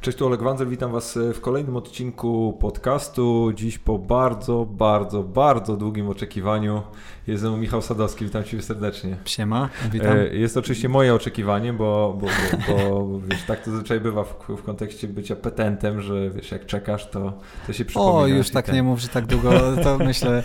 Cześć, 0.00 0.18
tu 0.18 0.26
Oleg 0.26 0.42
Wanzel, 0.42 0.68
witam 0.68 0.92
Was 0.92 1.18
w 1.34 1.40
kolejnym 1.40 1.76
odcinku 1.76 2.58
podcastu. 2.60 3.52
Dziś 3.54 3.78
po 3.78 3.98
bardzo, 3.98 4.66
bardzo, 4.70 5.22
bardzo 5.22 5.76
długim 5.76 6.08
oczekiwaniu 6.08 6.82
jest 7.30 7.42
ze 7.42 7.50
Michał 7.50 7.82
Sadowski, 7.82 8.24
witam 8.24 8.44
Cię 8.44 8.62
serdecznie. 8.62 9.16
Siema, 9.24 9.68
witam. 9.92 10.16
E, 10.16 10.26
jest 10.26 10.56
oczywiście 10.56 10.88
moje 10.88 11.14
oczekiwanie, 11.14 11.72
bo, 11.72 12.18
bo, 12.20 12.26
bo, 12.26 12.74
bo 12.74 13.20
wiesz, 13.28 13.42
tak 13.46 13.64
to 13.64 13.70
zazwyczaj 13.70 14.00
bywa 14.00 14.24
w, 14.24 14.34
w, 14.48 14.62
kontekście 14.62 15.08
bycia 15.08 15.36
petentem, 15.36 16.00
że 16.00 16.30
wiesz, 16.30 16.50
jak 16.50 16.66
czekasz, 16.66 17.10
to, 17.10 17.38
to 17.66 17.72
się 17.72 17.84
przypomina. 17.84 18.12
O, 18.12 18.26
już 18.26 18.50
tak 18.50 18.66
ten... 18.66 18.74
nie 18.74 18.82
mów, 18.82 19.00
że 19.00 19.08
tak 19.08 19.26
długo, 19.26 19.50
to 19.82 19.98
myślę, 20.08 20.42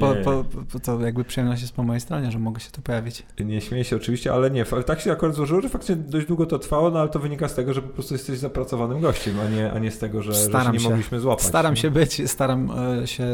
po, 0.00 0.14
po, 0.24 0.44
po, 0.72 0.80
to 0.80 1.00
jakby 1.00 1.24
przyjemność 1.24 1.62
jest 1.62 1.74
po 1.74 1.82
mojej 1.82 2.00
stronie, 2.00 2.30
że 2.30 2.38
mogę 2.38 2.60
się 2.60 2.70
tu 2.70 2.82
pojawić. 2.82 3.22
Nie 3.40 3.60
śmieję 3.60 3.84
się 3.84 3.96
oczywiście, 3.96 4.32
ale 4.32 4.50
nie, 4.50 4.64
tak 4.64 5.00
się 5.00 5.12
akurat 5.12 5.34
złożyło, 5.34 5.60
że 5.60 5.68
faktycznie 5.68 5.96
dość 5.96 6.26
długo 6.26 6.46
to 6.46 6.58
trwało, 6.58 6.90
no 6.90 7.00
ale 7.00 7.08
to 7.08 7.18
wynika 7.18 7.48
z 7.48 7.54
tego, 7.54 7.74
że 7.74 7.82
po 7.82 7.88
prostu 7.88 8.14
jesteś 8.14 8.38
zapracowanym 8.38 9.00
gościem, 9.00 9.34
a 9.46 9.48
nie, 9.48 9.72
a 9.72 9.78
nie 9.78 9.90
z 9.90 9.98
tego, 9.98 10.22
że, 10.22 10.32
że 10.32 10.62
się 10.64 10.72
nie 10.72 10.80
się. 10.80 10.88
mogliśmy 10.88 11.20
złapać. 11.20 11.44
Staram 11.44 11.76
się 11.76 11.90
być, 11.90 12.30
staram 12.30 12.70
e, 13.02 13.06
się 13.06 13.24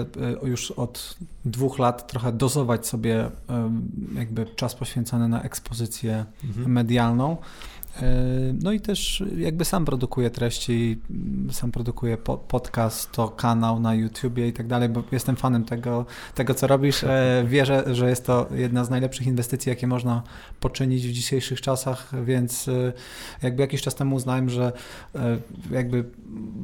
e, 0.44 0.48
już 0.48 0.70
od 0.70 1.16
dwóch 1.44 1.78
lat 1.78 2.06
trochę 2.06 2.32
dozować 2.32 2.86
sobie 2.94 3.30
jakby 4.14 4.46
czas 4.46 4.74
poświęcony 4.74 5.28
na 5.28 5.42
ekspozycję 5.42 6.24
mhm. 6.44 6.72
medialną. 6.72 7.36
E, 8.02 8.14
no 8.62 8.72
i 8.72 8.80
też 8.80 9.22
jakby 9.36 9.64
sam 9.64 9.84
produkuję 9.84 10.30
treści, 10.30 11.00
sam 11.50 11.72
produkuję 11.72 12.16
podcast, 12.48 13.12
to 13.12 13.28
kanał 13.28 13.80
na 13.80 13.94
YouTubie 13.94 14.48
i 14.48 14.52
tak 14.52 14.66
dalej, 14.66 14.88
bo 14.88 15.02
jestem 15.12 15.36
fanem 15.36 15.64
tego, 15.64 16.06
tego 16.34 16.54
co 16.54 16.66
robisz. 16.66 17.04
E, 17.04 17.44
wierzę, 17.48 17.94
że 17.94 18.08
jest 18.08 18.26
to 18.26 18.46
jedna 18.54 18.84
z 18.84 18.90
najlepszych 18.90 19.26
inwestycji, 19.26 19.70
jakie 19.70 19.86
można 19.86 20.22
poczynić 20.60 21.08
w 21.08 21.12
dzisiejszych 21.12 21.60
czasach, 21.60 22.24
więc 22.24 22.68
e, 22.68 22.92
jakby 23.42 23.62
jakiś 23.62 23.82
czas 23.82 23.94
temu 23.94 24.16
uznałem, 24.16 24.50
że 24.50 24.72
jakby 25.70 26.04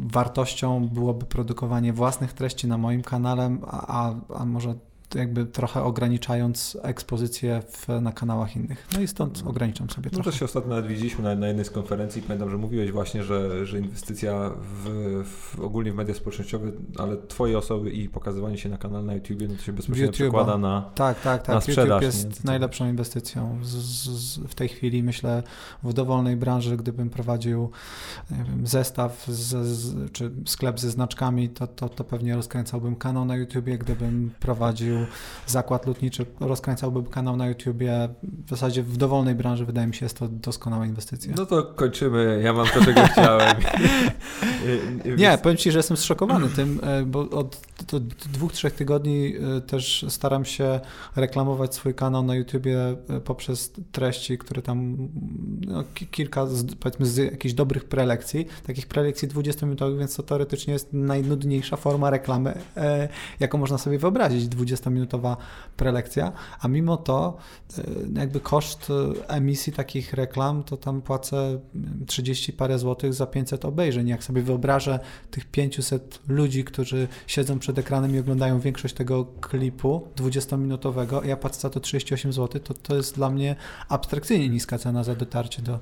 wartością 0.06 0.88
byłoby 0.88 1.26
produkowanie 1.26 1.92
własnych 1.92 2.32
treści 2.32 2.66
na 2.66 2.78
moim 2.78 3.02
kanale, 3.02 3.56
a, 3.66 4.14
a 4.34 4.44
może 4.44 4.74
jakby 5.14 5.46
trochę 5.46 5.82
ograniczając 5.82 6.78
ekspozycję 6.82 7.62
w, 7.68 7.88
na 8.00 8.12
kanałach 8.12 8.56
innych. 8.56 8.88
No 8.94 9.00
i 9.00 9.08
stąd 9.08 9.42
ograniczam 9.46 9.90
sobie 9.90 10.04
no 10.04 10.10
trochę. 10.10 10.28
No 10.28 10.32
to 10.32 10.38
się 10.38 10.44
ostatnio 10.44 10.70
nawet 10.70 10.86
widzieliśmy 10.86 11.24
na, 11.24 11.34
na 11.34 11.46
jednej 11.46 11.64
z 11.64 11.70
konferencji, 11.70 12.22
pamiętam, 12.22 12.50
że 12.50 12.58
mówiłeś 12.58 12.92
właśnie, 12.92 13.22
że, 13.22 13.66
że 13.66 13.78
inwestycja 13.78 14.50
w, 14.84 15.24
w 15.24 15.60
ogólnie 15.60 15.92
w 15.92 15.94
media 15.94 16.14
społecznościowe, 16.14 16.72
ale 16.98 17.16
twoje 17.16 17.58
osoby 17.58 17.90
i 17.90 18.08
pokazywanie 18.08 18.58
się 18.58 18.68
na 18.68 18.78
kanale 18.78 19.04
na 19.04 19.14
YouTubie, 19.14 19.48
no 19.48 19.54
to 19.54 19.62
się 19.62 19.72
bezpośrednio 19.72 20.12
przekłada 20.12 20.58
na 20.58 20.90
Tak, 20.94 21.20
tak, 21.20 21.42
tak. 21.42 21.54
Na 21.54 21.60
sprzedaż, 21.60 22.02
YouTube 22.02 22.02
jest 22.02 22.44
najlepszą 22.44 22.88
inwestycją 22.88 23.58
z, 23.62 23.68
z, 23.68 24.38
w 24.38 24.54
tej 24.54 24.68
chwili, 24.68 25.02
myślę, 25.02 25.42
w 25.82 25.92
dowolnej 25.92 26.36
branży, 26.36 26.76
gdybym 26.76 27.10
prowadził 27.10 27.70
wiem, 28.30 28.66
zestaw 28.66 29.26
z, 29.28 30.12
czy 30.12 30.30
sklep 30.46 30.80
ze 30.80 30.90
znaczkami, 30.90 31.48
to, 31.48 31.66
to, 31.66 31.88
to 31.88 32.04
pewnie 32.04 32.36
rozkręcałbym 32.36 32.96
kanał 32.96 33.24
na 33.24 33.36
YouTubie, 33.36 33.78
gdybym 33.78 34.30
prowadził 34.40 34.99
zakład 35.46 35.86
lotniczy, 35.86 36.26
rozkręcałby 36.40 37.10
kanał 37.10 37.36
na 37.36 37.46
YouTubie. 37.46 38.08
W 38.46 38.50
zasadzie 38.50 38.82
w 38.82 38.96
dowolnej 38.96 39.34
branży 39.34 39.66
wydaje 39.66 39.86
mi 39.86 39.94
się 39.94 40.04
jest 40.06 40.18
to 40.18 40.28
doskonała 40.28 40.86
inwestycja. 40.86 41.34
No 41.36 41.46
to 41.46 41.62
kończymy. 41.62 42.40
Ja 42.44 42.52
mam 42.52 42.66
to, 42.66 42.84
czego 42.84 43.02
chciałem. 43.06 43.56
Nie, 45.18 45.38
powiem 45.42 45.56
Ci, 45.56 45.72
że 45.72 45.78
jestem 45.78 45.96
zszokowany 45.96 46.48
tym, 46.48 46.80
e, 46.82 47.02
bo 47.02 47.20
od, 47.20 47.60
od 47.92 48.08
dwóch, 48.08 48.52
trzech 48.52 48.74
tygodni 48.74 49.34
e, 49.56 49.60
też 49.60 50.06
staram 50.08 50.44
się 50.44 50.80
reklamować 51.16 51.74
swój 51.74 51.94
kanał 51.94 52.22
na 52.22 52.34
YouTubie 52.34 52.96
e, 53.08 53.20
poprzez 53.20 53.72
treści, 53.92 54.38
które 54.38 54.62
tam 54.62 55.08
no, 55.66 55.84
kilka, 56.10 56.46
powiedzmy, 56.80 57.06
z 57.06 57.16
jakichś 57.16 57.54
dobrych 57.54 57.84
prelekcji, 57.84 58.46
takich 58.66 58.86
prelekcji 58.86 59.28
20-minutowych, 59.28 59.98
więc 59.98 60.16
to 60.16 60.22
teoretycznie 60.22 60.72
jest 60.72 60.92
najnudniejsza 60.92 61.76
forma 61.76 62.10
reklamy, 62.10 62.54
jaką 63.40 63.58
można 63.58 63.78
sobie 63.78 63.98
wyobrazić. 63.98 64.48
20 64.48 64.89
minutowa 64.90 65.36
prelekcja, 65.76 66.32
a 66.60 66.68
mimo 66.68 66.96
to 66.96 67.36
e, 67.78 67.82
jakby 68.14 68.40
koszt 68.40 68.88
e, 68.90 69.28
emisji 69.28 69.72
takich 69.72 70.12
reklam, 70.12 70.62
to 70.62 70.76
tam 70.76 71.02
płacę 71.02 71.60
30 72.06 72.52
parę 72.52 72.78
złotych 72.78 73.14
za 73.14 73.26
500 73.26 73.64
obejrzeń. 73.64 74.08
Jak 74.08 74.24
sobie 74.24 74.42
wyobrażę 74.42 75.00
tych 75.30 75.44
500 75.44 76.20
ludzi, 76.28 76.64
którzy 76.64 77.08
siedzą 77.26 77.58
przed 77.58 77.78
ekranem 77.78 78.16
i 78.16 78.18
oglądają 78.18 78.60
większość 78.60 78.94
tego 78.94 79.26
klipu 79.40 80.08
20-minutowego, 80.16 81.24
ja 81.24 81.36
płacę 81.36 81.60
za 81.60 81.70
to 81.70 81.80
38 81.80 82.32
zł, 82.32 82.60
to 82.60 82.74
to 82.74 82.96
jest 82.96 83.14
dla 83.14 83.30
mnie 83.30 83.56
abstrakcyjnie 83.88 84.48
niska 84.48 84.78
cena 84.78 85.04
za 85.04 85.14
dotarcie 85.14 85.62
do 85.62 85.78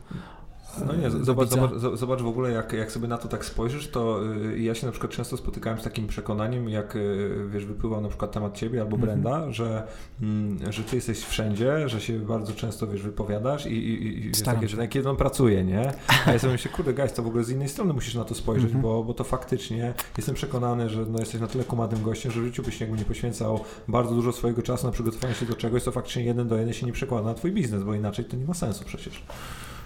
no 0.86 0.94
nie, 0.94 1.10
zobacz, 1.10 1.48
zobacz, 1.48 1.70
zobacz, 1.94 2.22
w 2.22 2.26
ogóle, 2.26 2.50
jak, 2.50 2.72
jak 2.72 2.92
sobie 2.92 3.08
na 3.08 3.18
to 3.18 3.28
tak 3.28 3.44
spojrzysz, 3.44 3.88
to 3.88 4.20
y, 4.34 4.58
ja 4.58 4.74
się 4.74 4.86
na 4.86 4.92
przykład 4.92 5.12
często 5.12 5.36
spotykałem 5.36 5.80
z 5.80 5.82
takim 5.82 6.06
przekonaniem, 6.06 6.68
jak 6.68 6.96
y, 6.96 7.46
wiesz, 7.50 7.64
wypływał 7.64 8.00
na 8.00 8.08
przykład 8.08 8.32
temat 8.32 8.54
ciebie 8.54 8.80
albo 8.80 8.96
mhm. 8.96 9.02
Brenda, 9.02 9.36
mm 9.36 9.50
-hmm. 9.50 9.52
że, 9.52 9.82
mm, 10.22 10.72
że 10.72 10.82
ty 10.82 10.96
jesteś 10.96 11.18
wszędzie, 11.18 11.88
że 11.88 12.00
się 12.00 12.18
bardzo 12.18 12.52
często 12.52 12.86
wiesz, 12.86 13.02
wypowiadasz 13.02 13.66
i, 13.66 13.72
i, 13.72 14.18
i 14.18 14.26
jest 14.26 14.44
takie, 14.44 14.68
że 14.68 14.88
kiedy 14.88 15.10
on 15.10 15.16
pracuje, 15.16 15.64
nie? 15.64 15.92
A 16.26 16.32
ja 16.32 16.38
sobie 16.38 16.52
myślę, 16.52 16.70
kurde, 16.70 16.94
guys, 16.94 17.12
to 17.12 17.22
w 17.22 17.26
ogóle 17.26 17.44
z 17.44 17.50
innej 17.50 17.68
strony 17.68 17.92
musisz 17.92 18.14
na 18.14 18.24
to 18.24 18.34
spojrzeć, 18.34 18.70
mm 18.70 18.80
-hmm. 18.80 18.82
bo, 18.82 19.04
bo 19.04 19.14
to 19.14 19.24
faktycznie 19.24 19.94
jestem 20.16 20.34
przekonany, 20.34 20.88
że 20.88 21.06
no, 21.06 21.18
jesteś 21.18 21.40
na 21.40 21.46
tyle 21.46 21.64
kumatym 21.64 22.02
gościem, 22.02 22.32
że 22.32 22.40
w 22.40 22.44
życiu 22.44 22.62
byś 22.62 22.80
jakby 22.80 22.98
nie 22.98 23.04
poświęcał 23.04 23.60
bardzo 23.88 24.14
dużo 24.14 24.32
swojego 24.32 24.62
czasu 24.62 24.86
na 24.86 24.92
przygotowanie 24.92 25.34
się 25.34 25.46
do 25.46 25.54
czegoś, 25.54 25.82
co 25.82 25.92
faktycznie 25.92 26.24
jeden 26.24 26.48
do 26.48 26.56
jeden 26.56 26.74
się 26.74 26.86
nie 26.86 26.92
przekłada 26.92 27.24
na 27.24 27.34
twój 27.34 27.52
biznes, 27.52 27.82
bo 27.82 27.94
inaczej 27.94 28.24
to 28.24 28.36
nie 28.36 28.44
ma 28.44 28.54
sensu 28.54 28.84
przecież. 28.84 29.22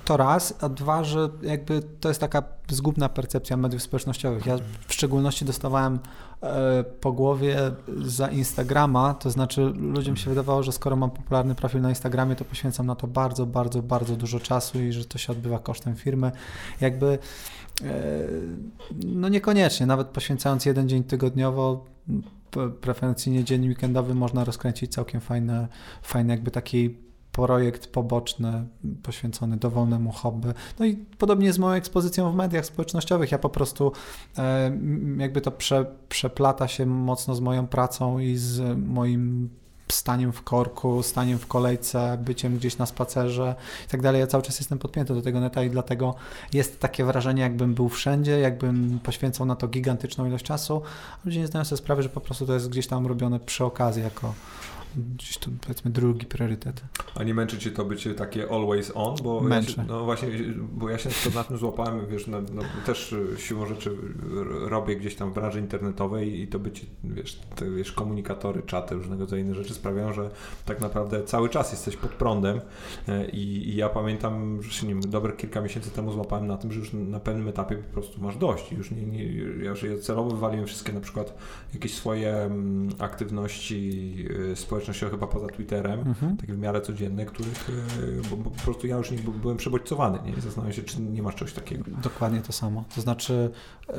To 0.04 0.16
raz, 0.16 0.54
a 0.60 0.68
dwa, 0.68 1.04
że 1.04 1.28
jakby 1.42 1.82
to 2.00 2.08
jest 2.08 2.20
taka 2.20 2.42
zgubna 2.68 3.08
percepcja 3.08 3.56
mediów 3.56 3.82
społecznościowych. 3.82 4.46
Ja 4.46 4.56
w 4.86 4.92
szczególności 4.92 5.44
dostawałem 5.44 5.98
e, 6.42 6.84
po 6.84 7.12
głowie 7.12 7.56
za 8.04 8.28
Instagrama, 8.28 9.14
to 9.14 9.30
znaczy 9.30 9.60
ludziom 9.76 10.16
się 10.16 10.30
wydawało, 10.30 10.62
że 10.62 10.72
skoro 10.72 10.96
mam 10.96 11.10
popularny 11.10 11.54
profil 11.54 11.80
na 11.80 11.88
Instagramie, 11.88 12.36
to 12.36 12.44
poświęcam 12.44 12.86
na 12.86 12.94
to 12.94 13.06
bardzo, 13.06 13.46
bardzo, 13.46 13.82
bardzo 13.82 14.16
dużo 14.16 14.40
czasu 14.40 14.80
i 14.80 14.92
że 14.92 15.04
to 15.04 15.18
się 15.18 15.32
odbywa 15.32 15.58
kosztem 15.58 15.96
firmy. 15.96 16.32
Jakby 16.80 17.18
e, 17.84 17.88
no 19.04 19.28
niekoniecznie, 19.28 19.86
nawet 19.86 20.08
poświęcając 20.08 20.66
jeden 20.66 20.88
dzień 20.88 21.04
tygodniowo, 21.04 21.84
preferencyjnie 22.80 23.44
dzień 23.44 23.68
weekendowy 23.68 24.14
można 24.14 24.44
rozkręcić 24.44 24.92
całkiem 24.92 25.20
fajne, 25.20 25.68
fajny 26.02 26.32
jakby 26.32 26.50
taki 26.50 26.96
projekt 27.32 27.86
poboczny 27.86 28.66
poświęcony 29.02 29.56
dowolnemu 29.56 30.12
hobby. 30.12 30.48
No 30.78 30.86
i 30.86 30.96
podobnie 30.96 31.52
z 31.52 31.58
moją 31.58 31.74
ekspozycją 31.74 32.32
w 32.32 32.34
mediach 32.34 32.66
społecznościowych. 32.66 33.32
Ja 33.32 33.38
po 33.38 33.48
prostu 33.48 33.92
e, 34.38 34.72
jakby 35.18 35.40
to 35.40 35.50
prze, 35.50 35.86
przeplata 36.08 36.68
się 36.68 36.86
mocno 36.86 37.34
z 37.34 37.40
moją 37.40 37.66
pracą 37.66 38.18
i 38.18 38.36
z 38.36 38.78
moim 38.78 39.50
staniem 39.92 40.32
w 40.32 40.42
korku, 40.42 41.02
staniem 41.02 41.38
w 41.38 41.46
kolejce, 41.46 42.18
byciem 42.24 42.56
gdzieś 42.56 42.78
na 42.78 42.86
spacerze 42.86 43.54
i 43.86 43.88
tak 43.88 44.02
dalej. 44.02 44.20
Ja 44.20 44.26
cały 44.26 44.42
czas 44.42 44.58
jestem 44.58 44.78
podpięty 44.78 45.14
do 45.14 45.22
tego 45.22 45.40
neta 45.40 45.62
i 45.62 45.70
dlatego 45.70 46.14
jest 46.52 46.80
takie 46.80 47.04
wrażenie, 47.04 47.42
jakbym 47.42 47.74
był 47.74 47.88
wszędzie, 47.88 48.38
jakbym 48.38 48.98
poświęcał 49.02 49.46
na 49.46 49.56
to 49.56 49.68
gigantyczną 49.68 50.26
ilość 50.26 50.44
czasu. 50.44 50.82
Ludzie 51.24 51.40
nie 51.40 51.46
zdają 51.46 51.64
sobie 51.64 51.76
sprawy, 51.76 52.02
że 52.02 52.08
po 52.08 52.20
prostu 52.20 52.46
to 52.46 52.54
jest 52.54 52.68
gdzieś 52.68 52.86
tam 52.86 53.06
robione 53.06 53.40
przy 53.40 53.64
okazji 53.64 54.02
jako 54.02 54.34
gdzieś 54.96 55.38
to 55.38 55.50
powiedzmy 55.60 55.90
drugi 55.90 56.26
priorytet. 56.26 56.82
A 57.14 57.24
nie 57.24 57.34
męczy 57.34 57.58
Cię 57.58 57.70
to 57.70 57.84
bycie 57.84 58.14
takie 58.14 58.50
always 58.50 58.92
on? 58.94 59.16
Bo 59.22 59.40
Męczy. 59.40 59.70
Ja 59.70 59.76
się, 59.76 59.84
no 59.88 60.04
właśnie, 60.04 60.28
bo 60.72 60.88
ja 60.88 60.98
się 60.98 61.10
na 61.34 61.44
tym 61.44 61.56
złapałem, 61.56 62.06
wiesz, 62.06 62.26
no, 62.26 62.40
no, 62.54 62.62
też 62.86 63.14
siłą 63.36 63.66
rzeczy 63.66 63.96
robię 64.60 64.96
gdzieś 64.96 65.14
tam 65.14 65.30
w 65.30 65.34
branży 65.34 65.60
internetowej 65.60 66.40
i 66.40 66.48
to 66.48 66.58
bycie, 66.58 66.86
wiesz, 67.04 67.40
te, 67.56 67.70
wiesz, 67.70 67.92
komunikatory, 67.92 68.62
czaty, 68.62 68.94
różnego 68.94 69.20
rodzaju 69.20 69.44
inne 69.44 69.54
rzeczy 69.54 69.74
sprawiają, 69.74 70.12
że 70.12 70.30
tak 70.64 70.80
naprawdę 70.80 71.24
cały 71.24 71.48
czas 71.48 71.72
jesteś 71.72 71.96
pod 71.96 72.10
prądem 72.10 72.60
e, 73.08 73.30
i, 73.30 73.68
i 73.68 73.76
ja 73.76 73.88
pamiętam, 73.88 74.62
że 74.62 74.70
się 74.70 74.86
nie 74.86 74.94
wiem, 74.94 75.10
dobre 75.10 75.32
kilka 75.32 75.60
miesięcy 75.60 75.90
temu 75.90 76.12
złapałem 76.12 76.46
na 76.46 76.56
tym, 76.56 76.72
że 76.72 76.78
już 76.78 76.92
na 76.92 77.20
pewnym 77.20 77.48
etapie 77.48 77.76
po 77.76 77.92
prostu 77.92 78.20
masz 78.20 78.36
dość. 78.36 78.72
Już 78.72 78.90
nie, 78.90 79.02
nie, 79.02 79.24
ja 79.64 79.70
już 79.70 79.84
celowo 80.00 80.30
wywaliłem 80.30 80.66
wszystkie 80.66 80.92
na 80.92 81.00
przykład 81.00 81.34
jakieś 81.74 81.94
swoje 81.94 82.34
mm, 82.34 82.88
aktywności 82.98 84.14
e, 84.52 84.56
społeczne 84.56 84.81
społecznościowe 84.82 85.10
chyba 85.10 85.26
poza 85.26 85.46
Twitterem, 85.46 86.00
mhm. 86.00 86.36
takie 86.36 86.52
w 86.52 86.58
miarę 86.58 86.80
codzienne, 86.80 87.26
których 87.26 87.70
e, 87.70 88.28
bo, 88.30 88.36
bo 88.36 88.50
po 88.50 88.62
prostu 88.62 88.86
ja 88.86 88.96
już 88.96 89.10
nie 89.10 89.18
byłem 89.18 89.56
przebodźcowany, 89.56 90.18
nie? 90.24 90.40
Zastanawiam 90.40 90.72
się, 90.72 90.82
czy 90.82 91.00
nie 91.00 91.22
masz 91.22 91.34
czegoś 91.34 91.52
takiego. 91.52 91.84
Dokładnie 92.02 92.40
to 92.40 92.52
samo. 92.52 92.84
To 92.94 93.00
znaczy 93.00 93.50
e, 93.88 93.92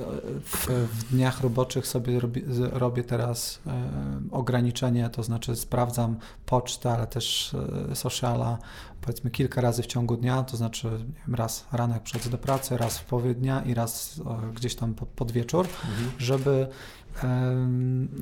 w, 0.44 0.68
w 0.68 1.12
dniach 1.12 1.42
roboczych 1.42 1.88
sobie 1.88 2.20
robię, 2.20 2.42
robię 2.72 3.04
teraz 3.04 3.60
e, 3.68 3.92
ograniczenie, 4.32 5.10
to 5.10 5.24
znaczy 5.24 5.56
sprawdzam 5.56 6.16
pocztę, 6.46 6.92
ale 6.92 7.08
też 7.08 7.56
sociala, 7.94 8.58
powiedzmy 9.02 9.32
kilka 9.32 9.62
razy 9.62 9.84
w 9.84 9.88
ciągu 9.88 10.18
dnia, 10.18 10.44
to 10.44 10.58
znaczy 10.58 10.90
wiem, 11.28 11.36
raz 11.36 11.66
rano 11.72 11.94
jak 11.94 12.04
przychodzę 12.04 12.30
do 12.30 12.38
pracy, 12.38 12.78
raz 12.78 13.00
w 13.00 13.06
połowie 13.06 13.36
dnia 13.36 13.62
i 13.62 13.74
raz 13.74 14.22
gdzieś 14.54 14.76
tam 14.76 14.94
pod, 14.94 15.10
pod 15.10 15.32
wieczór, 15.32 15.66
mhm. 15.66 16.12
żeby 16.18 16.68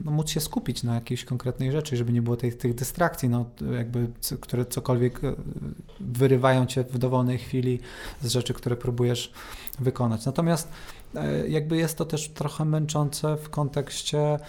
no, 0.06 0.12
móc 0.12 0.30
się 0.30 0.40
skupić 0.40 0.84
na 0.84 0.96
jakiejś 0.96 1.26
konkretnej 1.26 1.72
rzeczy, 1.72 1.98
żeby 1.98 2.14
nie 2.14 2.22
było 2.22 2.38
tych, 2.38 2.58
tych 2.58 2.76
dystrakcji, 2.76 3.30
no, 3.30 3.46
jakby, 3.78 4.08
które 4.40 4.66
cokolwiek 4.66 5.24
e, 5.24 5.34
wyrywają 6.00 6.66
cię 6.66 6.84
w 6.84 6.98
dowolnej 6.98 7.38
chwili 7.38 7.80
z 8.22 8.28
rzeczy, 8.28 8.54
które 8.54 8.76
próbujesz 8.76 9.34
wykonać. 9.80 10.26
Natomiast 10.26 10.70
e, 11.16 11.48
jakby 11.48 11.78
jest 11.78 11.98
to 11.98 12.06
też 12.06 12.30
trochę 12.30 12.66
męczące 12.66 13.38
w 13.38 13.50
kontekście 13.50 14.20
e, 14.20 14.40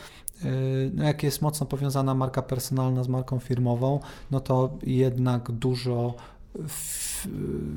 no 0.95 1.05
jak 1.05 1.23
jest 1.23 1.43
mocno 1.43 1.67
powiązana 1.67 2.15
marka 2.15 2.43
personalna 2.43 3.05
z 3.05 3.09
marką 3.09 3.39
firmową, 3.39 4.01
no 4.31 4.41
to 4.41 4.79
jednak 4.83 5.51
dużo 5.53 6.15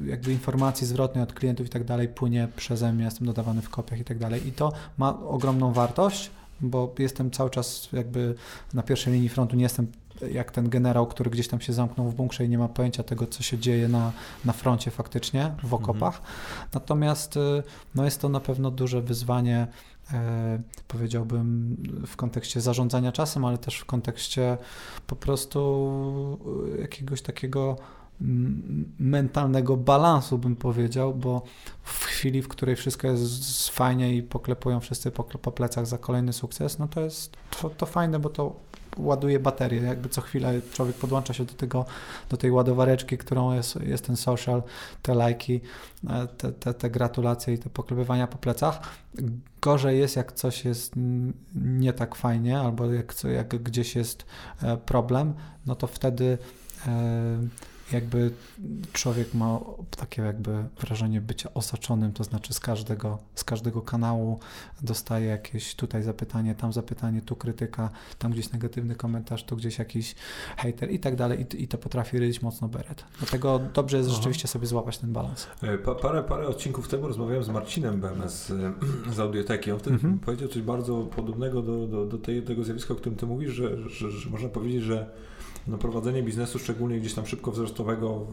jakby 0.06 0.32
informacji 0.32 0.88
zwrotnej 0.88 1.24
od 1.24 1.34
klientów 1.34 1.68
i 1.68 1.70
tak 1.70 1.84
dalej 1.84 2.08
płynie 2.08 2.48
przeze 2.56 2.94
mnie, 2.94 3.06
jestem 3.06 3.28
dodawany 3.28 3.62
w 3.62 3.70
kopiach 3.70 4.00
i 4.00 4.04
tak 4.04 4.18
dalej. 4.18 4.48
I 4.48 4.52
to 4.52 4.72
ma 4.98 5.20
ogromną 5.20 5.74
wartość, 5.74 6.32
bo 6.62 6.94
jestem 7.00 7.32
cały 7.32 7.50
czas 7.50 7.90
jakby 7.94 8.36
na 8.74 8.84
pierwszej 8.84 9.14
linii 9.14 9.30
frontu, 9.30 9.56
nie 9.56 9.64
jestem 9.64 9.88
jak 10.32 10.52
ten 10.52 10.70
generał, 10.70 11.08
który 11.08 11.30
gdzieś 11.30 11.48
tam 11.48 11.62
się 11.62 11.74
zamknął 11.74 12.10
w 12.10 12.16
bunkrze 12.16 12.46
i 12.46 12.50
nie 12.50 12.58
ma 12.58 12.68
pojęcia 12.68 13.04
tego, 13.04 13.28
co 13.28 13.44
się 13.44 13.58
dzieje 13.58 13.88
na, 13.88 14.12
na 14.46 14.54
froncie 14.54 14.92
faktycznie, 14.92 15.42
w 15.42 15.64
mhm. 15.64 15.74
okopach. 15.74 16.20
Mhm. 16.20 16.70
Natomiast 16.74 17.38
y, 17.38 17.64
no 17.96 18.06
jest 18.06 18.22
to 18.22 18.30
na 18.30 18.40
pewno 18.40 18.72
duże 18.72 19.02
wyzwanie, 19.02 19.68
e, 20.14 20.60
powiedziałbym, 20.88 21.78
w 22.08 22.16
kontekście 22.16 22.62
zarządzania 22.62 23.12
czasem, 23.12 23.46
ale 23.46 23.58
też 23.58 23.80
w 23.80 23.86
kontekście 23.86 24.58
po 25.08 25.16
prostu 25.16 26.40
y, 26.78 26.82
jakiegoś 26.82 27.22
takiego 27.22 27.78
mentalnego 29.00 29.78
balansu, 29.78 30.38
bym 30.38 30.56
powiedział, 30.56 31.14
bo 31.14 31.42
w 31.84 32.04
chwili, 32.04 32.42
w 32.42 32.48
której 32.48 32.76
wszystko 32.76 33.08
jest 33.08 33.70
fajnie 33.70 34.16
i 34.16 34.24
poklepują 34.24 34.80
wszyscy 34.80 35.12
po, 35.12 35.24
po 35.24 35.52
plecach 35.52 35.88
za 35.88 35.98
kolejny 35.98 36.34
sukces, 36.34 36.80
no 36.80 36.88
to 36.88 37.02
jest 37.02 37.38
to, 37.62 37.70
to 37.70 37.86
fajne, 37.86 38.20
bo 38.20 38.30
to 38.30 38.56
ładuje 38.98 39.40
baterię. 39.40 39.82
Jakby 39.82 40.10
co 40.10 40.22
chwilę 40.22 40.62
człowiek 40.74 40.96
podłącza 40.96 41.34
się 41.34 41.46
do 41.46 41.54
tego, 41.54 41.86
do 42.30 42.38
tej 42.38 42.52
ładowareczki, 42.52 43.18
którą 43.18 43.54
jest, 43.54 43.82
jest 43.82 44.06
ten 44.06 44.16
social, 44.16 44.64
te 45.02 45.16
lajki, 45.16 45.62
te, 46.38 46.52
te, 46.52 46.74
te 46.74 46.90
gratulacje 46.90 47.54
i 47.54 47.58
te 47.58 47.70
poklepywania 47.70 48.28
po 48.28 48.38
plecach. 48.38 48.82
Gorzej 49.62 50.00
jest, 50.00 50.16
jak 50.16 50.32
coś 50.32 50.66
jest 50.66 50.94
nie 51.56 51.94
tak 51.94 52.16
fajnie, 52.16 52.60
albo 52.60 52.94
jak, 52.94 53.14
jak 53.36 53.48
gdzieś 53.48 53.96
jest 53.96 54.26
e, 54.62 54.78
problem, 54.78 55.34
no 55.66 55.76
to 55.76 55.88
wtedy 55.88 56.38
e, 56.88 57.40
jakby 57.92 58.32
człowiek 58.94 59.34
ma 59.34 59.60
takie 59.98 60.22
jakby 60.22 60.64
wrażenie 60.82 61.22
bycia 61.22 61.54
osaczonym, 61.54 62.14
to 62.14 62.24
znaczy 62.24 62.54
z 62.54 62.60
każdego, 62.60 63.18
z 63.36 63.44
każdego 63.44 63.82
kanału 63.82 64.40
dostaje 64.82 65.26
jakieś 65.26 65.76
tutaj 65.76 66.04
zapytanie, 66.04 66.56
tam 66.56 66.74
zapytanie, 66.74 67.22
tu 67.22 67.36
krytyka, 67.36 67.90
tam 68.20 68.32
gdzieś 68.32 68.52
negatywny 68.52 68.96
komentarz, 68.96 69.44
tu 69.44 69.56
gdzieś 69.56 69.80
jakiś 69.80 70.16
hater 70.58 70.92
i 70.92 71.00
tak 71.00 71.16
dalej 71.16 71.46
i, 71.54 71.64
i 71.64 71.68
to 71.68 71.78
potrafi 71.78 72.20
ryć 72.20 72.42
mocno 72.42 72.68
beret. 72.68 73.04
Dlatego 73.20 73.60
dobrze 73.74 73.98
jest 73.98 74.10
Aha. 74.10 74.18
rzeczywiście 74.18 74.48
sobie 74.48 74.68
złapać 74.68 74.98
ten 74.98 75.14
balans. 75.14 75.48
E, 75.62 75.78
pa, 75.78 75.96
parę, 75.96 76.24
parę 76.24 76.48
odcinków 76.48 76.88
temu 76.88 77.08
rozmawiałem 77.08 77.44
z 77.44 77.50
Marcinem 77.50 78.02
BMS 78.02 78.46
z, 78.48 78.54
z 79.16 79.20
Audioteki. 79.20 79.72
On 79.72 79.80
wtedy 79.80 79.96
mhm. 79.96 80.20
powiedział 80.20 80.50
coś 80.50 80.62
bardzo 80.62 81.02
podobnego 81.02 81.62
do, 81.62 81.88
do, 81.88 82.06
do 82.06 82.18
tej, 82.18 82.42
tego 82.42 82.64
zjawiska, 82.64 82.94
o 82.94 82.98
którym 82.98 83.18
ty 83.18 83.26
mówisz, 83.26 83.54
że, 83.54 83.90
że, 83.90 84.12
że 84.12 84.30
można 84.30 84.50
powiedzieć, 84.50 84.84
że 84.84 85.10
no, 85.68 85.78
prowadzenie 85.78 86.24
biznesu, 86.24 86.60
szczególnie 86.60 87.00
gdzieś 87.00 87.14
tam 87.14 87.26
szybko 87.26 87.52
wzrostowego, 87.52 88.26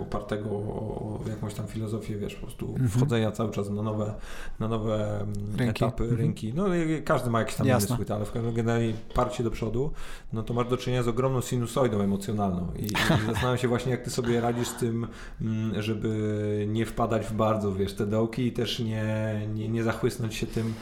opartego 0.00 0.50
o 0.50 1.20
jakąś 1.28 1.54
tam 1.54 1.66
filozofię, 1.66 2.16
wiesz, 2.16 2.34
po 2.34 2.46
prostu 2.46 2.66
mhm. 2.66 2.88
wchodzenia 2.88 3.32
cały 3.32 3.50
czas 3.50 3.70
na 3.70 3.82
nowe, 3.82 4.14
na 4.60 4.68
nowe 4.68 5.20
mm, 5.20 5.34
rynki. 5.56 5.84
etapy, 5.84 6.02
mhm. 6.02 6.20
rynki. 6.20 6.52
No 6.54 6.64
każdy 7.04 7.30
ma 7.30 7.38
jakiś 7.38 7.54
tam 7.54 7.66
Jasne. 7.66 7.96
inny 7.96 8.04
swój, 8.04 8.16
ale 8.16 8.24
w 8.24 8.32
każdym 8.32 8.68
razie 8.68 8.92
parcie 9.14 9.44
do 9.44 9.50
przodu, 9.50 9.90
no 10.32 10.42
to 10.42 10.54
masz 10.54 10.68
do 10.68 10.76
czynienia 10.76 11.02
z 11.02 11.08
ogromną 11.08 11.40
sinusoidą 11.40 12.00
emocjonalną 12.00 12.72
i, 12.78 12.84
i 12.84 12.90
zastanawiam 13.26 13.58
się 13.58 13.68
właśnie, 13.68 13.92
jak 13.92 14.02
ty 14.02 14.10
sobie 14.10 14.40
radzisz 14.40 14.68
z 14.68 14.74
tym, 14.74 15.06
mm, 15.40 15.82
żeby 15.82 16.66
nie 16.68 16.86
wpadać 16.86 17.26
w 17.26 17.32
bardzo, 17.32 17.72
wiesz, 17.72 17.94
te 17.94 18.06
dołki 18.06 18.46
i 18.46 18.52
też 18.52 18.78
nie, 18.78 19.40
nie, 19.54 19.68
nie 19.68 19.82
zachłysnąć 19.82 20.34
się 20.34 20.46
tym, 20.46 20.74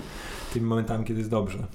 tymi 0.52 0.66
momentami, 0.66 1.04
kiedy 1.04 1.18
jest 1.18 1.30
dobrze. 1.30 1.66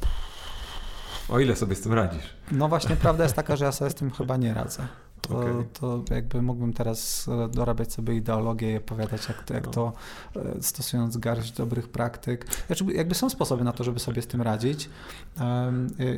O 1.30 1.40
ile 1.40 1.56
sobie 1.56 1.75
z 1.75 1.81
tym 1.81 1.94
radzisz? 1.94 2.34
No 2.52 2.70
właśnie, 2.70 2.96
prawda 2.96 3.24
jest 3.24 3.36
taka, 3.36 3.56
że 3.56 3.66
ja 3.66 3.72
sobie 3.72 3.92
z 3.92 3.96
tym 3.96 4.12
chyba 4.12 4.38
nie 4.38 4.54
radzę. 4.54 4.88
To, 5.28 5.38
okay. 5.38 5.66
to 5.74 6.04
jakby 6.16 6.42
mógłbym 6.42 6.74
teraz 6.74 7.30
dorabiać 7.50 7.94
sobie 7.94 8.16
ideologię 8.16 8.74
i 8.74 8.78
opowiadać, 8.78 9.28
jak 9.28 9.44
to, 9.44 9.54
jak 9.54 9.66
no. 9.66 9.72
to 9.72 9.94
e, 10.36 10.62
stosując 10.62 11.18
garść 11.18 11.52
dobrych 11.52 11.90
praktyk. 11.90 12.46
Znaczy, 12.68 12.86
jakby 12.94 13.16
są 13.16 13.30
sposoby 13.30 13.64
na 13.64 13.72
to, 13.72 13.84
żeby 13.84 14.00
sobie 14.00 14.22
z 14.22 14.28
tym 14.28 14.42
radzić. 14.42 14.90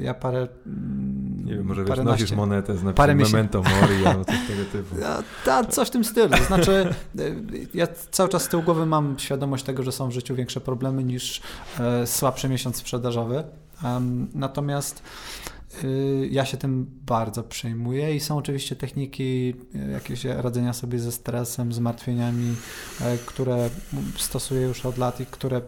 Ja 0.01 0.13
parę. 0.13 0.47
Nie 1.45 1.55
wiem, 1.55 1.65
może 1.65 1.85
wiesz, 1.85 1.99
nosisz 1.99 2.31
monetę 2.31 2.77
z 2.77 2.83
napisem 2.83 3.17
memento 3.17 3.63
mori 3.63 4.05
albo 4.05 4.25
coś 4.25 4.47
tego 4.47 4.65
typu. 4.71 4.95
Ja, 5.01 5.23
ta, 5.45 5.63
coś 5.65 5.87
w 5.87 5.91
tym 5.91 6.03
stylu. 6.03 6.37
Znaczy, 6.47 6.93
e, 7.19 7.21
ja 7.73 7.87
cały 8.11 8.29
czas 8.29 8.43
z 8.43 8.47
tyłu 8.47 8.63
głowy 8.63 8.85
mam 8.85 9.19
świadomość 9.19 9.63
tego, 9.63 9.83
że 9.83 9.91
są 9.91 10.09
w 10.09 10.11
życiu 10.11 10.35
większe 10.35 10.61
problemy 10.61 11.03
niż 11.03 11.41
e, 11.79 12.07
słabszy 12.07 12.49
miesiąc 12.49 12.75
sprzedażowy. 12.75 13.43
Natomiast 14.33 15.03
y, 15.83 16.27
ja 16.31 16.45
się 16.45 16.57
tym 16.57 16.85
bardzo 17.05 17.43
przejmuję 17.43 18.15
i 18.15 18.19
są 18.19 18.37
oczywiście 18.37 18.75
techniki 18.75 19.53
y, 19.75 19.91
jakieś 19.91 20.25
radzenia 20.25 20.73
sobie 20.73 20.99
ze 20.99 21.11
stresem, 21.11 21.73
zmartwieniami, 21.73 22.55
e, 23.01 23.17
które 23.17 23.69
stosuję 24.17 24.61
już 24.61 24.85
od 24.85 24.97
lat 24.97 25.19
i 25.19 25.25
które 25.25 25.61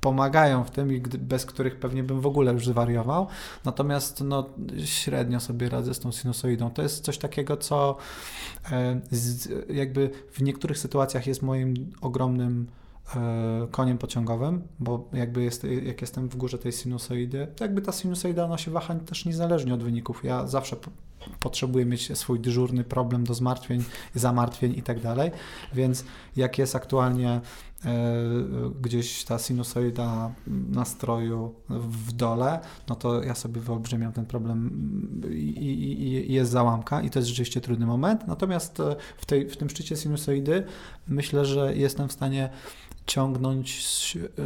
pomagają 0.00 0.64
w 0.64 0.70
tym 0.70 0.92
i 0.92 1.00
bez 1.00 1.46
których 1.46 1.76
pewnie 1.76 2.02
bym 2.02 2.20
w 2.20 2.26
ogóle 2.26 2.52
już 2.52 2.66
zwariował. 2.66 3.26
Natomiast 3.64 4.20
no, 4.20 4.46
średnio 4.84 5.40
sobie 5.40 5.68
radzę 5.68 5.94
z 5.94 6.00
tą 6.00 6.12
sinusoidą. 6.12 6.70
To 6.70 6.82
jest 6.82 7.04
coś 7.04 7.18
takiego, 7.18 7.56
co 7.56 7.96
e, 8.72 9.00
jakby 9.68 10.10
w 10.32 10.42
niektórych 10.42 10.78
sytuacjach 10.78 11.26
jest 11.26 11.42
moim 11.42 11.92
ogromnym 12.00 12.66
koniem 13.70 13.98
pociągowym, 13.98 14.62
bo 14.78 15.08
jakby 15.12 15.44
jest, 15.44 15.66
jak 15.82 16.00
jestem 16.00 16.28
w 16.28 16.36
górze 16.36 16.58
tej 16.58 16.72
sinusoidy, 16.72 17.46
jakby 17.60 17.82
ta 17.82 17.92
sinusoida 17.92 18.44
ona 18.44 18.58
się 18.58 18.70
waha 18.70 18.94
też 18.94 19.24
niezależnie 19.24 19.74
od 19.74 19.82
wyników. 19.82 20.24
Ja 20.24 20.46
zawsze 20.46 20.76
potrzebuję 21.40 21.86
mieć 21.86 22.18
swój 22.18 22.40
dyżurny 22.40 22.84
problem 22.84 23.24
do 23.24 23.34
zmartwień, 23.34 23.84
zamartwień 24.14 24.74
i 24.78 24.82
tak 24.82 25.00
dalej, 25.00 25.30
więc 25.74 26.04
jak 26.36 26.58
jest 26.58 26.76
aktualnie 26.76 27.30
e, 27.30 27.40
gdzieś 28.80 29.24
ta 29.24 29.38
sinusoida 29.38 30.32
nastroju 30.46 31.54
w 31.68 32.12
dole, 32.12 32.60
no 32.88 32.94
to 32.94 33.22
ja 33.22 33.34
sobie 33.34 33.60
wyolbrzymiam 33.60 34.12
ten 34.12 34.26
problem 34.26 34.70
i, 35.30 35.34
i, 35.34 36.02
i, 36.02 36.32
jest 36.32 36.50
załamka 36.50 37.02
i 37.02 37.10
to 37.10 37.18
jest 37.18 37.28
rzeczywiście 37.28 37.60
trudny 37.60 37.86
moment. 37.86 38.26
Natomiast 38.26 38.80
e, 38.80 38.96
w, 39.16 39.26
tej, 39.26 39.50
w 39.50 39.56
tym 39.56 39.70
szczycie 39.70 39.96
sinusoidy 39.96 40.64
myślę, 41.08 41.44
że 41.44 41.76
jestem 41.76 42.08
w 42.08 42.12
stanie 42.12 42.50
ciągnąć 43.06 44.16
e, 44.16 44.20
e, 44.20 44.44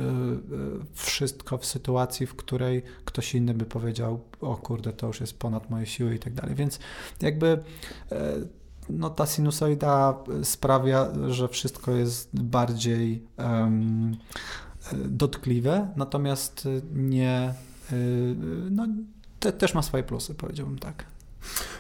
wszystko 0.93 1.59
w 1.59 1.67
sytuacji, 1.67 2.27
w 2.27 2.35
której 2.35 2.83
ktoś 3.05 3.35
inny 3.35 3.55
by 3.55 3.65
powiedział, 3.65 4.21
o 4.41 4.57
kurde, 4.57 4.93
to 4.93 5.07
już 5.07 5.21
jest 5.21 5.39
ponad 5.39 5.71
moje 5.71 5.87
siły 5.87 6.15
i 6.15 6.19
tak 6.19 6.35
dalej. 6.35 6.55
Więc 6.55 6.79
jakby 7.21 7.47
e, 8.13 8.35
no, 8.91 9.11
ta 9.11 9.27
sinusoida 9.27 10.19
sprawia, 10.43 11.09
że 11.29 11.49
wszystko 11.49 11.91
jest 11.91 12.43
bardziej 12.43 13.23
um, 13.39 14.17
dotkliwe, 15.05 15.89
natomiast 15.97 16.69
nie, 16.95 17.55
no, 18.71 18.87
te, 19.41 19.53
też 19.53 19.75
ma 19.75 19.83
swoje 19.83 20.03
plusy, 20.03 20.35
powiedziałbym 20.35 20.79
tak. 20.79 21.05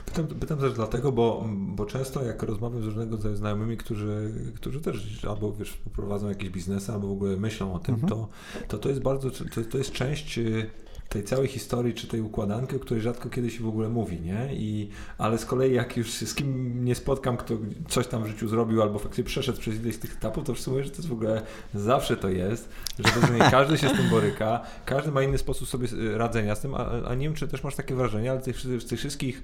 Pytam, 0.06 0.26
pytam 0.26 0.58
też 0.58 0.72
dlatego, 0.72 1.12
bo, 1.12 1.46
bo 1.56 1.86
często 1.86 2.22
jak 2.22 2.42
rozmawiam 2.42 2.82
z 2.82 2.84
różnego 2.84 3.16
rodzaju 3.16 3.36
znajomymi, 3.36 3.76
którzy, 3.76 4.32
którzy 4.56 4.80
też 4.80 5.24
albo 5.24 5.52
wiesz, 5.52 5.78
prowadzą 5.92 6.28
jakieś 6.28 6.50
biznesy, 6.50 6.92
albo 6.92 7.08
w 7.08 7.12
ogóle 7.12 7.36
myślą 7.36 7.74
o 7.74 7.78
tym, 7.78 7.94
mhm. 7.94 8.10
to, 8.10 8.28
to 8.68 8.78
to 8.78 8.88
jest 8.88 9.00
bardzo, 9.00 9.30
to, 9.30 9.44
to 9.70 9.78
jest 9.78 9.92
część 9.92 10.38
y, 10.38 10.70
tej 11.08 11.24
całej 11.24 11.48
historii, 11.48 11.94
czy 11.94 12.08
tej 12.08 12.20
układanki, 12.20 12.76
o 12.76 12.78
której 12.78 13.02
rzadko 13.02 13.30
kiedy 13.30 13.50
się 13.50 13.64
w 13.64 13.68
ogóle 13.68 13.88
mówi, 13.88 14.20
nie? 14.20 14.48
I, 14.52 14.88
ale 15.18 15.38
z 15.38 15.44
kolei 15.44 15.74
jak 15.74 15.96
już 15.96 16.10
z 16.10 16.34
kim 16.34 16.84
nie 16.84 16.94
spotkam, 16.94 17.36
kto 17.36 17.54
coś 17.88 18.06
tam 18.06 18.24
w 18.24 18.26
życiu 18.26 18.48
zrobił, 18.48 18.82
albo 18.82 18.98
faktycznie 18.98 19.24
przeszedł 19.24 19.58
przez 19.58 19.74
ileś 19.74 19.94
z 19.94 19.98
tych 19.98 20.12
etapów, 20.12 20.44
to 20.44 20.70
mówią, 20.70 20.84
że 20.84 20.90
to 20.90 20.96
jest 20.96 21.08
w 21.08 21.12
ogóle 21.12 21.42
zawsze 21.74 22.16
to 22.16 22.28
jest, 22.28 22.68
że 22.98 23.20
rozumiem, 23.20 23.50
każdy 23.50 23.78
się 23.78 23.88
z 23.88 23.92
tym 23.92 24.10
boryka, 24.10 24.60
każdy 24.84 25.10
ma 25.12 25.22
inny 25.22 25.38
sposób 25.38 25.68
sobie 25.68 25.88
radzenia 26.14 26.54
z 26.54 26.60
tym, 26.60 26.74
a, 26.74 26.90
a 27.08 27.14
nie 27.14 27.26
wiem, 27.26 27.34
czy 27.34 27.48
też 27.48 27.64
masz 27.64 27.74
takie 27.74 27.94
wrażenie, 27.94 28.30
ale 28.30 28.40
tych, 28.40 28.60
z 28.60 28.86
tych 28.86 28.98
wszystkich 28.98 29.42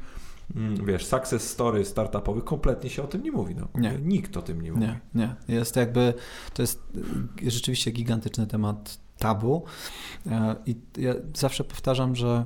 Mm, 0.56 0.86
wiesz, 0.86 1.06
success 1.06 1.50
story 1.50 1.84
startupowych 1.84 2.44
kompletnie 2.44 2.90
się 2.90 3.02
o 3.02 3.06
tym 3.06 3.22
nie 3.22 3.32
mówi. 3.32 3.54
No. 3.54 3.68
Nie. 3.74 3.98
Nikt 4.02 4.36
o 4.36 4.42
tym 4.42 4.62
nie 4.62 4.72
mówi. 4.72 4.86
Nie, 4.86 5.00
nie. 5.14 5.34
Jest 5.48 5.76
jakby, 5.76 6.14
to 6.54 6.62
jest 6.62 6.82
rzeczywiście 7.46 7.90
gigantyczny 7.90 8.46
temat 8.46 8.98
tabu. 9.24 9.64
E, 10.26 10.56
i 10.66 10.76
ja 10.98 11.14
zawsze 11.34 11.64
powtarzam, 11.64 12.16
że 12.16 12.44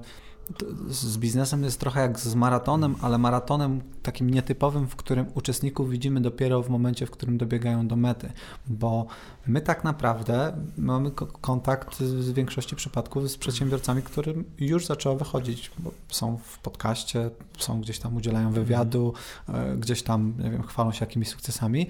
z 0.88 1.18
biznesem 1.18 1.64
jest 1.64 1.80
trochę 1.80 2.00
jak 2.00 2.20
z 2.20 2.34
maratonem, 2.34 2.94
ale 3.00 3.18
maratonem 3.18 3.80
takim 4.02 4.30
nietypowym, 4.30 4.86
w 4.86 4.96
którym 4.96 5.26
uczestników 5.34 5.90
widzimy 5.90 6.20
dopiero 6.20 6.62
w 6.62 6.68
momencie, 6.68 7.06
w 7.06 7.10
którym 7.10 7.38
dobiegają 7.38 7.88
do 7.88 7.96
mety, 7.96 8.32
bo 8.66 9.06
my 9.46 9.60
tak 9.60 9.84
naprawdę 9.84 10.56
mamy 10.78 11.10
kontakt 11.40 11.98
w 11.98 12.32
większości 12.32 12.76
przypadków 12.76 13.30
z 13.30 13.36
przedsiębiorcami, 13.36 14.02
którym 14.02 14.44
już 14.58 14.86
zaczęło 14.86 15.16
wychodzić, 15.16 15.70
bo 15.78 15.90
są 16.08 16.36
w 16.36 16.58
podcaście, 16.58 17.30
są 17.58 17.80
gdzieś 17.80 17.98
tam 17.98 18.16
udzielają 18.16 18.52
wywiadu, 18.52 19.14
e, 19.48 19.76
gdzieś 19.76 20.02
tam, 20.02 20.34
nie 20.38 20.50
wiem, 20.50 20.62
chwalą 20.62 20.92
się 20.92 21.04
jakimiś 21.04 21.28
sukcesami. 21.28 21.86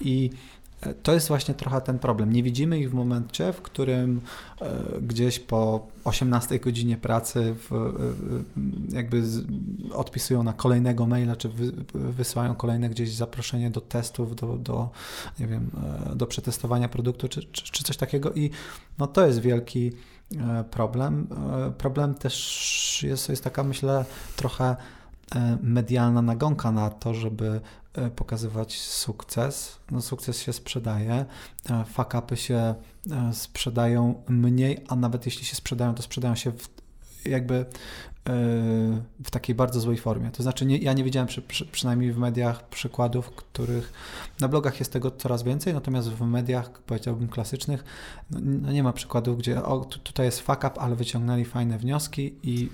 I 0.00 0.30
to 1.02 1.12
jest 1.12 1.28
właśnie 1.28 1.54
trochę 1.54 1.80
ten 1.80 1.98
problem. 1.98 2.32
Nie 2.32 2.42
widzimy 2.42 2.78
ich 2.78 2.90
w 2.90 2.94
momencie, 2.94 3.52
w 3.52 3.62
którym 3.62 4.20
e, 4.60 5.00
gdzieś 5.00 5.38
po 5.38 5.86
18 6.04 6.58
godzinie 6.58 6.96
pracy 6.96 7.54
w, 7.54 7.72
e, 7.72 8.94
jakby 8.96 9.22
odpisują 9.94 10.42
na 10.42 10.52
kolejnego 10.52 11.06
maila, 11.06 11.36
czy 11.36 11.50
wysyłają 11.94 12.54
kolejne 12.54 12.88
gdzieś 12.88 13.14
zaproszenie 13.14 13.70
do 13.70 13.80
testów, 13.80 14.36
do, 14.36 14.56
do, 14.56 14.90
nie 15.40 15.46
wiem, 15.46 15.70
e, 16.12 16.16
do 16.16 16.26
przetestowania 16.26 16.88
produktu, 16.88 17.28
czy, 17.28 17.44
czy, 17.44 17.72
czy 17.72 17.84
coś 17.84 17.96
takiego 17.96 18.32
i 18.32 18.50
no 18.98 19.06
to 19.06 19.26
jest 19.26 19.40
wielki 19.40 19.92
problem. 20.70 21.26
Problem 21.78 22.14
też 22.14 23.02
jest, 23.02 23.28
jest 23.28 23.44
taka, 23.44 23.64
myślę, 23.64 24.04
trochę 24.36 24.76
medialna 25.62 26.22
nagonka 26.22 26.72
na 26.72 26.90
to, 26.90 27.14
żeby 27.14 27.60
pokazywać 28.16 28.80
sukces. 28.80 29.78
No, 29.90 30.02
sukces 30.02 30.42
się 30.42 30.52
sprzedaje, 30.52 31.24
e, 31.70 31.84
fakapy 31.84 32.36
się 32.36 32.74
e, 33.10 33.32
sprzedają 33.32 34.22
mniej, 34.28 34.84
a 34.88 34.96
nawet 34.96 35.26
jeśli 35.26 35.44
się 35.44 35.56
sprzedają, 35.56 35.94
to 35.94 36.02
sprzedają 36.02 36.34
się 36.34 36.52
w, 36.52 36.68
jakby 37.24 37.66
w 39.24 39.30
takiej 39.30 39.54
bardzo 39.54 39.80
złej 39.80 39.96
formie. 39.96 40.30
To 40.30 40.42
znaczy, 40.42 40.66
nie, 40.66 40.78
ja 40.78 40.92
nie 40.92 41.04
widziałem 41.04 41.26
przy, 41.28 41.42
przy, 41.42 41.66
przynajmniej 41.66 42.12
w 42.12 42.18
mediach 42.18 42.68
przykładów, 42.68 43.30
których 43.30 43.92
na 44.40 44.48
blogach 44.48 44.78
jest 44.80 44.92
tego 44.92 45.10
coraz 45.10 45.42
więcej, 45.42 45.74
natomiast 45.74 46.08
w 46.08 46.20
mediach, 46.20 46.70
powiedziałbym, 46.70 47.28
klasycznych, 47.28 47.84
no, 48.30 48.40
no 48.42 48.72
nie 48.72 48.82
ma 48.82 48.92
przykładów, 48.92 49.38
gdzie 49.38 49.64
o, 49.64 49.80
tu, 49.80 49.98
tutaj 49.98 50.26
jest 50.26 50.40
fuck 50.40 50.58
up, 50.58 50.72
ale 50.80 50.96
wyciągnęli 50.96 51.44
fajne 51.44 51.78
wnioski 51.78 52.34
i 52.42 52.70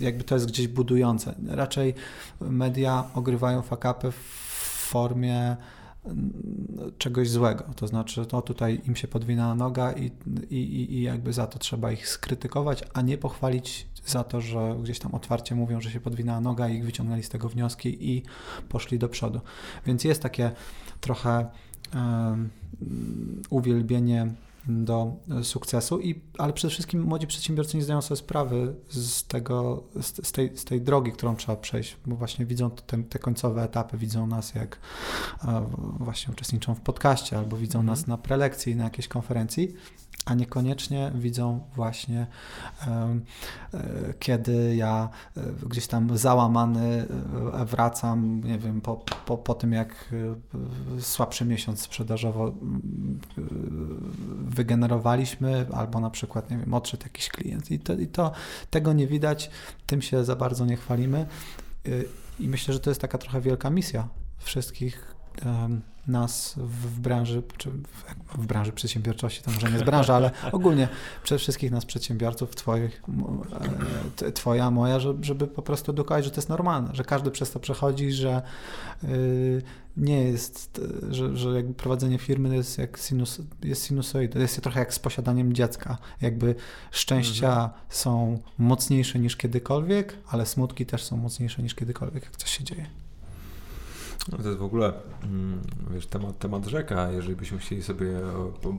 y, 0.00 0.04
jakby 0.04 0.24
to 0.24 0.34
jest 0.34 0.46
gdzieś 0.46 0.68
budujące. 0.68 1.34
Raczej 1.48 1.94
media 2.40 3.04
ogrywają 3.14 3.62
fuck 3.62 3.84
upy 3.84 4.10
w 4.10 4.16
formie 4.90 5.56
czegoś 6.98 7.30
złego. 7.30 7.64
To 7.76 7.86
znaczy, 7.86 8.26
to 8.26 8.42
tutaj 8.42 8.80
im 8.86 8.96
się 8.96 9.08
podwina 9.08 9.54
noga 9.54 9.92
i, 9.92 10.10
i, 10.50 10.94
i 10.94 11.02
jakby 11.02 11.32
za 11.32 11.46
to 11.46 11.58
trzeba 11.58 11.92
ich 11.92 12.08
skrytykować, 12.08 12.84
a 12.94 13.02
nie 13.02 13.18
pochwalić 13.18 13.86
za 14.06 14.24
to, 14.24 14.40
że 14.40 14.76
gdzieś 14.82 14.98
tam 14.98 15.14
otwarcie 15.14 15.54
mówią, 15.54 15.80
że 15.80 15.90
się 15.90 16.00
podwinęła 16.00 16.40
noga 16.40 16.68
i 16.68 16.82
wyciągnęli 16.82 17.22
z 17.22 17.28
tego 17.28 17.48
wnioski 17.48 18.10
i 18.10 18.22
poszli 18.68 18.98
do 18.98 19.08
przodu. 19.08 19.40
Więc 19.86 20.04
jest 20.04 20.22
takie 20.22 20.50
trochę 21.00 21.46
um, 21.94 22.50
uwielbienie 23.50 24.32
do 24.66 25.16
sukcesu, 25.42 26.00
i, 26.00 26.20
ale 26.38 26.52
przede 26.52 26.70
wszystkim 26.70 27.02
młodzi 27.02 27.26
przedsiębiorcy 27.26 27.76
nie 27.76 27.82
zdają 27.82 28.02
sobie 28.02 28.18
sprawy 28.18 28.74
z, 28.88 29.24
tego, 29.24 29.82
z, 30.00 30.26
z, 30.26 30.32
tej, 30.32 30.56
z 30.56 30.64
tej 30.64 30.80
drogi, 30.80 31.12
którą 31.12 31.36
trzeba 31.36 31.56
przejść, 31.56 31.96
bo 32.06 32.16
właśnie 32.16 32.46
widzą 32.46 32.70
te, 32.70 33.02
te 33.02 33.18
końcowe 33.18 33.62
etapy, 33.62 33.96
widzą 33.96 34.26
nas 34.26 34.54
jak 34.54 34.78
e, 35.44 35.66
właśnie 35.98 36.32
uczestniczą 36.32 36.74
w 36.74 36.80
podcaście 36.80 37.38
albo 37.38 37.56
widzą 37.56 37.78
mm. 37.78 37.86
nas 37.86 38.06
na 38.06 38.18
prelekcji, 38.18 38.76
na 38.76 38.84
jakiejś 38.84 39.08
konferencji, 39.08 39.74
a 40.24 40.34
niekoniecznie 40.34 41.12
widzą 41.14 41.60
właśnie, 41.74 42.26
e, 42.86 43.20
kiedy 44.18 44.76
ja 44.76 45.08
e, 45.36 45.40
gdzieś 45.68 45.86
tam 45.86 46.18
załamany 46.18 47.06
e, 47.54 47.64
wracam, 47.64 48.44
nie 48.44 48.58
wiem, 48.58 48.80
po, 48.80 49.04
po, 49.26 49.38
po 49.38 49.54
tym 49.54 49.72
jak 49.72 50.14
słabszy 51.00 51.44
miesiąc 51.44 51.80
sprzedażowo 51.80 52.54
wygenerowaliśmy, 54.38 55.66
albo 55.72 56.00
na 56.00 56.10
przykład, 56.10 56.50
nie 56.50 56.58
wiem, 56.58 56.74
odszedł 56.74 57.02
jakiś 57.02 57.28
klient. 57.28 57.70
I 57.70 57.78
to, 57.78 57.94
i 57.94 58.06
to 58.06 58.32
tego 58.70 58.92
nie 58.92 59.06
widać, 59.06 59.50
tym 59.86 60.02
się 60.02 60.24
za 60.24 60.36
bardzo 60.36 60.66
nie 60.66 60.76
chwalimy. 60.76 61.26
I 62.40 62.48
myślę, 62.48 62.74
że 62.74 62.80
to 62.80 62.90
jest 62.90 63.00
taka 63.00 63.18
trochę 63.18 63.40
wielka 63.40 63.70
misja 63.70 64.08
wszystkich 64.38 65.14
nas 66.06 66.54
w 66.56 67.00
branży, 67.00 67.42
czy 67.56 67.70
w, 68.34 68.46
branży 68.46 68.72
przedsiębiorczości, 68.72 69.42
to 69.42 69.50
może 69.50 69.66
nie 69.66 69.72
jest 69.72 69.84
branża, 69.84 70.14
ale 70.14 70.30
ogólnie 70.52 70.88
przede 71.22 71.38
wszystkich 71.38 71.70
nas 71.70 71.84
przedsiębiorców, 71.84 72.54
twoich, 72.54 73.02
e, 74.22 74.32
twoja, 74.32 74.70
moja, 74.70 74.98
żeby 75.20 75.46
po 75.46 75.62
prostu 75.62 75.92
edukować, 75.92 76.24
że 76.24 76.30
to 76.30 76.36
jest 76.36 76.48
normalne, 76.48 76.94
że 76.94 77.04
każdy 77.04 77.30
przez 77.30 77.50
to 77.50 77.60
przechodzi, 77.60 78.12
że 78.12 78.42
y, 79.04 79.62
nie 79.96 80.22
jest, 80.22 80.80
że, 81.10 81.36
że 81.36 81.48
jakby 81.50 81.74
prowadzenie 81.74 82.18
firmy 82.18 82.56
jest 82.56 82.78
jak 82.78 82.98
sinus, 82.98 83.40
jest 83.62 83.86
sinusoida, 83.86 84.40
jest 84.40 84.62
trochę 84.62 84.80
jak 84.80 84.94
z 84.94 84.98
posiadaniem 84.98 85.52
dziecka. 85.52 85.98
Jakby 86.20 86.54
szczęścia 86.90 87.52
mhm. 87.52 87.70
są 87.88 88.38
mocniejsze 88.58 89.18
niż 89.18 89.36
kiedykolwiek, 89.36 90.16
ale 90.28 90.46
smutki 90.46 90.86
też 90.86 91.04
są 91.04 91.16
mocniejsze 91.16 91.62
niż 91.62 91.74
kiedykolwiek, 91.74 92.24
jak 92.24 92.36
coś 92.36 92.50
się 92.50 92.64
dzieje. 92.64 92.86
To 94.30 94.48
jest 94.48 94.58
w 94.58 94.62
ogóle 94.62 94.92
mm, 95.24 95.60
wiesz, 95.90 96.06
temat, 96.06 96.38
temat 96.38 96.66
rzeka, 96.66 97.10
jeżeli 97.10 97.36
byśmy 97.36 97.58
chcieli 97.58 97.82
sobie 97.82 98.20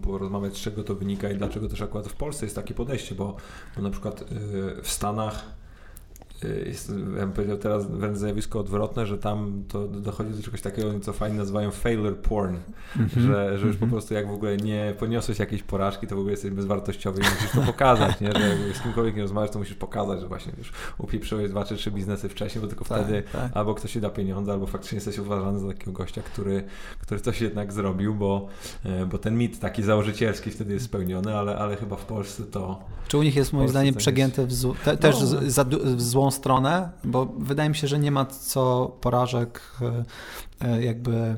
porozmawiać, 0.04 0.58
z 0.58 0.62
czego 0.62 0.84
to 0.84 0.96
wynika 0.96 1.30
i 1.30 1.38
dlaczego 1.38 1.70
też 1.70 1.82
akurat 1.82 2.08
w 2.08 2.16
Polsce 2.16 2.46
jest 2.46 2.56
takie 2.56 2.74
podejście, 2.74 3.16
bo, 3.16 3.36
bo 3.76 3.82
na 3.82 3.90
przykład 3.90 4.22
y, 4.22 4.26
w 4.82 4.88
Stanach 4.88 5.63
jest, 6.66 6.90
ja 6.90 7.22
bym 7.22 7.32
powiedział 7.32 7.58
teraz 7.58 7.88
wręcz 7.92 8.18
zjawisko 8.18 8.60
odwrotne, 8.60 9.06
że 9.06 9.18
tam 9.18 9.64
to 9.68 9.88
dochodzi 9.88 10.34
do 10.34 10.44
czegoś 10.44 10.62
takiego, 10.62 11.00
co 11.00 11.14
fajnie 11.14 11.38
nazywają 11.38 11.72
failure 11.72 12.16
porn, 12.16 12.56
mm 12.96 13.10
-hmm. 13.10 13.20
że, 13.20 13.60
że 13.60 13.68
już 13.68 13.76
po 13.76 13.86
mhm. 13.86 13.92
prostu 13.92 14.14
jak 14.14 14.28
w 14.28 14.34
ogóle 14.34 14.58
nie 14.58 14.94
poniosłeś 15.00 15.40
jakiejś 15.40 15.64
porażki, 15.64 16.08
to 16.08 16.16
w 16.16 16.20
ogóle 16.20 16.32
jesteś 16.32 16.52
bezwartościowy 16.52 17.22
i 17.22 17.24
musisz 17.24 17.52
to 17.52 17.62
pokazać, 17.62 18.22
nie? 18.22 18.32
że 18.32 18.74
z 18.74 18.82
kimkolwiek 18.82 19.16
nie 19.16 19.22
rozmawiasz, 19.22 19.52
to 19.52 19.60
musisz 19.60 19.76
pokazać, 19.76 20.22
że 20.22 20.28
właśnie 20.28 20.54
już 20.58 20.72
upieprzyłeś 20.98 21.50
dwa 21.50 21.66
czy 21.66 21.76
trzy 21.76 21.92
biznesy 21.92 22.30
wcześniej, 22.30 22.62
bo 22.62 22.68
tylko 22.68 22.86
tak, 22.86 23.04
wtedy 23.04 23.24
tak. 23.32 23.52
albo 23.54 23.76
ktoś 23.76 23.92
ci 23.92 24.02
da 24.02 24.10
pieniądze, 24.10 24.52
albo 24.52 24.68
faktycznie 24.68 24.96
jesteś 24.96 25.18
uważany 25.18 25.60
za 25.60 25.68
takiego 25.68 25.92
gościa, 25.92 26.22
który, 26.22 26.64
który 27.00 27.22
coś 27.22 27.42
jednak 27.42 27.74
zrobił, 27.74 28.16
bo, 28.16 28.48
e, 28.86 29.06
bo 29.06 29.18
ten 29.18 29.38
mit 29.38 29.60
taki 29.60 29.84
założycielski 29.84 30.52
wtedy 30.52 30.74
jest 30.74 30.86
spełniony, 30.86 31.38
ale, 31.38 31.58
ale 31.58 31.76
chyba 31.76 31.96
w 31.96 32.06
Polsce 32.06 32.44
to... 32.44 32.80
Czy 33.08 33.18
u 33.18 33.24
nich 33.24 33.36
jest 33.36 33.54
moim 33.54 33.70
zdaniem 33.70 33.96
przegięte 33.96 34.46
w, 34.46 34.54
zł, 34.54 34.76
te, 34.84 34.98
też 34.98 35.16
no. 35.22 35.28
za, 35.46 35.66
w 35.96 36.02
złą 36.02 36.32
stronę, 36.34 36.90
bo 37.04 37.26
wydaje 37.26 37.70
mi 37.70 37.76
się, 37.76 37.88
że 37.88 38.00
nie 38.00 38.12
ma 38.12 38.26
co 38.26 38.88
porażek 39.02 39.62
e, 39.82 40.06
e, 40.68 40.84
jakby 40.84 41.14
e, 41.14 41.38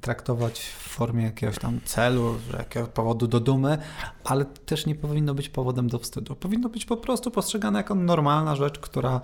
traktować 0.00 0.60
w 0.60 0.88
formie 0.88 1.24
jakiegoś 1.24 1.58
tam 1.58 1.80
celu, 1.84 2.34
jakiegoś 2.58 2.88
powodu 2.88 3.26
do 3.26 3.40
dumy, 3.40 3.78
ale 4.24 4.44
też 4.44 4.86
nie 4.86 4.94
powinno 4.94 5.34
być 5.34 5.48
powodem 5.48 5.88
do 5.88 5.98
wstydu. 5.98 6.36
Powinno 6.36 6.68
być 6.68 6.84
po 6.84 6.96
prostu 6.96 7.30
postrzegane 7.30 7.78
jako 7.78 7.94
normalna 7.94 8.56
rzecz, 8.56 8.78
która 8.78 9.20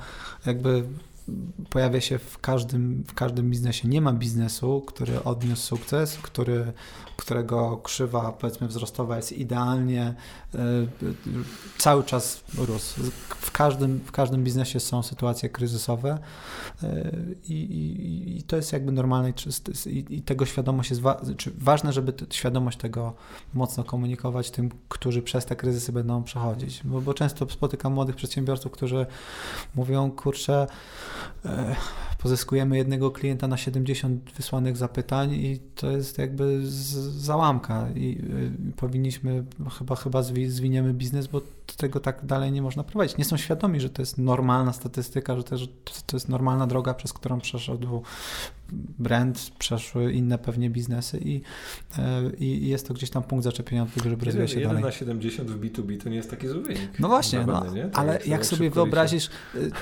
jakby 0.46 0.84
pojawia 1.70 2.00
się 2.00 2.18
w 2.18 2.38
każdym, 2.38 3.04
w 3.06 3.14
każdym 3.14 3.50
biznesie. 3.50 3.88
Nie 3.88 4.00
ma 4.00 4.12
biznesu, 4.12 4.80
który 4.86 5.24
odniósł 5.24 5.62
sukces, 5.62 6.18
który, 6.18 6.72
którego 7.22 7.76
krzywa 7.76 8.32
powiedzmy 8.32 8.68
wzrostowa 8.68 9.16
jest 9.16 9.32
idealnie, 9.32 10.14
y, 10.54 10.58
cały 11.78 12.04
czas 12.04 12.44
rósł. 12.58 13.00
W 13.28 13.50
każdym, 13.50 14.00
w 14.00 14.12
każdym 14.12 14.44
biznesie 14.44 14.80
są 14.80 15.02
sytuacje 15.02 15.48
kryzysowe 15.48 16.18
y, 16.82 17.36
i, 17.48 17.52
i, 17.52 18.38
i 18.38 18.42
to 18.42 18.56
jest 18.56 18.72
jakby 18.72 18.92
normalne 18.92 19.32
i, 19.86 20.04
i 20.10 20.22
tego 20.22 20.46
świadomość 20.46 20.90
jest 20.90 21.02
wa 21.02 21.20
czy 21.36 21.50
ważne, 21.58 21.92
żeby 21.92 22.12
świadomość 22.30 22.78
tego 22.78 23.14
mocno 23.54 23.84
komunikować 23.84 24.50
tym, 24.50 24.70
którzy 24.88 25.22
przez 25.22 25.46
te 25.46 25.56
kryzysy 25.56 25.92
będą 25.92 26.22
przechodzić. 26.22 26.80
Bo, 26.84 27.00
bo 27.00 27.14
często 27.14 27.50
spotykam 27.50 27.92
młodych 27.92 28.16
przedsiębiorców, 28.16 28.72
którzy 28.72 29.06
mówią, 29.74 30.10
kurczę, 30.10 30.66
E, 31.44 31.76
pozyskujemy 32.18 32.76
jednego 32.76 33.10
klienta 33.10 33.48
na 33.48 33.56
70 33.56 34.32
wysłanych 34.36 34.76
zapytań 34.76 35.32
i 35.32 35.60
to 35.74 35.90
jest 35.90 36.18
jakby 36.18 36.60
załamka 37.12 37.88
i 37.94 38.18
e, 38.18 38.72
powinniśmy, 38.76 39.44
chyba, 39.78 39.96
chyba 39.96 40.22
zwiniemy 40.46 40.94
biznes, 40.94 41.26
bo 41.26 41.40
tego 41.76 42.00
tak 42.00 42.26
dalej 42.26 42.52
nie 42.52 42.62
można 42.62 42.84
prowadzić. 42.84 43.16
Nie 43.16 43.24
są 43.24 43.36
świadomi, 43.36 43.80
że 43.80 43.90
to 43.90 44.02
jest 44.02 44.18
normalna 44.18 44.72
statystyka, 44.72 45.36
że 45.36 45.44
to, 45.44 45.58
że 45.58 45.66
to 46.06 46.16
jest 46.16 46.28
normalna 46.28 46.66
droga, 46.66 46.94
przez 46.94 47.12
którą 47.12 47.40
przeszedł 47.40 48.02
brand, 48.98 49.50
przeszły 49.58 50.12
inne 50.12 50.38
pewnie 50.38 50.70
biznesy 50.70 51.18
i, 51.24 51.40
e, 51.98 52.30
i 52.38 52.68
jest 52.68 52.88
to 52.88 52.94
gdzieś 52.94 53.10
tam 53.10 53.22
punkt 53.22 53.44
zaczepienia 53.44 53.86
żeby 54.04 54.24
rozwijać 54.24 54.50
się 54.50 54.60
1 54.60 54.68
dalej. 54.68 54.84
na 54.84 54.90
70 54.90 55.50
w 55.50 55.60
B2B 55.60 56.02
to 56.02 56.08
nie 56.08 56.16
jest 56.16 56.30
taki 56.30 56.48
zły 56.48 56.62
wynik. 56.62 56.98
No 56.98 57.08
właśnie, 57.08 57.46
no, 57.46 57.64
ale 57.92 58.12
jak, 58.12 58.26
jak 58.26 58.46
sobie 58.46 58.70
wyobrazisz, 58.70 59.30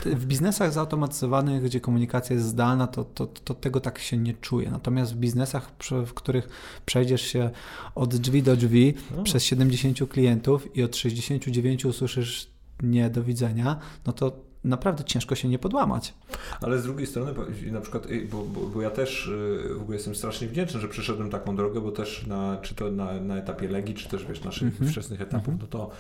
e, 0.07 0.17
w 0.17 0.27
biznesach 0.27 0.73
zautomatyzowanych, 0.73 1.63
gdzie 1.63 1.81
komunikacja 1.81 2.35
jest 2.35 2.47
zdalna, 2.47 2.87
to, 2.87 3.05
to, 3.05 3.27
to 3.27 3.55
tego 3.55 3.81
tak 3.81 3.99
się 3.99 4.17
nie 4.17 4.35
czuje. 4.35 4.71
Natomiast 4.71 5.15
w 5.15 5.17
biznesach, 5.17 5.71
w 6.07 6.15
których 6.15 6.49
przejdziesz 6.87 7.23
się 7.23 7.51
od 7.95 8.17
drzwi 8.17 8.43
do 8.43 8.57
drzwi 8.57 8.95
no. 9.17 9.23
przez 9.23 9.45
70 9.45 10.09
klientów 10.09 10.77
i 10.77 10.83
od 10.83 10.97
69 10.97 11.80
usłyszysz 11.89 12.51
nie, 12.83 13.11
do 13.11 13.23
widzenia, 13.25 13.77
no 14.07 14.13
to 14.13 14.33
naprawdę 14.65 15.05
ciężko 15.05 15.35
się 15.35 15.49
nie 15.49 15.59
podłamać. 15.59 16.15
Ale 16.61 16.79
z 16.79 16.83
drugiej 16.83 17.07
strony, 17.07 17.33
na 17.73 17.81
przykład, 17.81 18.07
bo, 18.31 18.45
bo, 18.45 18.61
bo, 18.61 18.83
ja 18.83 18.91
też 18.91 19.27
y, 19.27 19.75
w 19.75 19.83
ogóle 19.83 19.97
jestem 19.97 20.15
strasznie 20.15 20.49
wdzięczny, 20.49 20.81
że 20.81 20.89
przeszedłem 20.89 21.31
taką 21.31 21.57
drogę, 21.57 21.81
bo 21.81 21.93
też 21.93 22.27
na, 22.27 22.59
czy 22.63 22.75
to 22.75 22.91
na, 22.91 23.21
na 23.21 23.37
etapie 23.37 23.69
Legii, 23.69 23.95
czy 23.95 24.09
też 24.09 24.27
wiesz, 24.27 24.45
naszych 24.45 24.63
mm 24.63 24.75
-hmm. 24.75 24.93
wczesnych 24.93 25.21
etapów, 25.21 25.49
mm 25.49 25.59
-hmm. 25.59 25.63
no 25.63 25.67
to 25.67 25.91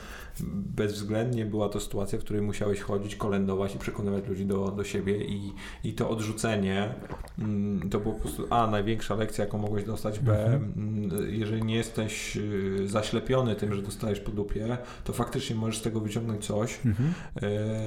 bezwzględnie 0.50 1.46
była 1.46 1.68
to 1.68 1.80
sytuacja, 1.80 2.18
w 2.18 2.22
której 2.22 2.42
musiałeś 2.42 2.80
chodzić, 2.80 3.16
kolędować 3.16 3.74
i 3.74 3.78
przekonywać 3.78 4.28
ludzi 4.28 4.46
do, 4.46 4.68
do 4.70 4.84
siebie 4.84 5.24
i, 5.24 5.52
i 5.84 5.92
to 5.92 6.10
odrzucenie 6.10 6.94
mm, 7.38 7.90
to 7.90 8.00
było 8.00 8.14
po 8.14 8.20
prostu 8.20 8.46
A, 8.50 8.66
największa 8.66 9.14
lekcja, 9.14 9.44
jaką 9.44 9.58
mogłeś 9.58 9.84
dostać, 9.84 10.18
B, 10.18 10.46
mm 10.46 10.72
-hmm. 10.72 11.28
jeżeli 11.28 11.62
nie 11.62 11.74
jesteś 11.74 12.36
y, 12.36 12.88
zaślepiony 12.88 13.56
tym, 13.56 13.74
że 13.74 13.82
dostajesz 13.82 14.20
po 14.20 14.30
dupie, 14.30 14.78
to 15.04 15.12
faktycznie 15.12 15.56
możesz 15.56 15.78
z 15.78 15.82
tego 15.82 16.00
wyciągnąć 16.00 16.46
coś, 16.46 16.78
mhm. 16.86 17.12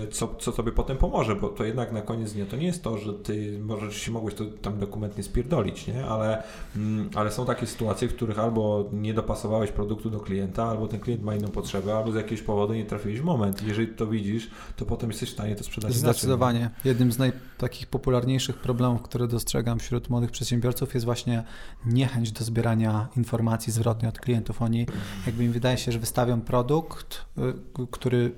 y, 0.03 0.07
co, 0.07 0.35
co 0.35 0.51
tobie 0.51 0.71
potem 0.71 0.97
pomoże, 0.97 1.35
bo 1.35 1.49
to 1.49 1.63
jednak 1.63 1.91
na 1.91 2.01
koniec 2.01 2.35
to 2.45 2.57
nie 2.57 2.65
jest 2.65 2.83
to, 2.83 2.97
że 2.97 3.13
ty 3.13 3.59
możesz 3.59 3.95
się 3.97 4.11
mogłeś 4.11 4.35
to 4.35 4.45
tam 4.45 4.79
dokumentnie 4.79 5.23
spierdolić, 5.23 5.87
nie? 5.87 6.05
Ale, 6.05 6.43
mm, 6.75 7.09
ale 7.15 7.31
są 7.31 7.45
takie 7.45 7.67
sytuacje, 7.67 8.07
w 8.07 8.15
których 8.15 8.39
albo 8.39 8.89
nie 8.93 9.13
dopasowałeś 9.13 9.71
produktu 9.71 10.09
do 10.09 10.19
klienta, 10.19 10.63
albo 10.63 10.87
ten 10.87 10.99
klient 10.99 11.23
ma 11.23 11.35
inną 11.35 11.47
potrzebę, 11.47 11.97
albo 11.97 12.11
z 12.11 12.15
jakiegoś 12.15 12.41
powodu 12.41 12.73
nie 12.73 12.85
trafiłeś 12.85 13.19
w 13.19 13.23
moment. 13.23 13.63
Jeżeli 13.67 13.87
to 13.87 14.07
widzisz, 14.07 14.49
to 14.75 14.85
potem 14.85 15.09
jesteś 15.09 15.29
w 15.29 15.33
stanie 15.33 15.55
to 15.55 15.63
sprzedać 15.63 15.93
Zdecydowanie. 15.93 16.59
Inaczej. 16.59 16.79
Jednym 16.85 17.11
z 17.11 17.17
naj, 17.17 17.31
takich 17.57 17.87
popularniejszych 17.87 18.57
problemów, 18.57 19.01
które 19.01 19.27
dostrzegam 19.27 19.79
wśród 19.79 20.09
młodych 20.09 20.31
przedsiębiorców 20.31 20.93
jest 20.93 21.05
właśnie 21.05 21.43
niechęć 21.85 22.31
do 22.31 22.43
zbierania 22.43 23.07
informacji 23.17 23.73
zwrotnie 23.73 24.09
od 24.09 24.19
klientów. 24.19 24.61
Oni 24.61 24.87
jakby 25.25 25.43
im 25.43 25.51
wydaje 25.51 25.77
się, 25.77 25.91
że 25.91 25.99
wystawią 25.99 26.41
produkt, 26.41 27.25
y, 27.37 27.87
który 27.91 28.31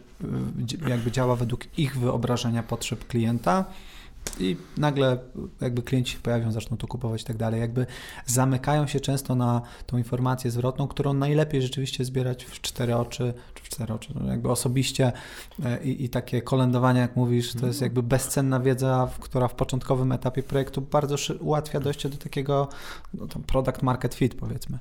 y, 0.86 0.90
jakby 0.90 1.12
działa 1.12 1.36
według 1.36 1.80
ich 1.80 1.98
wyobrażenia 1.98 2.64
potrzeb 2.64 3.08
klienta, 3.08 3.66
i 4.40 4.58
nagle 4.78 5.18
jakby 5.62 5.82
klienci 5.82 6.14
się 6.14 6.20
pojawią, 6.20 6.52
zaczną 6.52 6.78
to 6.78 6.88
kupować 6.88 7.22
i 7.22 7.26
tak 7.26 7.38
dalej. 7.38 7.62
Jakby 7.62 7.86
zamykają 8.26 8.88
się 8.88 9.00
często 9.00 9.36
na 9.36 9.62
tą 9.86 9.98
informację 9.98 10.52
zwrotną, 10.52 10.88
którą 10.88 11.14
najlepiej 11.14 11.62
rzeczywiście 11.62 12.06
zbierać 12.06 12.46
w 12.46 12.62
cztery 12.62 12.96
oczy, 12.96 13.34
czy 13.54 13.64
w 13.64 13.70
cztery 13.70 13.94
oczy, 13.94 14.14
no 14.16 14.32
jakby 14.32 14.52
osobiście 14.52 15.12
e, 15.66 15.84
i, 15.84 16.04
i 16.04 16.10
takie 16.10 16.42
kolędowanie, 16.42 17.00
jak 17.00 17.16
mówisz, 17.16 17.54
to 17.54 17.68
jest 17.68 17.82
jakby 17.82 18.04
bezcenna 18.04 18.60
wiedza, 18.60 19.10
która 19.20 19.48
w 19.48 19.54
początkowym 19.54 20.12
etapie 20.12 20.44
projektu 20.44 20.82
bardzo 20.82 21.16
ułatwia 21.40 21.80
dojście 21.80 22.10
do 22.10 22.18
takiego 22.18 22.70
no, 23.14 23.28
product 23.48 23.82
market 23.82 24.14
fit 24.14 24.36
powiedzmy. 24.36 24.80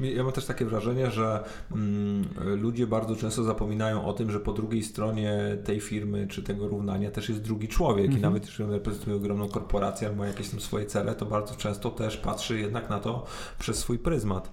Ja 0.00 0.24
mam 0.24 0.32
też 0.32 0.46
takie 0.46 0.64
wrażenie, 0.64 1.10
że 1.10 1.44
mm, 1.72 2.24
ludzie 2.60 2.86
bardzo 2.86 3.16
często 3.16 3.44
zapominają 3.44 4.04
o 4.04 4.12
tym, 4.12 4.30
że 4.30 4.40
po 4.40 4.52
drugiej 4.52 4.82
stronie 4.82 5.58
tej 5.64 5.80
firmy 5.80 6.26
czy 6.28 6.42
tego 6.42 6.68
równania 6.68 7.10
też 7.10 7.28
jest 7.28 7.40
drugi 7.40 7.68
człowiek 7.68 8.06
mm 8.06 8.16
-hmm. 8.16 8.18
i 8.18 8.22
nawet 8.22 8.46
jeśli 8.46 8.64
on 8.64 8.70
reprezentuje 8.70 9.16
ogromną 9.16 9.48
korporację 9.48 10.08
albo 10.08 10.18
ma 10.18 10.26
jakieś 10.26 10.48
tam 10.48 10.60
swoje 10.60 10.86
cele, 10.86 11.14
to 11.14 11.26
bardzo 11.26 11.54
często 11.54 11.90
też 11.90 12.16
patrzy 12.16 12.60
jednak 12.60 12.90
na 12.90 13.00
to 13.00 13.26
przez 13.58 13.78
swój 13.78 13.98
pryzmat. 13.98 14.52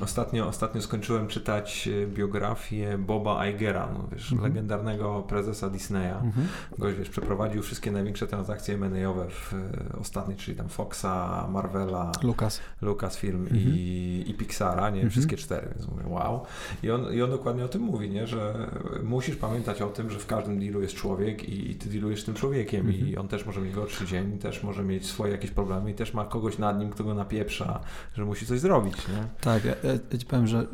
Ostatnio, 0.00 0.48
ostatnio 0.48 0.82
skończyłem 0.82 1.28
czytać 1.28 1.88
e, 1.88 2.06
biografię 2.06 2.98
Boba 2.98 3.48
Igera, 3.48 3.88
no, 3.94 4.08
wiesz, 4.12 4.32
mhm. 4.32 4.52
legendarnego 4.52 5.22
prezesa 5.22 5.70
Disneya. 5.70 6.14
Mhm. 6.22 6.46
Gość, 6.78 6.98
wiesz, 6.98 7.10
przeprowadził 7.10 7.62
wszystkie 7.62 7.90
największe 7.90 8.26
transakcje 8.26 8.74
M&A-owe 8.74 9.30
w 9.30 9.54
e, 9.54 9.98
ostatniej, 10.00 10.36
czyli 10.36 10.56
tam 10.56 10.68
Foxa, 10.68 11.48
Marvela, 11.50 12.12
Lucas, 12.22 12.60
Lucasfilm 12.82 13.42
mhm. 13.42 13.60
i, 13.60 14.24
i 14.26 14.34
Pixara, 14.34 14.90
nie? 14.90 15.10
Wszystkie 15.10 15.36
cztery, 15.36 15.68
więc 15.74 15.88
mówię, 15.88 16.02
wow. 16.06 16.44
I 16.82 16.90
on, 16.90 17.14
I 17.14 17.22
on 17.22 17.30
dokładnie 17.30 17.64
o 17.64 17.68
tym 17.68 17.82
mówi, 17.82 18.10
nie? 18.10 18.26
Że 18.26 18.70
musisz 19.02 19.36
pamiętać 19.36 19.82
o 19.82 19.88
tym, 19.88 20.10
że 20.10 20.18
w 20.18 20.26
każdym 20.26 20.60
dealu 20.60 20.82
jest 20.82 20.94
człowiek 20.94 21.48
i, 21.48 21.70
i 21.70 21.74
ty 21.74 21.88
dealujesz 21.88 22.24
tym 22.24 22.34
człowiekiem 22.34 22.92
i 22.92 23.16
on 23.16 23.28
też 23.28 23.46
może 23.46 23.60
mieć 23.60 23.74
gorszy 23.74 24.06
dzień, 24.06 24.38
też 24.38 24.62
może 24.62 24.84
mieć 24.84 25.06
swoje 25.06 25.32
jakieś 25.32 25.50
problemy 25.50 25.90
i 25.90 25.94
też 25.94 26.14
ma 26.14 26.24
kogoś 26.24 26.58
nad 26.58 26.78
nim, 26.78 26.90
kto 26.90 27.04
go 27.04 27.14
napieprza, 27.14 27.80
że 28.14 28.24
musi 28.24 28.46
coś 28.46 28.60
zrobić, 28.60 29.08
nie? 29.08 29.26
Tak, 29.40 29.62
ja, 29.84 29.92
ja 30.12 30.18
ci 30.18 30.26
powiem, 30.26 30.46
że 30.46 30.66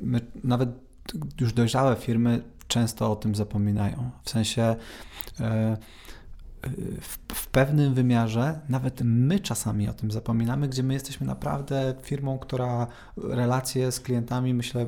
my, 0.00 0.20
nawet 0.44 0.68
już 1.40 1.52
dojrzałe 1.52 1.96
firmy 1.96 2.42
często 2.68 3.12
o 3.12 3.16
tym 3.16 3.34
zapominają. 3.34 4.10
W 4.22 4.30
sensie 4.30 4.76
e, 5.40 5.76
w, 7.00 7.18
w, 7.34 7.46
pewnym 7.46 7.94
wymiarze 7.94 8.60
nawet 8.68 9.00
my 9.04 9.40
czasami 9.40 9.88
o 9.88 9.92
tym 9.92 10.10
zapominamy, 10.10 10.68
gdzie 10.68 10.82
my 10.82 10.94
jesteśmy 10.94 11.26
naprawdę 11.26 11.94
firmą, 12.02 12.38
która 12.38 12.86
relacje 13.16 13.92
z 13.92 14.00
klientami, 14.00 14.54
myślę, 14.54 14.86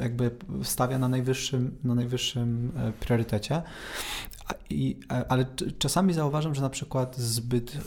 jakby 0.00 0.30
stawia 0.62 0.98
na 0.98 1.08
najwyższym, 1.08 1.76
na 1.84 1.94
najwyższym 1.94 2.72
e, 2.76 2.92
priorytecie. 2.92 3.62
I, 4.70 5.00
ale 5.28 5.46
czasami 5.78 6.12
zauważam, 6.12 6.54
że 6.54 6.62
na 6.62 6.70
przykład 6.70 7.16
zbyt, 7.16 7.76
e, 7.76 7.78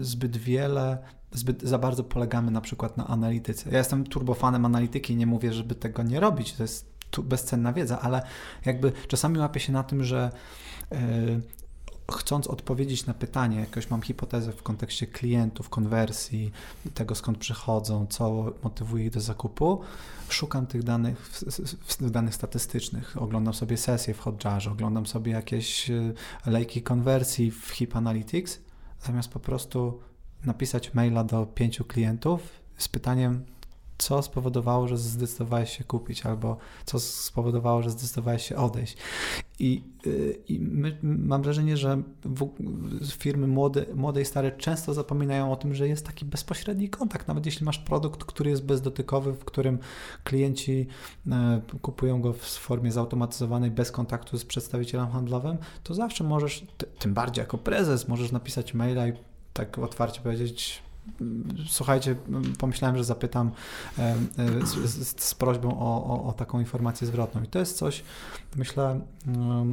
zbyt 0.00 0.36
wiele 0.36 0.98
zbyt 1.32 1.62
za 1.62 1.78
bardzo 1.78 2.04
polegamy 2.04 2.50
na 2.50 2.60
przykład 2.60 2.96
na 2.96 3.06
analityce. 3.06 3.70
Ja 3.70 3.78
jestem 3.78 4.04
turbofanem 4.04 4.64
analityki, 4.64 5.16
nie 5.16 5.26
mówię, 5.26 5.52
żeby 5.52 5.74
tego 5.74 6.02
nie 6.02 6.20
robić, 6.20 6.52
to 6.52 6.62
jest 6.62 6.92
bezcenna 7.22 7.72
wiedza, 7.72 8.00
ale 8.00 8.22
jakby 8.64 8.92
czasami 9.08 9.38
łapię 9.38 9.60
się 9.60 9.72
na 9.72 9.82
tym, 9.82 10.04
że 10.04 10.30
yy, 10.90 10.98
chcąc 12.12 12.46
odpowiedzieć 12.46 13.06
na 13.06 13.14
pytanie, 13.14 13.60
jakąś 13.60 13.90
mam 13.90 14.02
hipotezę 14.02 14.52
w 14.52 14.62
kontekście 14.62 15.06
klientów, 15.06 15.68
konwersji, 15.68 16.52
tego 16.94 17.14
skąd 17.14 17.38
przychodzą, 17.38 18.06
co 18.06 18.52
motywuje 18.62 19.04
ich 19.04 19.10
do 19.10 19.20
zakupu, 19.20 19.80
szukam 20.28 20.66
tych 20.66 20.82
danych, 20.82 21.30
danych 22.00 22.34
statystycznych, 22.34 23.22
oglądam 23.22 23.54
sobie 23.54 23.76
sesje 23.76 24.14
w 24.14 24.18
Hotjarze, 24.18 24.70
oglądam 24.70 25.06
sobie 25.06 25.32
jakieś 25.32 25.90
e, 25.90 26.12
lejki 26.46 26.82
konwersji 26.82 27.50
w 27.50 27.70
Hip 27.70 27.96
Analytics, 27.96 28.60
zamiast 29.02 29.28
po 29.28 29.40
prostu 29.40 30.00
napisać 30.44 30.94
maila 30.94 31.24
do 31.24 31.46
pięciu 31.46 31.84
klientów 31.84 32.62
z 32.76 32.88
pytaniem, 32.88 33.44
co 34.02 34.22
spowodowało, 34.22 34.88
że 34.88 34.98
zdecydowałeś 34.98 35.78
się 35.78 35.84
kupić, 35.84 36.26
albo 36.26 36.56
co 36.84 37.00
spowodowało, 37.00 37.82
że 37.82 37.90
zdecydowałeś 37.90 38.46
się 38.46 38.56
odejść. 38.56 38.96
I, 39.58 39.82
y, 40.06 40.38
i 40.48 40.60
my, 40.60 40.98
mam 41.02 41.42
wrażenie, 41.42 41.76
że 41.76 42.02
w, 42.24 42.50
firmy 43.12 43.46
młode, 43.46 43.86
młode 43.94 44.22
i 44.22 44.24
stare 44.24 44.52
często 44.52 44.94
zapominają 44.94 45.52
o 45.52 45.56
tym, 45.56 45.74
że 45.74 45.88
jest 45.88 46.06
taki 46.06 46.24
bezpośredni 46.24 46.88
kontakt. 46.88 47.28
Nawet 47.28 47.46
jeśli 47.46 47.66
masz 47.66 47.78
produkt, 47.78 48.24
który 48.24 48.50
jest 48.50 48.64
bezdotykowy, 48.64 49.32
w 49.32 49.44
którym 49.44 49.78
klienci 50.24 50.86
e, 51.30 51.60
kupują 51.82 52.20
go 52.20 52.32
w 52.32 52.42
formie 52.42 52.92
zautomatyzowanej, 52.92 53.70
bez 53.70 53.92
kontaktu 53.92 54.38
z 54.38 54.44
przedstawicielem 54.44 55.10
handlowym, 55.10 55.58
to 55.82 55.94
zawsze 55.94 56.24
możesz, 56.24 56.66
tym 56.98 57.14
bardziej 57.14 57.42
jako 57.42 57.58
prezes, 57.58 58.08
możesz 58.08 58.32
napisać 58.32 58.74
maila 58.74 59.08
i 59.08 59.12
tak 59.52 59.78
otwarcie 59.78 60.20
powiedzieć, 60.20 60.82
słuchajcie, 61.68 62.16
pomyślałem, 62.58 62.96
że 62.96 63.04
zapytam 63.04 63.50
e, 63.98 64.02
e, 64.02 64.66
z, 64.66 65.20
z, 65.20 65.34
prośbą 65.34 65.80
o, 65.80 66.04
o, 66.04 66.24
o, 66.24 66.32
taką 66.32 66.60
informację 66.60 67.06
zwrotną. 67.06 67.42
I 67.42 67.46
to 67.46 67.58
jest 67.58 67.76
coś, 67.76 68.04
myślę, 68.56 69.00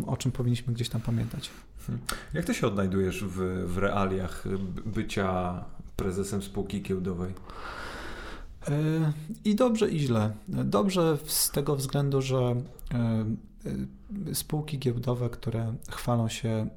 o 0.08 0.18
czym 0.18 0.32
powinniśmy 0.32 0.74
gdzieś 0.74 0.90
tam 0.90 1.02
pamiętać. 1.02 1.50
Hmm. 1.88 2.06
Jak 2.34 2.46
ty 2.46 2.54
się 2.54 2.68
odnajdujesz 2.68 3.24
w, 3.24 3.66
w 3.68 3.78
realiach 3.78 4.44
bycia 4.86 5.64
prezesem 5.96 6.42
spółki 6.42 6.82
giełdowej? 6.82 7.34
E, 8.68 8.74
I 9.46 9.56
dobrze, 9.56 9.90
i 9.90 10.00
źle. 10.00 10.32
Dobrze 10.48 11.18
z 11.26 11.52
tego 11.52 11.76
względu, 11.76 12.22
że 12.22 12.56
spółki 14.34 14.80
giełdowe, 14.80 15.30
które 15.30 15.76
chwalą 15.90 16.30
się 16.30 16.70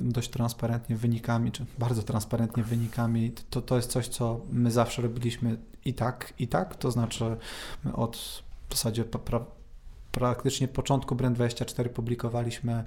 y, 0.00 0.04
dość 0.04 0.30
transparentnie 0.30 0.96
wynikami, 0.96 1.52
czy 1.52 1.66
bardzo 1.78 2.02
transparentnie 2.02 2.62
wynikami, 2.62 3.32
to, 3.50 3.62
to 3.62 3.76
jest 3.76 3.90
coś, 3.90 4.08
co 4.08 4.40
my 4.52 4.70
zawsze 4.70 5.02
robiliśmy 5.02 5.56
i 5.84 5.94
tak, 5.94 6.32
i 6.38 6.48
tak, 6.48 6.76
to 6.76 6.90
znaczy 6.90 7.36
od 7.92 8.42
w 8.68 8.74
zasadzie 8.74 9.04
praktycznie 10.18 10.68
początku 10.68 11.14
Brand24 11.14 11.88
publikowaliśmy 11.88 12.84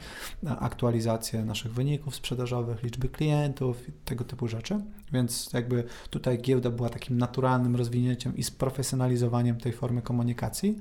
aktualizację 0.59 1.45
naszych 1.45 1.73
wyników 1.73 2.15
sprzedażowych, 2.15 2.83
liczby 2.83 3.09
klientów 3.09 3.89
i 3.89 3.91
tego 4.05 4.23
typu 4.23 4.47
rzeczy, 4.47 4.79
więc 5.13 5.49
jakby 5.53 5.83
tutaj 6.09 6.41
giełda 6.41 6.69
była 6.69 6.89
takim 6.89 7.17
naturalnym 7.17 7.75
rozwinięciem 7.75 8.37
i 8.37 8.43
sprofesjonalizowaniem 8.43 9.57
tej 9.57 9.73
formy 9.73 10.01
komunikacji. 10.01 10.79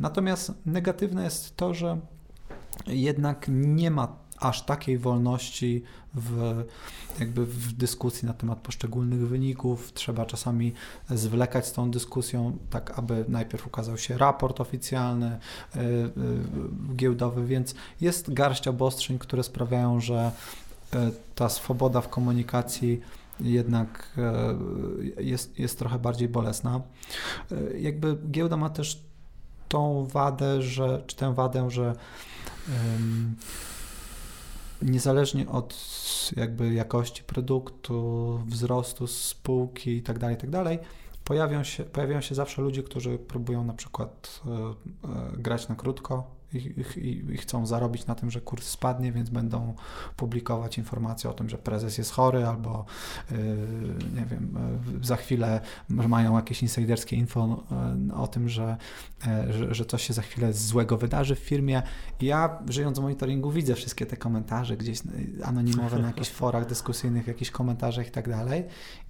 Natomiast 0.00 0.52
negatywne 0.66 1.24
jest 1.24 1.56
to, 1.56 1.74
że 1.74 2.00
jednak 2.86 3.46
nie 3.48 3.90
ma 3.90 4.16
aż 4.40 4.62
takiej 4.62 4.98
wolności 4.98 5.82
w, 6.14 6.64
jakby 7.20 7.46
w 7.46 7.72
dyskusji 7.72 8.26
na 8.26 8.34
temat 8.34 8.58
poszczególnych 8.58 9.28
wyników. 9.28 9.92
Trzeba 9.92 10.26
czasami 10.26 10.72
zwlekać 11.10 11.66
z 11.66 11.72
tą 11.72 11.90
dyskusją, 11.90 12.58
tak 12.70 12.98
aby 12.98 13.24
najpierw 13.28 13.66
ukazał 13.66 13.98
się 13.98 14.18
raport 14.18 14.60
oficjalny 14.60 15.38
yy, 15.74 15.82
yy, 15.82 16.10
giełdowy, 16.96 17.46
więc 17.46 17.74
jest 18.00 18.32
garść 18.32 18.68
obostrzeń, 18.68 19.18
które 19.18 19.42
sprawiają, 19.42 20.00
że 20.00 20.30
yy, 20.92 20.98
ta 21.34 21.48
swoboda 21.48 22.00
w 22.00 22.08
komunikacji 22.08 23.00
jednak 23.40 24.18
jest, 25.18 25.58
jest 25.58 25.78
trochę 25.78 25.98
bardziej 25.98 26.28
bolesna. 26.28 26.80
Jakby 27.78 28.16
giełda 28.30 28.56
ma 28.56 28.70
też 28.70 29.02
tą 29.68 30.06
wadę, 30.06 30.62
że, 30.62 31.02
czy 31.06 31.16
tę 31.16 31.34
wadę, 31.34 31.70
że 31.70 31.94
niezależnie 34.82 35.48
od 35.48 35.76
jakby 36.36 36.74
jakości 36.74 37.22
produktu, 37.22 38.40
wzrostu 38.46 39.06
spółki 39.06 39.96
itd., 39.96 40.20
tak 40.20 40.30
itd., 40.30 40.64
tak 40.64 40.78
pojawią 41.26 41.64
się, 41.64 41.84
pojawiają 41.84 42.20
się 42.20 42.34
zawsze 42.34 42.62
ludzie, 42.62 42.82
którzy 42.82 43.18
próbują 43.18 43.64
na 43.64 43.72
przykład 43.72 44.40
e, 44.46 44.50
e, 44.50 45.36
grać 45.38 45.68
na 45.68 45.74
krótko, 45.74 46.35
i, 46.56 47.32
i, 47.32 47.36
chcą 47.36 47.66
zarobić 47.66 48.06
na 48.06 48.14
tym, 48.14 48.30
że 48.30 48.40
kurs 48.40 48.68
spadnie, 48.68 49.12
więc 49.12 49.30
będą 49.30 49.74
publikować 50.16 50.78
informacje 50.78 51.30
o 51.30 51.32
tym, 51.32 51.48
że 51.48 51.58
prezes 51.58 51.98
jest 51.98 52.10
chory 52.10 52.46
albo 52.46 52.84
yy, 53.30 53.38
nie 54.20 54.26
wiem, 54.26 54.58
yy, 54.94 55.04
za 55.04 55.16
chwilę 55.16 55.60
mają 55.88 56.36
jakieś 56.36 56.62
insiderskie 56.62 57.16
info 57.16 57.64
yy, 58.08 58.14
o 58.14 58.26
tym, 58.26 58.48
że, 58.48 58.76
że, 59.50 59.74
że, 59.74 59.84
coś 59.84 60.02
się 60.02 60.12
za 60.12 60.22
chwilę 60.22 60.52
złego 60.52 60.96
wydarzy 60.96 61.34
w 61.34 61.38
firmie. 61.38 61.82
Ja 62.20 62.58
żyjąc 62.68 62.98
w 62.98 63.02
monitoringu 63.02 63.50
widzę 63.50 63.74
wszystkie 63.74 64.06
te 64.06 64.16
komentarze 64.16 64.76
gdzieś 64.76 64.98
anonimowe 65.44 65.98
na 65.98 66.06
jakichś 66.06 66.28
forach 66.28 66.66
dyskusyjnych, 66.66 67.26
jakichś 67.26 67.50
komentarzach 67.50 68.08
i 68.08 68.10
tak 68.10 68.28
dalej 68.28 68.64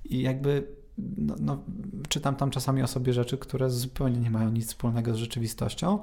i 0.04 0.22
jakby 0.22 0.66
no, 0.98 1.34
no, 1.40 1.62
czytam 2.08 2.36
tam 2.36 2.50
czasami 2.50 2.82
o 2.82 2.86
sobie 2.86 3.12
rzeczy, 3.12 3.38
które 3.38 3.70
zupełnie 3.70 4.18
nie 4.18 4.30
mają 4.30 4.50
nic 4.50 4.66
wspólnego 4.68 5.14
z 5.14 5.16
rzeczywistością 5.16 5.98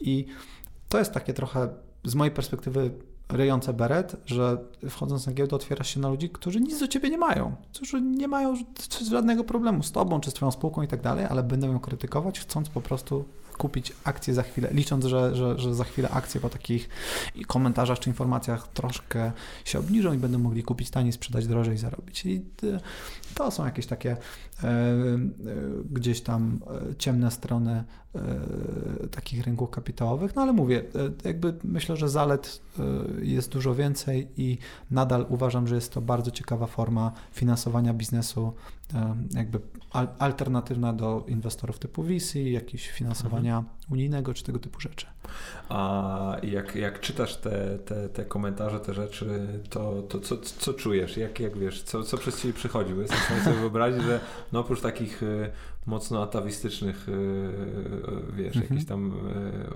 i 0.00 0.26
to 0.88 0.98
jest 0.98 1.12
takie 1.12 1.34
trochę 1.34 1.68
z 2.04 2.14
mojej 2.14 2.34
perspektywy 2.34 2.90
ryjące 3.28 3.72
beret, 3.72 4.16
że 4.26 4.58
wchodząc 4.90 5.26
na 5.26 5.32
giełdę 5.32 5.56
otwierasz 5.56 5.94
się 5.94 6.00
na 6.00 6.08
ludzi, 6.08 6.30
którzy 6.30 6.60
nic 6.60 6.80
do 6.80 6.88
ciebie 6.88 7.10
nie 7.10 7.18
mają, 7.18 7.56
którzy 7.74 8.00
nie 8.00 8.28
mają 8.28 8.54
żadnego 9.10 9.44
problemu 9.44 9.82
z 9.82 9.92
tobą 9.92 10.20
czy 10.20 10.30
z 10.30 10.34
twoją 10.34 10.52
spółką 10.52 10.82
i 10.82 10.88
tak 10.88 11.02
dalej, 11.02 11.26
ale 11.30 11.42
będą 11.42 11.72
ją 11.72 11.80
krytykować, 11.80 12.40
chcąc 12.40 12.68
po 12.68 12.80
prostu 12.80 13.24
kupić 13.58 13.92
akcje 14.04 14.34
za 14.34 14.42
chwilę, 14.42 14.68
licząc, 14.72 15.04
że, 15.04 15.36
że, 15.36 15.58
że 15.58 15.74
za 15.74 15.84
chwilę 15.84 16.08
akcje 16.10 16.40
po 16.40 16.48
takich 16.48 16.88
komentarzach 17.46 17.98
czy 17.98 18.10
informacjach 18.10 18.68
troszkę 18.68 19.32
się 19.64 19.78
obniżą 19.78 20.12
i 20.12 20.18
będą 20.18 20.38
mogli 20.38 20.62
kupić 20.62 20.90
taniej, 20.90 21.12
sprzedać 21.12 21.46
drożej 21.46 21.74
i 21.74 21.78
zarobić. 21.78 22.26
I 22.26 22.44
to 23.36 23.50
są 23.50 23.64
jakieś 23.64 23.86
takie 23.86 24.10
e, 24.12 24.16
e, 24.66 24.76
gdzieś 25.90 26.20
tam 26.20 26.60
e, 26.90 26.94
ciemne 26.96 27.30
strony 27.30 27.84
takich 29.10 29.44
rynków 29.44 29.70
kapitałowych, 29.70 30.36
no 30.36 30.42
ale 30.42 30.52
mówię, 30.52 30.84
jakby 31.24 31.54
myślę, 31.64 31.96
że 31.96 32.08
zalet 32.08 32.62
jest 33.22 33.52
dużo 33.52 33.74
więcej 33.74 34.28
i 34.36 34.58
nadal 34.90 35.26
uważam, 35.28 35.66
że 35.68 35.74
jest 35.74 35.92
to 35.92 36.00
bardzo 36.00 36.30
ciekawa 36.30 36.66
forma 36.66 37.12
finansowania 37.32 37.94
biznesu, 37.94 38.52
jakby 39.34 39.60
alternatywna 40.18 40.92
do 40.92 41.24
inwestorów 41.28 41.78
typu 41.78 42.02
VC, 42.02 42.38
jakieś 42.38 42.90
finansowania 42.90 43.58
mhm. 43.58 43.75
Unijnego 43.90 44.34
czy 44.34 44.44
tego 44.44 44.58
typu 44.58 44.80
rzeczy. 44.80 45.06
A 45.68 46.36
jak, 46.42 46.74
jak 46.74 47.00
czytasz 47.00 47.36
te, 47.36 47.78
te, 47.78 48.08
te 48.08 48.24
komentarze, 48.24 48.80
te 48.80 48.94
rzeczy, 48.94 49.46
to, 49.70 50.02
to 50.08 50.20
co, 50.20 50.36
co 50.36 50.74
czujesz? 50.74 51.16
Jak, 51.16 51.40
jak 51.40 51.58
wiesz, 51.58 51.82
co, 51.82 52.02
co 52.02 52.18
przez 52.18 52.42
ciebie 52.42 52.54
przychodzi? 52.54 52.94
Bo 52.94 53.00
jestem 53.00 53.40
w 53.40 53.44
sobie 53.44 53.56
wyobrazić, 53.56 54.02
że 54.02 54.20
no 54.52 54.60
oprócz 54.60 54.80
takich 54.80 55.22
y, 55.22 55.50
mocno 55.86 56.22
atawistycznych, 56.22 57.08
y, 57.08 57.12
y, 57.12 58.32
wiesz, 58.36 58.56
mhm. 58.56 58.62
jakichś 58.62 58.84
tam 58.84 59.12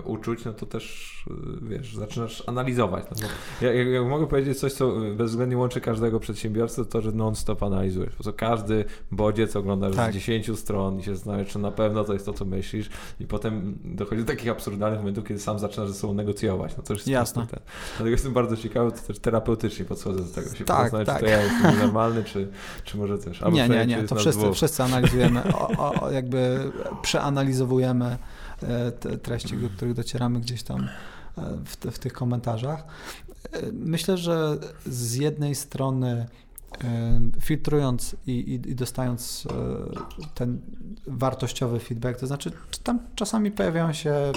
uczuć, 0.03 0.45
no 0.45 0.53
to 0.53 0.65
też, 0.65 1.15
wiesz, 1.61 1.95
zaczynasz 1.95 2.43
analizować. 2.47 3.05
No 3.11 3.27
ja, 3.67 4.03
mogę 4.03 4.27
powiedzieć 4.27 4.59
coś, 4.59 4.73
co 4.73 4.93
bezwzględnie 5.15 5.57
łączy 5.57 5.81
każdego 5.81 6.19
przedsiębiorcę, 6.19 6.85
to, 6.85 7.01
że 7.01 7.11
non-stop 7.11 7.63
analizujesz. 7.63 8.15
Po 8.15 8.33
każdy 8.33 8.85
bodziec 9.11 9.55
oglądasz 9.55 9.95
tak. 9.95 10.11
z 10.11 10.13
10 10.13 10.59
stron 10.59 10.99
i 10.99 11.03
się 11.03 11.15
zastanawiasz, 11.15 11.47
czy 11.47 11.59
na 11.59 11.71
pewno 11.71 12.03
to 12.03 12.13
jest 12.13 12.25
to, 12.25 12.33
co 12.33 12.45
myślisz 12.45 12.89
i 13.19 13.25
potem 13.25 13.77
dochodzi 13.83 14.21
do 14.21 14.27
takich 14.27 14.49
absurdalnych 14.49 14.99
momentów, 14.99 15.25
kiedy 15.25 15.39
sam 15.39 15.59
zaczynasz 15.59 15.89
ze 15.89 15.95
sobą 15.95 16.13
negocjować. 16.13 16.77
No 16.77 16.83
to 16.83 16.93
już 16.93 17.07
Jasne. 17.07 17.47
Ten. 17.47 17.59
Dlatego 17.89 18.09
jestem 18.09 18.33
bardzo 18.33 18.57
ciekawy, 18.57 18.91
to 18.91 18.97
też 18.97 19.19
terapeutycznie 19.19 19.85
podchodzę 19.85 20.23
do 20.23 20.33
tego. 20.33 20.55
Się 20.55 20.65
tak, 20.65 20.91
tak. 20.91 21.17
czy 21.17 21.25
to 21.25 21.31
ja 21.31 21.43
jestem 21.43 21.79
normalny, 21.79 22.23
czy, 22.23 22.47
czy 22.83 22.97
może 22.97 23.17
też. 23.17 23.43
Albo 23.43 23.57
nie, 23.57 23.69
nie, 23.69 23.85
nie, 23.85 24.03
to 24.03 24.15
wszyscy, 24.15 24.53
wszyscy 24.53 24.83
analizujemy, 24.83 25.43
o, 25.53 25.69
o, 25.77 26.00
jakby 26.09 26.71
przeanalizowujemy 27.01 28.17
e, 28.63 28.91
treści, 29.17 29.57
do 29.57 29.69
których 29.69 29.93
docieramy 29.93 30.39
gdzieś 30.39 30.63
tam 30.63 30.81
e, 30.81 30.87
w, 31.65 31.75
w 31.91 31.99
tych 31.99 32.13
komentarzach. 32.13 32.83
E, 33.51 33.59
myślę, 33.71 34.17
że 34.17 34.57
z 34.85 35.15
jednej 35.15 35.55
strony 35.55 36.25
filtrując 37.41 38.15
i, 38.27 38.31
i, 38.31 38.53
i, 38.53 38.75
dostając 38.75 39.47
ten 40.35 40.61
wartościowy 41.07 41.79
feedback, 41.79 42.19
to 42.19 42.27
znaczy 42.27 42.51
tam 42.83 42.99
czasami 43.15 43.51
pojawiają 43.51 43.93
się 43.93 44.31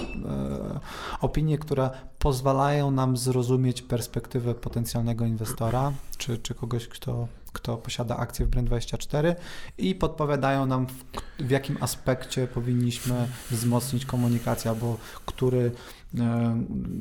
opinie, 1.20 1.59
które 1.59 1.90
pozwalają 2.18 2.90
nam 2.90 3.16
zrozumieć 3.16 3.83
perspektywę 3.83 4.55
potencjalnego 4.55 5.27
inwestora, 5.27 5.92
czy, 6.18 6.38
czy 6.38 6.55
kogoś, 6.55 6.88
kto 6.88 7.29
kto 7.55 7.77
posiada 7.77 8.17
akcje 8.17 8.47
w 8.47 8.51
Brand24 8.51 9.35
i 9.79 9.95
podpowiadają 9.95 10.67
nam, 10.67 10.87
w, 10.87 11.05
w 11.38 11.51
jakim 11.51 11.77
aspekcie 11.81 12.47
powinniśmy 12.47 13.29
wzmocnić 13.51 14.07
komunikację, 14.07 14.71
albo 14.71 14.97
który 15.27 15.73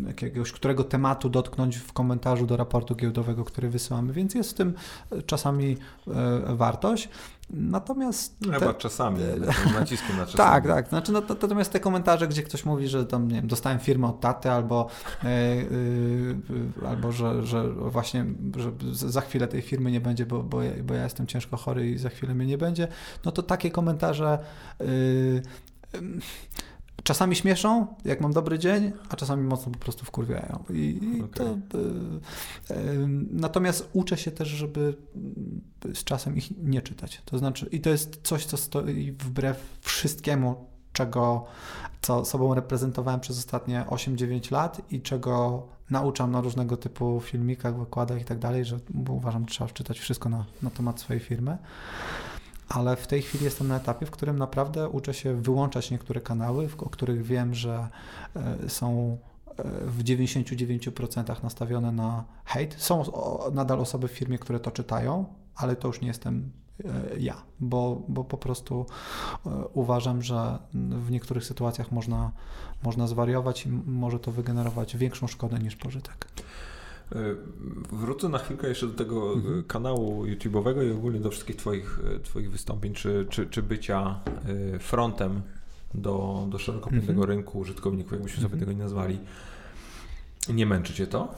jakiegoś, 0.08 0.52
którego 0.52 0.84
tematu 0.84 1.30
dotknąć 1.30 1.78
w 1.78 1.94
komentarzu 1.94 2.46
do 2.46 2.58
raportu 2.58 2.96
giełdowego, 2.96 3.44
który 3.44 3.70
wysyłamy, 3.70 4.14
więc 4.14 4.36
jest 4.36 4.50
w 4.50 4.54
tym 4.54 4.74
czasami 5.26 5.78
e, 6.08 6.56
wartość. 6.56 7.10
Natomiast. 7.50 8.36
No, 8.42 8.60
chyba 8.60 8.74
czasami, 8.74 9.20
naciskiem 9.74 10.18
na 10.18 10.26
czasami. 10.32 10.38
Tak, 10.38 10.68
tak. 10.68 10.90
Znaczy, 10.90 11.12
no, 11.12 11.22
to, 11.22 11.34
natomiast 11.34 11.72
te 11.72 11.80
komentarze, 11.80 12.28
gdzie 12.28 12.44
ktoś 12.44 12.66
mówi, 12.66 12.88
że 12.88 13.06
tam, 13.06 13.28
nie 13.28 13.36
wiem, 13.36 13.48
dostałem 13.48 13.80
firmę 13.80 14.08
od 14.08 14.20
taty, 14.20 14.52
albo, 14.52 14.88
yy, 15.24 15.30
yy, 16.80 16.88
albo 16.90 17.12
że, 17.12 17.44
że 17.46 17.70
właśnie 17.74 18.26
że 18.58 18.72
za 18.92 19.22
chwilę 19.22 19.48
tej 19.48 19.62
firmy 19.62 19.92
nie 19.92 20.02
będzie, 20.02 20.26
bo, 20.26 20.44
bo, 20.44 20.64
ja, 20.64 20.72
bo 20.84 20.94
ja 20.94 21.04
jestem 21.04 21.28
ciężko 21.28 21.58
chory 21.58 21.90
i 21.90 21.98
za 21.98 22.10
chwilę 22.10 22.36
mnie 22.36 22.46
nie 22.46 22.58
będzie, 22.58 22.88
no 23.26 23.32
to 23.32 23.44
takie 23.44 23.72
komentarze. 23.72 24.40
Yy, 24.80 25.42
czasami 27.04 27.36
śmieszą, 27.36 27.88
jak 28.06 28.22
mam 28.22 28.34
dobry 28.34 28.60
dzień, 28.60 28.92
a 29.10 29.16
czasami 29.16 29.44
mocno 29.44 29.72
po 29.72 29.80
prostu 29.80 30.06
wkurwiają. 30.06 30.64
I, 30.70 31.00
i 31.18 31.24
okay. 31.24 31.62
to, 31.70 31.80
y, 31.80 32.74
y, 32.74 33.08
natomiast 33.32 33.90
uczę 33.94 34.18
się 34.18 34.32
też, 34.32 34.48
żeby 34.48 34.98
z 35.94 36.04
czasem 36.04 36.38
ich 36.38 36.58
nie 36.58 36.82
czytać. 36.82 37.22
To 37.26 37.38
znaczy, 37.38 37.70
i 37.72 37.82
to 37.82 37.90
jest 37.90 38.20
coś, 38.24 38.46
co 38.46 38.58
stoi 38.58 39.12
wbrew 39.12 39.80
wszystkiemu, 39.82 40.56
czego, 40.94 41.46
co 42.02 42.26
sobą 42.26 42.54
reprezentowałem 42.54 43.20
przez 43.20 43.38
ostatnie 43.38 43.86
8-9 43.90 44.52
lat 44.52 44.82
i 44.92 45.02
czego 45.02 45.68
nauczam 45.90 46.32
na 46.32 46.42
różnego 46.42 46.78
typu 46.78 47.22
filmikach, 47.22 47.80
wykładach 47.80 48.22
i 48.22 48.26
tak 48.26 48.40
dalej, 48.40 48.66
że 48.66 48.80
uważam, 49.10 49.42
że 49.42 49.56
trzeba 49.56 49.68
wczytać 49.68 50.00
wszystko 50.00 50.30
na, 50.30 50.46
na 50.62 50.70
temat 50.70 51.00
swojej 51.00 51.20
firmy 51.20 51.58
ale 52.74 52.96
w 52.96 53.08
tej 53.08 53.22
chwili 53.22 53.46
jestem 53.46 53.68
na 53.68 53.78
etapie, 53.78 54.06
w 54.06 54.12
którym 54.12 54.40
naprawdę 54.40 54.90
uczę 54.90 55.14
się 55.14 55.42
wyłączać 55.42 55.92
niektóre 55.92 56.22
kanały, 56.22 56.70
o 56.78 56.90
których 56.90 57.24
wiem, 57.24 57.54
że 57.54 57.88
e, 58.36 58.70
są 58.70 59.18
e, 59.48 59.64
w 59.86 60.04
99% 60.04 61.44
nastawione 61.44 61.92
na 61.92 62.24
hejt. 62.46 62.76
Są 62.78 63.04
nadal 63.52 63.80
osoby 63.80 64.08
w 64.08 64.12
firmie, 64.12 64.38
które 64.38 64.60
to 64.60 64.72
czytają, 64.72 65.26
ale 65.56 65.76
to 65.76 65.88
już 65.88 66.02
nie 66.02 66.08
jestem 66.08 66.52
e, 66.86 67.20
ja, 67.20 67.42
bo, 67.60 68.02
bo 68.08 68.24
po 68.24 68.38
prostu 68.38 68.86
uważam, 69.74 70.22
że 70.22 70.60
w 70.74 71.12
niektórych 71.12 71.46
sytuacjach 71.46 71.92
można, 71.92 72.32
można 72.84 73.08
zwariować 73.08 73.66
i 73.66 73.70
może 73.86 74.20
to 74.20 74.32
wygenerować 74.32 74.98
większą 74.98 75.28
szkodę 75.28 75.60
niż 75.60 75.76
pożytek. 75.76 76.28
E, 77.12 77.36
wrócę 77.92 78.30
na 78.30 78.38
chwilkę 78.38 78.68
jeszcze 78.68 78.88
do 78.88 78.94
tego 78.94 79.34
e, 79.34 79.34
mhm. 79.34 79.64
kanału 79.64 80.26
YouTube'owego 80.26 80.88
i 80.88 80.92
ogólnie 80.92 81.20
do 81.20 81.32
wszystkich 81.32 81.56
Twoich, 81.56 82.00
e, 82.16 82.20
twoich 82.20 82.52
wystąpień, 82.52 82.94
czy, 82.94 83.28
czy, 83.30 83.48
czy 83.48 83.64
bycia 83.64 84.20
frontem 84.80 85.42
do, 85.94 86.48
do 86.50 86.60
szeroko 86.60 86.90
pojętego 86.90 87.22
mhm. 87.22 87.30
rynku 87.30 87.60
użytkowników, 87.60 88.12
jakbyśmy 88.12 88.36
sobie 88.36 88.54
mhm. 88.54 88.60
tego 88.60 88.72
nie 88.72 88.84
nazwali. 88.84 89.20
Nie 90.50 90.66
męczy 90.66 90.94
Cię 90.94 91.08
to? 91.08 91.36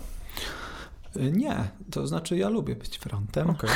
Nie, 1.15 1.69
to 1.91 2.07
znaczy 2.07 2.37
ja 2.37 2.49
lubię 2.49 2.75
być 2.75 2.97
frontem. 2.97 3.49
Okay. 3.49 3.69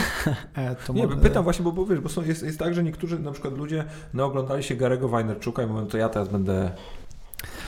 nie, 0.94 1.08
może... 1.08 1.20
pytam 1.20 1.44
właśnie, 1.44 1.64
bo, 1.64 1.72
bo 1.72 1.86
wiesz, 1.86 2.00
bo 2.00 2.10
są, 2.10 2.24
jest, 2.24 2.44
jest 2.44 2.60
tak, 2.60 2.74
że 2.74 2.84
niektórzy 2.84 3.20
na 3.20 3.32
przykład 3.32 3.58
ludzie 3.58 3.86
no, 4.14 4.26
oglądali 4.26 4.64
się 4.64 4.76
Garego 4.76 5.10
Wajnerczuka 5.10 5.64
i 5.64 5.68
mówią, 5.68 5.88
to 5.88 5.98
ja 5.98 6.10
teraz 6.10 6.30
będę 6.30 6.72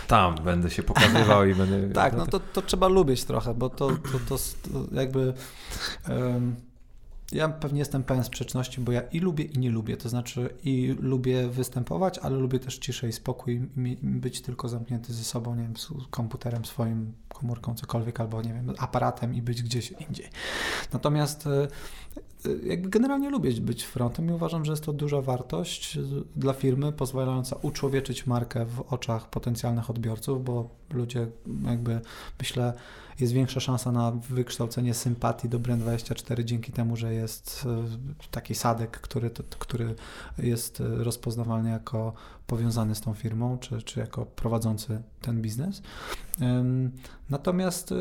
tam 0.08 0.36
będę 0.36 0.70
się 0.70 0.84
pokazywał 0.84 1.46
i 1.46 1.56
będę... 1.56 1.90
tak, 1.94 2.14
no 2.18 2.26
to, 2.26 2.40
to 2.40 2.62
trzeba 2.62 2.88
lubić 2.88 3.24
trochę, 3.24 3.54
bo 3.54 3.70
to, 3.70 3.90
to, 3.90 4.20
to, 4.30 4.38
to 4.38 4.96
jakby... 4.96 5.34
Um, 6.10 6.71
ja 7.32 7.50
pewnie 7.50 7.80
jestem 7.80 8.04
pełen 8.04 8.24
sprzeczności, 8.24 8.82
bo 8.82 8.92
ja 8.92 9.02
i 9.02 9.20
lubię, 9.20 9.44
i 9.44 9.60
nie 9.60 9.70
lubię. 9.70 9.98
To 9.98 10.10
znaczy, 10.10 10.50
i 10.64 10.96
lubię 11.00 11.48
występować, 11.48 12.20
ale 12.20 12.38
lubię 12.38 12.60
też 12.60 12.78
ciszę 12.78 13.10
i 13.10 13.12
spokój 13.12 13.70
i 13.78 13.98
być 14.02 14.42
tylko 14.42 14.70
zamknięty 14.70 15.14
ze 15.14 15.24
sobą, 15.24 15.56
nie 15.56 15.64
wiem, 15.64 15.78
z 15.78 15.90
komputerem 16.10 16.66
swoim, 16.66 17.14
komórką, 17.34 17.76
cokolwiek, 17.76 18.20
albo 18.20 18.42
nie 18.42 18.54
wiem, 18.54 18.74
aparatem 18.78 19.36
i 19.36 19.42
być 19.42 19.64
gdzieś 19.64 19.94
indziej. 20.10 20.30
Natomiast 20.94 21.48
jakby 22.64 22.90
generalnie 22.90 23.30
lubię 23.30 23.52
być 23.52 23.86
frontem 23.86 24.30
i 24.30 24.32
uważam, 24.32 24.66
że 24.66 24.72
jest 24.72 24.84
to 24.84 24.94
duża 24.94 25.22
wartość 25.22 26.00
dla 26.36 26.54
firmy, 26.54 26.92
pozwalająca 26.92 27.56
uczłowieczyć 27.62 28.28
markę 28.28 28.66
w 28.66 28.94
oczach 28.94 29.30
potencjalnych 29.30 29.90
odbiorców, 29.90 30.44
bo 30.44 30.70
ludzie 30.94 31.28
jakby 31.66 32.02
myślę 32.40 32.74
jest 33.22 33.34
większa 33.34 33.60
szansa 33.60 33.92
na 33.92 34.12
wykształcenie 34.12 34.94
sympatii 34.94 35.50
do 35.50 35.60
Brand24 35.60 36.44
dzięki 36.44 36.72
temu, 36.72 36.96
że 36.96 37.14
jest 37.14 37.66
e, 37.66 38.28
taki 38.32 38.56
sadek, 38.56 38.92
który, 38.92 39.32
który 39.60 39.96
jest 40.38 40.84
rozpoznawalny 40.86 41.70
jako 41.70 42.14
powiązany 42.48 42.96
z 42.96 43.02
tą 43.02 43.14
firmą, 43.14 43.58
czy, 43.58 43.82
czy 43.82 44.00
jako 44.00 44.26
prowadzący 44.26 45.02
ten 45.22 45.42
biznes. 45.42 45.82
Natomiast 47.30 47.92
e, 47.92 47.96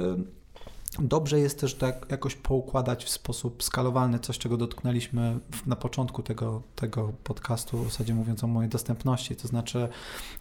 Dobrze 0.98 1.40
jest 1.40 1.60
też 1.60 1.74
tak 1.74 2.06
jakoś 2.10 2.34
poukładać 2.34 3.04
w 3.04 3.08
sposób 3.08 3.62
skalowalny 3.62 4.18
coś, 4.18 4.38
czego 4.38 4.56
dotknęliśmy 4.56 5.38
na 5.66 5.76
początku 5.76 6.22
tego, 6.22 6.62
tego 6.76 7.12
podcastu, 7.24 7.78
w 7.78 7.84
zasadzie 7.84 8.14
mówiąc 8.14 8.44
o 8.44 8.46
mojej 8.46 8.70
dostępności. 8.70 9.36
To 9.36 9.48
znaczy, 9.48 9.88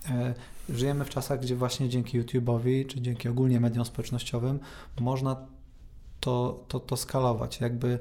e, 0.10 0.34
żyjemy 0.70 1.06
w 1.06 1.10
czasach, 1.10 1.40
gdzie 1.40 1.56
właśnie 1.56 1.90
dzięki 1.90 2.22
YouTube'owi, 2.22 2.88
czy 2.88 3.02
dzięki 3.02 3.30
ogólnie 3.30 3.60
mediom 3.60 3.86
społecznościowym 3.86 4.60
można 5.00 5.36
to, 6.20 6.64
to, 6.68 6.80
to 6.80 6.98
skalować. 6.98 7.62
Jakby 7.62 8.00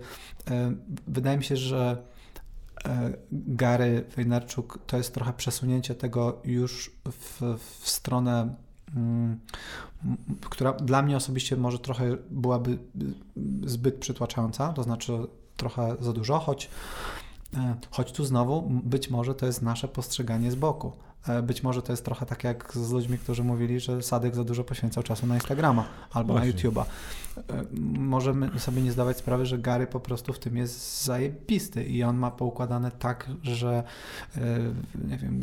e, 0.50 0.72
wydaje 1.06 1.38
mi 1.38 1.44
się, 1.44 1.56
że 1.56 2.02
e, 2.84 3.12
Gary 3.32 4.04
Vaynerchuk 4.16 4.78
to 4.86 4.96
jest 4.96 5.14
trochę 5.14 5.32
przesunięcie 5.32 5.94
tego 5.94 6.40
już 6.44 6.90
w, 7.04 7.42
w 7.58 7.88
stronę 7.88 8.54
która 10.40 10.72
dla 10.72 11.02
mnie 11.02 11.16
osobiście 11.16 11.56
może 11.56 11.78
trochę 11.78 12.16
byłaby 12.30 12.78
zbyt 13.66 13.94
przytłaczająca, 13.94 14.72
to 14.72 14.82
znaczy 14.82 15.12
trochę 15.56 15.96
za 16.00 16.12
dużo, 16.12 16.38
choć, 16.38 16.70
e, 17.54 17.76
choć 17.90 18.12
tu 18.12 18.24
znowu 18.24 18.62
być 18.84 19.10
może 19.10 19.34
to 19.34 19.46
jest 19.46 19.62
nasze 19.62 19.88
postrzeganie 19.88 20.50
z 20.50 20.54
boku. 20.54 20.92
E, 21.28 21.42
być 21.42 21.62
może 21.62 21.82
to 21.82 21.92
jest 21.92 22.04
trochę 22.04 22.26
tak 22.26 22.44
jak 22.44 22.72
z 22.72 22.90
ludźmi, 22.90 23.18
którzy 23.18 23.44
mówili, 23.44 23.80
że 23.80 24.02
Sadek 24.02 24.34
za 24.34 24.44
dużo 24.44 24.64
poświęcał 24.64 25.02
czasu 25.02 25.26
na 25.26 25.34
Instagrama 25.34 25.84
albo 26.12 26.32
Właśnie. 26.32 26.52
na 26.52 26.58
YouTube'a. 26.58 26.84
E, 27.36 27.64
możemy 27.98 28.60
sobie 28.60 28.82
nie 28.82 28.92
zdawać 28.92 29.16
sprawy, 29.16 29.46
że 29.46 29.58
Gary 29.58 29.86
po 29.86 30.00
prostu 30.00 30.32
w 30.32 30.38
tym 30.38 30.56
jest 30.56 31.04
zajebisty 31.04 31.84
i 31.84 32.02
on 32.02 32.16
ma 32.16 32.30
poukładane 32.30 32.90
tak, 32.90 33.30
że 33.42 33.82
e, 34.36 34.40
nie 35.08 35.16
wiem, 35.16 35.40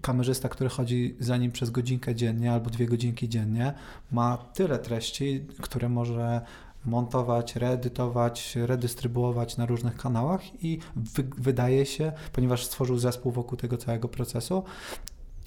kamerzysta, 0.00 0.48
który 0.48 0.70
chodzi 0.70 1.16
za 1.20 1.36
nim 1.36 1.52
przez 1.52 1.70
godzinkę 1.70 2.14
dziennie 2.14 2.52
albo 2.52 2.70
dwie 2.70 2.86
godzinki 2.86 3.28
dziennie, 3.28 3.72
ma 4.12 4.36
tyle 4.36 4.78
treści, 4.78 5.46
które 5.60 5.88
może 5.88 6.40
montować, 6.84 7.56
reedytować, 7.56 8.56
redystrybuować 8.56 9.56
na 9.56 9.66
różnych 9.66 9.96
kanałach 9.96 10.64
i 10.64 10.78
wy 10.96 11.24
wydaje 11.38 11.86
się, 11.86 12.12
ponieważ 12.32 12.64
stworzył 12.64 12.98
zespół 12.98 13.32
wokół 13.32 13.58
tego 13.58 13.76
całego 13.76 14.08
procesu, 14.08 14.62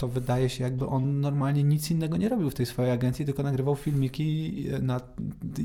to 0.02 0.08
wydaje 0.08 0.50
się, 0.50 0.64
jakby 0.64 0.88
on 0.88 1.22
normalnie 1.22 1.64
nic 1.64 1.92
innego 1.92 2.18
nie 2.18 2.30
robił 2.30 2.50
w 2.50 2.54
tej 2.54 2.66
swojej 2.66 2.92
agencji, 2.92 3.26
tylko 3.26 3.44
nagrywał 3.44 3.76
filmiki 3.76 4.66
na 4.82 5.00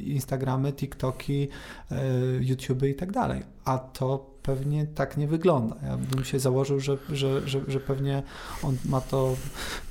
Instagramy, 0.05 0.73
TikToki, 0.73 1.49
e, 1.91 1.97
YouTube 2.41 2.83
i 2.83 2.95
tak 2.95 3.13
dalej. 3.13 3.43
A 3.65 3.79
to 3.79 4.36
pewnie 4.47 4.87
tak 4.87 5.17
nie 5.17 5.29
wygląda. 5.29 5.77
Ja 5.83 5.97
bym 5.97 6.25
się 6.25 6.41
założył, 6.41 6.81
że, 6.81 6.97
że, 7.09 7.49
że, 7.49 7.61
że 7.69 7.81
pewnie 7.81 8.23
on 8.63 8.77
ma 8.85 9.01
to 9.01 9.37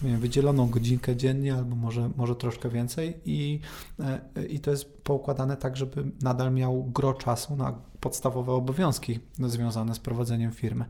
wiem, 0.02 0.20
wydzieloną 0.20 0.70
godzinkę 0.70 1.15
dziennie 1.15 1.56
albo 1.56 1.76
może, 1.76 2.10
może 2.18 2.36
troszkę 2.36 2.70
więcej 2.70 3.20
i, 3.26 3.60
e, 4.00 4.46
i 4.46 4.60
to 4.60 4.72
jest 4.72 5.04
poukładane 5.04 5.58
tak, 5.58 5.78
żeby 5.78 6.12
nadal 6.22 6.54
miał 6.54 6.84
gro 6.84 7.13
czasu 7.13 7.56
na 7.56 7.74
podstawowe 8.00 8.52
obowiązki 8.52 9.20
związane 9.39 9.96
z 9.96 10.00
prowadzeniem 10.00 10.52
firmy. 10.52 10.86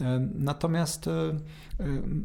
E, 0.00 0.28
natomiast 0.34 1.06
e, 1.06 1.10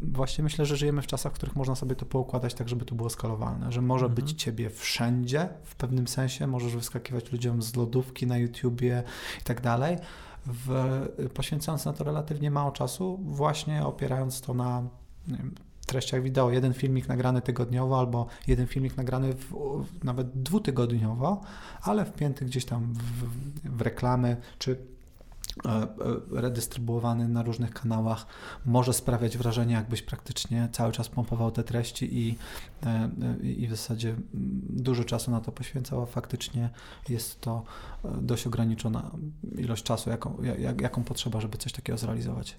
właśnie 0.02 0.43
myślę, 0.43 0.65
że 0.65 0.78
żyjemy 0.78 1.02
w 1.02 1.08
czasach, 1.08 1.32
w 1.32 1.36
których 1.36 1.56
można 1.56 1.76
sobie 1.76 1.95
to 1.95 2.06
poukładać 2.06 2.54
tak, 2.54 2.69
żeby 2.69 2.86
to 2.86 2.95
było 2.95 3.10
skalowalne, 3.10 3.71
że 3.71 3.82
może 3.82 4.06
mhm. 4.06 4.15
być 4.26 4.43
ciebie 4.43 4.69
wszędzie 4.69 5.50
w 5.63 5.76
pewnym 5.76 6.08
sensie, 6.08 6.48
możesz 6.48 6.76
wyskakiwać 6.76 7.32
ludziom 7.32 7.62
z 7.62 7.76
lodówki 7.76 8.28
na 8.28 8.38
YouTubie 8.38 9.04
i 9.41 9.43
tak 9.43 9.62
dalej, 9.62 9.98
w, 10.45 11.29
poświęcając 11.34 11.86
na 11.86 11.93
to 11.93 12.03
relatywnie 12.03 12.51
mało 12.51 12.71
czasu, 12.71 13.19
właśnie 13.23 13.86
opierając 13.86 14.41
to 14.41 14.53
na 14.53 14.84
wiem, 15.27 15.55
treściach 15.86 16.21
wideo. 16.23 16.51
Jeden 16.51 16.73
filmik 16.73 17.08
nagrany 17.08 17.41
tygodniowo 17.41 17.99
albo 17.99 18.27
jeden 18.47 18.67
filmik 18.67 18.97
nagrany 18.97 19.34
w, 19.34 19.53
nawet 20.03 20.41
dwutygodniowo, 20.41 21.41
ale 21.81 22.05
wpięty 22.05 22.45
gdzieś 22.45 22.65
tam 22.65 22.93
w, 22.93 23.77
w 23.77 23.81
reklamy 23.81 24.38
czy 24.60 24.94
redystrybuowany 26.32 27.28
na 27.28 27.44
różnych 27.44 27.74
kanałach 27.74 28.26
może 28.65 28.94
sprawiać 28.94 29.38
wrażenie, 29.38 29.74
jakbyś 29.74 30.02
praktycznie 30.02 30.70
cały 30.72 30.91
czas 30.91 31.10
pompował 31.10 31.52
te 31.52 31.63
treści 31.63 32.20
i, 32.20 32.36
e, 32.84 33.10
i 33.44 33.68
w 33.68 33.70
zasadzie 33.70 34.15
dużo 34.70 35.04
czasu 35.04 35.32
na 35.32 35.41
to 35.41 35.52
poświęcał, 35.52 36.02
a 36.02 36.06
faktycznie 36.06 36.70
jest 37.10 37.41
to 37.41 37.63
dość 38.22 38.48
ograniczona 38.48 39.12
ilość 39.58 39.84
czasu, 39.84 40.10
jaką, 40.10 40.38
jak, 40.58 40.82
jaką 40.82 41.04
potrzeba, 41.04 41.41
żeby 41.41 41.58
coś 41.58 41.74
takiego 41.74 41.98
zrealizować. 41.98 42.58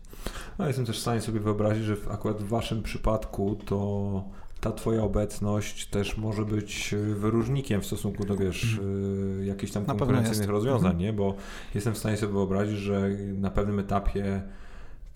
No, 0.58 0.66
jestem 0.66 0.86
też 0.86 0.98
w 0.98 1.02
stanie 1.02 1.20
sobie 1.20 1.40
wyobrazić, 1.40 1.84
że 1.84 1.96
akurat 2.10 2.42
w 2.42 2.48
Waszym 2.48 2.82
przypadku 2.82 3.56
to 3.66 4.24
ta 4.60 4.72
twoja 4.72 5.02
obecność 5.02 5.86
też 5.86 6.16
może 6.16 6.44
być 6.44 6.94
e, 6.94 6.96
wyróżnikiem 6.96 7.80
w 7.80 7.86
stosunku 7.86 8.24
do, 8.24 8.36
wiesz, 8.36 8.78
mm. 8.78 9.46
jakichś 9.46 9.72
tam 9.72 9.84
konkurencyjnych 9.84 10.48
rozwiązań, 10.48 10.90
mm. 10.90 11.02
nie? 11.02 11.12
Bo 11.12 11.34
jestem 11.74 11.94
w 11.94 11.98
stanie 11.98 12.16
sobie 12.16 12.32
wyobrazić, 12.32 12.78
że 12.78 13.08
na 13.34 13.50
pewnym 13.50 13.78
etapie 13.78 14.42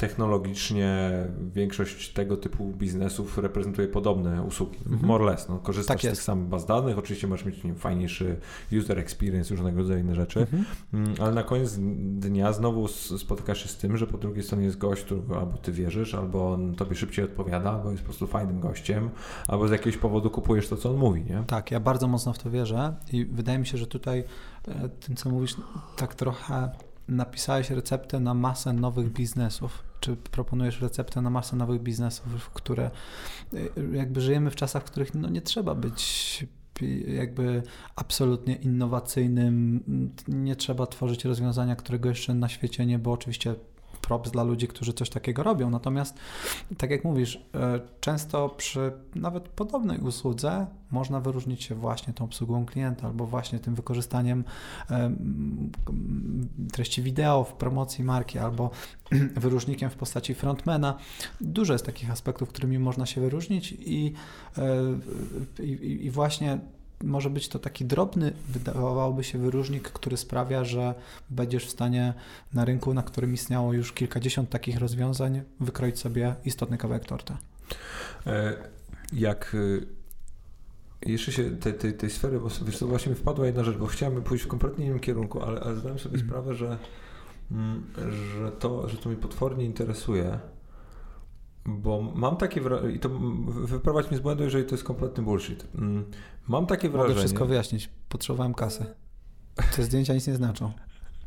technologicznie 0.01 1.11
większość 1.53 2.13
tego 2.13 2.37
typu 2.37 2.73
biznesów 2.73 3.39
reprezentuje 3.39 3.89
podobne 3.89 4.43
usługi. 4.43 4.79
Mhm. 4.79 5.07
More 5.07 5.25
or 5.25 5.31
less. 5.31 5.49
No, 5.49 5.59
korzystasz 5.59 6.03
tak 6.03 6.13
z 6.13 6.15
tych 6.15 6.23
samych 6.23 6.49
baz 6.49 6.67
danych, 6.67 6.99
oczywiście 6.99 7.27
możesz 7.27 7.47
mieć 7.47 7.65
nie, 7.65 7.75
fajniejszy 7.75 8.37
user 8.79 8.99
experience, 8.99 9.55
różnego 9.55 9.79
rodzaju 9.79 10.01
inne 10.01 10.15
rzeczy, 10.15 10.41
mhm. 10.41 10.65
Mm, 10.95 11.15
ale 11.21 11.35
na 11.35 11.43
koniec 11.43 11.77
dnia 12.01 12.53
znowu 12.53 12.89
spotykasz 12.89 13.63
się 13.63 13.69
z 13.69 13.77
tym, 13.77 13.97
że 13.97 14.07
po 14.07 14.19
drugiej 14.19 14.43
stronie 14.43 14.65
jest 14.65 14.79
gość, 14.79 15.03
którego 15.03 15.39
albo 15.41 15.59
ty 15.59 15.73
wierzysz, 15.73 16.15
albo 16.15 16.53
on 16.53 16.75
tobie 16.75 16.97
szybciej 16.97 17.25
odpowiada, 17.25 17.71
albo 17.73 17.91
jest 17.91 18.03
po 18.03 18.07
prostu 18.07 18.27
fajnym 18.27 18.61
gościem, 18.61 19.11
albo 19.49 19.69
z 19.69 19.71
jakiegoś 19.71 19.97
powodu 19.97 20.31
kupujesz 20.31 20.69
to, 20.69 20.77
co 20.77 20.91
on 20.91 20.97
mówi. 20.97 21.23
Nie? 21.23 21.45
Tak, 21.47 21.71
ja 21.71 21.81
bardzo 21.81 22.09
mocno 22.09 22.33
w 22.33 22.39
to 22.39 22.51
wierzę 22.51 22.95
i 23.13 23.25
wydaje 23.25 23.59
mi 23.59 23.67
się, 23.67 23.79
że 23.79 23.87
tutaj 23.87 24.25
e, 24.69 24.89
tym, 24.89 25.17
co 25.17 25.31
mówisz, 25.31 25.57
tak 25.97 26.15
trochę 26.15 26.71
napisałeś 27.09 27.71
receptę 27.71 28.21
na 28.21 28.35
masę 28.35 28.73
nowych 28.73 29.13
biznesów 29.13 29.89
czy 30.01 30.17
proponujesz 30.17 30.81
receptę 30.81 31.23
na 31.23 31.31
masę 31.31 31.57
nowych 31.57 31.83
biznesów, 31.83 32.51
które 32.51 32.91
y, 33.55 33.71
jakby 33.93 34.21
żyjemy 34.21 34.51
w 34.51 34.57
czasach, 34.57 34.83
w 34.83 34.87
których 34.87 35.15
no 35.15 35.29
nie 35.29 35.43
trzeba 35.43 35.75
być 35.75 36.47
jakby 37.07 37.63
absolutnie 37.97 38.55
innowacyjnym, 38.55 39.85
nie 40.29 40.57
trzeba 40.57 40.87
tworzyć 40.87 41.25
rozwiązania, 41.25 41.77
którego 41.77 42.09
jeszcze 42.09 42.35
na 42.35 42.49
świecie 42.49 42.87
nie 42.87 42.99
było. 42.99 43.15
Oczywiście 43.15 43.55
props 44.01 44.31
dla 44.31 44.43
ludzi, 44.43 44.69
którzy 44.69 44.93
coś 44.93 45.11
takiego 45.11 45.43
robią. 45.43 45.71
Natomiast, 45.71 46.15
tak 46.79 46.91
jak 46.91 47.05
mówisz, 47.05 47.45
e, 47.55 47.81
często 48.01 48.49
przy 48.49 48.93
nawet 49.15 49.49
podobnej 49.49 49.99
usłudze 49.99 50.67
można 50.91 51.21
wyróżnić 51.21 51.65
się 51.65 51.75
właśnie 51.75 52.13
tą 52.13 52.25
obsługą 52.25 52.67
klienta 52.67 53.07
albo 53.07 53.27
właśnie 53.27 53.59
tym 53.59 53.75
wykorzystaniem 53.75 54.45
e, 54.91 55.11
treści 56.73 57.03
wideo 57.03 57.45
w 57.45 57.53
promocji 57.53 58.05
marki 58.05 58.39
albo 58.39 58.71
wyróżnikiem 59.37 59.91
w 59.91 59.97
postaci 59.97 60.35
frontmana. 60.35 60.99
Dużo 61.41 61.73
jest 61.73 61.87
takich 61.87 62.11
aspektów, 62.11 62.49
którymi 62.49 62.79
można 62.79 63.07
się 63.07 63.21
wyróżnić 63.21 63.73
i, 63.73 64.15
e, 65.59 65.65
i, 65.65 66.05
i 66.07 66.11
właśnie 66.11 66.59
może 67.05 67.31
być 67.31 67.49
to 67.49 67.59
taki 67.59 67.85
drobny, 67.85 68.33
wydawałoby 68.49 69.25
się, 69.25 69.39
wyróżnik, 69.39 69.89
który 69.89 70.17
sprawia, 70.17 70.65
że 70.65 70.95
będziesz 71.31 71.67
w 71.67 71.71
stanie 71.71 72.15
na 72.55 72.65
rynku, 72.65 72.95
na 72.95 73.03
którym 73.03 73.35
istniało 73.35 73.73
już 73.73 73.93
kilkadziesiąt 73.93 74.51
takich 74.51 74.79
rozwiązań, 74.79 75.43
wykroić 75.61 75.99
sobie 75.99 76.35
istotny 76.45 76.79
kawałek 76.79 77.05
torta. 77.05 77.39
E, 78.27 78.57
jak 79.13 79.57
e, 81.05 81.11
jeszcze 81.11 81.33
się 81.33 81.51
tej, 81.51 81.75
tej, 81.75 81.95
tej 81.95 82.11
sfery, 82.11 82.41
bo 82.41 82.49
wiesz, 82.67 82.79
to 82.79 82.87
właśnie 82.87 83.11
mi 83.11 83.19
wpadła 83.19 83.47
jedna 83.47 83.65
rzecz, 83.65 83.77
bo 83.77 83.87
chciałem 83.87 84.23
pójść 84.23 84.45
w 84.45 84.49
kompletnie 84.49 84.87
innym 84.87 85.01
kierunku, 85.01 85.43
ale, 85.43 85.61
ale 85.61 85.77
zdałem 85.77 85.99
sobie 85.99 86.15
mm. 86.15 86.29
sprawę, 86.29 86.55
że, 86.55 86.79
mm, 87.51 87.83
że, 88.39 88.53
to, 88.53 88.89
że 88.89 88.97
to 88.97 89.09
mnie 89.09 89.19
potwornie 89.19 89.65
interesuje 89.65 90.39
bo 91.66 92.03
mam 92.03 92.37
takie 92.37 92.61
wrażenie, 92.61 92.94
i 92.94 92.99
to 92.99 93.09
wyprowadź 93.49 94.11
mnie 94.11 94.18
z 94.18 94.20
błędu, 94.20 94.44
jeżeli 94.44 94.64
to 94.64 94.75
jest 94.75 94.85
kompletny 94.85 95.23
bullshit. 95.23 95.66
Mm, 95.75 96.05
mam 96.49 96.66
takie 96.66 96.88
wrażenie... 96.88 97.09
Mogę 97.09 97.20
wszystko 97.20 97.46
wyjaśnić. 97.46 97.90
Potrzebowałem 98.09 98.55
kasy. 98.55 98.87
Te 99.77 99.83
zdjęcia 99.83 100.14
nic 100.14 100.27
nie 100.27 100.35
znaczą. 100.35 100.73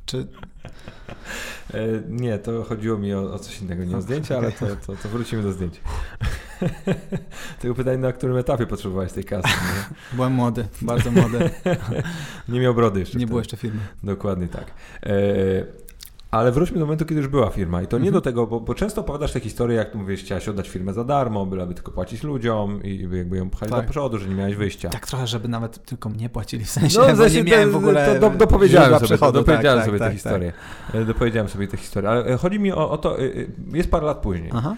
Czy... 0.06 0.28
E, 1.74 1.88
nie, 2.10 2.38
to 2.38 2.64
chodziło 2.64 2.98
mi 2.98 3.14
o, 3.14 3.34
o 3.34 3.40
coś 3.40 3.62
innego, 3.62 3.86
nie 3.86 3.98
o 3.98 4.02
zdjęcia, 4.02 4.38
ale 4.38 4.52
to, 4.52 4.66
to, 4.76 4.96
to 4.96 5.10
wrócimy 5.10 5.44
do 5.44 5.52
zdjęć. 5.52 5.82
Tylko 7.60 7.76
pytanie, 7.76 7.98
na 7.98 8.12
którym 8.12 8.38
etapie 8.38 8.66
potrzebowałeś 8.66 9.12
tej 9.12 9.24
kasy? 9.24 9.48
Nie? 9.48 9.96
Byłem 10.16 10.34
młody, 10.34 10.68
bardzo 10.82 11.12
młody. 11.12 11.50
nie 12.50 12.60
miał 12.60 12.76
brody 12.76 13.00
jeszcze. 13.00 13.18
Nie 13.18 13.28
było 13.28 13.40
jeszcze 13.40 13.58
firmy. 13.58 13.80
Dokładnie 14.04 14.48
tak. 14.48 14.72
E, 15.04 15.14
Ale 16.34 16.52
wróćmy 16.52 16.80
do 16.80 16.86
momentu, 16.86 17.06
kiedy 17.06 17.22
już 17.22 17.28
była 17.30 17.50
firma 17.50 17.82
i 17.82 17.88
to 17.88 17.98
nie 17.98 18.02
Mhm. 18.08 18.14
do 18.14 18.22
tego, 18.22 18.48
bo, 18.48 18.60
bo 18.60 18.74
często 18.76 19.02
opowiadasz 19.02 19.32
te 19.32 19.40
historie, 19.40 19.78
jak 19.78 19.96
mówisz, 19.96 20.20
chciałaś 20.22 20.50
oddać 20.50 20.70
firmę 20.70 20.94
za 20.94 21.04
darmo, 21.04 21.46
byleby 21.46 21.74
tylko 21.74 21.92
płacić 21.92 22.24
ludziom 22.24 22.84
i 22.84 23.08
jakby 23.18 23.38
ją 23.38 23.50
pchali 23.50 23.72
Tak. 23.72 23.86
do 23.86 23.90
przodu, 23.92 24.18
że 24.18 24.28
nie 24.30 24.36
miałeś 24.36 24.56
wyjścia. 24.56 24.90
Tak 24.90 25.08
trochę, 25.08 25.28
żeby 25.28 25.48
nawet 25.48 25.86
tylko 25.86 26.10
mnie 26.10 26.30
płacili 26.30 26.66
w 26.66 26.70
sensie, 26.70 27.00
No, 27.00 27.16
w 27.16 27.18
sensie 27.18 27.44
nie 27.44 27.52
miałem 27.52 27.72
w 27.72 27.76
ogóle 27.76 28.20
To, 28.20 28.30
do, 28.30 28.38
dopowiedziałem 28.38 28.94
sobie, 28.94 29.06
przychodu. 29.06 29.40
dopowiedziałem 29.40 29.80
tak, 29.80 29.86
sobie 29.86 30.00
tak, 30.00 30.08
tę 30.08 30.14
tak, 30.14 30.24
historię. 30.24 30.54
E, 30.94 31.06
Dopowiedziałem 31.06 31.50
sobie 31.50 31.68
tę 31.68 31.78
historię. 31.78 32.10
Ale 32.10 32.26
e, 32.26 32.38
chodzi 32.38 32.60
mi 32.60 32.72
o, 32.72 32.90
o 32.92 32.98
to, 32.98 33.20
e, 33.20 33.24
jest 33.74 33.92
parę 33.92 34.06
lat 34.06 34.18
później. 34.18 34.50
Aha. 34.54 34.76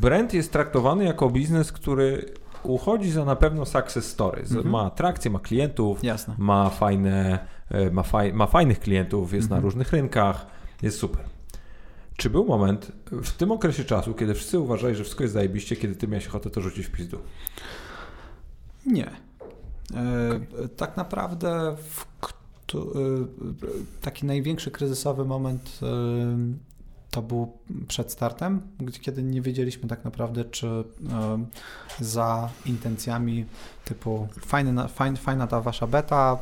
Brand 0.00 0.34
jest 0.34 0.52
traktowany 0.52 1.04
jako 1.04 1.30
biznes, 1.30 1.72
który 1.72 2.24
uchodzi 2.62 3.10
za 3.10 3.24
na 3.24 3.36
pewno 3.36 3.66
success 3.66 4.04
story. 4.04 4.40
Mhm. 4.42 4.68
Ma 4.70 4.82
atrakcję, 4.86 5.30
ma 5.30 5.38
klientów, 5.38 6.04
Jasne. 6.04 6.34
ma 6.38 6.70
fajne, 6.70 7.38
ma, 7.92 8.02
faj, 8.02 8.32
ma 8.32 8.46
fajnych 8.46 8.80
klientów, 8.80 9.32
jest 9.34 9.50
na 9.50 9.56
Mhm. 9.56 9.64
różnych 9.64 9.92
rynkach, 9.92 10.46
jest 10.82 10.98
super. 10.98 11.24
Czy 12.16 12.30
był 12.30 12.44
moment 12.44 12.92
w 13.10 13.32
tym 13.32 13.52
okresie 13.52 13.84
czasu, 13.84 14.14
kiedy 14.14 14.34
wszyscy 14.34 14.58
uważali, 14.58 14.94
że 14.94 15.04
wszystko 15.04 15.24
jest 15.24 15.34
zajebiście, 15.34 15.76
kiedy 15.76 15.94
ty 15.96 16.08
miałeś 16.08 16.26
ochotę 16.28 16.50
to 16.50 16.60
rzucić 16.60 16.86
w 16.86 16.90
pizdu? 16.90 17.18
Nie. 18.86 19.06
E, 19.06 19.08
Tak 20.76 20.96
naprawdę 20.96 21.76
e, 22.74 22.78
taki 24.00 24.26
największy 24.26 24.70
kryzysowy 24.70 25.24
moment 25.24 25.78
e, 25.82 25.86
to 27.10 27.22
był 27.22 27.52
przed 27.88 28.12
startem, 28.12 28.60
kiedy 29.00 29.22
nie 29.22 29.42
wiedzieliśmy 29.42 29.88
tak 29.88 30.04
naprawdę, 30.04 30.44
czy 30.44 30.84
za 32.00 32.50
intencjami 32.66 33.44
typu 33.84 34.28
fajny, 34.46 34.72
na- 34.72 34.88
fajn, 34.88 35.16
fajna 35.16 35.46
ta 35.46 35.60
wasza 35.60 35.86
beta, 35.86 36.38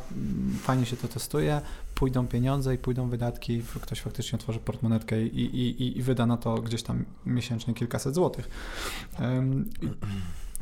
fajnie 0.63 0.87
się 0.87 0.97
to 0.97 1.09
testuje, 1.09 1.61
pójdą 1.97 2.27
pieniądze 2.27 2.75
i 2.75 2.79
pójdą 2.79 3.09
wydatki, 3.09 3.63
ktoś 3.81 4.01
faktycznie 4.01 4.37
otworzy 4.37 4.59
portmonetkę 4.59 5.23
i, 5.23 5.45
i, 5.45 5.99
i, 5.99 6.03
wyda 6.03 6.27
na 6.27 6.37
to 6.37 6.55
gdzieś 6.55 6.83
tam 6.83 7.05
miesięcznie 7.27 7.75
kilkaset 7.75 8.15
złotych. 8.15 8.49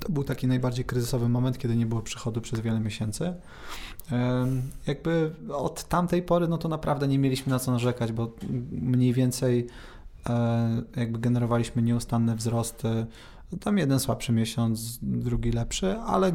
To 0.01 0.12
był 0.12 0.25
taki 0.25 0.47
najbardziej 0.47 0.85
kryzysowy 0.85 1.29
moment, 1.29 1.59
kiedy 1.59 1.77
nie 1.77 1.87
było 1.87 2.03
przychodu 2.03 2.40
przez 2.40 2.61
wiele 2.61 2.81
miesięcy. 2.81 3.35
Jakby 4.87 5.35
od 5.53 5.85
tamtej 5.85 6.23
pory, 6.23 6.49
no 6.49 6.59
to 6.59 6.68
naprawdę 6.68 7.09
nie 7.09 7.18
mieliśmy 7.18 7.51
na 7.51 7.59
co 7.59 7.73
narzekać, 7.73 8.12
bo 8.12 8.33
mniej 8.70 9.12
więcej 9.12 9.66
e, 10.29 10.83
jakby 10.97 11.18
generowaliśmy 11.18 11.83
nieustanne 11.83 12.37
wzrosty. 12.37 13.07
Tam 13.61 13.79
jeden 13.79 14.01
słabszy 14.01 14.33
miesiąc, 14.33 14.99
drugi 15.03 15.53
lepszy, 15.53 15.99
ale 15.99 16.33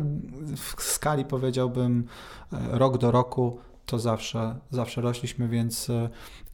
w 0.56 0.84
skali 0.84 1.26
powiedziałbym 1.26 2.06
e, 2.54 2.58
rok 2.78 2.98
do 2.98 3.12
roku 3.12 3.60
to 3.90 4.00
zawsze, 4.00 4.56
zawsze 4.72 5.02
rośliśmy, 5.02 5.48
więc 5.48 5.90
e, 5.90 6.10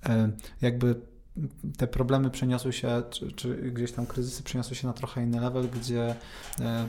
e, 0.05 0.31
jakby 0.61 0.95
te 1.77 1.87
problemy 1.87 2.29
przeniosły 2.29 2.73
się, 2.73 3.03
czy, 3.09 3.31
czy 3.31 3.55
gdzieś 3.55 3.91
tam 3.91 4.05
kryzysy 4.05 4.43
przeniosły 4.43 4.75
się 4.75 4.87
na 4.87 4.93
trochę 4.93 5.23
inny 5.23 5.41
level, 5.41 5.69
gdzie 5.69 6.15
e, 6.59 6.87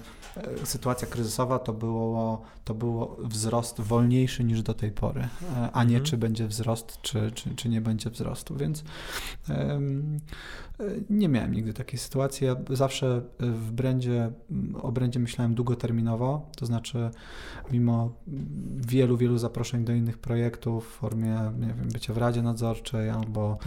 sytuacja 0.64 1.09
kryzysowa 1.09 1.59
to 1.59 1.72
było, 1.72 2.42
to 2.64 2.74
było 2.74 3.16
wzrost 3.20 3.80
wolniejszy 3.80 4.44
niż 4.44 4.62
do 4.62 4.74
tej 4.74 4.90
pory, 4.90 5.20
e, 5.20 5.70
a 5.72 5.85
nie 5.85 5.96
Mhm. 5.96 6.04
czy 6.04 6.16
będzie 6.16 6.46
wzrost, 6.46 7.02
czy, 7.02 7.30
czy, 7.35 7.54
czy 7.54 7.68
nie 7.68 7.80
będzie 7.80 8.11
wzrostu, 8.11 8.56
więc 8.56 8.85
e, 9.48 9.80
nie 11.10 11.28
miałem 11.28 11.54
nigdy 11.54 11.72
takiej 11.72 11.98
sytuacji. 11.98 12.46
Ja 12.46 12.56
zawsze 12.70 13.22
w 13.38 13.72
brandzie, 13.72 14.32
o 14.82 14.92
myślałem 15.18 15.54
długoterminowo, 15.54 16.50
to 16.56 16.66
znaczy 16.66 17.10
mimo 17.72 18.12
wielu, 18.76 19.16
wielu 19.16 19.38
zaproszeń 19.38 19.84
do 19.84 19.92
innych 19.92 20.18
projektów 20.18 20.86
w 20.86 20.90
formie, 20.90 21.52
nie 21.60 21.66
wiem, 21.66 21.88
bycia 21.92 22.14
w 22.14 22.18
Radzie 22.18 22.42
Nadzorczej 22.42 23.10
albo 23.10 23.58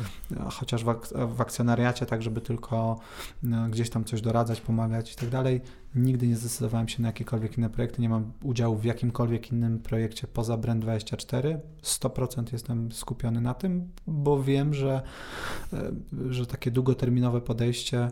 chociaż 0.50 0.84
w, 0.84 0.90
ak- 0.90 1.14
w 1.36 1.42
akcjonariacie, 1.42 2.06
tak 2.06 2.22
żeby 2.22 2.42
tylko 2.42 3.00
no, 3.44 3.70
gdzieś 3.70 3.90
tam 3.90 4.04
coś 4.04 4.22
doradzać, 4.22 4.62
pomagać 4.62 5.14
i 5.14 5.16
tak 5.16 5.30
dalej. 5.30 5.62
Nigdy 5.96 6.28
nie 6.28 6.36
zdecydowałem 6.36 6.88
się 6.88 7.02
na 7.02 7.08
jakiekolwiek 7.08 7.58
inne 7.58 7.70
projekty, 7.70 8.02
nie 8.02 8.10
mam 8.10 8.32
udziału 8.44 8.76
w 8.76 8.84
jakimkolwiek 8.84 9.52
innym 9.52 9.80
projekcie 9.80 10.28
poza 10.28 10.58
Brand24. 10.58 11.58
100% 11.84 12.54
jestem 12.54 12.92
skupiony 12.92 13.42
na 13.42 13.54
tym, 13.54 13.90
bo 14.08 14.44
wiem, 14.44 14.74
że, 14.74 15.02
e, 15.74 15.92
że 16.30 16.46
takie 16.46 16.72
długoterminowe 17.00 17.42
podejście 17.42 18.12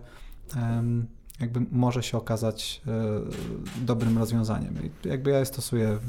jakby 1.40 1.60
może 1.72 2.04
się 2.04 2.18
okazać 2.18 2.82
e, 2.88 3.86
dobrym 3.86 4.18
rozwiązaniem. 4.18 4.76
I 4.84 5.08
jakby 5.08 5.32
ja 5.32 5.40
je 5.40 5.46
stosuję 5.46 6.00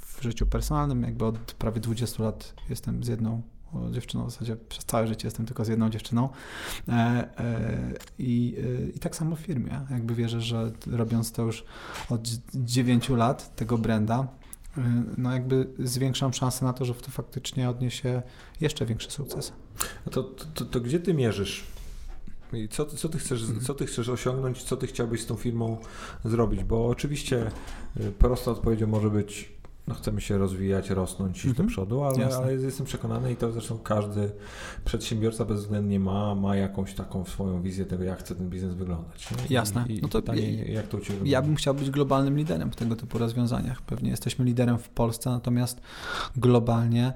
w 0.00 0.22
życiu 0.22 0.46
personalnym, 0.46 1.02
jakby 1.02 1.24
od 1.24 1.38
prawie 1.38 1.80
20 1.80 2.22
lat 2.22 2.54
jestem 2.68 3.04
z 3.04 3.08
jedną 3.08 3.42
dziewczyną, 3.90 4.26
w 4.26 4.30
zasadzie 4.30 4.56
przez 4.56 4.84
całe 4.84 5.06
życie 5.06 5.26
jestem 5.26 5.46
tylko 5.46 5.64
z 5.64 5.68
jedną 5.68 5.90
dziewczyną. 5.90 6.28
E, 6.88 6.92
e, 6.92 7.92
I, 8.18 8.56
I 8.96 8.98
tak 8.98 9.16
samo 9.16 9.36
w 9.36 9.40
firmie. 9.40 9.80
Jakby 9.90 10.14
wierzę, 10.14 10.40
że 10.40 10.72
robiąc 10.86 11.32
to 11.32 11.42
już 11.42 11.64
od 12.10 12.28
9 12.54 13.08
lat, 13.08 13.56
tego 13.56 13.78
branda, 13.78 14.28
e, 14.78 15.04
no 15.18 15.32
jakby 15.32 15.66
zwiększam 15.78 16.32
szanse 16.32 16.64
na 16.64 16.72
to, 16.72 16.84
że 16.84 16.94
to 16.94 17.10
faktycznie 17.10 17.70
odniesie 17.70 18.22
jeszcze 18.60 18.86
większy 18.86 19.10
sukces. 19.10 19.52
To, 20.10 20.22
to, 20.22 20.44
to, 20.54 20.64
to 20.64 20.80
gdzie 20.80 21.00
ty 21.00 21.14
mierzysz? 21.14 21.79
I 22.52 22.68
co, 22.68 22.86
co, 22.86 23.08
ty 23.08 23.18
chcesz, 23.18 23.42
Mhm. 23.42 23.60
co 23.60 23.74
ty 23.74 23.86
chcesz 23.86 24.08
osiągnąć, 24.08 24.62
co 24.62 24.76
ty 24.76 24.86
chciałbyś 24.86 25.20
z 25.22 25.26
tą 25.26 25.34
firmą 25.36 25.78
zrobić? 26.24 26.64
Bo 26.64 26.86
oczywiście 26.86 27.50
y, 28.00 28.12
prosta 28.12 28.50
odpowiedzią 28.50 28.86
może 28.86 29.10
być, 29.10 29.52
no 29.88 29.94
chcemy 29.94 30.20
się 30.20 30.38
rozwijać, 30.38 30.90
rosnąć, 30.90 31.36
iść 31.36 31.44
do 31.46 31.50
Mhm. 31.50 31.68
przodu, 31.68 32.02
ale, 32.04 32.36
ale 32.36 32.54
jestem 32.54 32.86
przekonany 32.86 33.32
i 33.32 33.36
to 33.36 33.52
zresztą 33.52 33.78
każdy 33.78 34.30
przedsiębiorca 34.84 35.44
bezwzględnie 35.44 36.00
ma, 36.00 36.34
ma 36.34 36.56
jakąś 36.56 36.94
taką 36.94 37.24
swoją 37.24 37.62
wizję 37.62 37.84
tego, 37.86 38.04
jak 38.04 38.18
chce 38.18 38.34
ten 38.34 38.50
biznes 38.50 38.74
wyglądać. 38.74 39.30
nie? 39.30 39.36
Jasne. 39.54 39.84
I, 39.88 39.98
i 39.98 40.02
No 40.02 40.08
to 40.08 40.20
pytanie, 40.22 40.52
ja- 40.52 40.64
jak 40.74 40.88
to 40.88 40.96
u 40.96 41.00
Ciebie 41.00 41.14
Ja 41.18 41.22
wygląda? 41.24 41.42
bym 41.42 41.56
chciał 41.56 41.74
być 41.74 41.90
globalnym 41.90 42.36
liderem 42.36 42.70
w 42.70 42.76
tego 42.76 42.96
typu 42.96 43.18
rozwiązaniach. 43.18 43.82
Pewnie 43.82 44.10
jesteśmy 44.10 44.44
liderem 44.44 44.78
w 44.78 44.88
Polsce, 44.88 45.30
natomiast 45.30 45.80
globalnie 46.36 47.12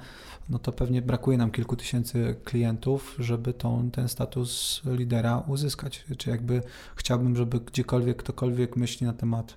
no 0.48 0.58
to 0.58 0.72
pewnie 0.72 1.02
brakuje 1.02 1.38
nam 1.38 1.50
kilku 1.50 1.76
tysięcy 1.76 2.36
klientów, 2.44 3.16
żeby 3.18 3.54
tą, 3.54 3.90
ten 3.90 4.08
status 4.08 4.82
lidera 4.86 5.42
uzyskać. 5.46 6.04
Czy 6.18 6.30
jakby 6.30 6.62
chciałbym, 6.96 7.36
żeby 7.36 7.60
gdziekolwiek 7.60 8.16
ktokolwiek 8.16 8.76
myśli 8.76 9.06
na 9.06 9.12
temat 9.12 9.56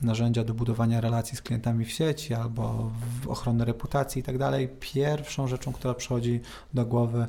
narzędzia 0.00 0.44
do 0.44 0.54
budowania 0.54 1.00
relacji 1.00 1.36
z 1.36 1.42
klientami 1.42 1.84
w 1.84 1.92
sieci 1.92 2.34
albo 2.34 2.90
w 3.22 3.28
ochronę 3.28 3.64
reputacji 3.64 4.20
i 4.20 4.22
tak 4.22 4.38
dalej, 4.38 4.68
pierwszą 4.80 5.48
rzeczą, 5.48 5.72
która 5.72 5.94
przychodzi 5.94 6.40
do 6.74 6.86
głowy 6.86 7.26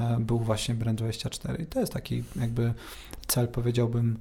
e, 0.00 0.16
był 0.20 0.38
właśnie 0.38 0.74
Brand24. 0.74 1.60
I 1.62 1.66
to 1.66 1.80
jest 1.80 1.92
taki 1.92 2.24
jakby 2.36 2.74
cel, 3.26 3.48
powiedziałbym, 3.48 4.18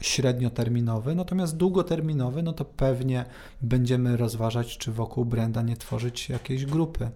średnioterminowy, 0.00 1.14
natomiast 1.14 1.56
długoterminowy, 1.56 2.42
no 2.42 2.52
to 2.52 2.64
pewnie 2.64 3.24
będziemy 3.62 4.16
rozważać, 4.16 4.78
czy 4.78 4.92
wokół 4.92 5.24
branda 5.24 5.62
nie 5.62 5.76
tworzyć 5.76 6.28
jakiejś 6.28 6.66
grupy 6.66 7.10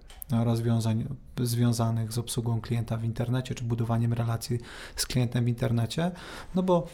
rozwiązań 0.44 1.04
związanych 1.40 2.12
z 2.12 2.18
obsługą 2.18 2.60
klienta 2.60 2.96
w 2.96 3.04
internecie, 3.04 3.54
czy 3.54 3.64
budowaniem 3.64 4.12
relacji 4.12 4.58
z 4.96 5.06
klientem 5.06 5.44
w 5.44 5.48
internecie, 5.48 6.10
no 6.54 6.62
bo 6.62 6.86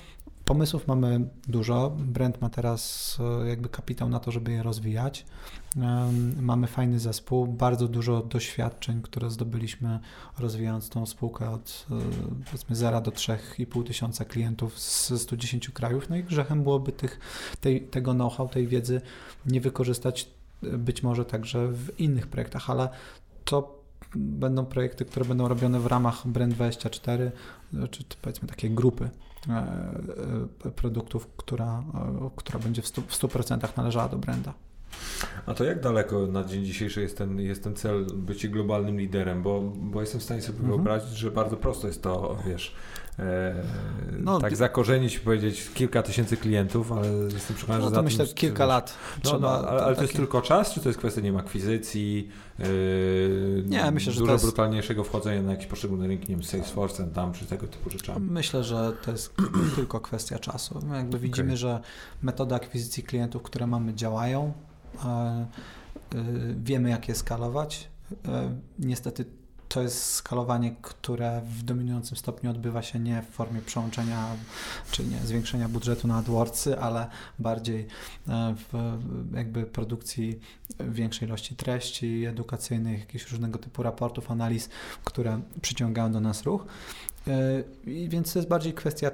pomysłów 0.45 0.87
mamy 0.87 1.29
dużo, 1.49 1.97
brand 1.99 2.41
ma 2.41 2.49
teraz 2.49 3.19
e, 3.43 3.49
jakby 3.49 3.69
kapitał 3.69 4.09
na 4.09 4.21
to, 4.21 4.31
żeby 4.31 4.53
je 4.53 4.63
rozwijać. 4.63 5.27
Mamy 6.41 6.67
fajny 6.67 7.01
zespół, 7.01 7.47
bardzo 7.47 7.89
dużo 7.89 8.23
doświadczeń, 8.23 9.03
które 9.03 9.31
zdobyliśmy 9.31 10.01
rozwijając 10.39 10.89
tą 10.89 11.07
spółkę 11.07 11.51
od 11.51 11.87
e, 11.91 11.95
powiedzmy 12.45 12.77
0 12.77 13.01
do 13.01 13.11
3,5 13.11 13.87
tysiąca 13.87 14.25
klientów 14.25 14.79
z 14.79 15.23
110 15.23 15.71
krajów. 15.71 16.11
No 16.11 16.17
i 16.17 16.25
grzechem 16.25 16.63
byłoby 16.63 16.93
tych, 16.93 17.21
tej, 17.61 17.81
tego 17.81 18.15
know-how, 18.15 18.49
tej 18.49 18.67
wiedzy 18.67 19.01
nie 19.47 19.61
wykorzystać 19.61 20.29
e, 20.63 20.79
być 20.79 21.03
może 21.03 21.25
także 21.25 21.69
w 21.69 22.01
innych 22.01 22.27
projektach, 22.27 22.71
ale 22.71 22.89
to 23.45 23.85
będą 24.17 24.67
projekty, 24.67 25.05
które 25.05 25.25
będą 25.25 25.49
robione 25.49 25.81
w 25.81 25.87
ramach 25.87 26.27
Brand24, 26.27 27.21
e, 27.21 27.89
czy 27.89 28.05
to 28.05 28.17
powiedzmy 28.23 28.49
takiej 28.49 28.71
grupy 28.71 29.11
produktów, 30.77 31.29
która, 31.37 31.79
e, 31.95 32.31
która 32.37 32.59
będzie 32.59 32.83
w 32.83 32.87
100%, 32.87 33.03
w 33.07 33.15
100% 33.15 33.77
należała 33.77 34.09
do 34.09 34.19
branda. 34.19 34.55
A 35.47 35.55
to 35.55 35.65
jak 35.65 35.81
daleko 35.81 36.27
na 36.27 36.45
dzień 36.45 36.65
dzisiejszy 36.65 37.01
jest 37.03 37.19
ten, 37.19 37.41
jest 37.41 37.65
ten 37.65 37.75
cel 37.77 38.07
bycie 38.15 38.49
globalnym 38.49 38.99
liderem? 38.99 39.43
Bo, 39.43 39.61
bo 39.77 40.01
jestem 40.01 40.21
w 40.21 40.25
stanie 40.25 40.43
sobie 40.43 40.59
Mhm. 40.59 40.69
wyobrazić, 40.75 41.17
że 41.17 41.31
bardzo 41.31 41.57
prosto 41.57 41.87
jest 41.87 42.03
to, 42.03 42.39
wiesz, 42.47 42.75
e, 43.04 43.04
No, 44.21 44.39
tak 44.41 44.57
zakorzenić, 44.57 45.19
powiedzieć 45.19 45.71
kilka 45.75 46.03
tysięcy 46.03 46.37
klientów, 46.37 46.93
ale 46.93 47.09
jestem 47.09 47.57
przekonany, 47.57 47.81
No 47.85 47.89
że 47.89 47.91
to 47.91 47.97
za 47.97 48.03
myślę 48.03 48.27
tym, 48.27 48.35
kilka 48.35 48.67
lat. 48.67 48.95
No, 49.25 49.39
no, 49.39 49.49
ale, 49.49 49.69
ale 49.69 49.95
to 49.97 50.03
jest 50.03 50.13
takie- 50.13 50.23
tylko 50.23 50.43
czas, 50.43 50.73
czy 50.75 50.81
to 50.81 50.89
jest 50.89 50.99
kwestia, 50.99 51.21
nie 51.21 51.31
wiem, 51.31 51.37
akwizycji, 51.41 52.29
yy, 52.59 52.67
Nie, 53.67 53.91
myślę, 53.91 54.13
że 54.13 54.19
dużo 54.21 54.27
to 54.27 54.33
jest- 54.33 54.45
brutalniejszego 54.45 55.05
wchodzenia 55.05 55.43
na 55.43 55.51
jakieś 55.51 55.67
poszczególne 55.67 56.07
rynki, 56.07 56.29
nie 56.29 56.37
wiem, 56.37 56.45
Salesforce'em 56.45 57.11
tam, 57.11 57.33
czy 57.33 57.47
tego 57.47 57.67
typu 57.67 57.91
rzeczami? 57.91 58.31
Myślę, 58.31 58.65
że 58.65 58.93
to 59.05 59.11
jest 59.11 59.35
tylko 59.77 60.01
kwestia 60.01 60.39
czasu. 60.39 60.81
My 60.87 60.97
Jakby 60.97 61.19
widzimy, 61.19 61.57
że 61.57 61.81
metody 62.23 62.55
akwizycji 62.55 63.03
klientów, 63.03 63.43
które 63.43 63.67
mamy, 63.67 63.95
działają. 63.95 64.53
E, 65.05 65.09
e, 65.09 65.47
Wiemy, 66.65 66.91
jak 66.91 67.09
je 67.09 67.15
skalować. 67.15 67.89
E, 68.29 68.55
Niestety 68.79 69.25
to 69.69 69.83
jest 69.83 70.05
skalowanie, 70.05 70.75
które 70.83 71.41
w 71.41 71.63
dominującym 71.63 72.17
stopniu 72.17 72.51
odbywa 72.51 72.83
się 72.83 72.99
nie 72.99 73.23
w 73.23 73.35
formie 73.35 73.61
przełączenia 73.61 74.27
czy 74.91 75.05
nie 75.05 75.19
zwiększenia 75.19 75.69
budżetu 75.69 76.09
na 76.09 76.17
AdWordsy, 76.17 76.79
ale 76.79 77.07
bardziej 77.39 77.87
e, 78.29 78.55
w 78.73 78.99
jakby 79.35 79.67
produkcji 79.67 80.41
większej 80.81 81.29
ilości 81.29 81.57
treści 81.57 82.25
edukacyjnych, 82.25 83.01
jakichś 83.01 83.31
różnego 83.31 83.59
typu 83.59 83.83
raportów, 83.83 84.31
analiz, 84.31 84.69
które 85.05 85.41
przyciągają 85.63 86.13
do 86.13 86.21
nas 86.21 86.43
ruch. 86.43 86.67
E, 87.27 87.31
I 87.91 88.09
więc 88.09 88.33
to 88.33 88.39
jest 88.39 88.49
bardziej 88.49 88.75
kwestia 88.75 89.11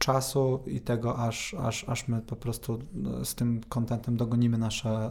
czasu 0.00 0.62
i 0.66 0.80
tego, 0.80 1.18
aż, 1.18 1.54
aż, 1.54 1.84
aż 1.88 2.08
my 2.08 2.22
po 2.22 2.36
prostu 2.36 2.78
no, 2.92 3.24
z 3.24 3.34
tym 3.34 3.60
kontentem 3.68 4.16
dogonimy 4.16 4.58
nasze, 4.58 5.10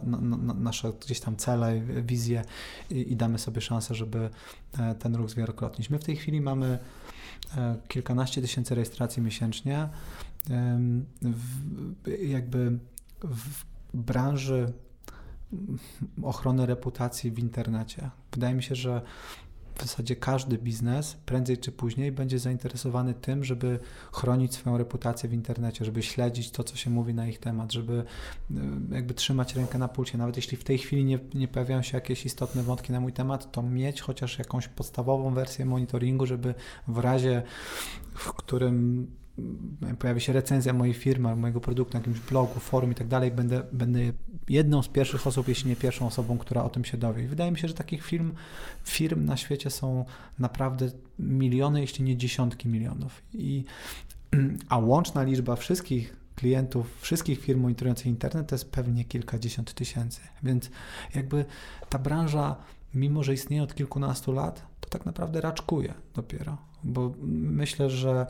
nasze 0.55 0.93
gdzieś 1.01 1.19
tam 1.19 1.35
cele, 1.35 1.81
wizje 1.81 2.43
i, 2.89 3.11
i 3.11 3.15
damy 3.15 3.39
sobie 3.39 3.61
szansę, 3.61 3.95
żeby 3.95 4.29
e, 4.79 4.95
ten 4.95 5.15
ruch 5.15 5.29
zwielokrotnić. 5.29 5.89
My 5.89 5.99
w 5.99 6.03
tej 6.03 6.15
chwili 6.15 6.41
mamy 6.41 6.79
e, 7.57 7.75
kilkanaście 7.87 8.41
tysięcy 8.41 8.75
rejestracji 8.75 9.23
miesięcznie. 9.23 9.89
Jakby 12.21 12.79
w 13.23 13.65
branży 13.93 14.73
ochrony 16.23 16.65
reputacji 16.65 17.31
w 17.31 17.39
internecie. 17.39 18.09
Wydaje 18.31 18.55
mi 18.55 18.63
się, 18.63 18.75
że 18.75 19.01
w 19.79 19.81
zasadzie 19.81 20.15
każdy 20.15 20.57
biznes 20.57 21.17
prędzej 21.25 21.57
czy 21.57 21.71
później 21.71 22.11
będzie 22.11 22.39
zainteresowany 22.39 23.13
tym, 23.13 23.43
żeby 23.43 23.79
chronić 24.13 24.53
swoją 24.53 24.77
reputację 24.77 25.29
w 25.29 25.33
internecie, 25.33 25.85
żeby 25.85 26.03
śledzić 26.03 26.51
to, 26.51 26.63
co 26.63 26.75
się 26.75 26.89
mówi 26.89 27.13
na 27.13 27.27
ich 27.27 27.39
temat, 27.39 27.71
żeby 27.71 28.03
y, 28.51 28.55
jakby 28.91 29.13
trzymać 29.13 29.55
rękę 29.55 29.77
na 29.77 29.87
pulsie. 29.87 30.17
Nawet 30.17 30.35
jeśli 30.35 30.57
w 30.57 30.63
tej 30.63 30.77
chwili 30.77 31.05
nie, 31.05 31.19
nie 31.33 31.47
pojawiają 31.47 31.81
się 31.81 31.97
jakieś 31.97 32.25
istotne 32.25 32.63
wątki 32.63 32.91
na 32.91 32.99
mój 32.99 33.13
temat, 33.13 33.51
to 33.51 33.63
mieć 33.63 34.01
chociaż 34.01 34.39
jakąś 34.39 34.67
podstawową 34.67 35.33
wersję 35.33 35.65
monitoringu, 35.65 36.25
żeby 36.25 36.53
w 36.87 36.97
razie, 36.97 37.43
w 38.13 38.33
którym 38.33 39.07
pojawi 39.99 40.21
się 40.21 40.33
recenzja 40.33 40.73
mojej 40.73 40.93
firmy, 40.93 41.35
mojego 41.35 41.61
produktu 41.61 41.93
na 41.93 41.99
jakimś 41.99 42.19
blogu, 42.19 42.59
forum 42.59 42.91
i 42.91 42.95
tak 42.95 43.07
dalej, 43.07 43.31
będę, 43.31 43.63
będę 43.71 43.99
jedną 44.49 44.83
z 44.83 44.87
pierwszych 44.87 45.27
osób, 45.27 45.47
jeśli 45.47 45.69
nie 45.69 45.75
pierwszą 45.75 46.07
osobą, 46.07 46.37
która 46.37 46.63
o 46.63 46.69
tym 46.69 46.85
się 46.85 46.97
dowie. 46.97 47.23
I 47.23 47.27
wydaje 47.27 47.51
mi 47.51 47.57
się, 47.57 47.67
że 47.67 47.73
takich 47.73 48.05
firm, 48.05 48.31
firm 48.83 49.25
na 49.25 49.37
świecie 49.37 49.69
są 49.69 50.05
naprawdę 50.39 50.89
miliony, 51.19 51.81
jeśli 51.81 52.03
nie 52.03 52.17
dziesiątki 52.17 52.69
milionów. 52.69 53.21
I, 53.33 53.63
a 54.69 54.77
łączna 54.77 55.23
liczba 55.23 55.55
wszystkich 55.55 56.19
klientów, 56.35 56.97
wszystkich 57.01 57.39
firm 57.39 57.61
monitorujących 57.61 58.05
internet 58.05 58.47
to 58.47 58.55
jest 58.55 58.71
pewnie 58.71 59.05
kilkadziesiąt 59.05 59.73
tysięcy. 59.73 60.21
Więc 60.43 60.69
jakby 61.15 61.45
ta 61.89 61.99
branża, 61.99 62.55
mimo 62.93 63.23
że 63.23 63.33
istnieje 63.33 63.63
od 63.63 63.75
kilkunastu 63.75 64.31
lat, 64.31 64.67
to 64.79 64.89
tak 64.89 65.05
naprawdę 65.05 65.41
raczkuje 65.41 65.93
dopiero. 66.15 66.57
Bo 66.83 67.13
myślę, 67.31 67.89
że 67.89 68.27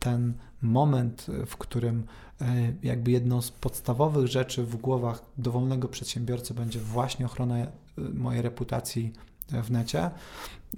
ten 0.00 0.34
moment, 0.62 1.26
w 1.46 1.56
którym 1.56 2.04
e, 2.40 2.72
jakby 2.82 3.10
jedną 3.10 3.42
z 3.42 3.50
podstawowych 3.50 4.26
rzeczy 4.26 4.64
w 4.64 4.76
głowach 4.76 5.22
dowolnego 5.38 5.88
przedsiębiorcy 5.88 6.54
będzie 6.54 6.80
właśnie 6.80 7.26
ochrona 7.26 7.58
e, 7.58 7.68
mojej 8.14 8.42
reputacji 8.42 9.12
w 9.48 9.70
necie, 9.70 10.10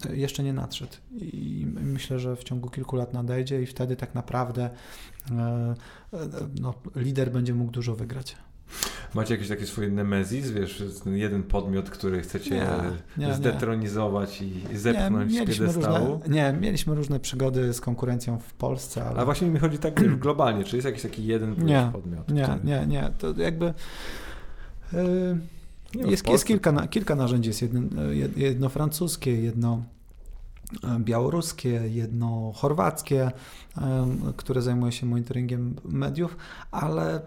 e, 0.07 0.17
jeszcze 0.17 0.43
nie 0.43 0.53
nadszedł. 0.53 0.97
I 1.21 1.67
myślę, 1.67 2.19
że 2.19 2.37
w 2.37 2.45
ciągu 2.45 2.71
kilku 2.71 2.97
lat 2.97 3.13
nadejdzie 3.13 3.63
i 3.63 3.67
wtedy 3.67 3.97
tak 3.97 4.15
naprawdę 4.15 4.71
no, 6.61 6.75
lider 6.97 7.33
będzie 7.33 7.55
mógł 7.55 7.73
dużo 7.73 7.95
wygrać. 7.95 8.37
Macie 9.15 9.35
jakieś 9.35 9.49
takie 9.49 9.67
swoje 9.67 9.91
nemezis, 9.91 10.51
wiesz, 10.51 10.85
jeden 11.07 11.43
podmiot, 11.43 11.91
który 11.91 12.21
chcecie 12.21 12.51
nie, 12.51 13.27
nie, 13.27 13.35
zdetronizować 13.35 14.41
nie. 14.41 14.47
i 14.47 14.77
zepchnąć 14.77 15.33
z 15.33 15.39
piedestału? 15.39 16.13
Różne, 16.13 16.35
nie, 16.35 16.59
mieliśmy 16.61 16.95
różne 16.95 17.21
przygody 17.21 17.73
z 17.75 17.81
konkurencją 17.81 18.39
w 18.39 18.53
Polsce, 18.53 19.05
ale... 19.05 19.21
A 19.21 19.25
właśnie 19.25 19.49
mi 19.49 19.59
chodzi 19.59 19.79
tak 19.79 19.95
globalnie, 20.19 20.65
czy 20.65 20.77
jest 20.77 20.87
jakiś 20.87 21.03
taki 21.03 21.27
jeden 21.27 21.55
nie, 21.65 21.91
podmiot? 21.93 22.29
Nie, 22.29 22.43
który... 22.43 22.61
nie, 22.65 22.87
nie, 22.87 23.11
to 23.19 23.35
jakby... 23.37 23.75
Yy, 24.93 26.11
jest, 26.11 26.29
jest 26.29 26.47
kilka, 26.47 26.87
kilka 26.87 27.15
narzędzi, 27.15 27.49
jest 27.49 27.63
jedno, 27.63 28.03
jedno 28.37 28.69
francuskie, 28.69 29.43
jedno 29.43 29.83
białoruskie, 30.99 31.69
jedno 31.69 32.53
chorwackie, 32.57 33.31
które 34.37 34.63
zajmuje 34.63 34.93
się 34.93 35.07
monitoringiem 35.07 35.77
mediów, 35.85 36.37
ale 36.71 37.21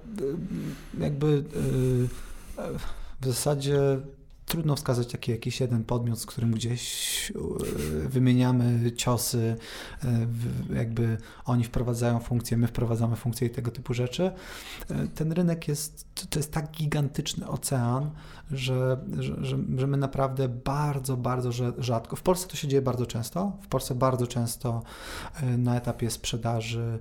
jakby 0.99 1.43
w 3.21 3.25
zasadzie 3.25 3.79
trudno 4.45 4.75
wskazać 4.75 5.07
taki 5.07 5.31
jakiś 5.31 5.61
jeden 5.61 5.83
podmiot, 5.83 6.19
z 6.19 6.25
którym 6.25 6.51
gdzieś 6.51 7.31
e, 7.35 8.09
wymieniamy 8.09 8.91
ciosy, 8.91 9.55
e, 10.03 10.27
jakby 10.75 11.17
oni 11.45 11.63
wprowadzają 11.63 12.19
funkcje, 12.19 12.57
my 12.57 12.67
wprowadzamy 12.67 13.15
funkcje 13.15 13.47
i 13.47 13.49
tego 13.49 13.71
typu 13.71 13.93
rzeczy. 13.93 14.31
E, 14.89 15.07
ten 15.07 15.31
rynek 15.31 15.67
jest, 15.67 16.07
to 16.29 16.39
jest 16.39 16.51
tak 16.51 16.71
gigantyczny 16.71 17.47
ocean, 17.47 18.11
że, 18.51 18.97
że, 19.19 19.57
że 19.77 19.87
my 19.87 19.97
naprawdę 19.97 20.49
bardzo, 20.49 21.17
bardzo 21.17 21.51
rzadko, 21.77 22.15
w 22.15 22.21
Polsce 22.21 22.47
to 22.47 22.55
się 22.55 22.67
dzieje 22.67 22.81
bardzo 22.81 23.05
często, 23.05 23.57
w 23.61 23.67
Polsce 23.67 23.95
bardzo 23.95 24.27
często 24.27 24.83
na 25.57 25.77
etapie 25.77 26.09
sprzedaży 26.09 26.99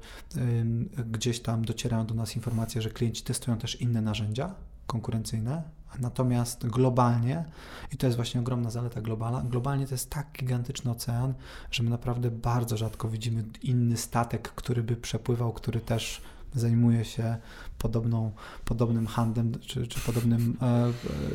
gdzieś 1.11 1.41
tam 1.41 1.65
docierają 1.65 2.07
do 2.07 2.15
nas 2.15 2.37
informacje, 2.37 2.83
że 2.83 2.91
klienci 2.91 3.23
testują 3.23 3.59
też 3.59 3.81
inne 3.81 4.03
narzędzia 4.03 4.55
konkurencyjne, 4.87 5.63
Natomiast 6.01 6.67
globalnie, 6.67 7.45
i 7.93 7.97
to 7.97 8.07
jest 8.07 8.17
właśnie 8.17 8.41
ogromna 8.41 8.71
zaleta 8.71 9.01
globala, 9.01 9.43
globalnie 9.43 9.87
to 9.87 9.95
jest 9.95 10.11
tak 10.11 10.27
gigantyczny 10.39 10.91
ocean, 10.91 11.35
że 11.71 11.83
my 11.83 11.91
naprawdę 11.91 12.31
bardzo 12.31 12.77
rzadko 12.77 13.09
widzimy 13.09 13.45
inny 13.63 13.97
statek, 13.97 14.49
który 14.49 14.83
by 14.83 14.97
przepływał, 14.97 15.53
który 15.53 15.81
też 15.81 16.23
zajmuje 16.55 17.05
się 17.05 17.37
podobną, 17.79 18.33
podobnym 18.65 19.07
handlem 19.07 19.61
czy, 19.61 19.87
czy 19.87 20.01
podobnym 20.01 20.57
e, 20.63 20.67
e, 20.67 20.91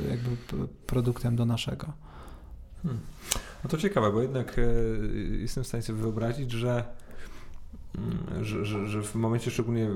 jakby 0.09 0.37
produktem 0.87 1.35
do 1.35 1.45
naszego. 1.45 1.93
Hmm. 2.83 3.01
No 3.63 3.69
to 3.69 3.77
ciekawe, 3.77 4.11
bo 4.11 4.21
jednak 4.21 4.59
e, 4.59 4.61
jestem 5.37 5.63
w 5.63 5.67
stanie 5.67 5.83
sobie 5.83 5.99
wyobrazić, 6.01 6.51
że 6.51 6.83
że, 8.41 8.65
że, 8.65 8.87
że, 8.87 9.03
w 9.03 9.15
momencie 9.15 9.51
szczególnie 9.51 9.89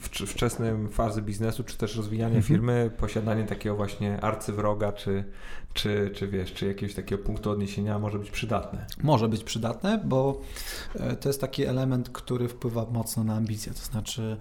wczesnej 0.00 0.72
fazy 0.90 1.22
biznesu, 1.22 1.64
czy 1.64 1.78
też 1.78 1.96
rozwijania 1.96 2.36
mhm. 2.36 2.42
firmy, 2.42 2.90
posiadanie 2.98 3.44
takiego 3.44 3.76
właśnie 3.76 4.20
arcywroga, 4.20 4.92
czy, 4.92 5.24
czy, 5.74 6.10
czy 6.14 6.28
wiesz, 6.28 6.52
czy 6.52 6.66
jakiegoś 6.66 6.94
takiego 6.94 7.22
punktu 7.22 7.50
odniesienia 7.50 7.98
może 7.98 8.18
być 8.18 8.30
przydatne. 8.30 8.86
Może 9.02 9.28
być 9.28 9.44
przydatne, 9.44 10.00
bo 10.04 10.40
e, 10.94 11.16
to 11.16 11.28
jest 11.28 11.40
taki 11.40 11.64
element, 11.64 12.08
który 12.08 12.48
wpływa 12.48 12.86
mocno 12.92 13.24
na 13.24 13.34
ambicje. 13.34 13.72
To 13.72 13.84
znaczy, 13.84 14.36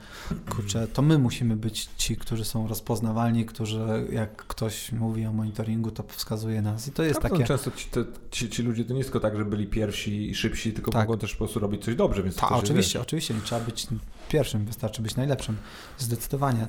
kurczę, 0.49 0.87
to 0.87 1.01
my 1.01 1.17
musimy 1.17 1.55
być 1.55 1.89
ci, 1.97 2.17
którzy 2.17 2.45
są 2.45 2.67
rozpoznawalni, 2.67 3.45
którzy 3.45 4.07
jak 4.11 4.35
ktoś 4.35 4.91
mówi 4.91 5.25
o 5.25 5.33
monitoringu, 5.33 5.91
to 5.91 6.03
wskazuje 6.07 6.61
nas. 6.61 6.87
I 6.87 6.91
to 6.91 7.03
jest 7.03 7.19
takie. 7.19 7.43
Często 7.43 7.71
ci, 7.71 7.89
te, 7.89 8.05
ci, 8.31 8.49
ci, 8.49 8.63
ludzie 8.63 8.85
to 8.85 8.93
nie 8.93 9.03
tylko 9.03 9.19
tak, 9.19 9.37
że 9.37 9.45
byli 9.45 9.67
pierwsi 9.67 10.29
i 10.29 10.35
szybsi, 10.35 10.73
tylko 10.73 10.91
tak. 10.91 11.07
mogą 11.07 11.19
też 11.19 11.31
po 11.31 11.37
prostu 11.37 11.59
robić 11.59 11.83
coś 11.85 11.95
dobrze. 11.95 12.23
Więc 12.23 12.35
Ta, 12.35 12.47
to 12.47 12.55
oczywiście, 12.55 12.99
wiesz. 12.99 13.07
oczywiście. 13.07 13.33
Nie 13.33 13.41
trzeba 13.41 13.61
być 13.61 13.87
pierwszym, 14.33 14.65
wystarczy 14.65 15.01
być 15.01 15.15
najlepszym. 15.15 15.57
Zdecydowanie. 15.97 16.67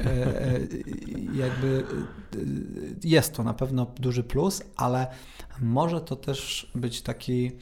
E, 0.00 0.06
e, 0.06 0.58
jakby 1.34 1.84
jest 3.04 3.34
to 3.34 3.44
na 3.44 3.54
pewno 3.54 3.86
duży 4.00 4.24
plus, 4.24 4.62
ale 4.76 5.06
może 5.60 6.00
to 6.00 6.16
też 6.16 6.70
być 6.74 7.02
taki 7.02 7.52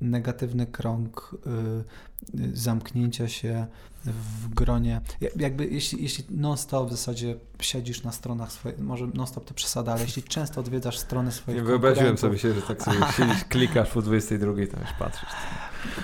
negatywny 0.00 0.66
krąg 0.66 1.36
zamknięcia 2.52 3.28
się 3.28 3.66
w 4.12 4.48
gronie. 4.48 5.00
Jakby 5.36 5.66
jeśli, 5.66 6.02
jeśli 6.02 6.24
non-stop 6.30 6.88
w 6.88 6.90
zasadzie 6.90 7.36
siedzisz 7.60 8.02
na 8.02 8.12
stronach 8.12 8.52
swoich, 8.52 8.78
może 8.78 9.06
non-stop 9.06 9.44
to 9.44 9.54
przesada, 9.54 9.92
ale 9.92 10.02
jeśli 10.02 10.22
często 10.22 10.60
odwiedzasz 10.60 10.98
strony 10.98 11.32
swoich 11.32 11.56
Nie 11.58 11.64
wyobraziłem 11.64 12.18
sobie 12.18 12.38
się, 12.38 12.54
że 12.54 12.62
tak 12.62 12.82
sobie 12.82 12.98
siedzisz, 13.16 13.44
klikasz 13.44 13.90
po 13.90 14.02
22, 14.02 14.52
to 14.52 14.60
już 14.60 14.92
patrzysz. 14.98 15.28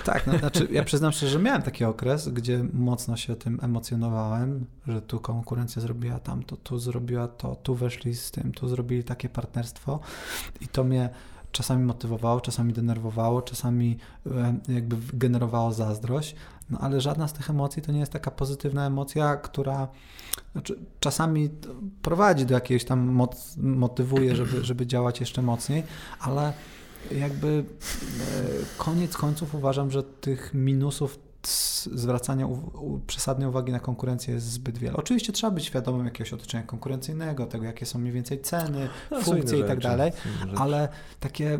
Tak, 0.03 0.27
no, 0.27 0.37
znaczy 0.37 0.67
ja 0.71 0.83
przyznam 0.83 1.11
szczerze, 1.11 1.31
że 1.31 1.39
miałem 1.39 1.61
taki 1.61 1.85
okres, 1.85 2.29
gdzie 2.29 2.65
mocno 2.73 3.17
się 3.17 3.35
tym 3.35 3.59
emocjonowałem, 3.61 4.65
że 4.87 5.01
tu 5.01 5.19
konkurencja 5.19 5.81
zrobiła 5.81 6.19
tamto, 6.19 6.57
tu 6.57 6.79
zrobiła 6.79 7.27
to, 7.27 7.55
tu 7.55 7.75
weszli 7.75 8.15
z 8.15 8.31
tym, 8.31 8.51
tu 8.51 8.67
zrobili 8.67 9.03
takie 9.03 9.29
partnerstwo 9.29 9.99
i 10.61 10.67
to 10.67 10.83
mnie 10.83 11.09
czasami 11.55 11.83
motywowało, 11.83 12.41
czasami 12.41 12.73
denerwowało, 12.73 13.41
czasami 13.41 13.97
e, 14.25 14.55
jakby 14.67 14.95
generowało 15.13 15.73
zazdrość, 15.73 16.35
no 16.69 16.79
ale 16.79 17.01
żadna 17.01 17.27
z 17.27 17.33
tych 17.33 17.49
emocji 17.49 17.81
to 17.81 17.91
nie 17.91 17.99
jest 17.99 18.11
taka 18.11 18.31
pozytywna 18.31 18.85
emocja, 18.87 19.35
która 19.35 19.87
znaczy, 20.51 20.79
czasami 20.99 21.49
prowadzi 22.01 22.45
do 22.45 22.53
jakiejś 22.53 22.85
tam, 22.85 22.99
moc, 22.99 23.57
motywuje, 23.57 24.35
żeby, 24.35 24.65
żeby 24.65 24.87
działać 24.87 25.19
jeszcze 25.19 25.41
mocniej, 25.41 25.83
ale 26.19 26.53
jakby 27.11 27.47
e, 27.47 27.63
koniec 28.77 29.17
końców 29.17 29.55
uważam, 29.55 29.91
że 29.91 30.03
tych 30.03 30.53
minusów 30.53 31.19
zwracania 31.93 32.47
przesadnej 33.07 33.47
uwagi 33.47 33.71
na 33.71 33.79
konkurencję 33.79 34.33
jest 34.33 34.45
zbyt 34.45 34.77
wiele. 34.77 34.97
Oczywiście 34.97 35.33
trzeba 35.33 35.51
być 35.51 35.65
świadomym 35.65 36.05
jakiegoś 36.05 36.33
otoczenia 36.33 36.63
konkurencyjnego, 36.63 37.45
tego 37.45 37.65
jakie 37.65 37.85
są 37.85 37.99
mniej 37.99 38.13
więcej 38.13 38.41
ceny, 38.41 38.89
no, 39.11 39.21
funkcje 39.21 39.59
i 39.59 39.63
tak 39.63 39.79
dalej, 39.79 40.11
ale 40.57 40.89
takie 41.19 41.59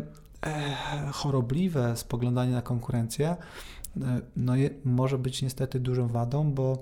chorobliwe 1.12 1.96
spoglądanie 1.96 2.52
na 2.52 2.62
konkurencję 2.62 3.36
no 4.36 4.56
je, 4.56 4.70
może 4.84 5.18
być 5.18 5.42
niestety 5.42 5.80
dużą 5.80 6.08
wadą, 6.08 6.52
bo 6.52 6.78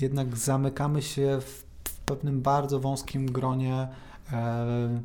jednak 0.00 0.36
zamykamy 0.36 1.02
się 1.02 1.38
w, 1.40 1.64
w 1.88 2.00
pewnym 2.00 2.42
bardzo 2.42 2.80
wąskim 2.80 3.26
gronie 3.26 3.88
e, 4.32 5.00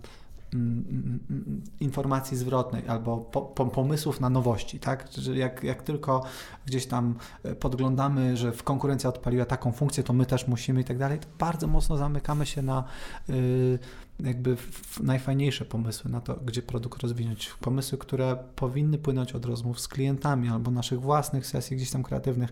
informacji 1.79 2.37
zwrotnej 2.37 2.87
albo 2.87 3.17
po, 3.17 3.41
po, 3.41 3.65
pomysłów 3.65 4.19
na 4.19 4.29
nowości, 4.29 4.79
tak? 4.79 5.07
Że 5.17 5.37
jak, 5.37 5.63
jak 5.63 5.83
tylko 5.83 6.23
gdzieś 6.65 6.85
tam 6.85 7.15
e, 7.43 7.55
podglądamy, 7.55 8.37
że 8.37 8.51
w 8.51 8.63
konkurencja 8.63 9.09
odpaliła 9.09 9.45
taką 9.45 9.71
funkcję, 9.71 10.03
to 10.03 10.13
my 10.13 10.25
też 10.25 10.47
musimy 10.47 10.81
i 10.81 10.83
tak 10.83 10.97
dalej, 10.97 11.19
to 11.19 11.27
bardzo 11.39 11.67
mocno 11.67 11.97
zamykamy 11.97 12.45
się 12.45 12.61
na 12.61 12.83
y, 13.29 13.79
jakby 14.19 14.57
najfajniejsze 15.03 15.65
pomysły 15.65 16.11
na 16.11 16.21
to, 16.21 16.35
gdzie 16.35 16.61
produkt 16.61 17.01
rozwinąć. 17.01 17.49
Pomysły, 17.61 17.97
które 17.97 18.37
powinny 18.55 18.97
płynąć 18.97 19.35
od 19.35 19.45
rozmów 19.45 19.79
z 19.79 19.87
klientami 19.87 20.49
albo 20.49 20.71
naszych 20.71 21.01
własnych 21.01 21.47
sesji 21.47 21.77
gdzieś 21.77 21.91
tam 21.91 22.03
kreatywnych. 22.03 22.49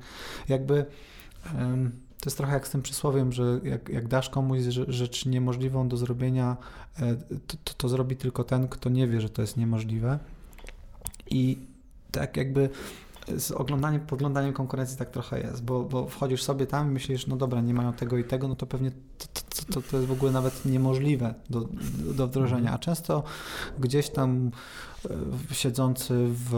Jakby 0.50 0.76
y, 0.76 2.05
to 2.26 2.30
jest 2.30 2.38
trochę 2.38 2.54
jak 2.54 2.68
z 2.68 2.70
tym 2.70 2.82
przysłowiem, 2.82 3.32
że 3.32 3.60
jak, 3.64 3.90
jak 3.90 4.08
dasz 4.08 4.30
komuś 4.30 4.62
rzecz 4.88 5.26
niemożliwą 5.26 5.88
do 5.88 5.98
zrobienia, 5.98 6.58
e, 7.00 7.16
to, 7.48 7.58
to, 7.64 7.74
to 7.78 7.90
zrobi 7.90 8.16
tylko 8.16 8.44
ten, 8.44 8.68
kto 8.68 8.90
nie 8.90 9.08
wie, 9.08 9.22
że 9.22 9.30
to 9.30 9.42
jest 9.42 9.58
niemożliwe. 9.58 10.20
I 11.30 11.58
tak 12.12 12.38
jakby 12.38 12.70
z 13.38 13.52
oglądaniem, 13.52 14.02
podglądaniem 14.02 14.54
konkurencji 14.54 14.98
tak 14.98 15.10
trochę 15.10 15.40
jest, 15.40 15.64
bo, 15.64 15.84
bo 15.84 16.08
wchodzisz 16.08 16.44
sobie 16.44 16.68
tam 16.68 16.88
i 16.88 16.92
myślisz, 16.92 17.28
no 17.28 17.36
dobra, 17.36 17.62
nie 17.62 17.74
mają 17.74 17.94
tego 17.94 18.18
i 18.18 18.24
tego, 18.24 18.48
no 18.48 18.56
to 18.56 18.66
pewnie 18.66 18.92
to, 18.92 19.28
to, 19.34 19.74
to, 19.74 19.90
to 19.90 19.98
jest 19.98 20.10
w 20.10 20.12
ogóle 20.12 20.32
nawet 20.32 20.66
niemożliwe 20.66 21.34
do, 21.50 21.68
do 22.14 22.28
wdrożenia. 22.28 22.74
A 22.74 22.78
często 22.78 23.24
gdzieś 23.80 24.10
tam 24.10 24.52
siedzący 25.51 26.14
w 26.28 26.53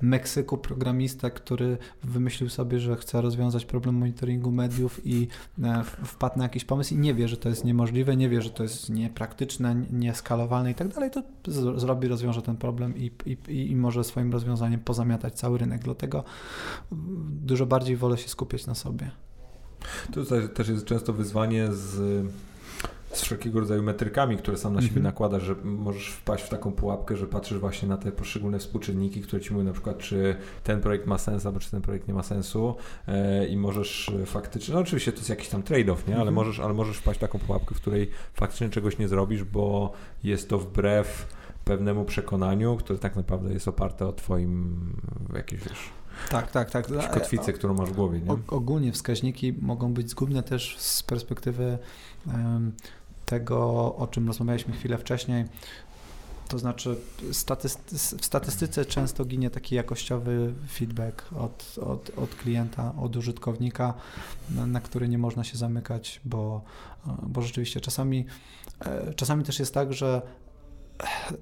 Meksyku 0.00 0.58
programista, 0.58 1.30
który 1.30 1.78
wymyślił 2.04 2.50
sobie, 2.50 2.80
że 2.80 2.96
chce 2.96 3.20
rozwiązać 3.20 3.64
problem 3.64 3.94
monitoringu 3.94 4.50
mediów 4.50 5.00
i 5.04 5.28
e, 5.62 5.84
wpadł 6.04 6.38
na 6.38 6.44
jakiś 6.44 6.64
pomysł 6.64 6.94
i 6.94 6.98
nie 6.98 7.14
wie, 7.14 7.28
że 7.28 7.36
to 7.36 7.48
jest 7.48 7.64
niemożliwe, 7.64 8.16
nie 8.16 8.28
wie, 8.28 8.42
że 8.42 8.50
to 8.50 8.62
jest 8.62 8.90
niepraktyczne, 8.90 9.86
nieskalowalne 9.90 10.70
i 10.70 10.74
tak 10.74 10.88
dalej, 10.88 11.10
to 11.10 11.22
zrobi, 11.78 12.08
rozwiąże 12.08 12.42
ten 12.42 12.56
problem 12.56 12.96
i, 12.96 13.10
i, 13.26 13.70
i 13.70 13.76
może 13.76 14.04
swoim 14.04 14.32
rozwiązaniem 14.32 14.80
pozamiatać 14.80 15.34
cały 15.34 15.58
rynek. 15.58 15.82
Dlatego 15.82 16.24
dużo 17.28 17.66
bardziej 17.66 17.96
wolę 17.96 18.18
się 18.18 18.28
skupiać 18.28 18.66
na 18.66 18.74
sobie. 18.74 19.10
To 20.12 20.24
też 20.54 20.68
jest 20.68 20.84
często 20.84 21.12
wyzwanie 21.12 21.72
z 21.72 22.26
z 23.16 23.22
wszelkiego 23.22 23.60
rodzaju 23.60 23.82
metrykami, 23.82 24.36
które 24.36 24.56
sam 24.56 24.74
na 24.74 24.82
siebie 24.82 25.00
mm-hmm. 25.00 25.02
nakładasz, 25.02 25.42
że 25.42 25.54
możesz 25.64 26.08
wpaść 26.08 26.44
w 26.44 26.48
taką 26.48 26.72
pułapkę, 26.72 27.16
że 27.16 27.26
patrzysz 27.26 27.58
właśnie 27.58 27.88
na 27.88 27.96
te 27.96 28.12
poszczególne 28.12 28.58
współczynniki, 28.58 29.22
które 29.22 29.42
ci 29.42 29.52
mówią 29.52 29.64
na 29.64 29.72
przykład, 29.72 29.98
czy 29.98 30.36
ten 30.64 30.80
projekt 30.80 31.06
ma 31.06 31.18
sens, 31.18 31.46
albo 31.46 31.60
czy 31.60 31.70
ten 31.70 31.82
projekt 31.82 32.08
nie 32.08 32.14
ma 32.14 32.22
sensu 32.22 32.74
e, 33.08 33.46
i 33.46 33.56
możesz 33.56 34.12
faktycznie, 34.26 34.74
no 34.74 34.80
oczywiście 34.80 35.12
to 35.12 35.18
jest 35.18 35.30
jakiś 35.30 35.48
tam 35.48 35.62
trade-off, 35.62 36.08
nie? 36.08 36.16
Ale, 36.16 36.30
mm-hmm. 36.30 36.34
możesz, 36.34 36.60
ale 36.60 36.74
możesz 36.74 36.96
wpaść 36.96 37.18
w 37.18 37.20
taką 37.20 37.38
pułapkę, 37.38 37.74
w 37.74 37.80
której 37.80 38.10
faktycznie 38.34 38.68
czegoś 38.68 38.98
nie 38.98 39.08
zrobisz, 39.08 39.44
bo 39.44 39.92
jest 40.24 40.48
to 40.48 40.58
wbrew 40.58 41.36
pewnemu 41.64 42.04
przekonaniu, 42.04 42.76
które 42.76 42.98
tak 42.98 43.16
naprawdę 43.16 43.52
jest 43.52 43.68
oparte 43.68 44.06
o 44.06 44.12
twoim 44.12 44.76
jakieś, 45.34 45.60
wiesz... 45.60 45.90
Tak, 46.30 46.50
tak, 46.50 46.70
tak. 46.70 46.86
Kotwicę, 47.10 47.52
którą 47.52 47.74
masz 47.74 47.90
w 47.90 47.92
głowie. 47.92 48.20
Nie? 48.20 48.36
ogólnie 48.48 48.92
wskaźniki 48.92 49.54
mogą 49.60 49.94
być 49.94 50.10
zgubne 50.10 50.42
też 50.42 50.78
z 50.78 51.02
perspektywy 51.02 51.78
um, 52.26 52.72
tego, 53.26 53.60
o 53.96 54.06
czym 54.06 54.26
rozmawialiśmy 54.26 54.74
chwilę 54.74 54.98
wcześniej. 54.98 55.44
To 56.48 56.58
znaczy, 56.58 56.96
w 58.18 58.24
statystyce 58.24 58.84
często 58.84 59.24
ginie 59.24 59.50
taki 59.50 59.74
jakościowy 59.74 60.54
feedback 60.72 61.32
od, 61.32 61.78
od, 61.82 62.10
od 62.18 62.34
klienta, 62.34 62.92
od 63.00 63.16
użytkownika, 63.16 63.94
na, 64.50 64.66
na 64.66 64.80
który 64.80 65.08
nie 65.08 65.18
można 65.18 65.44
się 65.44 65.58
zamykać, 65.58 66.20
bo, 66.24 66.62
bo 67.22 67.42
rzeczywiście 67.42 67.80
czasami, 67.80 68.26
e, 68.80 69.14
czasami 69.14 69.44
też 69.44 69.58
jest 69.58 69.74
tak, 69.74 69.92
że 69.92 70.22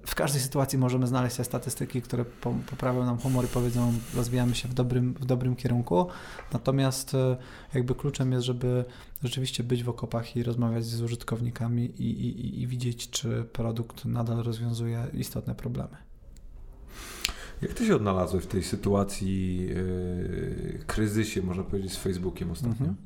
w 0.07 0.15
każdej 0.15 0.41
sytuacji 0.41 0.79
możemy 0.79 1.07
znaleźć 1.07 1.37
te 1.37 1.45
statystyki, 1.45 2.03
które 2.03 2.25
poprawią 2.71 3.05
nam 3.05 3.19
humor 3.19 3.45
i 3.45 3.49
powiedzą, 3.49 3.93
rozwijamy 4.15 4.55
się 4.55 4.69
w 4.69 4.75
dobrym, 4.75 5.15
w 5.15 5.25
dobrym 5.25 5.57
kierunku. 5.57 6.07
Natomiast 6.53 7.15
e, 7.15 7.37
jakby 7.75 7.95
kluczem 7.95 8.33
jest, 8.33 8.45
żeby 8.45 8.85
rzeczywiście 9.23 9.63
być 9.63 9.85
w 9.85 9.89
okopach 9.89 10.37
i 10.37 10.43
rozmawiać 10.43 10.85
z 10.85 11.03
użytkownikami 11.03 11.85
i, 11.85 12.11
i, 12.27 12.63
i 12.63 12.67
widzieć, 12.67 13.11
czy 13.11 13.45
produkt 13.53 14.05
nadal 14.05 14.37
rozwiązuje 14.37 15.07
istotne 15.13 15.55
problemy. 15.55 15.97
Jak 17.63 17.75
ty 17.75 17.87
się 17.87 17.97
odnalazłeś 17.97 18.45
w 18.45 18.47
tej 18.47 18.63
sytuacji, 18.63 19.57
yy, 19.67 20.85
kryzysie, 20.87 21.43
można 21.43 21.63
powiedzieć, 21.63 21.93
z 21.93 21.97
Facebookiem 21.97 22.51
ostatnio? 22.51 22.87
Mhm. 22.87 22.97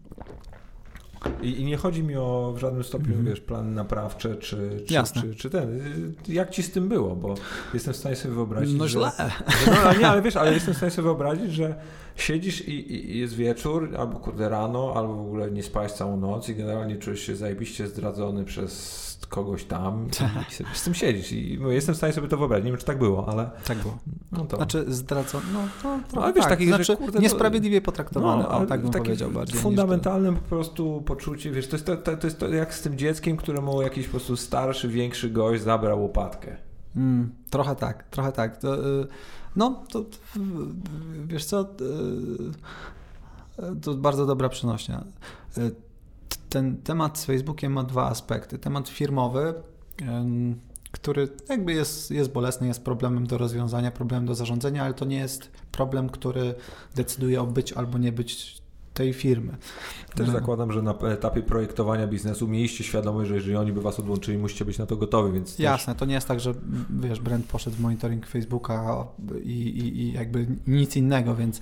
I, 1.42 1.60
I, 1.60 1.64
nie 1.64 1.76
chodzi 1.76 2.02
mi 2.02 2.16
o 2.16 2.52
w 2.56 2.58
żadnym 2.58 2.84
stopniu, 2.84 3.14
mm. 3.14 3.26
wiesz, 3.26 3.40
plany 3.40 3.70
naprawcze, 3.70 4.36
czy, 4.36 4.82
czy, 4.86 4.94
Jasne. 4.94 5.22
czy, 5.22 5.34
czy 5.34 5.50
ten. 5.50 5.80
Jak 6.28 6.50
ci 6.50 6.62
z 6.62 6.70
tym 6.70 6.88
było? 6.88 7.16
Bo 7.16 7.34
jestem 7.74 7.94
w 7.94 7.96
stanie 7.96 8.16
sobie 8.16 8.34
wyobrazić. 8.34 8.78
No 8.78 8.88
źle. 8.88 9.10
Że, 9.64 9.70
no, 9.84 9.94
nie, 9.94 10.08
ale 10.08 10.22
wiesz, 10.22 10.36
ale 10.36 10.52
jestem 10.54 10.74
w 10.74 10.76
stanie 10.76 10.90
sobie 10.90 11.04
wyobrazić, 11.04 11.52
że 11.52 11.74
siedzisz 12.20 12.68
i, 12.68 12.92
i, 12.94 13.18
jest 13.18 13.34
wieczór, 13.34 13.96
albo 13.98 14.18
kurde 14.18 14.48
rano, 14.48 14.92
albo 14.96 15.14
w 15.14 15.20
ogóle 15.20 15.50
nie 15.50 15.62
spałeś 15.62 15.92
całą 15.92 16.16
noc 16.16 16.48
i 16.48 16.54
generalnie 16.54 16.96
czujesz 16.96 17.20
się 17.20 17.36
zajebiście 17.36 17.86
zdradzony 17.86 18.44
przez 18.44 19.08
kogoś 19.28 19.64
tam 19.64 20.08
i 20.50 20.54
sobie 20.54 20.70
z 20.74 20.84
tym 20.84 20.94
siedzisz. 20.94 21.32
I 21.32 21.58
jestem 21.68 21.94
w 21.94 21.98
stanie 21.98 22.12
sobie 22.12 22.28
to 22.28 22.36
wyobrazić. 22.36 22.64
Nie 22.64 22.70
wiem, 22.70 22.80
czy 22.80 22.86
tak 22.86 22.98
było, 22.98 23.28
ale... 23.28 23.50
Tak 23.66 23.78
było. 23.78 23.98
No 24.32 24.44
to. 24.44 24.56
Znaczy 24.56 24.84
zdradzony, 24.88 25.44
no 25.52 25.60
to 25.82 25.98
trochę 26.10 26.24
ale 26.24 26.34
wiesz, 26.34 26.44
tak. 26.44 26.52
takich, 26.52 26.68
znaczy, 26.68 26.96
kurde, 26.96 27.18
niesprawiedliwie 27.18 27.80
potraktowany, 27.80 28.42
no, 28.42 28.58
o, 28.58 28.66
tak 28.66 28.82
bym 28.82 28.90
powiedział 28.90 29.30
bardziej. 29.30 29.60
Fundamentalnym 29.60 30.36
po 30.36 30.48
prostu 30.48 31.02
poczucie, 31.06 31.50
wiesz, 31.50 31.68
to 31.68 31.76
jest 31.76 31.86
to, 31.86 31.96
to, 31.96 32.16
to 32.16 32.26
jest 32.26 32.38
to 32.38 32.48
jak 32.48 32.74
z 32.74 32.82
tym 32.82 32.98
dzieckiem, 32.98 33.36
któremu 33.36 33.82
jakiś 33.82 34.06
po 34.06 34.10
prostu 34.10 34.36
starszy, 34.36 34.88
większy 34.88 35.30
gość 35.30 35.62
zabrał 35.62 36.02
łopatkę. 36.02 36.56
Mm, 36.96 37.32
trochę 37.50 37.76
tak, 37.76 38.08
trochę 38.08 38.32
tak. 38.32 38.56
To, 38.56 39.00
y, 39.02 39.06
no, 39.56 39.84
to 39.90 40.04
wiesz 41.26 41.44
co, 41.44 41.62
y, 41.62 41.66
to 43.82 43.94
bardzo 43.94 44.26
dobra 44.26 44.48
przenośnia. 44.48 45.04
Y, 45.58 45.74
ten 46.48 46.76
temat 46.76 47.18
z 47.18 47.24
Facebookiem 47.24 47.72
ma 47.72 47.82
dwa 47.82 48.06
aspekty. 48.06 48.58
Temat 48.58 48.88
firmowy, 48.88 49.54
który 50.90 51.28
jakby 51.48 51.72
jest, 51.72 52.10
jest 52.10 52.32
bolesny, 52.32 52.66
jest 52.66 52.84
problemem 52.84 53.26
do 53.26 53.38
rozwiązania, 53.38 53.90
problemem 53.90 54.26
do 54.26 54.34
zarządzania, 54.34 54.84
ale 54.84 54.94
to 54.94 55.04
nie 55.04 55.16
jest 55.16 55.50
problem, 55.72 56.08
który 56.08 56.54
decyduje 56.94 57.42
o 57.42 57.46
być 57.46 57.72
albo 57.72 57.98
nie 57.98 58.12
być 58.12 58.62
tej 58.98 59.12
firmy. 59.12 59.56
Też 60.14 60.26
no. 60.26 60.32
zakładam, 60.32 60.72
że 60.72 60.82
na 60.82 60.94
etapie 60.94 61.42
projektowania 61.42 62.06
biznesu 62.06 62.48
mieliście 62.48 62.84
świadomość, 62.84 63.28
że 63.28 63.34
jeżeli 63.34 63.56
oni 63.56 63.72
by 63.72 63.80
was 63.80 64.00
odłączyli, 64.00 64.38
musicie 64.38 64.64
być 64.64 64.78
na 64.78 64.86
to 64.86 64.96
gotowi, 64.96 65.32
więc 65.32 65.58
Jasne, 65.58 65.92
też... 65.92 66.00
to 66.00 66.06
nie 66.06 66.14
jest 66.14 66.28
tak, 66.28 66.40
że 66.40 66.54
wiesz, 66.90 67.20
Brent 67.20 67.46
poszedł 67.46 67.76
w 67.76 67.80
monitoring 67.80 68.26
Facebooka 68.26 69.06
i, 69.42 69.52
i, 69.52 70.00
i 70.00 70.12
jakby 70.12 70.46
nic 70.66 70.96
innego, 70.96 71.34
więc 71.34 71.60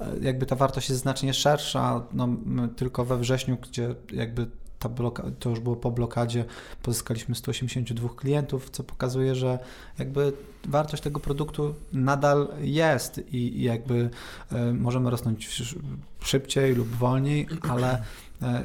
e, 0.00 0.06
jakby 0.20 0.46
ta 0.46 0.56
wartość 0.56 0.88
jest 0.88 1.02
znacznie 1.02 1.34
szersza, 1.34 2.06
no, 2.12 2.28
tylko 2.76 3.04
we 3.04 3.18
wrześniu, 3.18 3.56
gdzie 3.62 3.94
jakby 4.12 4.46
ta 4.84 4.88
bloka, 4.88 5.22
to 5.38 5.50
już 5.50 5.60
było 5.60 5.76
po 5.76 5.90
blokadzie, 5.90 6.44
pozyskaliśmy 6.82 7.34
182 7.34 8.08
klientów, 8.08 8.70
co 8.70 8.84
pokazuje, 8.84 9.34
że 9.34 9.58
jakby 9.98 10.32
wartość 10.68 11.02
tego 11.02 11.20
produktu 11.20 11.74
nadal 11.92 12.48
jest 12.60 13.18
i, 13.18 13.58
i 13.58 13.62
jakby 13.62 14.10
y, 14.52 14.74
możemy 14.74 15.10
rosnąć 15.10 15.62
szybciej 16.20 16.74
lub 16.74 16.88
wolniej, 16.88 17.48
ale 17.70 18.02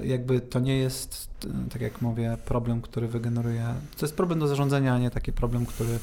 y, 0.04 0.08
jakby 0.08 0.42
to 0.42 0.60
nie 0.60 0.78
jest, 0.78 1.30
tak 1.72 1.82
jak 1.82 2.02
mówię, 2.02 2.38
problem, 2.46 2.82
który 2.82 3.08
wygeneruje. 3.08 3.74
To 3.98 4.06
jest 4.06 4.16
problem 4.16 4.40
do 4.40 4.48
zarządzania, 4.48 4.94
a 4.94 5.00
nie 5.00 5.10
taki 5.10 5.34
problem, 5.34 5.66
który 5.66 6.00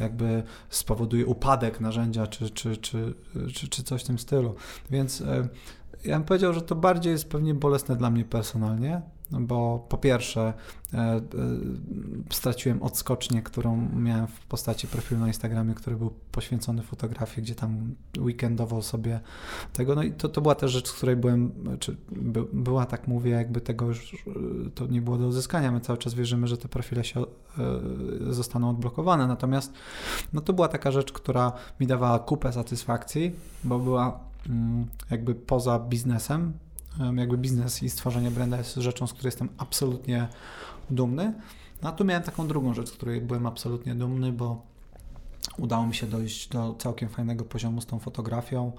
jakby 0.00 0.42
spowoduje 0.70 1.26
upadek 1.26 1.80
narzędzia 1.80 2.26
czy, 2.26 2.50
czy, 2.50 2.76
czy, 2.76 3.14
czy, 3.54 3.68
czy 3.68 3.82
coś 3.82 4.02
w 4.02 4.06
tym 4.06 4.18
stylu. 4.18 4.54
Więc 4.90 5.22
ja 6.04 6.16
bym 6.16 6.24
powiedział, 6.24 6.52
że 6.52 6.62
to 6.62 6.74
bardziej 6.74 7.12
jest 7.12 7.28
pewnie 7.28 7.54
bolesne 7.54 7.96
dla 7.96 8.10
mnie 8.10 8.24
personalnie, 8.24 9.02
bo 9.30 9.86
po 9.88 9.98
pierwsze 9.98 10.52
e, 10.94 10.98
e, 10.98 11.22
straciłem 12.30 12.82
odskocznię, 12.82 13.42
którą 13.42 13.88
miałem 13.96 14.26
w 14.26 14.46
postaci 14.46 14.86
profilu 14.86 15.20
na 15.20 15.26
Instagramie, 15.26 15.74
który 15.74 15.96
był 15.96 16.10
poświęcony 16.32 16.82
fotografii, 16.82 17.42
gdzie 17.42 17.54
tam 17.54 17.94
weekendowo 18.18 18.82
sobie 18.82 19.20
tego, 19.72 19.94
no 19.94 20.02
i 20.02 20.12
to, 20.12 20.28
to 20.28 20.40
była 20.40 20.54
też 20.54 20.72
rzecz, 20.72 20.88
z 20.88 20.92
której 20.92 21.16
byłem, 21.16 21.52
czy 21.80 21.96
by, 22.12 22.44
była, 22.52 22.86
tak 22.86 23.08
mówię, 23.08 23.30
jakby 23.30 23.60
tego 23.60 23.86
już 23.86 24.14
e, 24.14 24.70
to 24.74 24.86
nie 24.86 25.02
było 25.02 25.18
do 25.18 25.26
uzyskania, 25.26 25.72
my 25.72 25.80
cały 25.80 25.98
czas 25.98 26.14
wierzymy, 26.14 26.46
że 26.46 26.58
te 26.58 26.68
profile 26.68 27.04
się 27.04 27.24
zostaną 28.20 28.70
odblokowane, 28.70 29.26
natomiast 29.26 29.72
no 30.32 30.40
to 30.40 30.52
była 30.52 30.68
taka 30.68 30.90
rzecz, 30.90 31.12
która 31.12 31.52
mi 31.80 31.86
dawała 31.86 32.18
kupę 32.18 32.52
satysfakcji, 32.52 33.32
bo 33.64 33.78
była 33.78 34.20
mm, 34.48 34.86
jakby 35.10 35.34
poza 35.34 35.78
biznesem, 35.78 36.52
jakby 37.16 37.38
biznes 37.38 37.82
i 37.82 37.90
stworzenie 37.90 38.30
branda 38.30 38.58
jest 38.58 38.74
rzeczą, 38.74 39.06
z 39.06 39.12
której 39.12 39.28
jestem 39.28 39.48
absolutnie 39.58 40.28
dumny. 40.90 41.34
No 41.82 41.88
a 41.88 41.92
tu 41.92 42.04
miałem 42.04 42.22
taką 42.22 42.48
drugą 42.48 42.74
rzecz, 42.74 42.88
z 42.88 42.92
której 42.92 43.20
byłem 43.20 43.46
absolutnie 43.46 43.94
dumny, 43.94 44.32
bo 44.32 44.70
Udało 45.58 45.86
mi 45.86 45.94
się 45.94 46.06
dojść 46.06 46.48
do 46.48 46.74
całkiem 46.78 47.08
fajnego 47.08 47.44
poziomu 47.44 47.80
z 47.80 47.86
tą 47.86 47.98
fotografią. 47.98 48.72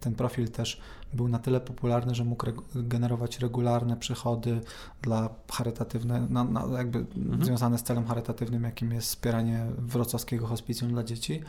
Ten 0.00 0.14
profil 0.16 0.48
też 0.48 0.80
był 1.12 1.28
na 1.28 1.38
tyle 1.38 1.60
popularny, 1.60 2.14
że 2.14 2.24
mógł 2.24 2.46
generować 2.74 3.38
regularne 3.38 3.96
przychody 3.96 4.60
dla 5.02 5.28
charytatywne, 5.52 6.26
na, 6.30 6.44
na 6.44 6.78
jakby 6.78 6.98
mhm. 6.98 7.44
związane 7.44 7.78
z 7.78 7.82
celem 7.82 8.06
charytatywnym, 8.06 8.62
jakim 8.62 8.92
jest 8.92 9.08
wspieranie 9.08 9.66
wrocławskiego 9.78 10.46
hospicjum 10.46 10.90
dla 10.90 11.04
dzieci, 11.04 11.42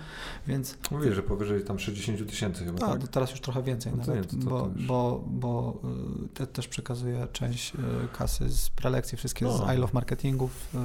więc... 0.47 0.77
Mówię, 0.91 1.13
że 1.13 1.23
powyżej 1.23 1.63
tam 1.63 1.79
60 1.79 2.29
tysięcy 2.29 2.65
chyba, 2.65 2.79
tak? 2.79 3.07
teraz 3.07 3.31
już 3.31 3.41
trochę 3.41 3.63
więcej 3.63 3.91
no 3.91 3.97
nawet, 3.97 4.33
nie, 4.33 4.45
bo, 4.45 4.69
bo, 4.87 5.23
bo 5.27 5.81
y, 6.25 6.29
te, 6.29 6.47
też 6.47 6.67
przekazuję 6.67 7.27
część 7.31 7.75
y, 7.75 7.77
kasy 8.17 8.49
z 8.49 8.69
prelekcji, 8.69 9.17
wszystkie 9.17 9.45
no. 9.45 9.57
z 9.57 9.75
I 9.75 9.77
Love 9.77 9.93
Marketingów, 9.93 10.75
y, 10.75 10.77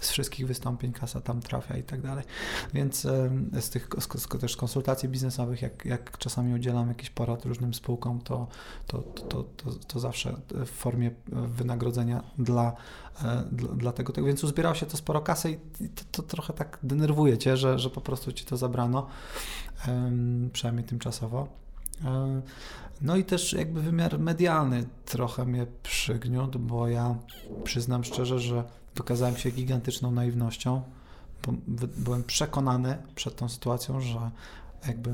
z 0.00 0.10
wszystkich 0.10 0.46
wystąpień 0.46 0.92
kasa 0.92 1.20
tam 1.20 1.40
trafia 1.40 1.76
i 1.76 1.82
tak 1.82 2.00
dalej, 2.00 2.24
więc 2.74 3.00
z 3.60 3.70
tych 3.70 3.88
z, 3.98 4.28
też 4.40 4.56
konsultacji 4.56 5.08
biznesowych, 5.08 5.62
jak, 5.62 5.84
jak 5.94 6.18
czasami 6.18 6.54
udzielam 6.54 6.88
jakiś 6.88 7.10
porad 7.10 7.44
różnym 7.44 7.74
spółkom, 7.74 8.20
to, 8.20 8.46
to, 8.86 8.98
to, 8.98 9.44
to, 9.56 9.70
to 9.86 10.00
zawsze 10.00 10.36
w 10.50 10.70
formie 10.70 11.10
wynagrodzenia 11.28 12.22
dla, 12.38 12.72
e, 13.24 13.44
dla, 13.52 13.92
tego, 13.92 14.12
tego. 14.12 14.26
Więc 14.26 14.44
uzbierało 14.44 14.74
się 14.74 14.86
to 14.86 14.96
sporo 14.96 15.20
kasy 15.20 15.50
i 15.80 15.88
to, 15.88 16.04
to 16.12 16.22
trochę 16.22 16.52
tak 16.52 16.78
denerwuje 16.82 17.38
cię, 17.38 17.56
że, 17.56 17.78
że 17.78 17.90
po 17.90 18.00
prostu 18.00 18.32
ci 18.32 18.44
to 18.44 18.56
zabrano, 18.56 19.06
przynajmniej 20.52 20.86
tymczasowo. 20.86 21.48
E, 22.04 22.42
no 23.00 23.16
i 23.16 23.24
też 23.24 23.52
jakby 23.52 23.82
wymiar 23.82 24.18
medialny 24.18 24.86
trochę 25.04 25.44
mnie 25.44 25.66
przygniótł, 25.82 26.58
bo 26.58 26.88
ja 26.88 27.14
przyznam 27.64 28.04
szczerze, 28.04 28.38
że 28.38 28.64
wykazałem 28.94 29.36
się 29.36 29.50
gigantyczną 29.50 30.10
naiwnością. 30.10 30.82
Byłem 31.96 32.24
przekonany 32.24 32.98
przed 33.14 33.36
tą 33.36 33.48
sytuacją, 33.48 34.00
że 34.00 34.30
jakby 34.88 35.10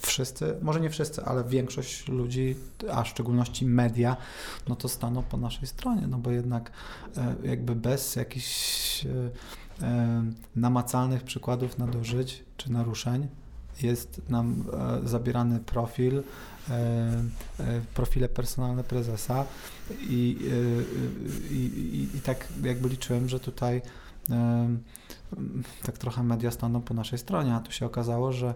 wszyscy, 0.00 0.56
może 0.62 0.80
nie 0.80 0.90
wszyscy, 0.90 1.24
ale 1.24 1.44
większość 1.44 2.08
ludzi, 2.08 2.56
a 2.92 3.02
w 3.02 3.08
szczególności 3.08 3.66
media, 3.66 4.16
no 4.68 4.76
to 4.76 4.88
staną 4.88 5.22
po 5.22 5.36
naszej 5.36 5.68
stronie, 5.68 6.06
no 6.06 6.18
bo 6.18 6.30
jednak 6.30 6.70
e, 7.16 7.34
jakby 7.44 7.74
bez 7.74 8.16
jakichś 8.16 9.06
e, 9.06 9.08
e, 9.86 10.24
namacalnych 10.56 11.22
przykładów 11.22 11.78
nadużyć 11.78 12.44
czy 12.56 12.72
naruszeń 12.72 13.28
jest 13.82 14.20
nam 14.28 14.64
zabierany 15.04 15.60
profil, 15.60 16.22
profile 17.94 18.28
personalne 18.28 18.84
prezesa 18.84 19.44
i, 20.00 20.38
i, 21.50 21.54
i, 21.54 22.16
i 22.16 22.20
tak 22.20 22.48
jakby 22.62 22.88
liczyłem, 22.88 23.28
że 23.28 23.40
tutaj 23.40 23.82
tak 25.82 25.98
trochę 25.98 26.22
media 26.22 26.50
staną 26.50 26.82
po 26.82 26.94
naszej 26.94 27.18
stronie, 27.18 27.54
a 27.54 27.60
tu 27.60 27.72
się 27.72 27.86
okazało, 27.86 28.32
że 28.32 28.54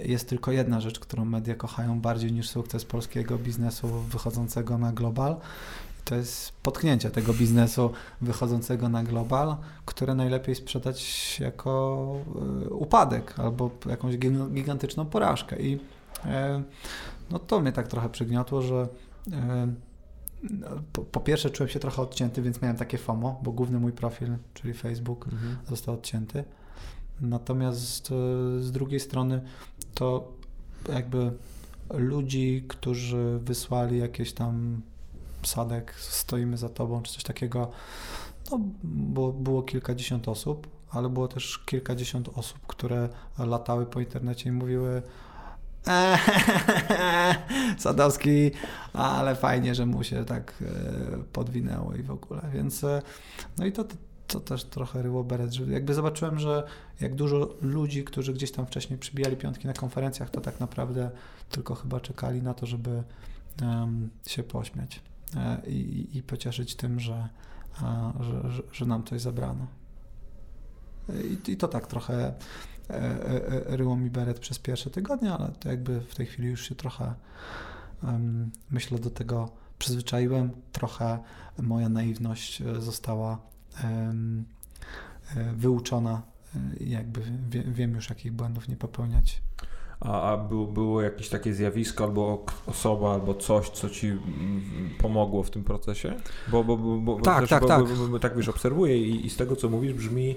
jest 0.00 0.28
tylko 0.28 0.52
jedna 0.52 0.80
rzecz, 0.80 0.98
którą 1.00 1.24
media 1.24 1.54
kochają 1.54 2.00
bardziej 2.00 2.32
niż 2.32 2.48
sukces 2.48 2.84
polskiego 2.84 3.38
biznesu 3.38 3.88
wychodzącego 3.88 4.78
na 4.78 4.92
global. 4.92 5.36
To 6.04 6.14
jest 6.14 6.52
potknięcie 6.62 7.10
tego 7.10 7.32
biznesu 7.34 7.90
wychodzącego 8.20 8.88
na 8.88 9.04
global, 9.04 9.56
które 9.84 10.14
najlepiej 10.14 10.54
sprzedać 10.54 11.40
jako 11.40 12.06
e, 12.66 12.68
upadek 12.68 13.38
albo 13.38 13.70
jakąś 13.86 14.18
gigantyczną 14.52 15.06
porażkę. 15.06 15.62
I 15.62 15.80
e, 16.24 16.62
no 17.30 17.38
to 17.38 17.60
mnie 17.60 17.72
tak 17.72 17.88
trochę 17.88 18.08
przygniotło, 18.08 18.62
że 18.62 18.88
e, 19.32 19.74
po, 20.92 21.02
po, 21.02 21.20
pierwsze 21.20 21.50
czułem 21.50 21.68
się 21.70 21.80
trochę 21.80 22.02
odcięty, 22.02 22.42
więc 22.42 22.62
miałem 22.62 22.76
takie 22.76 22.98
FOMO, 22.98 23.40
bo 23.42 23.52
główny 23.52 23.80
mój 23.80 23.92
profil, 23.92 24.36
czyli 24.54 24.74
Facebook, 24.74 25.26
mhm. 25.32 25.56
został 25.68 25.94
odcięty. 25.94 26.44
Natomiast 27.20 28.08
z 28.58 28.70
drugiej 28.72 29.00
strony 29.00 29.40
to 29.94 30.32
jakby 30.92 31.32
ludzi, 31.90 32.64
którzy 32.68 33.38
wysłali 33.38 33.98
jakieś 33.98 34.32
tam 34.32 34.82
sadek, 35.42 35.94
stoimy 35.98 36.56
za 36.56 36.68
tobą, 36.68 37.02
czy 37.02 37.12
coś 37.12 37.22
takiego, 37.22 37.70
no, 38.50 38.60
było, 38.84 39.32
było 39.32 39.62
kilkadziesiąt 39.62 40.28
osób, 40.28 40.66
ale 40.90 41.08
było 41.08 41.28
też 41.28 41.58
kilkadziesiąt 41.58 42.28
osób, 42.34 42.58
które 42.66 43.08
latały 43.38 43.86
po 43.86 44.00
internecie 44.00 44.48
i 44.48 44.52
mówiły 44.52 45.02
eee, 45.86 46.18
Sadowski, 47.78 48.50
ale 48.92 49.36
fajnie, 49.36 49.74
że 49.74 49.86
mu 49.86 50.04
się 50.04 50.24
tak 50.24 50.54
e, 50.62 51.18
podwinęło 51.32 51.94
i 51.94 52.02
w 52.02 52.10
ogóle, 52.10 52.40
więc 52.54 52.84
e, 52.84 53.02
no 53.58 53.66
i 53.66 53.72
to, 53.72 53.84
to 54.26 54.40
też 54.40 54.64
trochę 54.64 55.02
ryło 55.02 55.24
beret, 55.24 55.52
że 55.52 55.64
jakby 55.64 55.94
zobaczyłem, 55.94 56.38
że 56.38 56.66
jak 57.00 57.14
dużo 57.14 57.54
ludzi, 57.60 58.04
którzy 58.04 58.32
gdzieś 58.32 58.52
tam 58.52 58.66
wcześniej 58.66 58.98
przybijali 58.98 59.36
piątki 59.36 59.66
na 59.66 59.72
konferencjach, 59.72 60.30
to 60.30 60.40
tak 60.40 60.60
naprawdę 60.60 61.10
tylko 61.50 61.74
chyba 61.74 62.00
czekali 62.00 62.42
na 62.42 62.54
to, 62.54 62.66
żeby 62.66 63.02
um, 63.62 64.10
się 64.26 64.42
pośmiać 64.42 65.00
e, 65.36 65.62
i, 65.66 66.08
i, 66.18 66.22
pocieszyć 66.22 66.74
tym, 66.74 67.00
że, 67.00 67.28
a, 67.82 68.12
że, 68.20 68.50
że, 68.50 68.62
że, 68.72 68.86
nam 68.86 69.04
coś 69.04 69.20
zabrano. 69.20 69.66
I, 71.46 71.50
I, 71.50 71.56
to 71.56 71.68
tak 71.68 71.86
trochę 71.86 72.14
e, 72.24 72.34
e, 72.90 73.76
ryło 73.76 73.96
mi 73.96 74.10
beret 74.10 74.38
przez 74.38 74.58
pierwsze 74.58 74.90
tygodnie, 74.90 75.32
ale 75.32 75.48
to 75.48 75.68
jakby 75.68 76.00
w 76.00 76.14
tej 76.14 76.26
chwili 76.26 76.48
już 76.48 76.68
się 76.68 76.74
trochę 76.74 77.14
um, 78.02 78.50
myślę 78.70 78.98
do 78.98 79.10
tego 79.10 79.48
przyzwyczaiłem. 79.78 80.50
Trochę 80.72 81.18
moja 81.58 81.88
naiwność 81.88 82.60
e, 82.60 82.80
została 82.80 83.38
wyuczona 85.56 86.22
jakby 86.80 87.20
wie, 87.50 87.62
wiem 87.62 87.94
już, 87.94 88.08
jakich 88.08 88.32
błędów 88.32 88.68
nie 88.68 88.76
popełniać. 88.76 89.42
A, 90.00 90.22
a 90.32 90.36
był, 90.36 90.66
było 90.66 91.02
jakieś 91.02 91.28
takie 91.28 91.54
zjawisko, 91.54 92.04
albo 92.04 92.44
osoba, 92.66 93.14
albo 93.14 93.34
coś, 93.34 93.70
co 93.70 93.90
ci 93.90 94.06
mm, 94.06 94.90
pomogło 94.98 95.42
w 95.42 95.50
tym 95.50 95.64
procesie? 95.64 96.14
Bo, 96.48 96.64
bo, 96.64 96.76
bo, 96.76 96.98
bo 96.98 97.20
tak, 97.20 97.40
też, 97.40 97.50
tak, 97.50 97.62
bo, 97.62 97.68
tak. 97.68 97.84
Bo, 97.88 98.08
bo, 98.08 98.18
tak 98.18 98.36
wiesz, 98.36 98.48
obserwuję 98.48 98.98
i, 98.98 99.26
i 99.26 99.30
z 99.30 99.36
tego, 99.36 99.56
co 99.56 99.68
mówisz, 99.68 99.92
brzmi 99.92 100.36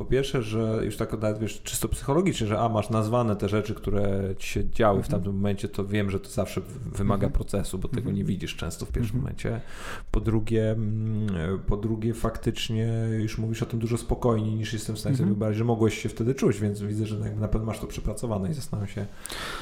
po 0.00 0.04
pierwsze, 0.04 0.42
że 0.42 0.80
już 0.84 0.96
tak 0.96 1.12
nawet 1.12 1.38
wiesz, 1.38 1.62
czysto 1.62 1.88
psychologicznie, 1.88 2.46
że 2.46 2.60
a 2.60 2.68
masz 2.68 2.90
nazwane 2.90 3.36
te 3.36 3.48
rzeczy, 3.48 3.74
które 3.74 4.34
ci 4.38 4.48
się 4.48 4.70
działy 4.70 5.02
w 5.02 5.06
mhm. 5.06 5.12
tamtym 5.12 5.34
momencie, 5.34 5.68
to 5.68 5.84
wiem, 5.84 6.10
że 6.10 6.20
to 6.20 6.30
zawsze 6.30 6.60
wymaga 6.92 7.26
mhm. 7.26 7.32
procesu, 7.32 7.78
bo 7.78 7.88
tego 7.88 8.00
mhm. 8.00 8.16
nie 8.16 8.24
widzisz 8.24 8.56
często 8.56 8.86
w 8.86 8.92
pierwszym 8.92 9.16
momencie. 9.16 9.60
Po 10.10 10.20
drugie, 10.20 10.70
mm, 10.70 11.58
po 11.66 11.76
drugie, 11.76 12.14
faktycznie 12.14 13.08
już 13.18 13.38
mówisz 13.38 13.62
o 13.62 13.66
tym 13.66 13.78
dużo 13.78 13.98
spokojniej 13.98 14.54
niż 14.54 14.72
jestem 14.72 14.96
w 14.96 14.98
stanie 14.98 15.16
sobie 15.16 15.26
wyobrazić, 15.26 15.58
że 15.58 15.64
mogłeś 15.64 16.02
się 16.02 16.08
wtedy 16.08 16.34
czuć, 16.34 16.60
więc 16.60 16.82
widzę, 16.82 17.06
że 17.06 17.18
na 17.18 17.48
pewno 17.48 17.66
masz 17.66 17.78
to 17.78 17.86
przepracowane 17.86 18.50
i 18.50 18.54
zastanawiam 18.54 18.88
się, 18.88 19.06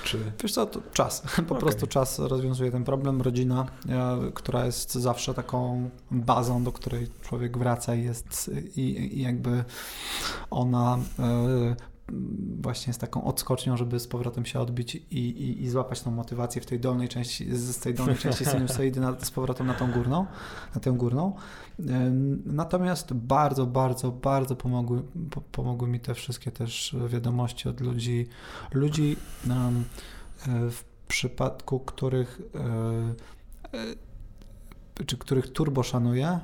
czy. 0.05 0.19
Wiesz 0.43 0.53
co, 0.53 0.67
to 0.67 0.81
czas. 0.93 1.21
Po 1.37 1.43
okay. 1.43 1.59
prostu 1.59 1.87
czas 1.87 2.19
rozwiązuje 2.19 2.71
ten 2.71 2.85
problem. 2.85 3.23
Rodzina, 3.23 3.67
e, 3.89 4.19
która 4.35 4.67
jest 4.67 4.95
zawsze 4.95 5.35
taką 5.35 5.91
bazą, 6.11 6.65
do 6.65 6.73
której 6.73 7.07
człowiek 7.23 7.59
wraca 7.59 7.95
i 7.95 8.05
jest 8.05 8.51
i, 8.77 8.81
i 9.19 9.23
jakby 9.23 9.65
ona 10.51 10.99
e, 11.19 11.77
właśnie 12.61 12.91
jest 12.91 13.01
taką 13.01 13.25
odskocznią, 13.25 13.77
żeby 13.77 14.01
z 14.01 14.09
powrotem 14.09 14.47
się 14.47 14.61
odbić 14.61 14.95
i, 14.95 15.01
i, 15.19 15.63
i 15.63 15.71
złapać 15.71 16.01
tą 16.03 16.11
motywację 16.11 16.63
w 16.63 16.67
tej 16.67 16.81
dolnej 16.81 17.09
części, 17.09 17.57
z 17.57 17.79
tej 17.79 17.95
dolnej 17.95 18.17
części 18.17 18.45
sinusoidy 18.53 19.01
na, 19.01 19.21
z 19.21 19.31
powrotem 19.31 19.67
na 19.67 19.75
tą 19.75 19.93
górną, 19.93 20.27
na 20.75 20.81
tę 20.81 20.93
górną. 20.93 21.37
E, 21.81 21.83
natomiast 22.47 23.15
bardzo, 23.15 23.67
bardzo, 23.67 24.13
bardzo 24.13 24.57
pomogły, 24.57 25.03
pomogły 25.53 25.89
mi 25.89 26.01
te 26.01 26.15
wszystkie 26.15 26.51
też 26.51 26.97
wiadomości 27.09 27.69
od 27.69 27.81
ludzi, 27.81 28.27
ludzi 28.73 29.17
e, 29.51 29.73
w 30.71 30.85
przypadku 31.09 31.81
których 31.81 32.41
czy 35.07 35.17
których 35.17 35.53
turbo 35.53 35.83
szanuję, 35.83 36.41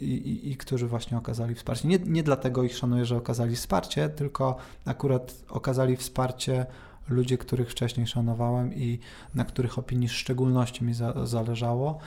i, 0.00 0.04
i, 0.04 0.50
i, 0.50 0.56
którzy 0.56 0.86
właśnie 0.86 1.18
okazali 1.18 1.54
wsparcie. 1.54 1.88
Nie, 1.88 1.98
nie 1.98 2.22
dlatego 2.22 2.62
ich 2.62 2.76
szanuję, 2.76 3.04
że 3.04 3.16
okazali 3.16 3.56
wsparcie, 3.56 4.08
tylko 4.08 4.56
akurat 4.84 5.34
okazali 5.48 5.96
wsparcie 5.96 6.66
ludzie, 7.08 7.38
których 7.38 7.70
wcześniej 7.70 8.06
szanowałem 8.06 8.74
i 8.74 8.98
na 9.34 9.44
których 9.44 9.78
opinii 9.78 10.08
w 10.08 10.12
szczególności 10.12 10.84
mi 10.84 10.94
za, 10.94 11.26
zależało. 11.26 11.98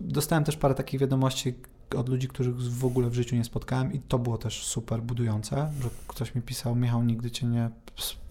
Dostałem 0.00 0.44
też 0.44 0.56
parę 0.56 0.74
takich 0.74 1.00
wiadomości 1.00 1.54
od 1.96 2.08
ludzi, 2.08 2.28
których 2.28 2.56
w 2.56 2.84
ogóle 2.84 3.10
w 3.10 3.14
życiu 3.14 3.36
nie 3.36 3.44
spotkałem 3.44 3.92
i 3.92 4.00
to 4.00 4.18
było 4.18 4.38
też 4.38 4.66
super 4.66 5.02
budujące, 5.02 5.70
że 5.82 5.88
ktoś 6.06 6.34
mi 6.34 6.42
pisał, 6.42 6.74
Michał, 6.74 7.02
nigdy 7.02 7.30
cię 7.30 7.46
nie 7.46 7.70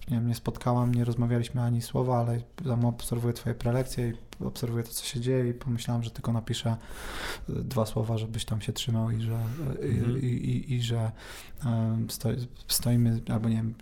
nie, 0.09 0.17
wiem, 0.17 0.27
nie 0.27 0.35
spotkałam, 0.35 0.95
nie 0.95 1.05
rozmawialiśmy 1.05 1.61
ani 1.61 1.81
słowa, 1.81 2.19
ale 2.19 2.41
tam 2.67 2.85
obserwuję 2.85 3.33
Twoje 3.33 3.55
prelekcje 3.55 4.09
i 4.09 4.13
obserwuję 4.45 4.83
to, 4.83 4.89
co 4.89 5.05
się 5.05 5.19
dzieje 5.19 5.49
i 5.49 5.53
pomyślałam, 5.53 6.03
że 6.03 6.11
tylko 6.11 6.33
napiszę 6.33 6.69
e, 6.69 7.53
dwa 7.53 7.85
słowa, 7.85 8.17
żebyś 8.17 8.45
tam 8.45 8.61
się 8.61 8.73
trzymał 8.73 9.11
i 9.11 9.21
że, 9.21 9.39
mhm. 9.81 10.21
i, 10.21 10.25
i, 10.25 10.73
i, 10.73 10.81
że 10.81 11.11
sto, 12.09 12.29
stoimy, 12.67 13.21
albo 13.29 13.49
nie 13.49 13.55
wiem, 13.55 13.73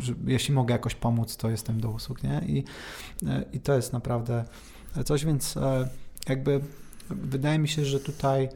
że 0.00 0.14
jeśli 0.26 0.54
mogę 0.54 0.72
jakoś 0.72 0.94
pomóc, 0.94 1.36
to 1.36 1.50
jestem 1.50 1.80
do 1.80 1.90
usług, 1.90 2.22
nie? 2.22 2.42
I, 2.46 2.64
e, 3.26 3.44
i 3.52 3.60
to 3.60 3.74
jest 3.74 3.92
naprawdę 3.92 4.44
coś, 5.04 5.24
więc 5.24 5.56
e, 5.56 5.88
jakby 6.28 6.60
wydaje 7.10 7.58
mi 7.58 7.68
się, 7.68 7.84
że 7.84 8.00
tutaj 8.00 8.48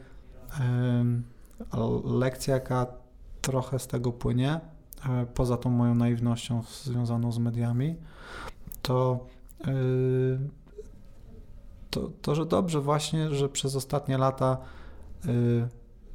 lekcja, 2.05 2.55
jaka 2.55 2.87
trochę 3.41 3.79
z 3.79 3.87
tego 3.87 4.13
płynie, 4.13 4.51
e, 4.51 4.61
poza 5.35 5.57
tą 5.57 5.71
moją 5.71 5.95
naiwnością 5.95 6.63
związaną 6.85 7.33
z 7.33 7.39
mediami, 7.39 7.97
to, 8.83 9.27
yy, 9.67 10.39
to, 11.91 12.11
to, 12.23 12.35
że 12.35 12.47
dobrze 12.47 12.81
właśnie, 12.81 13.31
że 13.31 13.49
przez 13.49 13.77
ostatnie 13.77 14.19
lata 14.19 14.57
yy, 15.25 15.69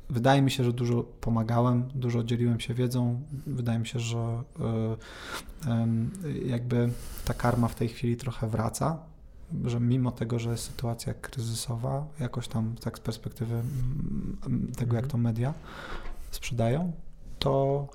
wydaje 0.10 0.42
mi 0.42 0.52
się, 0.52 0.64
że 0.64 0.74
dużo 0.74 1.04
pomagałem, 1.04 1.90
dużo 1.96 2.24
dzieliłem 2.24 2.60
się 2.60 2.74
wiedzą. 2.74 3.22
Wydaje 3.48 3.80
mi 3.80 3.88
się, 3.88 4.00
że 4.00 4.44
jakby 6.46 6.90
ta 7.26 7.34
karma 7.34 7.68
w 7.68 7.76
tej 7.76 7.88
chwili 7.88 8.18
trochę 8.18 8.48
wraca 8.48 9.00
że 9.66 9.80
mimo 9.80 10.12
tego, 10.12 10.40
że 10.40 10.52
jest 10.52 10.64
sytuacja 10.64 11.14
kryzysowa, 11.14 12.06
jakoś 12.20 12.48
tam 12.48 12.76
tak 12.82 12.98
z 12.98 13.02
perspektywy 13.02 13.62
tego, 14.78 14.96
jak 14.96 15.06
mhm. 15.06 15.08
to 15.08 15.18
media 15.18 15.54
sprzedają, 16.32 16.92
to, 17.40 17.88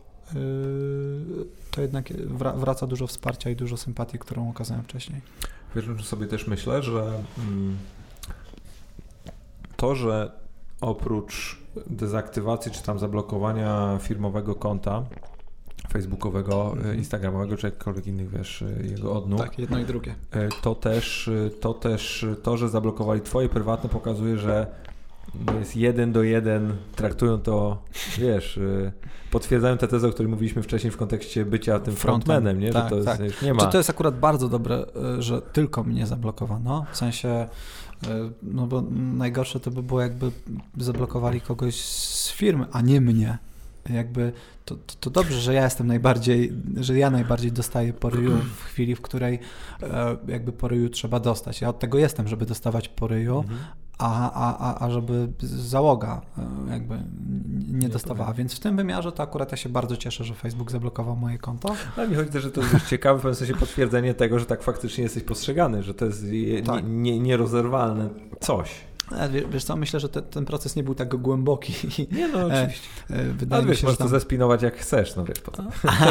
to 1.71 1.81
jednak 1.81 2.13
wraca 2.55 2.87
dużo 2.87 3.07
wsparcia 3.07 3.51
i 3.51 3.57
dużo 3.57 3.77
sympatii, 3.77 4.19
którą 4.19 4.51
okazałem 4.51 4.83
wcześniej. 4.83 5.21
Wiesz, 5.77 5.85
że 5.85 6.05
sobie 6.05 6.27
też 6.27 6.47
myślę, 6.47 6.83
że 6.83 7.13
mm, 7.39 7.77
to, 9.77 9.95
że 9.95 10.33
oprócz 10.81 11.59
dezaktywacji 11.87 12.73
czy 12.73 12.83
tam 12.83 12.99
zablokowania 12.99 13.99
firmowego 14.03 14.55
konta, 14.55 15.03
facebookowego, 15.93 16.73
mm 16.73 16.85
-hmm. 16.85 16.97
instagramowego, 16.97 17.57
czy 17.57 17.67
jakkolwiek 17.67 18.07
innych, 18.07 18.31
wiesz, 18.31 18.63
e, 18.63 18.87
jego 18.87 19.13
odnóg. 19.13 19.41
Tak, 19.41 19.59
jedno 19.59 19.79
i 19.79 19.85
drugie. 19.85 20.15
To 20.63 20.75
też, 20.75 21.31
to 21.61 21.75
też 21.75 22.27
to, 22.43 22.57
że 22.57 22.69
zablokowali 22.69 23.21
twoje 23.21 23.49
prywatne 23.49 23.91
pokazuje, 23.91 24.39
że 24.39 24.67
jest 25.59 25.77
jeden 25.77 26.13
do 26.13 26.23
jeden, 26.23 26.77
traktują 26.97 27.39
to, 27.39 27.83
wiesz, 28.19 28.61
potwierdzają 29.31 29.79
tę 29.79 29.89
tezę, 29.89 30.09
o 30.09 30.11
której 30.11 30.31
mówiliśmy 30.31 30.63
wcześniej 30.63 30.91
w 30.91 30.97
kontekście 30.97 31.45
bycia 31.45 31.79
tym 31.79 31.97
frontmanem, 31.97 32.61
nie? 32.61 32.73
Tak, 32.73 32.91
że 32.91 32.97
to, 32.97 33.05
tak. 33.05 33.21
jest, 33.21 33.43
nie 33.43 33.55
ma. 33.55 33.61
To, 33.61 33.71
to 33.71 33.79
jest 33.79 33.91
akurat 33.91 34.19
bardzo 34.19 34.49
dobre, 34.49 34.87
że 35.19 35.43
tylko 35.43 35.85
mnie 35.85 36.07
zablokowano, 36.07 36.87
w 36.93 36.97
sensie 36.97 37.49
no 38.43 38.67
bo 38.67 38.83
najgorsze 39.17 39.61
to 39.61 39.71
by 39.71 39.83
było 39.83 40.01
jakby 40.01 40.31
zablokowali 40.77 41.41
kogoś 41.41 41.81
z 41.85 42.33
firmy, 42.33 42.67
a 42.73 42.81
nie 42.81 43.01
mnie 43.01 43.39
jakby 43.91 44.33
to, 44.65 44.75
to, 44.75 44.95
to, 45.01 45.11
dobrze, 45.11 45.41
że 45.41 45.55
ja 45.55 45.65
jestem 45.65 45.87
najbardziej, 45.87 46.53
że 46.77 46.99
ja 46.99 47.11
najbardziej 47.11 47.53
dostaję 47.53 47.93
poryju 47.93 48.37
w 48.57 48.65
chwili, 48.65 48.95
w 48.95 49.01
której 49.01 49.39
e, 49.83 50.17
jakby 50.29 50.53
poryju 50.53 50.89
trzeba 50.89 51.21
dostać. 51.21 51.61
Ja 51.61 51.69
od 51.69 51.79
tego 51.79 51.99
jestem, 51.99 52.29
żeby 52.29 52.47
dostawać 52.47 52.89
poryju, 52.89 53.39
mhm. 53.39 53.59
A, 54.03 54.33
a, 54.33 54.59
a, 54.59 54.87
a 54.87 54.91
żeby 54.91 55.29
załoga 55.43 56.21
e, 56.39 56.73
jakby 56.73 56.99
nie 57.73 57.89
dostawała. 57.89 58.33
Więc 58.33 58.55
w 58.55 58.61
tym 58.61 58.77
wymiarze 58.77 59.13
to 59.13 59.23
akurat 59.23 59.51
ja 59.51 59.57
się 59.57 59.69
bardzo 59.69 59.97
cieszę, 59.97 60.25
że 60.25 60.35
Facebook 60.35 60.71
zablokował 60.71 61.17
moje 61.17 61.39
konto. 61.39 61.75
Ale 61.97 62.09
mi 62.09 62.15
chodzi 62.15 62.31
też, 62.31 62.43
że 62.43 62.51
to 62.51 62.61
jest 62.61 62.87
ciekawe 62.89 63.19
w 63.19 63.23
pewnym 63.23 63.35
sensie 63.37 63.55
potwierdzenie 63.55 64.15
tego, 64.15 64.39
że 64.39 64.47
tak 64.47 64.63
faktycznie 64.63 65.05
jesteś 65.05 65.23
postrzegany, 65.23 65.83
że 65.83 65.95
to 65.95 66.05
jest 66.05 66.25
tak. 66.67 66.85
nierozerwalne 67.21 68.09
coś. 68.41 68.92
Wiesz 69.51 69.65
co, 69.65 69.77
myślę, 69.77 70.01
że 70.01 70.09
te, 70.09 70.23
ten 70.23 70.45
proces 70.45 70.77
nie 70.77 70.83
był 70.83 70.95
tak 70.95 71.17
głęboki. 71.17 71.73
Nie 72.13 72.29
no, 72.29 72.47
oczywiście. 72.47 72.89
E, 73.11 73.25
wydaje 73.25 73.63
ale 73.63 73.71
wiesz, 73.71 73.81
się, 73.81 73.87
możesz 73.87 73.99
tam... 73.99 74.09
to 74.09 74.11
zespinować 74.11 74.63
jak 74.63 74.77
chcesz, 74.77 75.17
no 75.17 75.25
wiesz. 75.25 75.41
Potem. 75.41 75.67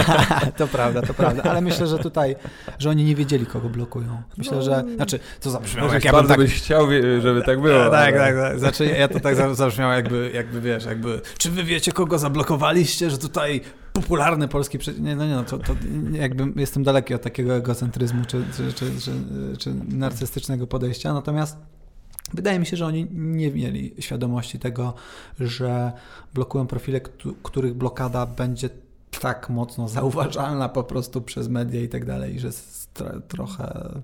to 0.57 0.67
prawda, 0.67 1.01
to 1.01 1.13
prawda, 1.13 1.43
ale 1.43 1.61
myślę, 1.61 1.87
że 1.87 1.99
tutaj, 1.99 2.35
że 2.79 2.89
oni 2.89 3.03
nie 3.03 3.15
wiedzieli, 3.15 3.45
kogo 3.45 3.69
blokują. 3.69 4.21
Myślę, 4.37 4.57
no, 4.57 4.63
że, 4.63 4.83
znaczy, 4.95 5.19
to 5.39 5.49
zabrzmiało 5.49 5.93
jak 5.93 6.05
ja 6.05 6.11
bardzo 6.11 6.29
tak... 6.29 6.37
byś 6.37 6.53
chciał, 6.53 6.87
żeby 7.21 7.41
tak 7.41 7.61
było. 7.61 7.89
Tak, 7.89 8.15
tak, 8.15 8.35
tak. 8.35 8.59
Znaczy, 8.59 8.85
ja 8.85 9.07
to 9.07 9.19
tak 9.19 9.55
zabrzmiało 9.55 9.93
jakby, 9.93 10.31
jakby, 10.33 10.61
wiesz, 10.61 10.85
jakby, 10.85 11.21
czy 11.37 11.51
wy 11.51 11.63
wiecie, 11.63 11.91
kogo 11.91 12.19
zablokowaliście, 12.19 13.09
że 13.09 13.17
tutaj 13.17 13.61
popularny 13.93 14.47
polski 14.47 14.77
nie, 14.99 15.15
no 15.15 15.27
nie, 15.27 15.35
no, 15.35 15.43
to, 15.43 15.57
to 15.57 15.75
jakby 16.11 16.59
jestem 16.61 16.83
daleki 16.83 17.13
od 17.13 17.21
takiego 17.21 17.55
egocentryzmu 17.55 18.25
czy, 18.27 18.43
czy, 18.57 18.73
czy, 18.73 18.85
czy, 19.01 19.11
czy 19.57 19.73
narcystycznego 19.73 20.67
podejścia, 20.67 21.13
natomiast 21.13 21.57
Wydaje 22.33 22.59
mi 22.59 22.65
się, 22.65 22.77
że 22.77 22.85
oni 22.85 23.07
nie 23.11 23.51
mieli 23.51 23.93
świadomości 23.99 24.59
tego, 24.59 24.93
że 25.39 25.91
blokują 26.33 26.67
profile, 26.67 27.01
których 27.43 27.73
blokada 27.73 28.25
będzie 28.25 28.69
tak 29.21 29.49
mocno 29.49 29.87
zauważalna 29.97 30.69
po 30.69 30.83
prostu 30.83 31.21
przez 31.21 31.47
media 31.47 31.81
i 31.81 31.89
tak 31.89 32.05
dalej, 32.05 32.39
że 32.39 32.51
trochę 33.27 34.01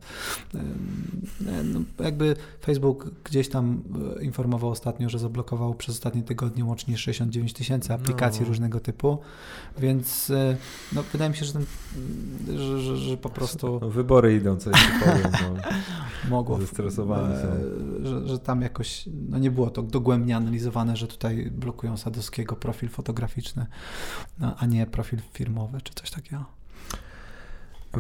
no 1.64 1.80
jakby 2.00 2.36
Facebook 2.62 3.12
gdzieś 3.24 3.50
tam 3.50 3.84
e, 4.20 4.24
informował 4.24 4.70
ostatnio, 4.70 5.10
że 5.10 5.20
zablokował 5.20 5.74
przez 5.74 5.96
ostatnie 5.96 6.24
tygodnie 6.24 6.66
łącznie 6.66 6.98
69 6.98 7.54
tysięcy 7.54 7.94
aplikacji 7.94 8.42
no. 8.42 8.48
różnego 8.48 8.80
typu, 8.80 9.20
więc 9.78 10.30
e, 10.30 10.58
no, 10.94 11.04
wydaje 11.12 11.30
mi 11.30 11.38
się, 11.38 11.46
że, 11.46 11.54
ten, 11.54 11.66
że, 12.58 12.82
że, 12.82 12.98
że 12.98 13.18
po 13.18 13.30
prostu... 13.30 13.80
No, 13.82 13.90
wybory 13.90 14.36
idą, 14.36 14.58
coś 14.58 14.74
ci 14.82 14.90
powiem. 15.06 15.32
No. 15.32 15.62
Mogło. 16.30 16.62
Zestresowani 16.62 17.36
są. 17.36 17.48
E, 17.48 18.08
że, 18.08 18.28
że 18.28 18.40
tam 18.40 18.62
jakoś 18.62 19.10
no 19.30 19.38
nie 19.38 19.52
było 19.52 19.70
to 19.70 19.82
dogłębnie 19.84 20.36
analizowane, 20.36 20.98
że 20.98 21.08
tutaj 21.08 21.52
blokują 21.52 21.98
Sadowskiego 21.98 22.56
profil 22.56 22.90
fotograficzny, 22.90 23.66
no, 24.40 24.56
a 24.58 24.66
nie 24.66 24.86
profil 24.86 25.20
firmowy 25.34 25.82
czy 25.82 25.94
coś 25.94 26.12
takiego. 26.12 26.57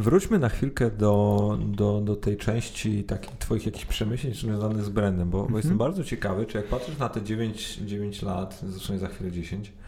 Wróćmy 0.02 0.40
na 0.40 0.50
chwilkę 0.50 0.92
do, 0.92 1.58
do, 1.66 2.02
do 2.02 2.16
tej 2.16 2.38
części 2.38 3.04
takich 3.04 3.38
Twoich 3.38 3.66
jakichś 3.66 3.86
przemyśleń 3.86 4.34
związanych 4.34 4.84
z 4.84 4.90
brandem, 4.90 5.30
bo, 5.30 5.38
bo 5.38 5.44
mm 5.44 5.54
-hmm. 5.54 5.58
jestem 5.58 5.78
bardzo 5.78 6.04
ciekawy, 6.04 6.46
czy 6.46 6.58
jak 6.58 6.68
patrzysz 6.68 6.98
na 6.98 7.10
te 7.10 7.22
9, 7.22 7.78
9 7.78 8.22
lat, 8.22 8.60
zresztą 8.64 8.98
za 8.98 9.08
chwilę 9.08 9.32
10, 9.32 9.72
Mm, 9.72 9.87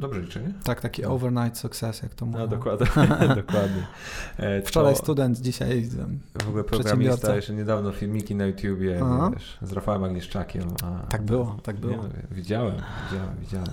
dobrze 0.00 0.20
liczę, 0.20 0.40
nie? 0.40 0.52
Tak, 0.64 0.80
taki 0.80 1.02
no. 1.02 1.08
overnight 1.08 1.58
success, 1.58 2.02
jak 2.02 2.14
to 2.14 2.26
mówią. 2.26 2.38
No, 2.38 2.46
dokładnie. 2.46 2.86
dokładnie. 3.42 3.86
E, 4.36 4.62
Wczoraj 4.62 4.94
to... 4.94 4.98
student, 4.98 5.38
dzisiaj 5.38 5.88
W 6.44 6.48
ogóle 6.48 6.64
programista, 6.64 7.36
jeszcze 7.36 7.52
niedawno 7.52 7.92
filmiki 7.92 8.34
na 8.34 8.46
YouTubie, 8.46 9.00
wiesz, 9.32 9.58
z 9.62 9.72
Rafałem 9.72 10.04
Agnieszczakiem. 10.04 10.62
A, 10.82 11.06
tak 11.06 11.22
było, 11.22 11.56
tak 11.62 11.76
było. 11.76 11.96
Nie, 11.96 12.08
widziałem, 12.30 12.74
widziałem, 13.10 13.36
widziałem. 13.40 13.68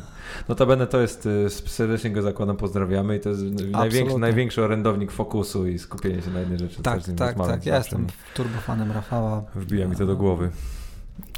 Notabene 0.50 0.88
to 0.88 1.02
jest, 1.02 1.26
y, 1.26 1.50
serdecznie 1.50 2.12
go 2.12 2.22
zakładam, 2.22 2.58
pozdrawiamy 2.58 3.18
i 3.18 3.20
to 3.20 3.30
jest 3.30 3.42
największy, 3.72 4.18
największy 4.18 4.64
orędownik 4.64 5.12
fokusu 5.12 5.68
i 5.68 5.80
skupienie 5.80 6.22
się 6.22 6.32
na 6.32 6.40
jednej 6.40 6.60
rzeczy. 6.60 6.84
Tak, 6.84 7.04
tak, 7.18 7.38
tak, 7.38 7.66
ja 7.66 7.78
jestem 7.78 8.08
turbofanem 8.34 8.92
Rafała. 8.92 9.44
Wbija 9.56 9.88
mi 9.88 9.96
to 9.96 10.06
do 10.06 10.16
głowy. 10.16 10.50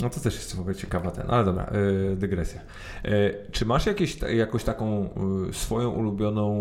No 0.01 0.09
to 0.09 0.19
też 0.19 0.35
jest 0.35 0.55
w 0.55 0.59
ogóle 0.59 0.75
ciekawa 0.75 1.11
ten, 1.11 1.25
ale 1.29 1.45
dobra, 1.45 1.71
yy, 2.09 2.15
dygresja. 2.15 2.61
Yy, 3.03 3.11
czy 3.51 3.65
masz 3.65 3.85
jakieś, 3.85 4.17
jakąś 4.21 4.63
taką 4.63 5.09
yy, 5.47 5.53
swoją 5.53 5.89
ulubioną 5.89 6.53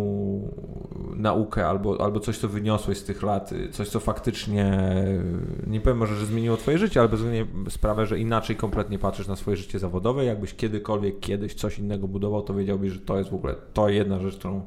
naukę 1.16 1.68
albo, 1.68 2.05
albo 2.05 2.20
coś, 2.20 2.39
co 2.39 2.49
wyniosłeś 2.49 2.99
z 2.99 3.05
tych 3.05 3.23
lat, 3.23 3.53
y, 3.53 3.68
coś, 3.68 3.89
co 3.89 4.01
faktycznie, 4.01 4.93
y, 5.66 5.70
nie 5.70 5.81
powiem 5.81 5.99
może, 5.99 6.16
że 6.16 6.27
zmieniło 6.27 6.57
twoje 6.57 6.79
życie, 6.79 7.01
ale 7.01 7.09
bezwzględnie 7.09 7.70
sprawę, 7.70 8.07
że 8.07 8.18
inaczej 8.18 8.57
kompletnie 8.57 8.99
patrzysz 8.99 9.27
na 9.27 9.37
swoje 9.37 9.57
życie 9.57 9.79
zawodowe, 9.79 10.25
jakbyś 10.25 10.55
kiedykolwiek, 10.55 11.20
kiedyś 11.20 11.55
coś 11.55 11.79
innego 11.79 12.09
budował, 12.09 12.43
to 12.43 12.55
wiedziałbyś, 12.55 12.93
że 12.93 13.01
to 13.01 13.18
jest 13.18 13.31
w 13.31 13.35
ogóle 13.35 13.55
to 13.75 13.89
jedna 13.89 14.20
rzecz, 14.20 14.37
którą 14.37 14.62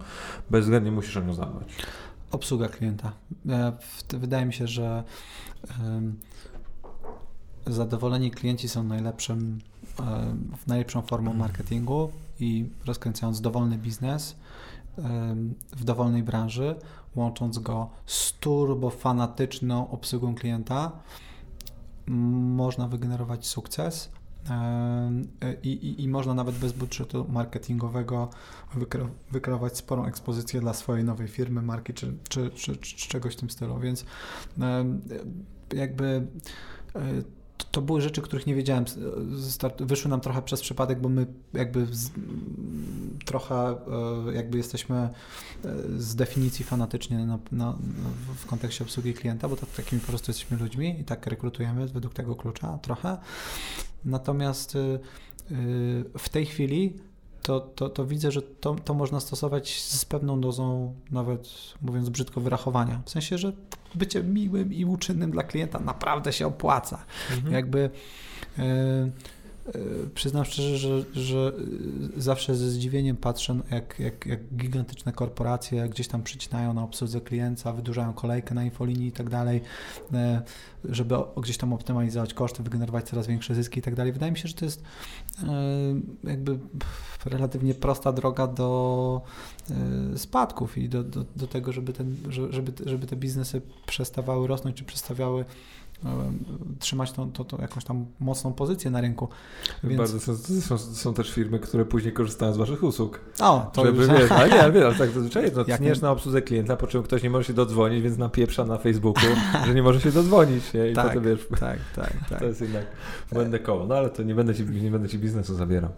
bezwzględnie 0.50 0.92
musisz 0.92 1.18
o 1.18 1.22
nią 1.22 1.34
zadbać. 1.34 1.68
Obsługa 2.32 2.68
klienta. 2.68 3.12
Wydaje 4.10 4.46
mi 4.46 4.54
się, 4.54 4.68
że 4.68 5.04
zadowoleni 7.68 8.32
klienci 8.32 8.70
są 8.70 8.84
najlepszym, 8.84 9.60
najlepszą 10.68 11.02
formą 11.02 11.34
marketingu 11.34 12.12
i 12.40 12.66
rozkręcając 12.86 13.42
dowolny 13.42 13.78
biznes 13.78 14.36
w 15.78 15.84
dowolnej 15.84 16.24
branży, 16.24 16.76
łącząc 17.16 17.60
go 17.60 17.90
z 18.06 18.34
turbo 18.34 18.90
fanatyczną 18.90 19.90
obsługą 19.90 20.36
klienta, 20.36 20.92
można 22.08 22.88
wygenerować 22.88 23.48
sukces. 23.48 24.10
I, 25.64 25.70
i, 25.70 26.04
I, 26.04 26.08
można 26.08 26.34
nawet 26.34 26.56
bez 26.56 26.74
budżetu 26.74 27.26
marketingowego 27.30 28.30
wykreować 29.32 29.78
sporą 29.78 30.06
ekspozycję 30.06 30.62
dla 30.62 30.74
swojej 30.74 31.04
nowej 31.04 31.28
firmy, 31.28 31.62
marki 31.62 31.94
czy, 31.94 32.18
czy, 32.30 32.50
czy, 32.50 32.78
czy 32.78 33.10
czegoś 33.10 33.34
w 33.34 33.40
tym 33.40 33.50
stylu. 33.50 33.80
Więc 33.80 34.06
jakby 35.74 36.28
e, 36.96 37.02
to 37.58 37.82
były 37.82 38.02
rzeczy, 38.02 38.22
których 38.22 38.48
nie 38.48 38.56
wiedziałem. 38.56 38.86
Wyszły 39.80 40.10
nam 40.10 40.22
trochę 40.22 40.42
przez 40.42 40.62
przypadek, 40.62 41.02
bo 41.02 41.10
my 41.10 41.28
jakby 41.54 41.86
z, 41.86 42.12
trochę 43.26 43.56
e, 43.56 44.34
jakby 44.34 44.58
jesteśmy 44.58 44.96
e, 44.96 45.10
z 45.98 46.16
definicji 46.16 46.66
fanatycznie 46.66 47.26
na, 47.26 47.40
na, 47.52 47.78
w 48.36 48.46
kontekście 48.46 48.84
obsługi 48.84 49.14
klienta, 49.14 49.50
bo 49.50 49.56
to 49.56 49.66
takimi 49.78 50.02
po 50.02 50.08
prostu 50.08 50.32
jesteśmy 50.32 50.58
ludźmi 50.58 51.00
i 51.00 51.04
tak 51.04 51.28
rekrutujemy 51.28 51.88
według 51.88 52.14
tego 52.14 52.36
klucza 52.36 52.78
trochę. 52.78 53.18
Natomiast 54.06 54.76
e, 54.76 55.00
w 56.18 56.30
tej 56.30 56.46
chwili 56.46 56.94
to, 57.46 57.60
to, 57.60 57.90
to 57.90 58.06
widzę, 58.06 58.32
że 58.32 58.42
to, 58.42 58.76
to 58.86 58.94
można 58.94 59.20
stosować 59.20 59.82
z 59.82 60.06
pewną 60.06 60.42
dozą, 60.42 60.94
nawet 61.12 61.50
mówiąc 61.82 62.10
brzydko, 62.10 62.42
wyrachowania. 62.42 63.02
W 63.06 63.10
sensie, 63.10 63.38
że 63.38 63.54
bycie 63.96 64.24
miłym 64.24 64.74
i 64.74 64.86
uczynnym 64.86 65.32
dla 65.32 65.44
klienta 65.44 65.80
naprawdę 65.80 66.34
się 66.34 66.48
opłaca. 66.48 67.06
Mhm. 67.32 67.54
Jakby. 67.54 67.90
Yy, 68.58 68.64
przyznam 70.16 70.46
szczerze, 70.46 70.78
że, 70.78 71.04
że 71.14 71.54
zawsze 72.18 72.56
ze 72.56 72.70
zdziwieniem 72.70 73.18
patrzę, 73.18 73.60
jak, 73.72 74.00
jak, 74.00 74.26
jak 74.26 74.40
gigantyczne 74.56 75.12
korporacje 75.12 75.90
gdzieś 75.90 76.08
tam 76.08 76.24
przycinają 76.24 76.74
na 76.74 76.84
obsłudze 76.84 77.22
klienta, 77.22 77.74
wydłużają 77.74 78.14
kolejkę 78.14 78.56
na 78.56 78.64
infolinii 78.64 79.08
i 79.08 79.12
tak 79.12 79.30
dalej, 79.30 79.62
żeby 80.84 81.16
gdzieś 81.38 81.58
tam 81.58 81.74
optymalizować 81.74 82.34
koszty, 82.34 82.64
wygenerować 82.64 83.10
coraz 83.10 83.28
większe 83.28 83.56
zyski 83.56 83.80
i 83.80 83.82
tak 83.82 83.96
dalej. 83.96 84.14
Wydaje 84.14 84.32
mi 84.32 84.38
się, 84.38 84.48
że 84.48 84.54
to 84.54 84.66
jest 84.66 84.84
jakby 86.24 86.60
relatywnie 87.26 87.74
prosta 87.74 88.12
droga 88.12 88.48
do 88.48 89.22
spadków 90.16 90.78
i 90.78 90.90
do, 90.90 91.04
do, 91.04 91.26
do 91.36 91.48
tego, 91.48 91.72
żeby, 91.72 91.94
ten, 91.94 92.16
żeby, 92.30 92.72
żeby 92.86 93.08
te 93.08 93.16
biznesy 93.16 93.62
przestawały 93.86 94.48
rosnąć 94.48 94.78
czy 94.78 94.84
przestawiały 94.84 95.46
trzymać 96.80 97.12
tą, 97.12 97.32
tą, 97.32 97.44
tą, 97.44 97.58
jakąś 97.58 97.84
tam 97.84 98.06
mocną 98.20 98.54
pozycję 98.54 98.92
na 98.92 99.02
rynku. 99.02 99.28
Więc... 99.84 99.98
Bardzo 99.98 100.20
są, 100.20 100.36
są, 100.62 100.78
są, 100.78 101.14
też 101.14 101.32
firmy, 101.32 101.60
które 101.60 101.86
później 101.86 102.14
korzystają 102.14 102.54
z 102.54 102.58
waszych 102.58 102.84
usług. 102.84 103.20
O, 103.40 103.72
to 103.74 103.86
żeby, 103.86 103.98
już... 103.98 104.08
wiesz, 104.08 104.32
ale 104.32 104.50
nie, 104.50 104.62
ale, 104.62 104.72
wiesz, 104.72 104.84
ale 104.84 104.96
tak 104.96 105.10
zazwyczaj 105.10 105.52
no, 105.56 105.78
tniesz 105.78 106.02
na 106.02 106.12
obsłudze 106.12 106.42
klienta, 106.42 106.78
po 106.78 106.88
czym 106.88 107.04
ktoś 107.04 107.24
nie 107.24 107.30
może 107.30 107.44
się 107.44 107.54
dodzwonić, 107.54 108.02
więc 108.02 108.18
napieprza 108.18 108.66
na 108.66 108.78
Facebooku, 108.78 109.24
że 109.66 109.74
nie 109.74 109.84
może 109.84 110.02
się 110.02 110.12
dodzwonić. 110.12 110.74
Nie? 110.74 110.90
I 110.90 110.94
tak, 110.94 111.22
wiesz, 111.22 111.48
tak, 111.60 111.80
tak, 111.96 112.14
tak. 112.30 112.40
To 112.40 112.46
jest 112.46 112.62
jednak 112.62 112.86
błędne 113.32 113.60
koło. 113.60 113.86
No 113.86 113.96
ale 113.96 114.10
to 114.10 114.24
nie 114.24 114.36
będę 114.36 114.56
ci, 114.56 114.66
nie 114.66 114.92
będę 114.92 115.10
ci 115.10 115.20
biznesu 115.20 115.56
zabierał. 115.56 115.90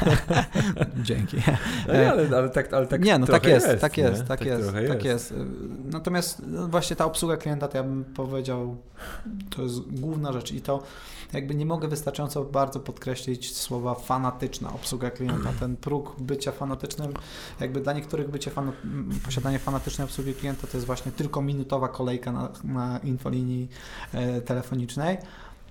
Dzięki. 1.02 1.36
No, 1.88 1.94
nie, 1.94 2.10
ale, 2.10 2.28
ale, 2.36 2.48
tak, 2.48 2.72
ale 2.72 2.86
tak 2.86 3.04
Nie, 3.04 3.18
no 3.18 3.26
tak 3.26 3.46
jest, 3.46 3.68
jest, 3.68 3.80
tak 3.80 3.98
jest, 3.98 4.18
tak, 4.18 4.38
tak 4.38 4.48
jest, 4.48 4.72
tak 4.88 5.04
jest. 5.04 5.34
Natomiast 5.84 6.42
no, 6.46 6.68
właśnie 6.68 6.96
ta 6.96 7.04
obsługa 7.04 7.36
klienta, 7.36 7.68
to 7.68 7.76
ja 7.76 7.84
bym 7.84 8.04
powiedział 8.04 8.76
to 9.50 9.62
jest 9.62 9.80
główna 9.80 10.32
rzecz 10.32 10.52
i 10.52 10.60
to 10.60 10.82
jakby 11.32 11.54
nie 11.54 11.66
mogę 11.66 11.88
wystarczająco 11.88 12.44
bardzo 12.44 12.80
podkreślić 12.80 13.56
słowa 13.56 13.94
fanatyczna 13.94 14.72
obsługa 14.72 15.10
klienta. 15.10 15.52
Ten 15.60 15.76
próg 15.76 16.20
bycia 16.20 16.52
fanatycznym, 16.52 17.12
jakby 17.60 17.80
dla 17.80 17.92
niektórych 17.92 18.30
bycie 18.30 18.50
posiadanie 19.24 19.58
fanatycznej 19.58 20.04
obsługi 20.04 20.34
klienta 20.34 20.66
to 20.66 20.76
jest 20.76 20.86
właśnie 20.86 21.12
tylko 21.12 21.42
minutowa 21.42 21.88
kolejka 21.88 22.32
na, 22.32 22.48
na 22.64 22.98
infolinii 22.98 23.68
e, 24.12 24.40
telefonicznej. 24.40 25.18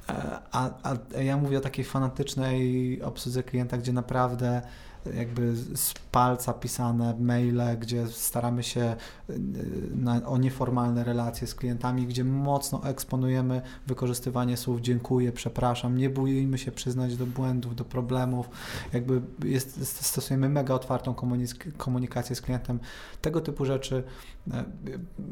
E, 0.09 0.39
a, 0.51 0.69
a 0.83 1.21
ja 1.21 1.37
mówię 1.37 1.57
o 1.57 1.61
takiej 1.61 1.85
fanatycznej 1.85 3.01
obsłudze 3.03 3.43
klienta, 3.43 3.77
gdzie 3.77 3.93
naprawdę 3.93 4.61
jakby 5.17 5.55
z 5.55 5.93
palca 6.11 6.53
pisane 6.53 7.15
maile, 7.19 7.77
gdzie 7.79 8.07
staramy 8.07 8.63
się 8.63 8.95
y, 9.29 9.39
na, 9.95 10.25
o 10.25 10.37
nieformalne 10.37 11.03
relacje 11.03 11.47
z 11.47 11.55
klientami, 11.55 12.07
gdzie 12.07 12.23
mocno 12.23 12.83
eksponujemy 12.83 13.61
wykorzystywanie 13.87 14.57
słów 14.57 14.81
dziękuję, 14.81 15.31
przepraszam, 15.31 15.97
nie 15.97 16.09
bójmy 16.09 16.57
się 16.57 16.71
przyznać 16.71 17.15
do 17.15 17.25
błędów, 17.25 17.75
do 17.75 17.85
problemów, 17.85 18.49
jakby 18.93 19.21
jest, 19.43 20.01
stosujemy 20.01 20.49
mega 20.49 20.73
otwartą 20.73 21.15
komunikację 21.77 22.35
z 22.35 22.41
klientem. 22.41 22.79
Tego 23.21 23.41
typu 23.41 23.65
rzeczy, 23.65 24.03
e, 24.51 24.65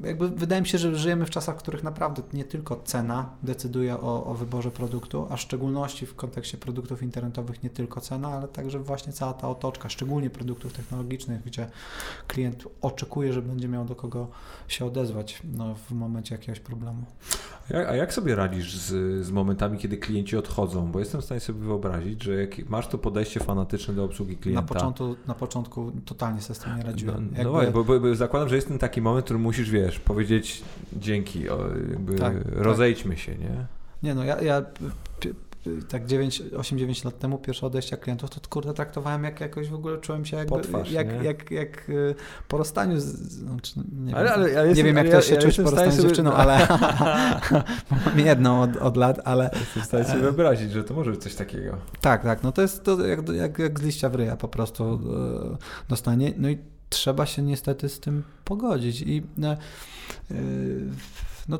jakby 0.03 0.29
wydaje 0.29 0.61
mi 0.61 0.67
się, 0.67 0.77
że 0.77 0.95
żyjemy 0.95 1.25
w 1.25 1.29
czasach, 1.29 1.55
w 1.55 1.59
których 1.59 1.83
naprawdę 1.83 2.21
nie 2.33 2.43
tylko 2.43 2.81
cena 2.85 3.29
decyduje 3.43 3.99
o, 3.99 4.25
o 4.25 4.33
wyborze 4.33 4.71
produktu, 4.71 5.27
a 5.29 5.35
w 5.35 5.41
szczególności 5.41 6.05
w 6.05 6.15
kontekście 6.15 6.57
produktów 6.57 7.03
internetowych 7.03 7.63
nie 7.63 7.69
tylko 7.69 8.01
cena, 8.01 8.27
ale 8.27 8.47
także 8.47 8.79
właśnie 8.79 9.13
cała 9.13 9.33
ta 9.33 9.47
otoczka, 9.57 9.89
szczególnie 9.89 10.29
produktów 10.29 10.73
technologicznych, 10.73 11.43
gdzie 11.43 11.67
klient 12.27 12.63
oczekuje, 12.81 13.33
że 13.33 13.41
będzie 13.41 13.67
miał 13.67 13.85
do 13.85 13.95
kogo 13.95 14.27
się 14.67 14.85
odezwać 14.85 15.41
no, 15.57 15.75
w 15.75 15.91
momencie 15.91 16.35
jakiegoś 16.35 16.59
problemu. 16.59 17.03
A 17.73 17.95
jak 17.95 18.13
sobie 18.13 18.35
radzisz 18.35 18.77
z, 18.77 19.25
z 19.25 19.31
momentami, 19.31 19.77
kiedy 19.77 19.97
klienci 19.97 20.37
odchodzą? 20.37 20.91
Bo 20.91 20.99
jestem 20.99 21.21
w 21.21 21.25
stanie 21.25 21.39
sobie 21.39 21.59
wyobrazić, 21.59 22.23
że 22.23 22.35
jak 22.41 22.69
masz 22.69 22.87
to 22.87 22.97
podejście 22.97 23.39
fanatyczne 23.39 23.93
do 23.93 24.03
obsługi 24.03 24.37
klienta. 24.37 24.61
Na 24.61 24.67
początku, 24.67 25.15
na 25.27 25.33
początku 25.33 25.91
totalnie 26.05 26.41
sobie 26.41 26.59
z 26.59 26.59
tym 26.59 26.77
nie 26.77 26.83
radziłem. 26.83 27.29
No, 27.37 27.43
no 27.43 27.61
Jakby... 27.61 27.73
bo, 27.73 27.83
bo, 27.83 27.99
bo, 27.99 28.15
zakładam, 28.15 28.49
że 28.49 28.55
jest 28.55 28.67
ten 28.67 28.79
taki 28.79 29.01
moment, 29.01 29.23
w 29.23 29.25
którym 29.25 29.41
musisz, 29.41 29.69
wiesz, 29.69 29.99
powiedzieć 29.99 30.63
dzięki, 30.93 31.43
jakby 31.89 32.15
tak, 32.15 32.43
tak. 32.43 32.53
rozejdźmy 32.55 33.15
tak. 33.15 33.23
się, 33.23 33.35
nie? 33.35 33.65
Nie 34.03 34.15
no, 34.15 34.23
ja, 34.23 34.41
ja 34.41 34.65
tak 35.89 36.05
8-9 36.05 37.05
lat 37.05 37.19
temu 37.19 37.37
pierwsze 37.37 37.65
odejścia 37.65 37.97
klientów, 37.97 38.29
to 38.29 38.49
kurde 38.49 38.73
traktowałem 38.73 39.23
jak 39.23 39.41
jakoś 39.41 39.69
w 39.69 39.73
ogóle 39.73 39.97
czułem 39.97 40.25
się 40.25 40.37
jakby, 40.37 40.55
Potwarz, 40.55 40.91
jak, 40.91 41.07
jak, 41.07 41.23
jak, 41.23 41.51
jak 41.51 41.89
y, 41.89 42.15
po 42.47 42.57
rozstaniu, 42.57 42.99
z, 42.99 43.05
znaczy, 43.05 43.73
nie, 43.99 44.15
ale, 44.15 44.25
wiem, 44.25 44.33
ale, 44.33 44.51
ja 44.51 44.63
jestem, 44.63 44.77
nie 44.77 44.93
wiem 44.93 45.05
jak 45.05 45.15
to 45.15 45.21
się 45.21 45.35
ja, 45.35 45.41
czuć 45.41 45.55
po 45.55 45.63
rozstaniu 45.63 45.91
z 45.91 46.01
dziewczyną, 46.01 46.33
ale 46.33 46.67
mam 48.05 48.19
jedną 48.19 48.61
od, 48.61 48.77
od 48.77 48.97
lat, 48.97 49.19
ale... 49.23 49.49
Jestem 49.59 49.83
w 49.83 49.85
stanie 49.85 50.05
sobie 50.05 50.19
wyobrazić, 50.19 50.71
że 50.71 50.83
to 50.83 50.93
może 50.93 51.11
być 51.11 51.23
coś 51.23 51.35
takiego. 51.35 51.77
Tak, 52.01 52.23
tak, 52.23 52.43
no 52.43 52.51
to 52.51 52.61
jest 52.61 52.83
to 52.83 53.05
jak, 53.05 53.29
jak, 53.29 53.59
jak 53.59 53.79
z 53.79 53.83
liścia 53.83 54.09
w 54.09 54.15
ryja 54.15 54.35
po 54.35 54.47
prostu 54.47 54.83
e, 55.53 55.57
dostanie, 55.89 56.33
no 56.37 56.49
i 56.49 56.57
trzeba 56.89 57.25
się 57.25 57.41
niestety 57.41 57.89
z 57.89 57.99
tym 57.99 58.23
pogodzić 58.45 59.01
i 59.01 59.23
e, 59.43 59.57
no 61.47 61.59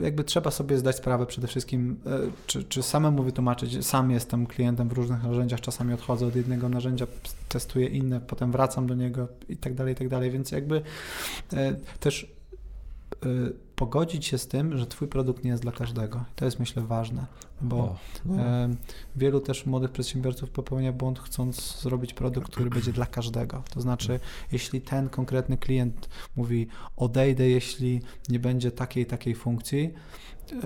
jakby 0.00 0.24
trzeba 0.24 0.50
sobie 0.50 0.78
zdać 0.78 0.96
sprawę 0.96 1.26
przede 1.26 1.46
wszystkim, 1.46 2.00
e, 2.06 2.18
czy, 2.46 2.64
czy 2.64 2.82
samemu 2.82 3.22
wytłumaczyć, 3.22 3.86
sam 3.86 4.10
jestem 4.10 4.46
klientem 4.46 4.88
w 4.88 4.92
różnych 4.92 5.22
narzędziach, 5.22 5.60
czasami 5.60 5.94
odchodzę 5.94 6.26
od 6.26 6.36
jednego 6.36 6.68
narzędzia, 6.68 7.06
testuję 7.48 7.86
inne, 7.86 8.20
potem 8.20 8.52
wracam 8.52 8.86
do 8.86 8.94
niego 8.94 9.28
i 9.48 9.56
tak 9.56 9.74
dalej, 9.74 9.92
i 9.92 9.96
tak 9.96 10.08
dalej, 10.08 10.30
więc 10.30 10.50
jakby 10.50 10.82
e, 11.52 11.74
też 12.00 12.35
pogodzić 13.76 14.26
się 14.26 14.38
z 14.38 14.48
tym, 14.48 14.78
że 14.78 14.86
Twój 14.86 15.08
produkt 15.08 15.44
nie 15.44 15.50
jest 15.50 15.62
dla 15.62 15.72
każdego. 15.72 16.24
To 16.36 16.44
jest 16.44 16.58
myślę 16.58 16.82
ważne, 16.82 17.26
bo 17.60 17.76
o, 17.76 17.96
no. 18.24 18.34
wielu 19.16 19.40
też 19.40 19.66
młodych 19.66 19.90
przedsiębiorców 19.90 20.50
popełnia 20.50 20.92
błąd, 20.92 21.18
chcąc 21.18 21.80
zrobić 21.80 22.14
produkt, 22.14 22.52
który 22.52 22.70
będzie 22.70 22.92
dla 22.92 23.06
każdego. 23.06 23.62
To 23.74 23.80
znaczy, 23.80 24.20
jeśli 24.52 24.80
ten 24.80 25.08
konkretny 25.08 25.56
klient 25.56 26.08
mówi, 26.36 26.68
odejdę, 26.96 27.48
jeśli 27.48 28.00
nie 28.28 28.38
będzie 28.38 28.70
takiej 28.70 29.06
takiej 29.06 29.34
funkcji, 29.34 29.94
e, 30.52 30.56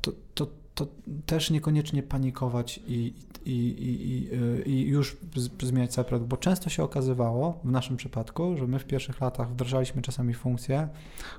to, 0.00 0.12
to, 0.34 0.46
to 0.74 0.86
też 1.26 1.50
niekoniecznie 1.50 2.02
panikować 2.02 2.80
i, 2.86 3.14
i, 3.44 3.52
i, 3.52 4.70
i, 4.70 4.88
już 4.88 5.16
zmieniać 5.62 5.92
cały 5.92 6.04
produkt, 6.04 6.30
bo 6.30 6.36
często 6.36 6.70
się 6.70 6.82
okazywało 6.82 7.60
w 7.64 7.70
naszym 7.70 7.96
przypadku, 7.96 8.56
że 8.56 8.66
my 8.66 8.78
w 8.78 8.84
pierwszych 8.84 9.20
latach 9.20 9.50
wdrażaliśmy 9.50 10.02
czasami 10.02 10.34
funkcje, 10.34 10.88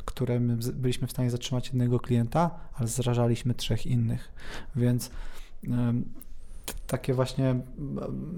które 0.06 0.40
my 0.40 0.58
byliśmy 0.74 1.08
w 1.08 1.12
stanie 1.12 1.32
zatrzymać 1.32 1.68
jednego 1.68 2.00
klienta, 2.00 2.52
ale 2.74 2.88
zrażaliśmy 2.88 3.54
trzech 3.54 3.86
innych, 3.86 4.32
więc 4.76 5.12
takie 6.88 7.14
właśnie, 7.14 7.56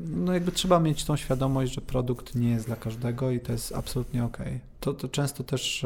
no 0.05 0.33
jakby 0.33 0.51
trzeba 0.51 0.79
mieć 0.79 1.05
tą 1.05 1.15
świadomość, 1.15 1.73
że 1.73 1.81
produkt 1.81 2.35
nie 2.35 2.49
jest 2.49 2.65
dla 2.65 2.75
każdego 2.75 3.31
i 3.31 3.39
to 3.39 3.51
jest 3.51 3.75
absolutnie 3.75 4.25
ok. 4.25 4.37
To, 4.79 4.93
to 4.93 5.07
często 5.07 5.43
też 5.43 5.85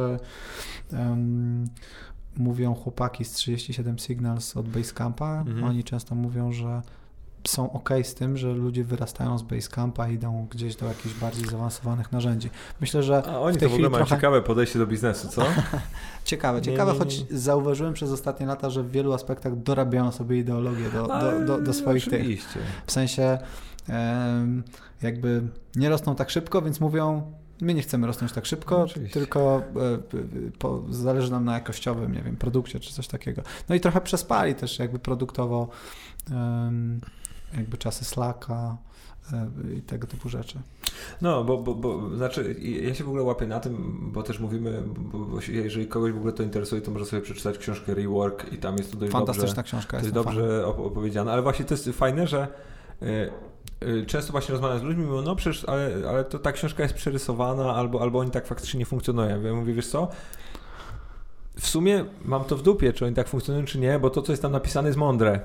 mówią 2.38 2.73
chłopaki 2.73 3.25
z 3.25 3.31
37 3.31 3.99
Signals 3.99 4.57
od 4.57 4.69
Basecampa, 4.69 5.43
mhm. 5.47 5.63
oni 5.63 5.83
często 5.83 6.15
mówią, 6.15 6.51
że 6.51 6.81
są 7.47 7.71
ok 7.71 7.89
z 8.03 8.13
tym, 8.13 8.38
że 8.38 8.53
ludzie 8.53 8.83
wyrastają 8.83 9.38
z 9.38 9.43
Basecampa 9.43 10.09
i 10.09 10.13
idą 10.13 10.47
gdzieś 10.51 10.75
do 10.75 10.85
jakichś 10.85 11.15
bardziej 11.15 11.45
zaawansowanych 11.45 12.11
narzędzi. 12.11 12.49
Myślę, 12.81 13.03
że. 13.03 13.23
A 13.25 13.39
oni 13.39 13.57
w 13.57 13.59
to 13.59 13.69
w 13.69 13.73
ogóle 13.73 13.89
mają 13.89 14.05
trochę... 14.05 14.15
ciekawe 14.15 14.41
podejście 14.41 14.79
do 14.79 14.88
biznesu, 14.88 15.27
co? 15.27 15.41
ciekawe, 16.25 16.61
ciekawe, 16.67 16.91
nie, 16.91 16.99
nie, 16.99 17.05
nie. 17.05 17.11
choć 17.11 17.25
zauważyłem 17.29 17.93
przez 17.93 18.11
ostatnie 18.11 18.45
lata, 18.45 18.69
że 18.69 18.83
w 18.83 18.91
wielu 18.91 19.13
aspektach 19.13 19.55
dorabiają 19.55 20.11
sobie 20.11 20.38
ideologię 20.38 20.89
do, 20.89 21.07
do, 21.07 21.45
do, 21.45 21.61
do 21.61 21.73
swoich 21.73 22.07
oczywiście. 22.07 22.53
tych. 22.53 22.83
W 22.85 22.91
sensie 22.91 23.38
jakby 25.01 25.41
nie 25.75 25.89
rosną 25.89 26.15
tak 26.15 26.29
szybko, 26.29 26.61
więc 26.61 26.79
mówią, 26.79 27.31
My 27.62 27.74
nie 27.74 27.82
chcemy 27.82 28.08
rosnąć 28.08 28.34
tak 28.34 28.45
szybko, 28.45 28.82
Oczywiście. 28.82 29.20
tylko 29.20 29.62
e, 29.76 30.51
po, 30.60 30.84
zależy 30.89 31.32
nam 31.32 31.45
na 31.45 31.53
jakościowym, 31.53 32.14
nie 32.14 32.22
wiem, 32.22 32.36
produkcie 32.36 32.80
czy 32.80 32.93
coś 32.93 33.08
takiego. 33.08 33.41
No 33.70 33.76
i 33.76 33.80
trochę 33.80 34.01
przespali 34.01 34.55
też 34.55 34.80
jakby 34.80 34.99
produktowo 34.99 35.70
jakby 37.53 37.78
czasy 37.78 38.05
Slacka 38.05 38.78
e, 39.34 39.47
i 39.78 39.82
tego 39.82 40.08
typu 40.08 40.30
rzeczy. 40.30 40.60
No, 41.22 41.43
bo, 41.43 41.58
bo, 41.58 41.76
bo 41.76 42.16
znaczy 42.16 42.55
ja 42.62 42.95
się 42.95 43.03
w 43.03 43.08
ogóle 43.08 43.24
łapię 43.24 43.47
na 43.47 43.60
tym, 43.60 43.97
bo 44.14 44.24
też 44.24 44.39
mówimy, 44.39 44.84
bo, 44.88 45.20
bo 45.20 45.39
jeżeli 45.47 45.88
kogoś 45.88 46.12
w 46.12 46.18
ogóle 46.18 46.34
to 46.34 46.43
interesuje, 46.43 46.82
to 46.82 46.91
może 46.91 47.05
sobie 47.05 47.22
przeczytać 47.22 47.58
książkę 47.58 47.93
Rework 47.93 48.53
i 48.53 48.58
tam 48.58 48.78
jest 48.78 48.91
to 48.91 48.97
dość 48.97 49.12
Fantastyczna 49.12 49.47
dobrze, 49.47 49.64
książka. 49.64 49.97
To 49.97 50.03
jest 50.03 50.16
dobrze 50.16 50.68
opowiedziane, 50.68 51.32
ale 51.32 51.41
właśnie 51.41 51.66
to 51.66 51.74
jest 51.74 51.89
fajne, 51.89 52.28
że 52.28 52.47
e, 53.01 53.30
często 54.07 54.32
właśnie 54.32 54.51
rozmawiam 54.51 54.80
z 54.80 54.84
ludźmi 54.84 55.05
mówią, 55.05 55.21
no 55.21 55.36
przecież, 55.36 55.65
ale, 55.65 55.91
ale 56.09 56.23
to 56.23 56.39
ta 56.39 56.51
książka 56.51 56.84
jest 56.84 56.95
przerysowana, 56.95 57.75
albo, 57.75 58.01
albo 58.01 58.19
oni 58.19 58.32
tak 58.32 58.47
faktycznie 58.47 58.78
nie 58.78 58.86
funkcjonują. 58.86 59.41
Ja 59.41 59.53
mówię, 59.53 59.73
wiesz 59.73 59.88
co, 59.88 60.07
w 61.59 61.67
sumie 61.67 62.05
mam 62.25 62.43
to 62.43 62.57
w 62.57 62.61
dupie, 62.61 62.93
czy 62.93 63.05
oni 63.05 63.15
tak 63.15 63.28
funkcjonują, 63.28 63.65
czy 63.65 63.80
nie, 63.80 63.99
bo 63.99 64.09
to, 64.09 64.21
co 64.21 64.32
jest 64.32 64.41
tam 64.41 64.51
napisane, 64.51 64.88
jest 64.88 64.99
mądre. 64.99 65.39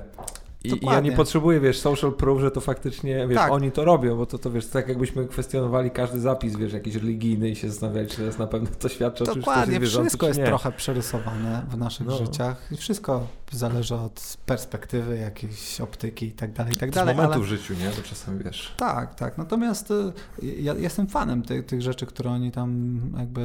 I, 0.63 0.69
I 0.69 0.85
ja 0.85 0.99
nie 0.99 1.11
potrzebuję, 1.11 1.59
wiesz, 1.59 1.79
social 1.79 2.13
proof, 2.13 2.41
że 2.41 2.51
to 2.51 2.61
faktycznie, 2.61 3.27
wiesz, 3.27 3.37
tak. 3.37 3.51
oni 3.51 3.71
to 3.71 3.85
robią, 3.85 4.17
bo 4.17 4.25
to, 4.25 4.37
to 4.37 4.51
wiesz, 4.51 4.67
tak 4.67 4.87
jakbyśmy 4.87 5.25
kwestionowali 5.27 5.91
każdy 5.91 6.19
zapis, 6.19 6.55
wiesz, 6.55 6.73
jakiś 6.73 6.95
religijny 6.95 7.49
i 7.49 7.55
się 7.55 7.69
zastanawiali, 7.69 8.07
czy 8.07 8.17
to 8.17 8.23
jest 8.23 8.39
na 8.39 8.47
pewno, 8.47 8.69
to 8.79 8.89
świadczy 8.89 9.23
o 9.23 9.27
czymś, 9.27 9.37
Dokładnie, 9.37 9.79
wszystko 9.79 10.27
jest 10.27 10.43
trochę 10.45 10.71
przerysowane 10.71 11.65
w 11.69 11.77
naszych 11.77 12.07
no. 12.07 12.17
życiach 12.17 12.67
i 12.71 12.77
wszystko 12.77 13.27
zależy 13.51 13.95
od 13.95 14.37
perspektywy, 14.45 15.17
jakiejś 15.17 15.81
optyki 15.81 16.25
i 16.25 16.31
tak 16.31 16.53
dalej, 16.53 16.73
i 16.73 16.77
tak 16.77 16.91
dalej. 16.91 17.15
Momentu 17.15 17.33
ale... 17.33 17.43
w 17.43 17.47
życiu, 17.47 17.73
nie? 17.73 17.89
To 17.89 18.01
czasem, 18.01 18.39
wiesz. 18.39 18.73
Tak, 18.77 19.15
tak, 19.15 19.37
natomiast 19.37 19.91
y, 19.91 20.13
ja 20.41 20.73
jestem 20.73 21.07
fanem 21.07 21.43
tych, 21.43 21.65
tych 21.65 21.81
rzeczy, 21.81 22.05
które 22.05 22.31
oni 22.31 22.51
tam 22.51 22.99
jakby 23.17 23.41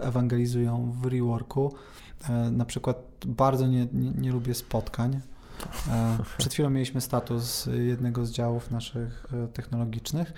ewangelizują 0.00 0.96
w 1.02 1.06
reworku. 1.06 1.74
E, 2.28 2.50
na 2.50 2.64
przykład 2.64 3.02
bardzo 3.26 3.66
nie, 3.66 3.86
nie, 3.92 4.10
nie 4.10 4.32
lubię 4.32 4.54
spotkań, 4.54 5.20
przed 6.38 6.52
chwilą 6.52 6.70
mieliśmy 6.70 7.00
status 7.00 7.68
jednego 7.86 8.26
z 8.26 8.30
działów 8.30 8.70
naszych 8.70 9.26
e, 9.32 9.48
technologicznych 9.48 10.32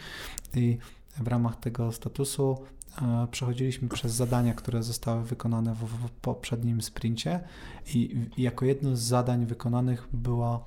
i 0.54 0.78
w 1.16 1.28
ramach 1.28 1.56
tego 1.56 1.92
statusu 1.92 2.64
e, 3.02 3.26
przechodziliśmy 3.30 3.88
przez 3.88 4.12
zadania, 4.12 4.54
które 4.54 4.82
zostały 4.82 5.24
wykonane 5.24 5.74
w, 5.74 6.10
poprzednim 6.10 6.82
sprincie 6.82 7.40
i, 7.94 8.28
i 8.36 8.42
jako 8.42 8.64
jedno 8.64 8.96
z 8.96 9.00
zadań 9.00 9.46
wykonanych 9.46 10.08
było 10.12 10.66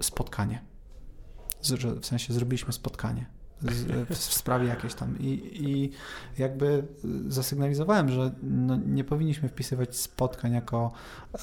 spotkanie. 0.00 0.62
W 2.00 2.06
sensie 2.06 2.34
zrobiliśmy 2.34 2.72
spotkanie 2.72 3.33
w 4.10 4.16
sprawie 4.16 4.68
jakiejś 4.68 4.94
tam. 4.94 5.18
I, 5.18 5.50
I 5.52 5.90
jakby 6.38 6.84
zasygnalizowałem, 7.28 8.08
że 8.08 8.32
no 8.42 8.76
nie 8.76 9.04
powinniśmy 9.04 9.48
wpisywać 9.48 9.96
spotkań 9.96 10.52
jako 10.52 10.92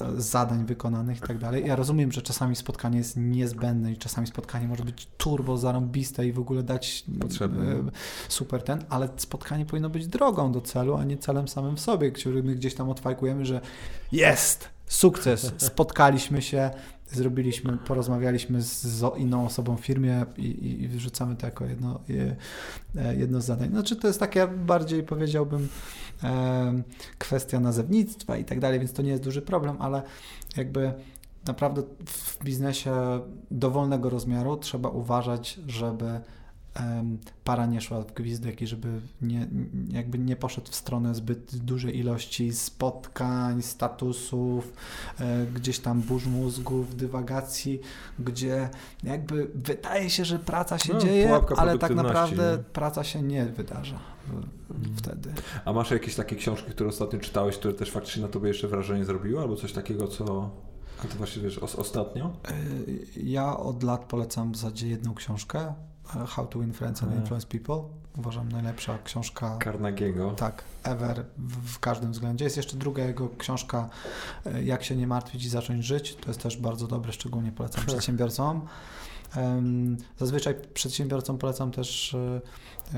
e, 0.00 0.20
zadań 0.20 0.66
wykonanych 0.66 1.18
i 1.18 1.20
tak 1.20 1.38
dalej. 1.38 1.66
Ja 1.66 1.76
rozumiem, 1.76 2.12
że 2.12 2.22
czasami 2.22 2.56
spotkanie 2.56 2.98
jest 2.98 3.16
niezbędne 3.16 3.92
i 3.92 3.96
czasami 3.96 4.26
spotkanie 4.26 4.68
może 4.68 4.84
być 4.84 5.08
turbo 5.18 5.58
zarąbiste 5.58 6.26
i 6.26 6.32
w 6.32 6.38
ogóle 6.38 6.62
dać 6.62 7.04
Potrzebny. 7.20 7.70
E, 7.70 7.82
super 8.28 8.62
ten, 8.62 8.84
ale 8.88 9.08
spotkanie 9.16 9.66
powinno 9.66 9.90
być 9.90 10.06
drogą 10.06 10.52
do 10.52 10.60
celu, 10.60 10.96
a 10.96 11.04
nie 11.04 11.18
celem 11.18 11.48
samym 11.48 11.76
w 11.76 11.80
sobie, 11.80 12.12
który 12.12 12.42
my 12.42 12.54
gdzieś 12.54 12.74
tam 12.74 12.90
odfajkujemy, 12.90 13.46
że 13.46 13.60
jest! 14.12 14.68
Sukces! 14.86 15.52
Spotkaliśmy 15.56 16.42
się, 16.42 16.70
zrobiliśmy, 17.12 17.78
porozmawialiśmy 17.78 18.62
z 18.62 19.04
inną 19.16 19.46
osobą 19.46 19.76
w 19.76 19.80
firmie 19.80 20.26
i, 20.36 20.82
i 20.82 20.88
wrzucamy 20.88 21.36
to 21.36 21.46
jako 21.46 21.64
jedno, 21.64 22.00
e, 22.96 23.16
jedno 23.16 23.40
z 23.40 23.44
zadań. 23.44 23.68
Znaczy 23.70 23.96
to 23.96 24.06
jest 24.06 24.20
takie 24.20 24.46
bardziej 24.46 25.02
powiedziałbym 25.02 25.68
kwestia 27.18 27.60
nazewnictwa 27.60 28.36
i 28.36 28.44
tak 28.44 28.60
dalej, 28.60 28.78
więc 28.78 28.92
to 28.92 29.02
nie 29.02 29.10
jest 29.10 29.22
duży 29.22 29.42
problem, 29.42 29.76
ale 29.80 30.02
jakby 30.56 30.92
naprawdę 31.46 31.82
w 32.06 32.44
biznesie 32.44 33.20
dowolnego 33.50 34.10
rozmiaru 34.10 34.56
trzeba 34.56 34.88
uważać, 34.88 35.60
żeby 35.66 36.20
para 37.44 37.66
nie 37.66 37.80
szła 37.80 38.00
w 38.00 38.12
gwizdek 38.12 38.62
i 38.62 38.66
żeby 38.66 39.00
nie, 39.22 39.46
jakby 39.90 40.18
nie 40.18 40.36
poszedł 40.36 40.70
w 40.70 40.74
stronę 40.74 41.14
zbyt 41.14 41.56
dużej 41.56 41.98
ilości 41.98 42.52
spotkań, 42.52 43.62
statusów, 43.62 44.72
e, 45.20 45.46
gdzieś 45.46 45.78
tam 45.78 46.00
burz 46.00 46.26
mózgów, 46.26 46.96
dywagacji, 46.96 47.80
gdzie 48.18 48.68
jakby 49.04 49.50
wydaje 49.54 50.10
się, 50.10 50.24
że 50.24 50.38
praca 50.38 50.78
się 50.78 50.92
no, 50.92 51.00
dzieje, 51.00 51.40
ale 51.56 51.78
tak 51.78 51.94
naprawdę 51.94 52.56
nie? 52.58 52.64
praca 52.64 53.04
się 53.04 53.22
nie 53.22 53.44
wydarza 53.44 53.98
mhm. 54.30 54.96
wtedy. 54.96 55.32
A 55.64 55.72
masz 55.72 55.90
jakieś 55.90 56.14
takie 56.14 56.36
książki, 56.36 56.70
które 56.70 56.88
ostatnio 56.88 57.18
czytałeś, 57.18 57.58
które 57.58 57.74
też 57.74 57.90
faktycznie 57.90 58.22
na 58.22 58.28
tobie 58.28 58.48
jeszcze 58.48 58.68
wrażenie 58.68 59.04
zrobiły, 59.04 59.40
albo 59.40 59.56
coś 59.56 59.72
takiego, 59.72 60.08
co... 60.08 60.50
A 61.04 61.06
to 61.06 61.14
właśnie 61.18 61.42
wiesz, 61.42 61.58
ostatnio? 61.58 62.32
E, 62.48 62.54
ja 63.22 63.56
od 63.56 63.82
lat 63.82 64.04
polecam 64.04 64.52
w 64.52 64.56
zasadzie 64.56 64.88
jedną 64.88 65.14
książkę, 65.14 65.74
How 66.04 66.46
to 66.46 66.58
Win 66.58 66.72
Friends 66.72 67.02
and 67.02 67.14
Influence 67.14 67.46
People. 67.46 67.82
Uważam 68.18 68.52
najlepsza 68.52 68.98
książka. 69.04 69.58
Carnagiego. 69.64 70.30
Tak, 70.30 70.64
ever 70.82 71.24
w, 71.38 71.74
w, 71.74 71.78
każdym 71.78 72.12
względzie. 72.12 72.44
Jest 72.44 72.56
jeszcze 72.56 72.76
druga 72.76 73.04
jego 73.04 73.28
książka 73.38 73.88
e, 74.46 74.64
Jak 74.64 74.84
się 74.84 74.96
nie 74.96 75.06
martwić 75.06 75.44
i 75.44 75.48
zacząć 75.48 75.84
żyć. 75.84 76.16
To 76.16 76.28
jest 76.28 76.42
też 76.42 76.56
bardzo 76.56 76.86
dobre, 76.86 77.12
szczególnie 77.12 77.52
polecam 77.52 77.86
przedsiębiorcom. 77.86 78.66
Zazwyczaj 80.18 80.54
przedsiębiorcom 80.74 81.38
polecam 81.38 81.70
też 81.70 82.14
e, 82.14 82.40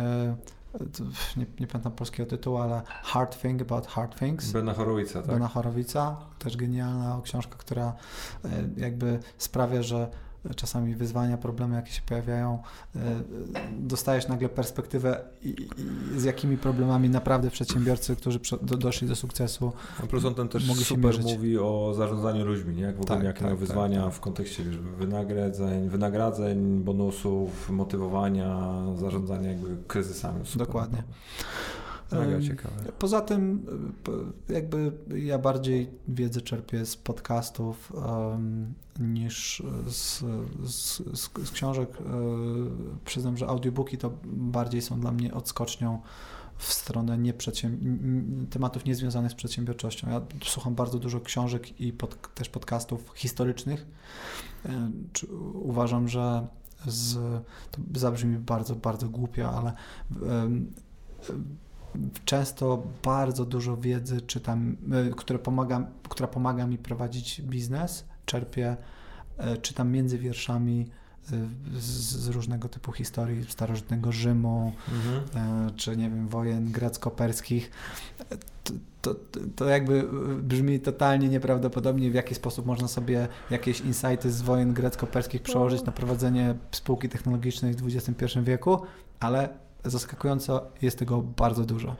e, 0.01 0.37
nie, 1.37 1.47
nie 1.61 1.67
pamiętam 1.67 1.93
polskiego 1.93 2.31
tytułu, 2.31 2.57
ale 2.57 2.83
Hard 2.87 3.43
Thing 3.43 3.63
About 3.63 3.87
Hard 3.87 4.19
Things. 4.19 4.53
Bena 4.53 4.75
Horowica, 4.75 5.23
tak? 5.23 5.31
Bena 5.31 5.49
Horowica, 5.49 6.17
też 6.39 6.57
genialna 6.57 7.21
książka, 7.25 7.57
która 7.59 7.93
jakby 8.77 9.19
sprawia, 9.39 9.83
że 9.83 10.11
czasami 10.57 10.95
wyzwania, 10.95 11.37
problemy, 11.37 11.77
jakie 11.77 11.93
się 11.93 12.03
pojawiają, 12.07 12.63
e, 12.97 12.99
dostajesz 13.79 14.29
nagle 14.29 14.49
perspektywę, 14.49 15.21
z 16.17 16.25
jakimi 16.25 16.57
problemami 16.57 17.09
naprawdę 17.09 17.51
przedsiębiorcy, 17.51 18.17
którzy 18.17 18.41
doszli 18.63 19.09
do 19.09 19.17
sukcesu. 19.17 19.73
A 20.03 20.07
plus 20.07 20.25
on 20.25 20.35
ten 20.35 20.49
też 20.49 20.69
mogli 20.69 20.85
super 20.85 21.21
mówi 21.23 21.59
o 21.59 21.93
zarządzaniu 21.97 22.45
ludźmi, 22.45 22.75
nie? 22.75 22.83
jak 22.83 22.97
w 22.97 23.01
ogóle 23.01 23.17
tak, 23.17 23.25
jakie 23.25 23.45
tak, 23.45 23.57
wyzwania 23.57 23.97
tak, 23.97 24.07
tak. 24.07 24.15
w 24.15 24.21
kontekście 24.21 24.65
wiesz, 24.65 24.79
wynagrodzeń, 24.79 25.89
wynagradzeń, 25.89 26.81
bonusów, 26.85 27.71
motywowania, 27.71 28.73
zarządzania 28.97 29.49
jakby 29.49 29.77
kryzysami. 29.87 30.47
Super. 30.47 30.67
Dokładnie. 30.67 31.03
Mega 32.13 32.41
ciekawe. 32.41 32.93
Poza 32.99 33.21
tym, 33.21 33.67
jakby 34.49 34.93
ja 35.15 35.39
bardziej 35.39 35.91
wiedzę 36.09 36.41
czerpię 36.41 36.87
z 36.87 36.97
podcastów 36.97 37.93
um, 37.93 38.75
niż 39.01 39.63
z, 39.87 40.25
z, 40.65 41.03
z, 41.21 41.51
książek. 41.51 41.89
E, 41.91 42.05
przyznam, 43.05 43.37
że 43.37 43.47
audiobooki 43.47 43.99
to 43.99 44.13
bardziej 44.25 44.83
są 44.83 45.01
dla 45.01 45.13
mnie 45.13 45.35
odskocznią 45.35 46.01
w 46.57 46.73
stronę 46.73 47.19
tematów 48.51 48.85
niezwiązanych 48.85 49.33
z 49.33 49.35
przedsiębiorczością. 49.35 50.11
Ja 50.11 50.21
słucham 50.45 50.75
bardzo 50.75 50.99
dużo 50.99 51.21
książek 51.21 51.81
i 51.81 51.93
pod, 51.93 52.35
też 52.35 52.49
podcastów 52.49 53.13
historycznych. 53.15 53.87
E, 54.67 54.91
uważam, 55.53 56.09
że 56.09 56.47
z, 56.87 57.15
to 57.71 57.81
zabrzmi 57.95 58.39
bardzo, 58.39 58.77
bardzo 58.77 59.09
głupio, 59.09 59.51
ale 59.51 59.73
często 62.25 62.83
bardzo 63.05 63.45
dużo 63.45 63.77
wiedzy 63.77 64.21
czytam, 64.21 64.77
e, 64.93 65.11
które 65.11 65.39
pomaga, 65.39 65.87
która 66.09 66.29
pomaga 66.29 66.67
mi 66.67 66.79
prowadzić 66.79 67.43
biznes, 67.43 68.05
czerpię, 68.27 68.77
e, 69.39 69.57
czytam 69.57 69.91
między 69.91 70.19
wierszami 70.19 70.91
e, 71.33 71.49
z, 71.81 71.85
z 72.01 72.29
różnego 72.29 72.69
typu 72.69 72.93
historii 72.93 73.45
starożytnego 73.49 74.13
Rzymu, 74.13 74.73
mhm. 74.93 75.75
czy 75.77 75.97
nie 75.97 76.11
wiem, 76.11 76.29
wojen 76.29 76.73
grecko-perskich. 76.73 77.71
To, 79.03 79.15
to, 79.15 79.41
to, 79.57 79.69
jakby 79.69 80.09
brzmi 80.43 80.81
totalnie 80.81 81.29
nieprawdopodobnie, 81.29 82.11
w 82.11 82.15
jaki 82.15 82.35
sposób 82.35 82.67
można 82.67 82.89
sobie 82.89 83.29
jakieś 83.51 83.81
insighty 83.81 84.33
z 84.33 84.43
wojen 84.43 84.75
grecko-perskich 84.75 85.43
przełożyć 85.43 85.85
na 85.85 85.93
prowadzenie 85.93 86.55
spółki 86.71 87.09
technologicznej 87.09 87.75
w 87.75 87.87
XXI 87.87 88.39
wieku, 88.43 88.83
ale 89.21 89.64
zaskakująco 89.85 90.62
jest 90.82 90.99
tego 90.99 91.22
bardzo 91.22 91.64
dużo. 91.64 91.97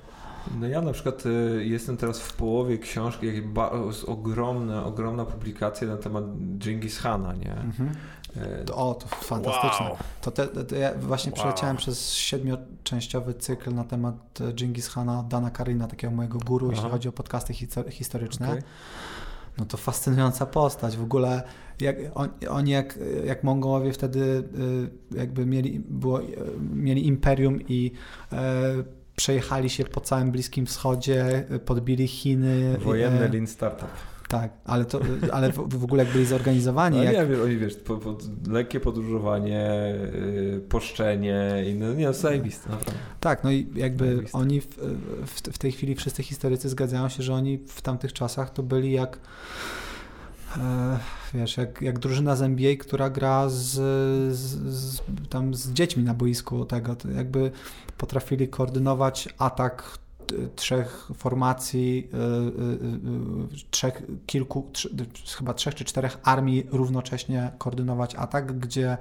No 0.61 0.67
ja 0.69 0.81
na 0.81 0.93
przykład 0.93 1.27
y, 1.27 1.65
jestem 1.65 1.97
teraz 1.97 2.21
w 2.21 2.33
połowie 2.33 2.79
książki, 2.79 3.27
jest 3.27 4.05
ogromna, 4.07 4.85
ogromna 4.85 5.25
publikacja 5.25 5.89
na 5.89 5.97
temat 5.97 6.25
Genghis 6.59 6.99
Hana, 6.99 7.33
nie? 7.33 7.53
Mhm. 7.53 7.93
Y, 8.69 8.75
o, 8.75 8.95
to 8.95 9.07
fantastyczne. 9.07 9.87
Wow. 9.87 9.97
To, 10.21 10.31
te, 10.31 10.47
to 10.47 10.77
ja 10.77 10.95
właśnie 10.95 11.33
wow. 11.33 11.37
przeleciałem 11.37 11.77
przez 11.77 12.13
siedmioczęściowy 12.13 13.35
cykl 13.35 13.75
na 13.75 13.85
temat 13.85 14.39
Genghis 14.61 14.89
Hana, 14.89 15.25
Dana 15.29 15.51
Karina, 15.51 15.87
takiego 15.87 16.13
mojego 16.13 16.39
guru, 16.39 16.67
Aha. 16.67 16.77
jeśli 16.77 16.91
chodzi 16.91 17.09
o 17.09 17.13
podcasty 17.13 17.55
historyczne. 17.91 18.49
Okay. 18.49 18.63
No 19.59 19.65
to 19.65 19.77
fascynująca 19.77 20.47
postać. 20.47 20.97
W 20.97 21.03
ogóle 21.03 21.43
jak, 21.81 21.97
on, 22.15 22.29
oni 22.51 22.71
jak, 22.71 22.99
jak 23.25 23.45
Mongołowie 23.45 23.93
wtedy 23.93 24.21
y, 25.13 25.17
jakby 25.17 25.47
mieli, 25.47 25.81
było, 25.89 26.21
mieli 26.75 27.07
imperium 27.07 27.59
i 27.69 27.93
e, 28.33 28.63
przejechali 29.17 29.71
się 29.71 29.85
po 29.85 30.01
całym 30.01 30.31
Bliskim 30.31 30.67
Wschodzie, 30.67 31.45
podbili 31.65 32.09
Chiny. 32.09 32.79
Wojenny 32.79 33.25
e, 33.25 33.29
lean 33.29 33.47
startup. 33.47 34.14
Tak, 34.41 34.53
ale, 34.65 34.85
to, 34.85 35.01
ale 35.33 35.53
w, 35.53 35.79
w 35.79 35.85
ogóle 35.85 36.05
jak 36.05 36.13
byli 36.13 36.27
zorganizowani. 36.27 36.97
No, 36.97 37.03
jak... 37.03 37.31
Nie, 37.31 37.43
oni 37.43 37.57
wiesz, 37.57 37.75
po, 37.75 37.97
po, 37.97 38.17
lekkie 38.49 38.81
podróżowanie, 38.81 39.95
yy, 40.53 40.61
poszczenie 40.69 41.65
i 41.71 41.75
no 41.75 41.95
nie, 41.95 42.07
no 42.07 42.13
zajebiste, 42.13 42.71
naprawdę. 42.71 43.01
Tak, 43.21 43.45
no 43.45 43.51
i 43.51 43.69
jakby 43.75 44.07
zajebiste. 44.07 44.39
oni 44.39 44.61
w, 44.61 44.67
w, 45.27 45.41
w 45.53 45.59
tej 45.59 45.73
chwili 45.73 45.95
wszyscy 45.95 46.23
historycy 46.23 46.69
zgadzają 46.69 47.09
się, 47.09 47.23
że 47.23 47.35
oni 47.35 47.59
w 47.59 47.83
tamtych 47.83 48.13
czasach 48.13 48.51
to 48.51 48.63
byli 48.63 48.93
jak 48.93 49.19
E, 50.57 50.99
wiesz, 51.35 51.57
jak, 51.57 51.83
jak 51.83 51.99
drużyna 51.99 52.37
z 52.37 52.43
NBA, 52.43 52.77
która 52.77 53.11
gra 53.11 53.49
z, 53.49 53.55
z, 54.37 54.75
z, 54.75 55.03
tam 55.29 55.55
z 55.55 55.73
dziećmi 55.73 56.03
na 56.03 56.15
boisku 56.15 56.65
tego, 56.65 56.97
jakby 57.17 57.51
potrafili 57.99 58.49
koordynować 58.49 59.29
atak 59.39 59.99
trzech 60.57 61.09
formacji, 61.17 62.09
trzech, 63.71 64.03
kilku, 64.27 64.71
chyba 65.39 65.55
trzech 65.55 65.75
czy 65.75 65.85
czterech 65.85 66.19
armii 66.23 66.67
równocześnie 66.71 67.53
koordynować 67.59 68.15
atak, 68.15 68.59
gdzie 68.59 68.97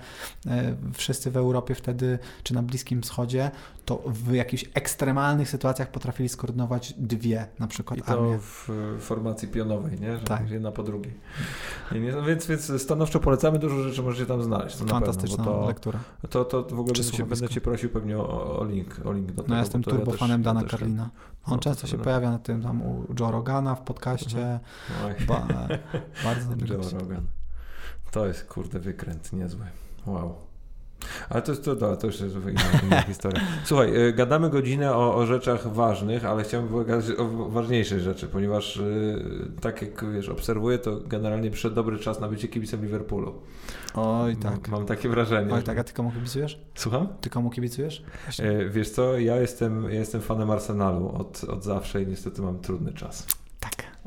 wszyscy 0.94 1.32
w 1.32 1.38
Europie 1.38 1.76
wtedy, 1.76 2.20
czy 2.44 2.54
na 2.54 2.64
Bliskim 2.64 3.02
Wschodzie, 3.02 3.52
to 3.86 4.04
w 4.06 4.34
jakichś 4.34 4.66
ekstremalnych 4.74 5.50
sytuacjach 5.50 5.92
potrafili 5.92 6.30
skoordynować 6.30 6.94
dwie 6.98 7.48
na 7.60 7.68
przykład 7.68 8.00
I 8.00 8.02
to 8.02 8.12
armie. 8.14 8.38
w 8.40 8.70
formacji 9.00 9.48
pionowej, 9.48 10.00
nie? 10.00 10.18
Że 10.18 10.24
tak. 10.24 10.50
jedna 10.50 10.72
po 10.72 10.84
drugiej. 10.84 11.14
Nie, 11.92 12.00
więc, 12.28 12.48
więc 12.48 12.82
stanowczo 12.82 13.20
polecamy, 13.20 13.60
dużo 13.60 13.84
rzeczy 13.84 14.04
możecie 14.04 14.26
tam 14.26 14.44
znaleźć. 14.44 14.78
To 14.78 14.86
Fantastyczna 14.86 15.38
pewno, 15.38 15.54
to, 15.54 15.68
lektura. 15.68 16.00
To, 16.30 16.46
to 16.46 16.64
w 16.64 16.80
ogóle 16.80 16.94
będę 16.94 17.12
cię, 17.12 17.26
będę 17.26 17.50
cię, 17.50 17.62
prosił 17.62 17.90
pewnie 17.90 18.18
o, 18.18 18.60
o, 18.60 18.66
link, 18.66 19.02
o 19.06 19.14
link 19.14 19.28
do 19.28 19.34
tego. 19.34 19.48
No 19.48 19.56
ja 19.56 19.62
jestem 19.62 19.84
turbofanem 19.84 20.42
ja 20.42 20.46
Dana 20.46 20.64
Carlina. 20.70 21.10
On 21.46 21.54
no, 21.54 21.60
często 21.60 21.88
się 21.88 21.98
pojawia 21.98 22.32
na 22.32 22.40
tym 22.40 22.62
tam 22.62 22.82
u 22.82 23.06
Joe 23.20 23.32
Rogana 23.32 23.76
w 23.76 23.82
podcaście. 23.82 24.60
Mhm. 24.90 25.26
Ba, 25.28 25.48
bardzo 26.24 26.50
dobry 26.56 26.76
Joe 26.76 27.00
Rogan. 27.00 27.28
To 28.12 28.26
jest 28.26 28.44
kurde 28.44 28.80
wykręt 28.80 29.34
niezły. 29.34 29.66
Wow. 30.06 30.53
Ale 31.30 31.42
to, 31.42 31.56
to, 31.56 31.76
to, 31.76 31.98
to 31.98 32.08
już 32.08 32.20
jest 32.20 32.36
inna, 32.36 32.62
inna 32.84 33.02
historia. 33.12 33.42
Słuchaj, 33.66 34.08
y, 34.08 34.14
gadamy 34.14 34.50
godzinę 34.50 34.96
o, 34.96 35.16
o, 35.16 35.26
rzeczach 35.26 35.74
ważnych, 35.74 36.26
ale 36.26 36.44
chciałbym 36.44 36.72
pogadać 36.72 37.06
o 37.18 37.26
ważniejszej 37.50 38.00
rzeczy, 38.00 38.28
ponieważ 38.28 38.78
y, 38.78 39.52
tak 39.62 39.82
jak 39.82 40.12
wiesz, 40.14 40.30
obserwuję, 40.30 40.78
to 40.78 41.00
generalnie 41.08 41.52
przyszedł 41.52 41.76
dobry 41.76 42.00
czas 42.00 42.20
na 42.20 42.28
bycie 42.28 42.48
kibicem 42.48 42.82
Liverpoolu. 42.82 43.34
Oj, 43.94 44.36
tak. 44.36 44.68
Mam, 44.70 44.86
takie 44.86 45.10
wrażenie. 45.10 45.54
Oj, 45.54 45.64
tak, 45.64 45.78
a 45.78 45.84
ty 45.84 45.94
komu 45.94 46.12
kibicujesz? 46.12 46.60
Słucham? 46.76 47.08
Ty 47.22 47.30
komu 47.30 47.50
kibicujesz? 47.50 48.04
E, 48.40 48.70
wiesz 48.70 48.90
co, 48.90 49.18
ja 49.18 49.36
jestem, 49.36 49.84
ja 49.84 50.00
jestem 50.00 50.22
fanem 50.22 50.52
Arsenalu 50.52 51.10
od, 51.10 51.44
od 51.44 51.64
zawsze 51.64 52.02
i 52.02 52.08
niestety 52.08 52.42
mam 52.42 52.60
trudny 52.60 52.94
czas. 52.94 53.28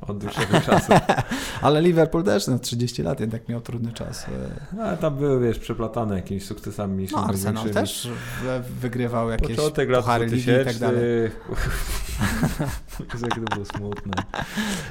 Tak. 0.01 0.11
Od 0.11 0.18
dłuższego 0.18 0.61
czasu. 0.61 0.92
Ale 1.62 1.82
Liverpool 1.82 2.24
też 2.24 2.47
na 2.47 2.59
30 2.59 3.03
lat 3.03 3.20
jednak 3.20 3.49
miał 3.49 3.61
trudny 3.61 3.92
czas. 3.92 4.26
No, 4.72 4.82
ale 4.82 4.97
tam 4.97 5.16
były, 5.16 5.40
wiesz, 5.40 5.59
przeplatane 5.59 6.16
jakimiś 6.16 6.47
sukcesami. 6.47 7.09
No, 7.12 7.24
Arsenal 7.24 7.70
też 7.70 8.09
wygrywał 8.80 9.30
jakieś 9.30 9.57
Początek 9.57 9.90
lat 9.90 10.05
2000, 10.05 10.62
i 10.62 10.64
tak 10.64 10.78
dalej. 10.78 11.03
Jakie 13.22 13.40
to 13.40 13.55
było 13.55 13.64
smutne. 13.64 14.12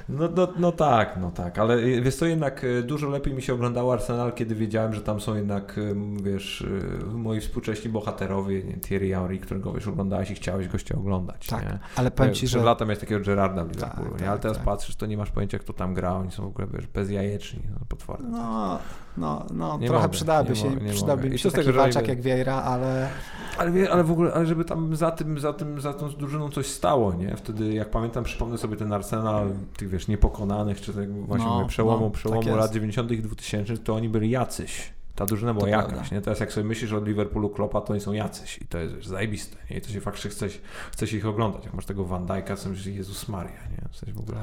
No, 0.10 0.30
no, 0.36 0.47
no 0.58 0.72
tak, 0.72 1.18
no 1.22 1.32
tak, 1.32 1.60
ale 1.60 2.01
wiesz 2.01 2.16
co, 2.16 2.26
jednak 2.26 2.64
e, 2.64 2.84
dużo 2.84 3.10
lepiej 3.10 3.34
mi 3.34 3.41
się 3.41 3.53
oglądało 3.53 3.93
Arsenal, 3.93 4.34
kiedy 4.34 4.56
wiedziałem, 4.56 4.93
że 4.93 5.01
tam 5.01 5.22
są 5.22 5.36
jednak, 5.36 5.78
e, 5.78 6.24
wiesz, 6.24 6.68
e, 7.01 7.06
moi 7.06 7.41
współcześni 7.41 7.91
bohaterowie, 7.91 8.64
nie, 8.64 8.74
Thierry 8.74 9.10
Henry, 9.10 9.39
którego 9.39 9.74
już 9.74 9.88
oglądałeś 9.88 10.32
i 10.32 10.36
chciałeś 10.36 10.68
gościa 10.68 10.95
oglądać. 10.95 11.47
Tak, 11.47 11.64
nie? 11.64 11.80
ale 11.95 12.12
powiem 12.12 12.34
Ci, 12.34 12.45
Przed 12.45 12.60
że... 12.60 12.66
latem 12.66 12.89
jest 12.89 13.01
takiego 13.01 13.26
Gerarda 13.26 13.64
w 13.64 13.72
Liverpoolu, 13.72 14.12
tak, 14.12 14.22
nie? 14.22 14.28
ale 14.28 14.36
tak, 14.36 14.41
teraz 14.41 14.58
tak. 14.58 14.66
patrzysz, 14.66 14.95
to 14.98 15.06
nie 15.06 15.18
masz 15.18 15.32
pojęcia, 15.32 15.60
kto 15.60 15.74
tam 15.74 15.93
gra, 15.93 16.14
oni 16.14 16.32
są 16.32 16.43
w 16.43 16.48
ogóle, 16.48 16.68
wiesz, 16.74 16.88
bezjajeczni, 16.88 17.60
no, 17.72 17.80
potworne. 17.89 18.30
No, 18.30 18.80
no, 19.18 19.46
no 19.54 19.78
Nie 19.78 19.88
trochę 19.88 20.04
mogę, 20.04 20.14
przydałaby 20.14 20.56
się, 20.56 20.70
mogę, 20.70 21.30
mi 21.30 21.36
I 21.36 21.39
się 21.39 21.52
taki 21.52 21.66
tego, 21.66 21.78
walczak 21.78 22.08
jak 22.08 22.22
Vieira, 22.22 22.56
ale... 22.56 23.10
Ale, 23.58 23.91
ale 23.91 24.04
w 24.04 24.12
ogóle, 24.12 24.34
ale 24.34 24.46
żeby 24.46 24.66
tam 24.66 24.96
za 24.96 25.12
tym, 25.12 25.39
za 25.39 25.54
tym, 25.54 25.82
za 25.82 25.93
tą 25.93 26.10
drużyną 26.10 26.50
coś 26.50 26.68
stało, 26.68 27.14
nie? 27.14 27.36
Wtedy, 27.36 27.74
jak 27.74 27.89
pamiętam, 27.89 28.24
przypomnę 28.24 28.58
sobie 28.58 28.78
ten 28.78 28.93
Arsenal 28.93 29.50
tych, 29.78 29.89
wiesz, 29.89 30.08
niepokonanych, 30.08 30.82
czy 30.82 30.93
tak 30.93 31.14
właśnie 31.14 31.48
No, 31.48 31.56
mówię, 31.56 31.68
przełomu, 31.68 32.06
no, 32.06 32.12
przełomu 32.12 32.43
tak 32.43 32.56
lat 32.56 32.72
90 32.72 33.12
i 33.12 33.22
2000, 33.22 33.78
to 33.78 33.96
oni 33.96 34.10
byli 34.10 34.30
jacyś. 34.30 34.95
Ta 35.16 35.26
drużyna 35.26 35.53
była 35.53 35.63
To 35.66 35.70
jakaś, 35.70 35.93
prawda. 35.93 36.16
nie? 36.16 36.22
Teraz 36.22 36.39
jak 36.39 36.53
sobie 36.53 36.68
myślisz 36.68 36.93
o 36.93 37.03
Liverpoolu 37.03 37.49
Klopa, 37.49 37.82
to 37.82 37.93
oni 37.93 38.01
są 38.01 38.11
jacyś 38.13 38.57
i 38.61 38.66
to 38.68 38.78
jest 38.78 38.95
wiesz, 38.95 39.07
zajebiste, 39.07 39.57
nie? 39.72 39.78
I 39.78 39.82
to 39.82 39.89
się 39.89 40.01
faktycznie 40.01 40.30
chce, 40.32 40.47
chce 40.91 41.07
się 41.07 41.18
ich 41.18 41.26
oglądać. 41.26 41.66
Jak 41.66 41.74
masz 41.74 41.86
tego 41.86 42.05
Van 42.05 42.26
Dijk'a, 42.26 42.63
to 42.63 42.70
myślisz, 42.70 42.95
Jezus 42.95 43.28
Maria, 43.28 43.51
nie? 43.72 43.89
W 43.91 43.97
sensie 43.97 44.13
w 44.13 44.20
ogóle, 44.20 44.38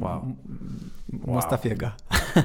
wow. 0.00 0.22
M- 0.22 0.36
Wow. 1.24 1.34
Mustafiego. 1.36 1.90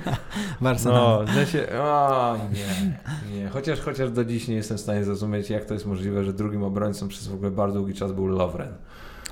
w 0.62 0.66
Arsenalu. 0.68 1.26
No, 1.26 1.32
w 1.32 1.36
sensie, 1.36 1.68
o 1.80 2.38
nie, 2.54 3.38
nie. 3.40 3.50
Chociaż, 3.50 3.80
chociaż 3.82 4.12
do 4.12 4.26
dziś 4.26 4.48
nie 4.48 4.56
jestem 4.56 4.78
w 4.78 4.82
stanie 4.82 5.04
zrozumieć, 5.04 5.50
jak 5.50 5.66
to 5.66 5.74
jest 5.74 5.86
możliwe, 5.86 6.24
że 6.24 6.34
drugim 6.34 6.64
obrońcą 6.64 7.08
przez 7.08 7.28
w 7.28 7.34
ogóle 7.34 7.52
bardzo 7.52 7.78
długi 7.80 7.94
czas 7.94 8.12
był 8.12 8.28
Lovren. 8.28 8.74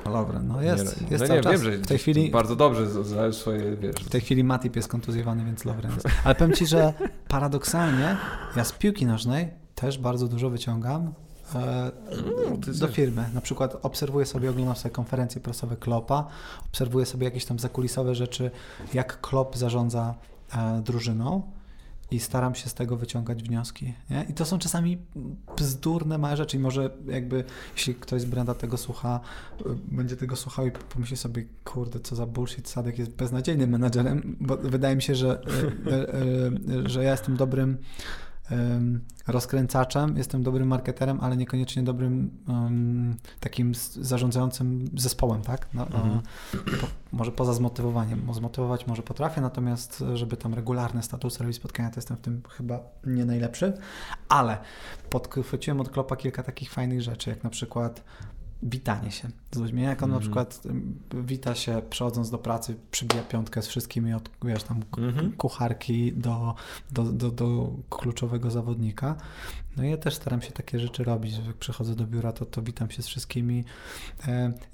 Dobra, 0.05 0.39
no 0.39 0.61
jest, 0.61 1.01
nie, 1.01 1.07
jest 1.11 1.29
no 1.29 1.35
nie, 1.35 1.41
czas. 1.41 1.51
wiem, 1.53 1.63
że 1.63 1.77
w 1.77 1.87
tej 1.87 1.97
chwili, 1.97 2.31
bardzo 2.31 2.55
dobrze 2.55 3.03
znaleźć 3.03 3.39
swoje, 3.39 3.75
wiesz. 3.77 3.95
w 3.95 4.09
tej 4.09 4.21
chwili 4.21 4.43
Matip 4.43 4.75
jest 4.75 4.87
kontuzjowany, 4.87 5.45
więc 5.45 5.65
Lovren 5.65 5.91
jest. 5.93 6.07
Ale 6.23 6.35
powiem 6.35 6.53
Ci, 6.53 6.65
że 6.65 6.93
paradoksalnie 7.27 8.17
ja 8.55 8.63
z 8.63 8.71
piłki 8.71 9.05
nożnej 9.05 9.49
też 9.75 9.97
bardzo 9.97 10.27
dużo 10.27 10.49
wyciągam 10.49 11.13
e, 11.55 11.91
No, 12.49 12.73
do 12.79 12.87
firmy. 12.87 13.25
Na 13.33 13.41
przykład 13.41 13.77
obserwuję 13.81 14.25
sobie, 14.25 14.49
oglądam 14.49 14.75
sobie 14.75 14.95
konferencje 14.95 15.41
prasowe 15.41 15.75
Klopa, 15.77 16.27
obserwuję 16.65 17.05
sobie 17.05 17.25
jakieś 17.25 17.45
tam 17.45 17.59
zakulisowe 17.59 18.15
rzeczy, 18.15 18.51
jak 18.93 19.21
Klop 19.21 19.57
zarządza 19.57 20.15
e, 20.55 20.81
drużyną 20.81 21.41
i 22.13 22.19
staram 22.19 22.55
się 22.55 22.69
z 22.69 22.73
tego 22.73 22.97
wyciągać 22.97 23.43
wnioski. 23.43 23.93
Nie? 24.09 24.25
I 24.29 24.33
to 24.33 24.45
są 24.45 24.59
czasami 24.59 24.97
bzdurne 25.57 26.17
małe 26.17 26.37
rzeczy 26.37 26.57
i 26.57 26.59
może 26.59 26.89
jakby, 27.05 27.43
jeśli 27.75 27.95
ktoś 27.95 28.21
z 28.21 28.25
Brenda 28.25 28.53
tego 28.53 28.77
słucha, 28.77 29.19
y, 29.61 29.63
będzie 29.91 30.17
tego 30.17 30.35
słuchał 30.35 30.67
i 30.67 30.71
pomyśli 30.71 31.17
sobie, 31.17 31.45
kurde, 31.63 31.99
co 31.99 32.15
za 32.15 32.25
bullshit, 32.25 32.69
Sadek 32.69 32.99
jest 32.99 33.11
beznadziejnym 33.15 33.69
menadżerem, 33.69 34.37
bo 34.39 34.57
wydaje 34.57 34.95
mi 34.95 35.01
się, 35.01 35.15
że, 35.15 35.41
y, 36.67 36.85
y, 36.85 36.89
że 36.89 37.03
ja 37.03 37.11
jestem 37.11 37.37
dobrym 37.37 37.77
rozkręcaczem, 39.27 40.17
jestem 40.17 40.43
dobrym 40.43 40.67
marketerem, 40.67 41.19
ale 41.21 41.37
niekoniecznie 41.37 41.83
dobrym 41.83 42.31
em, 42.49 43.15
takim 43.39 43.71
zarządzającym 44.01 44.89
zespołem, 44.97 45.41
tak? 45.41 45.67
No, 45.73 45.85
Mhm. 45.85 46.19
e, 46.53 46.77
po, 46.81 46.87
może 47.11 47.31
poza 47.31 47.53
zmotywowaniem. 47.53 48.25
Mo- 48.25 48.33
Zmotywować 48.33 48.87
może 48.87 49.01
potrafię, 49.03 49.41
natomiast 49.41 50.01
e, 50.01 50.17
żeby 50.17 50.37
tam 50.37 50.53
regularne 50.53 51.03
statusy 51.03 51.39
robić 51.43 51.55
spotkania, 51.57 51.89
to 51.89 51.95
jestem 51.97 52.17
w 52.17 52.21
tym 52.21 52.41
chyba 52.49 52.79
nie 53.05 53.25
najlepszy, 53.25 53.73
ale 54.29 54.57
podchwyciłem 55.09 55.81
od 55.81 55.89
Klopa 55.89 56.15
kilka 56.15 56.43
takich 56.43 56.71
fajnych 56.71 57.01
rzeczy, 57.01 57.29
jak 57.29 57.43
na 57.43 57.49
przykład 57.49 58.03
witanie 58.63 59.11
się 59.11 59.29
z 59.51 59.57
ludźmi. 59.57 59.81
Jak 59.81 60.03
on 60.03 60.09
na 60.09 60.15
Mhm. 60.15 60.21
przykład 60.21 60.61
wita 61.13 61.55
się 61.55 61.81
przechodząc 61.89 62.29
do 62.29 62.37
pracy, 62.37 62.75
przybija 62.91 63.23
piątkę 63.23 63.61
z 63.61 63.67
wszystkimi 63.67 64.13
od, 64.13 64.29
wiesz, 64.43 64.63
tam 64.63 64.81
Mhm. 64.97 65.31
kucharki 65.31 66.13
do, 66.13 66.55
do, 66.91 67.03
do, 67.03 67.31
do 67.31 67.69
kluczowego 67.89 68.51
zawodnika. 68.51 69.15
No 69.77 69.83
ja 69.83 69.97
też 69.97 70.15
staram 70.15 70.41
się 70.41 70.51
takie 70.51 70.79
rzeczy 70.79 71.03
robić, 71.03 71.33
jak 71.47 71.55
przychodzę 71.55 71.95
do 71.95 72.07
biura, 72.07 72.31
to, 72.31 72.45
to 72.45 72.61
witam 72.61 72.91
się 72.91 73.01
z 73.01 73.07
wszystkimi. 73.07 73.63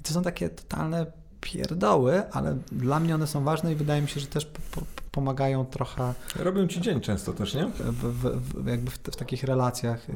I 0.00 0.02
to 0.02 0.12
są 0.14 0.22
takie 0.22 0.48
totalne 0.48 1.06
pierdoły, 1.40 2.30
ale 2.32 2.58
dla 2.72 3.00
mnie 3.00 3.14
one 3.14 3.26
są 3.26 3.44
ważne 3.44 3.72
i 3.72 3.76
wydaje 3.76 4.02
mi 4.02 4.08
się, 4.08 4.20
że 4.20 4.26
też 4.26 4.46
po, 4.46 4.60
po, 4.70 4.86
pomagają 5.10 5.64
trochę 5.64 6.14
Robią 6.36 6.66
ci 6.66 6.80
dzień 6.80 7.00
często 7.00 7.32
też, 7.32 7.54
nie? 7.54 7.66
w, 7.66 7.82
w, 7.92 8.62
w, 8.62 8.66
jakby 8.66 8.90
w, 8.90 8.94
w 8.98 9.16
takich 9.16 9.44
relacjach 9.44 10.06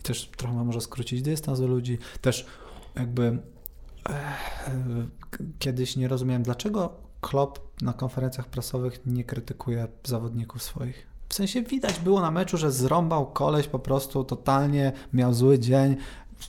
i 0.00 0.02
też 0.02 0.30
trochę 0.36 0.64
może 0.64 0.80
skrócić 0.80 1.22
dystans 1.22 1.60
do 1.60 1.66
ludzi. 1.66 1.98
Też 2.20 2.46
jakby 2.98 3.38
e, 4.08 4.22
kiedyś 5.58 5.96
nie 5.96 6.08
rozumiałem, 6.08 6.42
dlaczego 6.42 6.92
Klopp 7.20 7.82
na 7.82 7.92
konferencjach 7.92 8.46
prasowych 8.46 9.06
nie 9.06 9.24
krytykuje 9.24 9.88
zawodników 10.04 10.62
swoich. 10.62 11.06
W 11.28 11.34
sensie 11.34 11.62
widać 11.62 12.00
było 12.00 12.20
na 12.20 12.30
meczu, 12.30 12.56
że 12.56 12.72
zrąbał 12.72 13.26
koleś 13.26 13.66
po 13.66 13.78
prostu 13.78 14.24
totalnie, 14.24 14.92
miał 15.12 15.34
zły 15.34 15.58
dzień, 15.58 15.96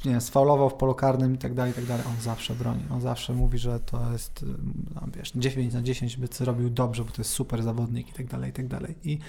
nie 0.06 0.22
sfaulował 0.22 0.70
w 0.70 0.74
polu 0.74 0.96
karnym 0.96 1.36
i 1.36 1.38
tak 1.38 1.54
dalej, 1.54 1.72
i 1.72 1.76
tak 1.76 1.86
dalej. 1.86 2.06
On 2.10 2.22
zawsze 2.22 2.56
broni. 2.56 2.84
On 2.92 3.02
zawsze 3.02 3.34
mówi, 3.34 3.58
że 3.58 3.80
to 3.80 4.12
jest, 4.12 4.46
no, 4.96 5.02
wiesz, 5.16 5.32
9 5.36 5.74
na 5.74 5.82
10 5.82 6.18
by 6.18 6.28
zrobił 6.28 6.70
dobrze, 6.70 7.04
bo 7.04 7.12
to 7.12 7.22
jest 7.22 7.32
super 7.32 7.64
zawodnik 7.64 8.10
i 8.10 8.14
tak 8.14 8.28
dalej, 8.28 8.50
i 8.50 8.54
tak 8.54 8.68
dalej. 8.68 8.96
I, 9.04 9.20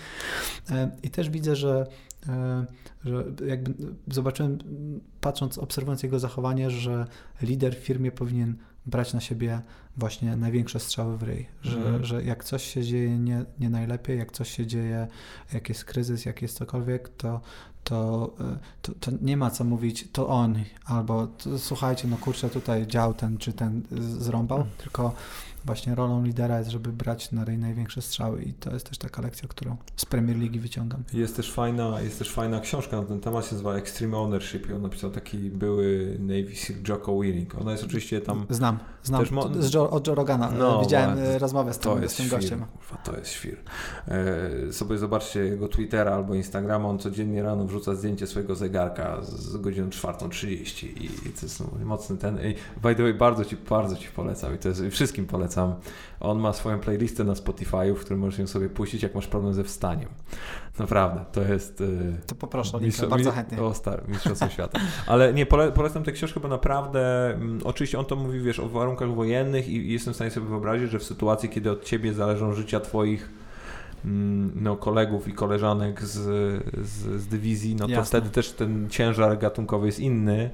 e, 0.70 0.90
i 1.02 1.10
też 1.10 1.30
widzę, 1.30 1.56
że, 1.56 1.86
że 3.04 3.24
jakby 3.46 3.74
zobaczyłem, 4.08 4.58
patrząc, 5.20 5.58
obserwując 5.58 6.02
jego 6.02 6.18
zachowanie, 6.18 6.70
że 6.70 7.06
lider 7.42 7.76
w 7.76 7.78
firmie 7.78 8.12
powinien 8.12 8.56
brać 8.86 9.14
na 9.14 9.20
siebie 9.20 9.60
właśnie 9.96 10.36
największe 10.36 10.80
strzały 10.80 11.18
w 11.18 11.22
ryj, 11.22 11.46
że, 11.62 11.76
Mhm. 11.76 12.04
że 12.04 12.22
jak 12.24 12.44
coś 12.44 12.64
się 12.64 12.82
dzieje 12.84 13.18
nie, 13.18 13.44
nie 13.60 13.70
najlepiej, 13.70 14.18
jak 14.18 14.32
coś 14.32 14.50
się 14.50 14.66
dzieje, 14.66 15.08
jak 15.52 15.68
jest 15.68 15.84
kryzys, 15.84 16.24
jak 16.24 16.42
jest 16.42 16.56
cokolwiek, 16.56 17.08
to, 17.08 17.40
to, 17.84 18.30
e, 18.40 18.58
to, 18.82 18.92
to 19.00 19.10
nie 19.22 19.36
ma 19.36 19.50
co 19.50 19.64
mówić, 19.64 20.08
to 20.12 20.28
on, 20.28 20.56
albo 20.84 21.26
to, 21.26 21.58
słuchajcie, 21.58 22.08
no 22.08 22.16
kurczę, 22.16 22.50
tutaj 22.50 22.86
dział 22.86 23.14
ten 23.14 23.38
czy 23.38 23.52
ten 23.52 23.82
zrąbał, 24.00 24.58
Mhm. 24.58 24.76
tylko 24.78 25.14
właśnie 25.64 25.94
rolą 25.94 26.24
lidera 26.24 26.58
jest, 26.58 26.70
żeby 26.70 26.92
brać 26.92 27.32
na 27.32 27.44
ryj 27.44 27.58
największe 27.58 28.02
strzały 28.02 28.42
i 28.42 28.52
to 28.52 28.72
jest 28.74 28.88
też 28.88 28.98
taka 28.98 29.22
lekcja, 29.22 29.48
którą 29.48 29.76
z 29.96 30.04
Premier 30.06 30.38
League 30.38 30.58
wyciągam. 30.60 31.02
Jest 31.12 31.36
też 31.36 31.52
fajna, 31.52 32.00
jest 32.00 32.18
też 32.18 32.30
fajna 32.32 32.60
książka 32.60 32.96
na 33.00 33.06
ten 33.06 33.20
temat, 33.20 33.46
się 33.46 33.52
nazywa 33.54 33.74
Extreme 33.74 34.16
Ownership 34.18 34.70
i 34.70 34.72
on 34.72 34.82
napisał 34.82 35.10
taki 35.10 35.38
były 35.38 36.16
Navy 36.20 36.56
Seal 36.56 36.76
Jocko 36.88 37.20
Willink. 37.20 37.54
Ona 37.60 37.72
jest 37.72 37.84
oczywiście 37.84 38.20
tam... 38.20 38.46
Znam, 38.50 38.78
znam, 39.02 39.20
Też 39.20 39.30
mo- 39.30 39.48
z 39.62 39.74
Joe, 39.74 39.90
od 39.90 40.06
Joe 40.06 40.14
Rogana, 40.14 40.50
No, 40.58 40.80
widziałem 40.80 41.14
właśnie. 41.16 41.34
e, 41.34 41.38
rozmowę 41.38 41.74
z 41.74 41.78
To 41.78 41.92
tym, 41.94 42.02
jest 42.02 42.14
z 42.14 42.18
tym 42.18 42.28
gościem. 42.28 42.58
kurwa, 42.60 43.02
to 43.04 43.16
jest 43.18 43.30
świr. 43.30 43.56
E, 44.68 44.72
sobie 44.72 44.98
zobaczcie 44.98 45.40
jego 45.40 45.68
Twittera 45.68 46.14
albo 46.14 46.34
Instagrama, 46.34 46.88
on 46.88 46.98
codziennie 46.98 47.42
rano 47.42 47.64
wrzuca 47.64 47.94
zdjęcie 47.94 48.26
swojego 48.26 48.54
zegarka 48.54 49.22
z 49.22 49.56
godziną 49.56 49.88
4.30 49.88 50.86
i, 50.86 51.04
i 51.04 51.32
to 51.32 51.46
jest 51.46 51.60
no, 51.60 51.84
mocny 51.84 52.16
ten. 52.16 52.36
I 52.36 52.54
by 52.82 52.94
the 52.94 53.02
way, 53.02 53.14
bardzo 53.14 53.44
ci, 53.44 53.56
bardzo 53.56 53.96
ci 53.96 54.08
polecam 54.08 54.54
i 54.54 54.58
to 54.58 54.68
jest, 54.68 54.82
wszystkim 54.90 55.26
polecam. 55.26 55.49
On 56.20 56.38
ma 56.38 56.52
swoją 56.52 56.78
playlistę 56.78 57.24
na 57.24 57.34
Spotify, 57.34 57.94
w 57.94 58.00
którym 58.00 58.20
możesz 58.20 58.38
ją 58.38 58.46
sobie 58.46 58.68
puścić, 58.68 59.02
jak 59.02 59.14
masz 59.14 59.26
problem 59.26 59.54
ze 59.54 59.64
wstaniem. 59.64 60.08
Naprawdę, 60.78 61.24
to 61.32 61.42
jest... 61.42 61.80
Y, 61.80 62.16
to 62.26 62.34
poproszę 62.34 62.76
o 62.76 62.80
linkę, 62.80 63.06
bardzo 63.06 63.32
chętnie. 63.32 63.62
O, 63.62 63.74
star, 63.74 64.08
Mistrzostwo 64.08 64.48
Świata. 64.48 64.80
Ale 65.06 65.32
nie, 65.34 65.46
pole, 65.46 65.72
polecam 65.72 66.02
tę 66.02 66.12
książkę, 66.12 66.40
bo 66.40 66.48
naprawdę, 66.48 67.34
mm, 67.34 67.60
oczywiście 67.64 67.98
on 67.98 68.04
to 68.04 68.16
mówi, 68.16 68.40
wiesz, 68.40 68.60
o 68.60 68.68
warunkach 68.68 69.14
wojennych 69.14 69.68
i, 69.68 69.76
i 69.76 69.92
jestem 69.92 70.12
w 70.12 70.16
stanie 70.16 70.30
sobie 70.30 70.46
wyobrazić, 70.46 70.90
że 70.90 70.98
w 70.98 71.04
sytuacji, 71.04 71.48
kiedy 71.48 71.70
od 71.70 71.84
ciebie 71.84 72.12
zależą 72.12 72.52
życia 72.52 72.80
twoich 72.80 73.30
mm, 74.04 74.52
no, 74.54 74.76
kolegów 74.76 75.28
i 75.28 75.32
koleżanek 75.32 76.02
z, 76.02 76.18
z, 76.86 77.22
z 77.22 77.26
dywizji, 77.26 77.76
no 77.76 77.86
to 77.86 77.92
Jasne. 77.92 78.04
wtedy 78.04 78.34
też 78.34 78.52
ten 78.52 78.90
ciężar 78.90 79.38
gatunkowy 79.38 79.86
jest 79.86 80.00
inny, 80.00 80.50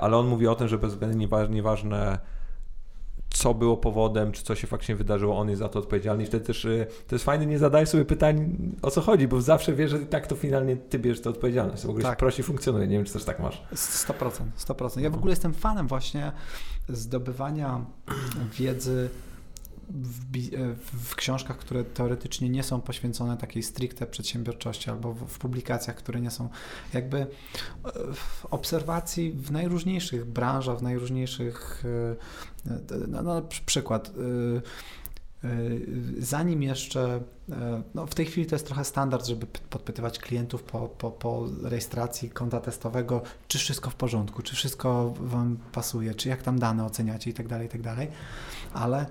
ale 0.00 0.16
on 0.16 0.26
mówi 0.26 0.46
o 0.46 0.54
tym, 0.54 0.68
że 0.68 0.78
bezwzględnie 0.78 1.28
nieważne 1.50 2.18
co 3.34 3.54
było 3.54 3.76
powodem, 3.76 4.32
czy 4.32 4.42
co 4.42 4.54
się 4.54 4.66
faktycznie 4.66 4.96
wydarzyło, 4.96 5.38
on 5.38 5.48
jest 5.48 5.58
za 5.58 5.68
to 5.68 5.78
odpowiedzialny 5.78 6.22
i 6.22 6.26
wtedy 6.26 6.44
też 6.44 6.64
y, 6.64 6.86
to 7.06 7.14
jest 7.14 7.24
fajne, 7.24 7.46
nie 7.46 7.58
zadaj 7.58 7.86
sobie 7.86 8.04
pytań 8.04 8.56
o 8.82 8.90
co 8.90 9.00
chodzi, 9.00 9.28
bo 9.28 9.40
zawsze 9.40 9.72
wiesz, 9.72 9.90
że 9.90 9.98
tak 9.98 10.26
to 10.26 10.36
finalnie 10.36 10.76
ty 10.76 10.98
bierzesz 10.98 11.22
tę 11.22 11.30
odpowiedzialność. 11.30 11.82
W 11.82 11.90
ogóle 11.90 12.02
tak. 12.02 12.12
się 12.12 12.18
prościej 12.18 12.44
funkcjonuje, 12.44 12.86
nie 12.86 12.96
wiem, 12.96 13.04
czy 13.04 13.12
też 13.12 13.24
tak 13.24 13.40
masz. 13.40 13.62
100%, 13.74 14.30
100%. 14.58 15.00
Ja 15.00 15.10
w 15.10 15.14
ogóle 15.14 15.32
jestem 15.32 15.54
fanem 15.54 15.88
właśnie 15.88 16.32
zdobywania 16.88 17.84
wiedzy 18.58 19.08
w, 19.90 20.36
e, 20.36 20.74
w, 20.92 21.14
książkach, 21.14 21.58
które 21.58 21.84
teoretycznie 21.84 22.48
nie 22.48 22.62
są 22.62 22.80
poświęcone 22.80 23.36
takiej 23.36 23.62
stricte 23.62 24.06
przedsiębiorczości, 24.06 24.90
albo 24.90 25.12
w, 25.12 25.26
w, 25.26 25.38
publikacjach, 25.38 25.96
które 25.96 26.20
nie 26.20 26.30
są 26.30 26.48
jakby 26.94 27.18
e, 27.18 27.26
w 28.14 28.46
obserwacji 28.50 29.32
w 29.32 29.50
najróżniejszych 29.50 30.24
branżach, 30.24 30.78
w 30.78 30.82
najróżniejszych, 30.82 31.84
e, 32.66 33.06
no, 33.08 33.22
no 33.22 33.42
przykład, 33.66 34.12
zanim 36.18 36.62
jeszcze, 36.62 37.20
no 37.94 38.06
w 38.06 38.14
tej 38.14 38.26
chwili 38.26 38.46
to 38.46 38.54
jest 38.54 38.66
trochę 38.66 38.84
standard, 38.84 39.26
żeby 39.26 39.46
podpytywać 39.46 40.18
klientów 40.18 40.62
po, 40.62 40.88
po, 40.88 41.10
po 41.10 41.46
rejestracji 41.62 42.30
konta 42.30 42.60
testowego, 42.60 43.22
czy 43.48 43.58
wszystko 43.58 43.90
w 43.90 43.94
porządku, 43.94 44.42
czy 44.42 44.56
wszystko 44.56 45.14
Wam 45.20 45.58
pasuje, 45.72 46.14
czy 46.14 46.28
jak 46.28 46.42
tam 46.42 46.58
dane 46.58 46.84
oceniacie 46.84 47.30
i 47.30 47.34
tak 47.34 47.48
dalej, 47.48 47.66
i 47.66 47.70
tak 47.70 47.82
dalej, 47.82 48.08
ale 48.72 49.06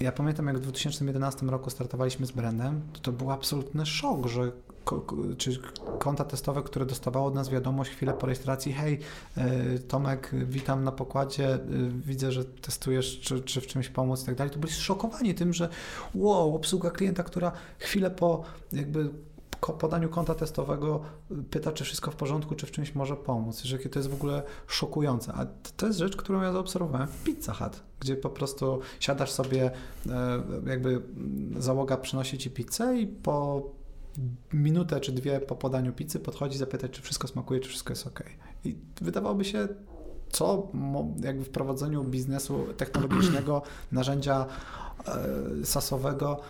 ja 0.00 0.12
pamiętam, 0.12 0.46
jak 0.46 0.58
w 0.58 0.60
2011 0.60 1.46
roku 1.46 1.70
startowaliśmy 1.70 2.26
z 2.26 2.32
brandem, 2.32 2.80
to, 2.92 3.00
to 3.00 3.12
był 3.12 3.30
absolutny 3.30 3.86
szok, 3.86 4.26
że 4.26 4.52
czy 5.38 5.58
konta 5.98 6.24
testowe, 6.24 6.62
które 6.62 6.86
dostawało 6.86 7.26
od 7.26 7.34
nas 7.34 7.48
wiadomość 7.48 7.90
chwilę 7.90 8.12
po 8.12 8.26
rejestracji, 8.26 8.72
hej 8.72 8.98
e, 9.36 9.78
Tomek, 9.78 10.30
witam 10.32 10.84
na 10.84 10.92
pokładzie, 10.92 11.54
e, 11.54 11.60
widzę, 12.06 12.32
że 12.32 12.44
testujesz, 12.44 13.20
czy, 13.20 13.40
czy 13.40 13.60
w 13.60 13.66
czymś 13.66 13.88
pomóc 13.88 14.22
i 14.22 14.26
tak 14.26 14.34
dalej, 14.34 14.52
to 14.52 14.58
byli 14.58 14.72
zszokowani 14.72 15.34
tym, 15.34 15.52
że 15.52 15.68
wow, 16.14 16.56
obsługa 16.56 16.90
klienta, 16.90 17.22
która 17.22 17.52
chwilę 17.78 18.10
po 18.10 18.44
jakby 18.72 19.10
podaniu 19.60 20.08
konta 20.08 20.34
testowego 20.34 21.00
pyta, 21.50 21.72
czy 21.72 21.84
wszystko 21.84 22.10
w 22.10 22.16
porządku, 22.16 22.54
czy 22.54 22.66
w 22.66 22.70
czymś 22.70 22.94
może 22.94 23.16
pomóc. 23.16 23.62
Że 23.62 23.78
to 23.78 23.98
jest 23.98 24.10
w 24.10 24.14
ogóle 24.14 24.42
szokujące. 24.66 25.32
A 25.32 25.46
to 25.76 25.86
jest 25.86 25.98
rzecz, 25.98 26.16
którą 26.16 26.42
ja 26.42 26.52
zaobserwowałem 26.52 27.08
w 27.08 27.24
Pizza 27.24 27.52
Hut, 27.52 27.82
gdzie 28.00 28.16
po 28.16 28.30
prostu 28.30 28.80
siadasz 29.00 29.30
sobie, 29.30 29.70
e, 30.06 30.42
jakby 30.66 31.02
załoga 31.58 31.96
przynosi 31.96 32.38
ci 32.38 32.50
pizzę 32.50 32.98
i 32.98 33.06
po 33.06 33.62
minutę 34.52 35.00
czy 35.00 35.12
dwie 35.12 35.40
po 35.40 35.56
podaniu 35.56 35.92
pizzy 35.92 36.20
podchodzi 36.20 36.58
zapytać, 36.58 36.90
czy 36.90 37.02
wszystko 37.02 37.28
smakuje, 37.28 37.60
czy 37.60 37.68
wszystko 37.68 37.92
jest 37.92 38.06
ok. 38.06 38.22
I 38.64 38.76
wydawałoby 39.00 39.44
się 39.44 39.68
co 40.28 40.68
jakby 41.22 41.44
w 41.44 41.50
prowadzeniu 41.50 42.04
biznesu 42.04 42.64
technologicznego, 42.76 43.62
narzędzia 43.92 44.46
e, 45.06 45.66
sasowego 45.66 46.40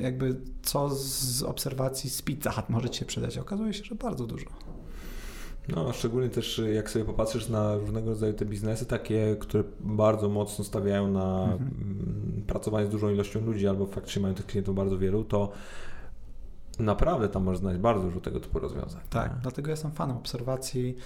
jakby 0.00 0.36
co 0.62 0.90
z 0.90 1.42
obserwacji 1.42 2.10
z 2.10 2.22
Pizza 2.22 2.50
Hut 2.50 2.68
może 2.68 2.90
Ci 2.90 2.98
się 2.98 3.04
przydać. 3.04 3.38
Okazuje 3.38 3.74
się, 3.74 3.84
że 3.84 3.94
bardzo 3.94 4.26
dużo. 4.26 4.46
No, 5.68 5.92
szczególnie 5.92 6.28
też 6.28 6.62
jak 6.74 6.90
sobie 6.90 7.04
popatrzysz 7.04 7.48
na 7.48 7.76
różnego 7.76 8.10
rodzaju 8.10 8.32
te 8.32 8.44
biznesy, 8.44 8.86
takie, 8.86 9.36
które 9.40 9.64
bardzo 9.80 10.28
mocno 10.28 10.64
stawiają 10.64 11.10
na 11.10 11.42
mhm. 11.42 11.60
Mm, 11.60 12.44
pracowanie 12.46 12.86
z 12.86 12.90
dużą 12.90 13.10
ilością 13.10 13.40
ludzi, 13.40 13.68
albo 13.68 13.86
faktycznie 13.86 14.22
mają 14.22 14.34
tych 14.34 14.46
klientów 14.46 14.76
bardzo 14.76 14.98
wielu, 14.98 15.24
to 15.24 15.52
naprawdę 16.78 17.28
tam 17.28 17.42
można 17.42 17.60
znaleźć 17.60 17.82
bardzo 17.82 18.04
dużo 18.04 18.20
tego 18.20 18.40
typu 18.40 18.58
rozwiązań. 18.58 19.00
Tak, 19.10 19.32
nie? 19.34 19.38
dlatego 19.42 19.70
jestem 19.70 19.90
fanem 19.92 20.16
obserwacji 20.16 20.96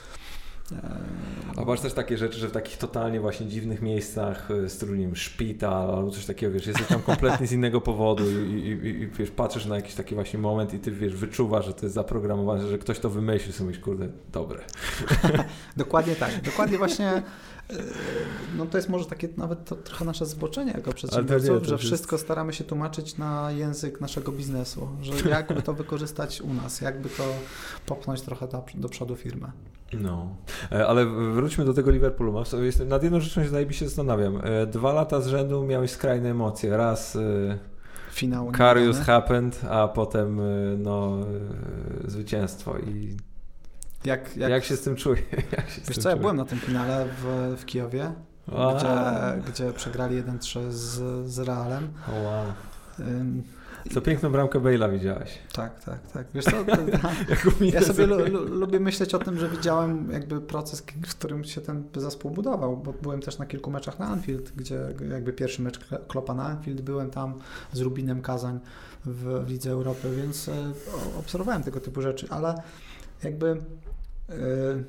a 1.56 1.64
masz 1.64 1.80
też 1.80 1.92
takie 1.92 2.18
rzeczy, 2.18 2.38
że 2.38 2.48
w 2.48 2.52
takich 2.52 2.76
totalnie 2.76 3.20
właśnie 3.20 3.46
dziwnych 3.46 3.82
miejscach, 3.82 4.50
e, 4.50 4.68
z 4.68 4.78
trudnym 4.78 5.16
szpital 5.16 5.90
albo 5.90 6.10
coś 6.10 6.26
takiego, 6.26 6.52
wiesz, 6.52 6.66
jesteś 6.66 6.86
tam 6.86 7.02
kompletnie 7.02 7.46
z 7.46 7.52
innego 7.52 7.80
powodu 7.80 8.30
i, 8.30 8.34
i, 8.34 8.88
i, 9.02 9.06
wiesz, 9.06 9.30
patrzysz 9.30 9.66
na 9.66 9.76
jakiś 9.76 9.94
taki 9.94 10.14
właśnie 10.14 10.38
moment 10.38 10.74
i 10.74 10.78
ty, 10.78 10.90
wiesz, 10.90 11.14
wyczuwasz, 11.14 11.66
że 11.66 11.74
to 11.74 11.86
jest 11.86 11.94
zaprogramowane, 11.94 12.68
że 12.68 12.78
ktoś 12.78 12.98
to 12.98 13.10
wymyślił, 13.10 13.52
sobie 13.52 13.66
myślisz, 13.66 13.84
kurde, 13.84 14.08
dobre. 14.32 14.64
dokładnie 15.76 16.16
tak, 16.16 16.42
dokładnie 16.42 16.78
właśnie 16.78 17.22
no 18.56 18.66
to 18.66 18.78
jest 18.78 18.88
może 18.88 19.06
takie 19.06 19.28
nawet 19.36 19.64
to 19.64 19.76
trochę 19.76 20.04
nasze 20.04 20.26
zboczenie 20.26 20.72
jako 20.72 20.92
przedsiębiorców, 20.92 21.64
że 21.64 21.78
wszystko 21.78 22.18
staramy 22.18 22.52
się 22.52 22.64
tłumaczyć 22.64 23.16
na 23.16 23.50
język 23.50 24.00
naszego 24.00 24.32
biznesu, 24.32 24.88
że 25.02 25.30
jakby 25.30 25.62
to 25.62 25.74
wykorzystać 25.74 26.40
u 26.40 26.54
nas, 26.54 26.80
jakby 26.80 27.08
to 27.08 27.24
popchnąć 27.86 28.20
trochę 28.20 28.48
do 28.74 28.88
przodu 28.88 29.16
firmę. 29.16 29.52
No, 29.92 30.36
e, 30.72 30.86
ale 30.86 31.06
wróćmy 31.06 31.64
do 31.64 31.74
tego 31.74 31.90
Liverpoolu. 31.90 32.44
Nad 32.86 33.02
jedną 33.02 33.20
rzeczą 33.20 33.44
się 33.44 33.72
się 33.74 33.84
zastanawiam. 33.84 34.40
E, 34.44 34.66
dwa 34.66 34.92
lata 34.92 35.20
z 35.20 35.26
rzędu 35.26 35.64
miałeś 35.64 35.90
skrajne 35.90 36.30
emocje. 36.30 36.76
Raz 36.76 37.16
e, 37.16 37.58
finał. 38.10 38.52
Carius 38.52 38.98
happened, 38.98 39.64
a 39.70 39.88
potem 39.88 40.40
no, 40.78 41.18
zwycięstwo 42.04 42.78
i 42.78 43.16
jak, 44.04 44.36
jak, 44.36 44.50
jak 44.50 44.64
się 44.64 44.76
z 44.76 44.80
tym 44.80 44.96
czuję? 44.96 45.22
Wiesz 45.88 45.98
co, 45.98 46.10
ja 46.10 46.16
byłem 46.16 46.36
na 46.36 46.44
tym 46.44 46.58
finale 46.58 47.06
w, 47.22 47.54
w 47.60 47.64
Kijowie, 47.64 48.12
gdzie, 48.46 48.88
gdzie 49.52 49.72
przegrali 49.72 50.22
1-3 50.22 50.70
z, 50.70 51.26
z 51.30 51.38
Realem. 51.38 51.88
wow. 52.24 52.44
Co 53.90 54.00
piękną 54.00 54.32
bramkę 54.32 54.60
Bale'a 54.60 54.92
widziałeś. 54.92 55.38
Tak, 55.52 55.84
tak, 55.84 56.10
tak. 56.12 56.26
Wiesz 56.34 56.44
co, 56.44 56.56
ja 57.72 57.82
sobie 57.82 58.06
lubię 58.50 58.80
myśleć 58.80 59.14
o 59.14 59.18
tym, 59.18 59.38
że 59.38 59.48
widziałem 59.48 60.10
jakby 60.12 60.40
proces, 60.40 60.84
w 61.06 61.14
którym 61.14 61.44
się 61.44 61.60
ten 61.60 61.84
zespół 61.96 62.30
budował, 62.30 62.76
bo 62.76 62.92
byłem 62.92 63.20
też 63.20 63.38
na 63.38 63.46
kilku 63.46 63.70
meczach 63.70 63.98
na 63.98 64.06
Anfield, 64.06 64.52
gdzie 64.56 64.80
jakby 65.10 65.32
pierwszy 65.32 65.62
mecz 65.62 65.78
Klopa 66.08 66.34
na 66.34 66.44
Anfield, 66.46 66.80
byłem 66.80 67.10
tam 67.10 67.34
z 67.72 67.80
Rubinem 67.80 68.22
Kazań 68.22 68.60
w 69.04 69.44
Lidze 69.48 69.70
Europy, 69.70 70.16
więc 70.16 70.48
e, 70.48 70.72
obserwowałem 71.18 71.62
tego 71.62 71.80
typu 71.80 72.02
rzeczy, 72.02 72.26
ale 72.30 72.54
jakby 73.22 73.56
Yy, 74.28 74.84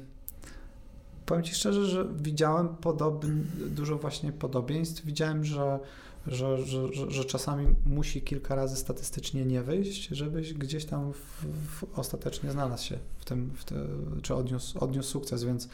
powiem 1.25 1.43
Ci 1.43 1.55
szczerze, 1.55 1.85
że 1.85 2.05
widziałem 2.15 2.69
podobn, 2.69 3.43
dużo 3.55 3.97
właśnie 3.97 4.31
podobieństw. 4.31 5.05
Widziałem, 5.05 5.45
że, 5.45 5.79
że, 6.27 6.65
że, 6.65 7.11
że, 7.11 7.25
czasami 7.25 7.75
musi 7.85 8.21
kilka 8.21 8.55
razy 8.55 8.75
statystycznie 8.75 9.45
nie 9.45 9.61
wyjść, 9.61 10.07
żebyś 10.07 10.53
gdzieś 10.53 10.85
tam 10.85 11.13
w, 11.13 11.45
w 11.77 11.99
ostatecznie 11.99 12.51
znalazł 12.51 12.85
się 12.85 12.97
w 13.19 13.25
tym, 13.25 13.51
w 13.55 13.65
te, 13.65 13.75
czy 14.21 14.35
odniósł, 14.35 14.79
odniósł 14.79 15.09
sukces, 15.09 15.43
więc 15.43 15.69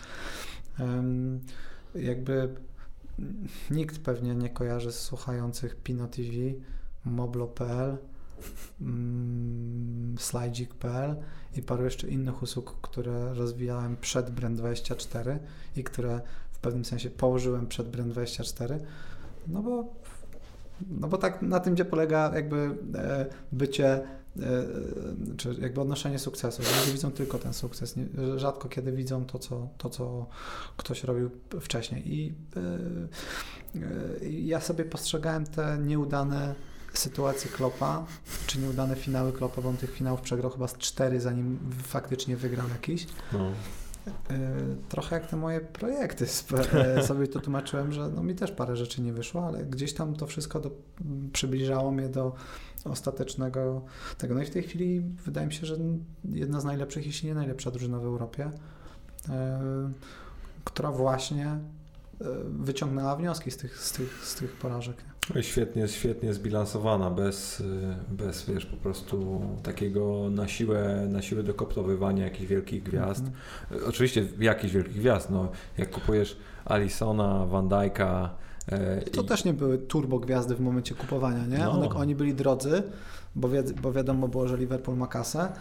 um, 0.79 1.39
jakby 1.95 2.55
nikt 3.71 3.99
pewnie 3.99 4.35
nie 4.35 4.49
kojarzy 4.49 4.91
z 4.91 4.99
słuchających 4.99 5.75
Pino 5.75 6.07
TV, 6.07 6.31
Moblo.pl, 7.05 7.97
mm, 8.81 10.15
Slidzik.pl 10.19 11.15
i 11.55 11.61
paru 11.61 11.83
jeszcze 11.83 12.07
innych 12.07 12.41
usług, 12.41 12.77
które 12.81 13.33
rozwijałem 13.33 13.97
przed 13.97 14.29
Brand24 14.29 15.37
i 15.75 15.83
które 15.83 16.21
w 16.51 16.59
pewnym 16.59 16.85
sensie 16.85 17.09
położyłem 17.09 17.67
przed 17.67 17.95
Brand24, 17.95 18.79
no 19.47 19.63
bo, 19.63 19.93
no 20.89 21.07
bo 21.07 21.17
tak 21.17 21.41
na 21.41 21.59
tym, 21.59 21.73
gdzie 21.73 21.85
polega 21.85 22.31
jakby 22.35 22.77
e, 22.95 23.25
bycie 23.51 23.87
e, 23.93 24.03
czy 25.37 25.55
jakby 25.59 25.81
odnoszenie 25.81 26.19
sukcesu. 26.19 26.61
Ludzie 26.61 26.91
widzą 26.91 27.11
tylko 27.11 27.39
ten 27.39 27.53
sukces. 27.53 27.95
Rzadko 28.35 28.69
kiedy 28.69 28.91
widzą 28.91 29.25
to 29.25 29.39
co, 29.39 29.67
to, 29.77 29.89
co 29.89 30.27
ktoś 30.77 31.03
robił 31.03 31.29
wcześniej. 31.61 32.13
I 32.13 32.33
e, 32.55 34.29
ja 34.29 34.61
sobie 34.61 34.85
postrzegałem 34.85 35.45
te 35.45 35.77
nieudane 35.77 36.55
sytuacje 36.93 37.51
Klopa, 37.51 38.05
czy 38.47 38.59
nieudane 38.59 38.95
finały 38.95 39.33
Klopa, 39.33 39.61
bo 39.61 39.69
on 39.69 39.77
tych 39.77 39.91
finałów 39.91 40.21
przegrał 40.21 40.51
chyba 40.51 40.67
z 40.67 40.77
cztery, 40.77 41.21
zanim 41.21 41.59
faktycznie 41.83 42.37
wygrał 42.37 42.69
jakiś. 42.69 43.07
No. 43.33 43.51
E, 44.07 44.11
trochę 44.89 45.15
jak 45.15 45.27
te 45.27 45.37
moje 45.37 45.61
projekty. 45.61 46.25
Sobie 47.07 47.27
to 47.27 47.39
tłumaczyłem, 47.39 47.91
że 47.91 48.09
no 48.09 48.23
mi 48.23 48.35
też 48.35 48.51
parę 48.51 48.75
rzeczy 48.75 49.01
nie 49.01 49.13
wyszło, 49.13 49.45
ale 49.45 49.65
gdzieś 49.65 49.93
tam 49.93 50.15
to 50.15 50.27
wszystko 50.27 50.59
do, 50.59 50.71
przybliżało 51.33 51.91
mnie 51.91 52.09
do 52.09 52.35
ostatecznego 52.83 53.81
tego. 54.17 54.35
No 54.35 54.41
i 54.41 54.45
w 54.45 54.49
tej 54.49 54.63
chwili 54.63 55.01
wydaje 55.25 55.47
mi 55.47 55.53
się, 55.53 55.65
że 55.65 55.75
jedna 56.23 56.59
z 56.59 56.65
najlepszych, 56.65 57.05
jeśli 57.05 57.27
nie 57.27 57.35
najlepsza 57.35 57.71
drużyna 57.71 57.99
w 57.99 58.05
Europie, 58.05 58.51
która 60.63 60.91
właśnie 60.91 61.59
wyciągnęła 62.45 63.15
wnioski 63.15 63.51
z 63.51 63.57
tych, 63.57 63.77
z 63.77 63.91
tych, 63.91 64.25
z 64.25 64.35
tych 64.35 64.51
porażek. 64.51 64.95
Świetnie, 65.41 65.87
świetnie 65.87 66.33
zbilansowana, 66.33 67.11
bez, 67.11 67.63
bez 68.09 68.45
wiesz, 68.45 68.65
po 68.65 68.77
prostu 68.77 69.41
takiego 69.63 70.29
na 70.29 70.47
siłę, 70.47 71.07
na 71.09 71.21
siłę 71.21 71.43
dokoptowywania 71.43 72.23
jakichś 72.23 72.45
wielkich 72.49 72.83
gwiazd. 72.83 73.23
Mhm. 73.71 73.89
Oczywiście 73.89 74.27
jakichś 74.39 74.73
wielkich 74.73 74.97
gwiazd, 74.97 75.29
no 75.29 75.51
jak 75.77 75.91
kupujesz 75.91 76.37
Alisona, 76.65 77.45
Van 77.45 77.69
Dijk'a, 77.69 78.29
e, 78.67 79.01
to 79.01 79.21
i... 79.21 79.25
też 79.25 79.45
nie 79.45 79.53
były 79.53 79.77
turbo 79.77 80.19
gwiazdy 80.19 80.55
w 80.55 80.61
momencie 80.61 80.95
kupowania, 80.95 81.45
nie? 81.45 81.57
No. 81.57 81.71
One, 81.71 81.89
oni 81.89 82.15
byli 82.15 82.33
drodzy, 82.33 82.83
bo, 83.35 83.49
wi 83.49 83.57
bo 83.81 83.93
wiadomo 83.93 84.27
było, 84.27 84.47
że 84.47 84.57
Liverpool 84.57 84.97
ma 84.97 85.07
kasę, 85.07 85.51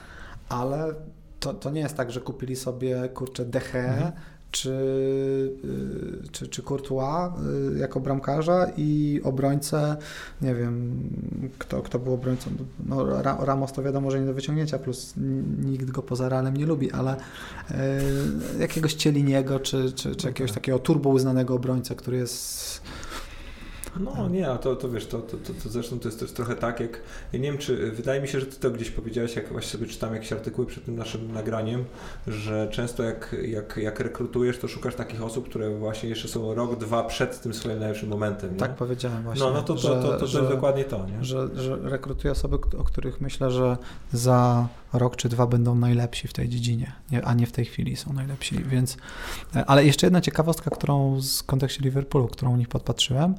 ale 0.48 0.94
to, 1.40 1.54
to 1.54 1.70
nie 1.70 1.80
jest 1.80 1.96
tak, 1.96 2.12
że 2.12 2.20
kupili 2.20 2.56
sobie 2.56 3.08
kurczę 3.08 3.44
Deche, 3.44 3.84
mhm 3.84 4.12
czy, 4.55 4.70
y, 5.64 6.28
czy, 6.32 6.48
czy 6.48 6.62
Courtois 6.62 7.32
y, 7.74 7.78
jako 7.78 8.01
bramkarza 8.01 8.66
i 8.76 9.20
obrońcę, 9.24 9.97
nie 10.43 10.55
wiem, 10.55 11.02
kto, 11.59 11.82
kto 11.82 11.98
był 11.98 12.14
obrońcą, 12.14 12.51
no, 12.86 13.22
Ramos 13.22 13.72
to 13.72 13.82
wiadomo, 13.82 14.10
że 14.10 14.20
nie 14.20 14.26
do 14.26 14.35
wyciągnięcia, 14.35 14.78
plus 14.78 15.14
nikt 15.64 15.90
go 15.90 16.02
poza 16.02 16.28
Realem 16.28 16.56
nie 16.56 16.66
lubi, 16.66 16.93
ale 16.93 17.16
y, 17.16 17.74
jakiegoś 18.60 18.94
Cieliniego, 18.94 19.60
czy, 19.60 19.93
czy, 19.93 20.16
czy 20.16 20.26
jakiegoś 20.26 20.52
takiego 20.52 20.78
turbo 20.78 21.10
uznanego 21.10 21.55
obrońcę, 21.55 21.94
który 21.94 22.16
jest 22.16 22.82
no 24.00 24.28
nie, 24.28 24.50
a 24.50 24.58
to, 24.58 24.76
to 24.76 24.88
wiesz, 24.88 25.06
to, 25.06 25.18
to, 25.18 25.36
to, 25.36 25.52
to 25.62 25.68
zresztą 25.68 25.98
to 25.98 26.08
jest 26.08 26.20
też 26.20 26.32
trochę 26.32 26.56
tak, 26.56 26.80
jak, 26.80 27.00
ja 27.32 27.38
nie 27.38 27.50
wiem, 27.50 27.58
czy, 27.58 27.90
wydaje 27.90 28.20
mi 28.20 28.28
się, 28.28 28.40
że 28.40 28.46
ty 28.46 28.60
to 28.60 28.70
gdzieś 28.70 28.90
powiedziałeś, 28.90 29.36
jak 29.36 29.48
właśnie 29.48 29.70
sobie 29.70 29.86
czytam 29.86 30.14
jakieś 30.14 30.32
artykuły 30.32 30.66
przed 30.66 30.84
tym 30.84 30.96
naszym 30.96 31.32
nagraniem, 31.32 31.84
że 32.26 32.68
często 32.70 33.02
jak, 33.02 33.36
jak, 33.42 33.76
jak 33.76 34.00
rekrutujesz, 34.00 34.58
to 34.58 34.68
szukasz 34.68 34.94
takich 34.94 35.22
osób, 35.22 35.48
które 35.48 35.78
właśnie 35.78 36.08
jeszcze 36.08 36.28
są 36.28 36.54
rok, 36.54 36.78
dwa 36.78 37.04
przed 37.04 37.40
tym 37.40 37.54
swoim 37.54 37.78
najlepszym 37.78 38.08
momentem. 38.08 38.52
Nie? 38.52 38.56
Tak 38.56 38.74
powiedziałem 38.74 39.22
właśnie. 39.22 39.44
No, 39.44 39.52
no 39.52 39.62
to, 39.62 39.74
to, 39.74 39.82
to, 39.82 40.02
to, 40.02 40.18
to, 40.18 40.26
że, 40.26 40.38
jest 40.38 40.50
dokładnie 40.50 40.84
to, 40.84 41.06
nie? 41.06 41.24
Że, 41.24 41.48
że 41.54 41.76
rekrutuję 41.82 42.32
osoby, 42.32 42.56
o 42.78 42.84
których 42.84 43.20
myślę, 43.20 43.50
że 43.50 43.76
za 44.12 44.68
rok 44.98 45.16
czy 45.16 45.28
dwa 45.28 45.46
będą 45.46 45.74
najlepsi 45.74 46.28
w 46.28 46.32
tej 46.32 46.48
dziedzinie, 46.48 46.92
nie, 47.10 47.24
a 47.24 47.34
nie 47.34 47.46
w 47.46 47.52
tej 47.52 47.64
chwili 47.64 47.96
są 47.96 48.12
najlepsi, 48.12 48.64
więc... 48.64 48.96
E, 49.56 49.66
ale 49.66 49.86
jeszcze 49.86 50.06
jedna 50.06 50.20
ciekawostka, 50.20 50.70
którą 50.70 51.20
z 51.20 51.42
kontekście 51.42 51.82
Liverpoolu, 51.82 52.28
którą 52.28 52.52
u 52.52 52.56
nich 52.56 52.68
podpatrzyłem, 52.68 53.34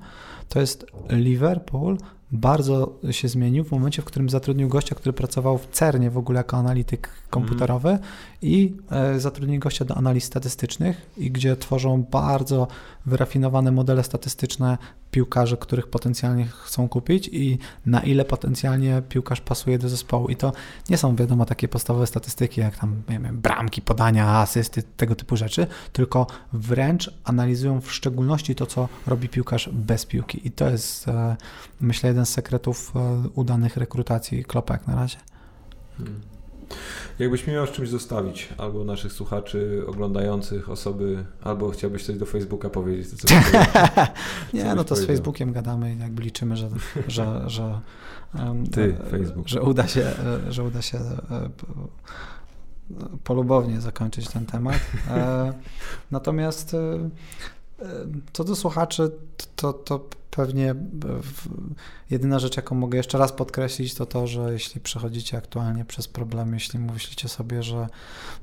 to 0.49 0.59
jest 0.59 0.85
Liverpool 1.09 1.97
bardzo 2.31 2.99
się 3.11 3.27
zmienił 3.27 3.63
w 3.63 3.71
momencie, 3.71 4.01
w 4.01 4.05
którym 4.05 4.29
zatrudnił 4.29 4.69
gościa, 4.69 4.95
który 4.95 5.13
pracował 5.13 5.57
w 5.57 5.67
CERNie 5.67 6.09
w 6.11 6.17
ogóle 6.17 6.37
jako 6.37 6.57
analityk 6.57 7.09
komputerowy 7.29 7.89
mm. 7.89 8.01
i 8.41 8.73
e, 8.91 9.19
zatrudnił 9.19 9.59
gościa 9.59 9.85
do 9.85 9.95
analiz 9.97 10.23
statystycznych 10.23 11.09
i 11.17 11.31
gdzie 11.31 11.55
tworzą 11.55 12.03
bardzo 12.03 12.67
wyrafinowane 13.05 13.71
modele 13.71 14.03
statystyczne 14.03 14.77
piłkarzy, 15.11 15.57
których 15.57 15.87
potencjalnie 15.87 16.45
chcą 16.45 16.89
kupić 16.89 17.29
i 17.31 17.57
na 17.85 17.99
ile 17.99 18.25
potencjalnie 18.25 19.01
piłkarz 19.09 19.41
pasuje 19.41 19.79
do 19.79 19.89
zespołu. 19.89 20.27
I 20.27 20.35
to 20.35 20.53
nie 20.89 20.97
są 20.97 21.15
wiadomo 21.15 21.45
takie 21.45 21.67
podstawowe 21.67 22.07
statystyki, 22.07 22.61
jak 22.61 22.77
tam 22.77 23.01
wiem, 23.09 23.37
bramki, 23.41 23.81
podania, 23.81 24.37
asysty, 24.37 24.83
tego 24.83 25.15
typu 25.15 25.37
rzeczy, 25.37 25.67
tylko 25.93 26.27
wręcz 26.53 27.13
analizują 27.23 27.81
w 27.81 27.91
szczególności 27.91 28.55
to, 28.55 28.65
co 28.65 28.89
robi 29.07 29.29
piłkarz 29.29 29.69
bez 29.73 30.05
piłki. 30.05 30.47
I 30.47 30.51
to 30.51 30.69
jest, 30.69 31.07
e, 31.07 31.35
myślę, 31.81 32.14
jeden 32.15 32.25
z 32.25 32.29
sekretów 32.29 32.93
e, 32.95 33.23
udanych 33.35 33.77
rekrutacji 33.77 34.45
Klopek 34.45 34.87
na 34.87 34.95
razie. 34.95 35.17
Hmm. 35.97 36.21
Jakbyś 37.19 37.47
miał 37.47 37.67
z 37.67 37.71
czymś 37.71 37.89
zostawić, 37.89 38.49
albo 38.57 38.83
naszych 38.83 39.13
słuchaczy, 39.13 39.83
oglądających, 39.87 40.69
osoby, 40.69 41.25
albo 41.43 41.69
chciałbyś 41.69 42.05
coś 42.05 42.17
do 42.17 42.25
Facebooka 42.25 42.69
powiedzieć, 42.69 43.09
to 43.09 43.17
co 43.17 43.35
Nie, 44.57 44.75
no 44.75 44.83
to 44.83 44.95
z 44.95 45.05
Facebookiem 45.05 45.51
gadamy, 45.53 45.95
jakby 45.95 46.23
liczymy, 46.23 46.57
że, 46.57 46.69
że, 47.07 47.43
że, 47.47 47.79
Ty, 48.71 48.97
Facebook. 49.11 49.47
że 49.47 49.61
uda 49.61 49.87
się, 49.87 50.01
e, 50.01 50.51
że 50.51 50.63
uda 50.63 50.81
się 50.81 50.97
e, 50.97 51.49
polubownie 53.23 53.81
zakończyć 53.81 54.27
ten 54.27 54.45
temat. 54.45 54.79
Natomiast 56.11 56.75
co 58.33 58.43
do 58.43 58.55
słuchaczy, 58.55 59.11
to, 59.55 59.73
to 59.73 60.09
pewnie 60.35 60.75
jedyna 62.09 62.39
rzecz, 62.39 62.57
jaką 62.57 62.75
mogę 62.75 62.97
jeszcze 62.97 63.17
raz 63.17 63.31
podkreślić, 63.31 63.93
to 63.93 64.05
to, 64.05 64.27
że 64.27 64.53
jeśli 64.53 64.81
przechodzicie 64.81 65.37
aktualnie 65.37 65.85
przez 65.85 66.07
problemy, 66.07 66.55
jeśli 66.55 66.79
myślicie 66.79 67.29
sobie, 67.29 67.63
że 67.63 67.87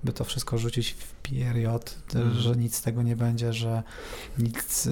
by 0.04 0.12
to 0.12 0.24
wszystko 0.24 0.58
rzucić 0.58 0.92
w 0.92 1.14
period, 1.14 1.98
mm. 2.14 2.34
że 2.34 2.56
nic 2.56 2.76
z 2.76 2.82
tego 2.82 3.02
nie 3.02 3.16
będzie, 3.16 3.52
że 3.52 3.82
nic, 4.38 4.88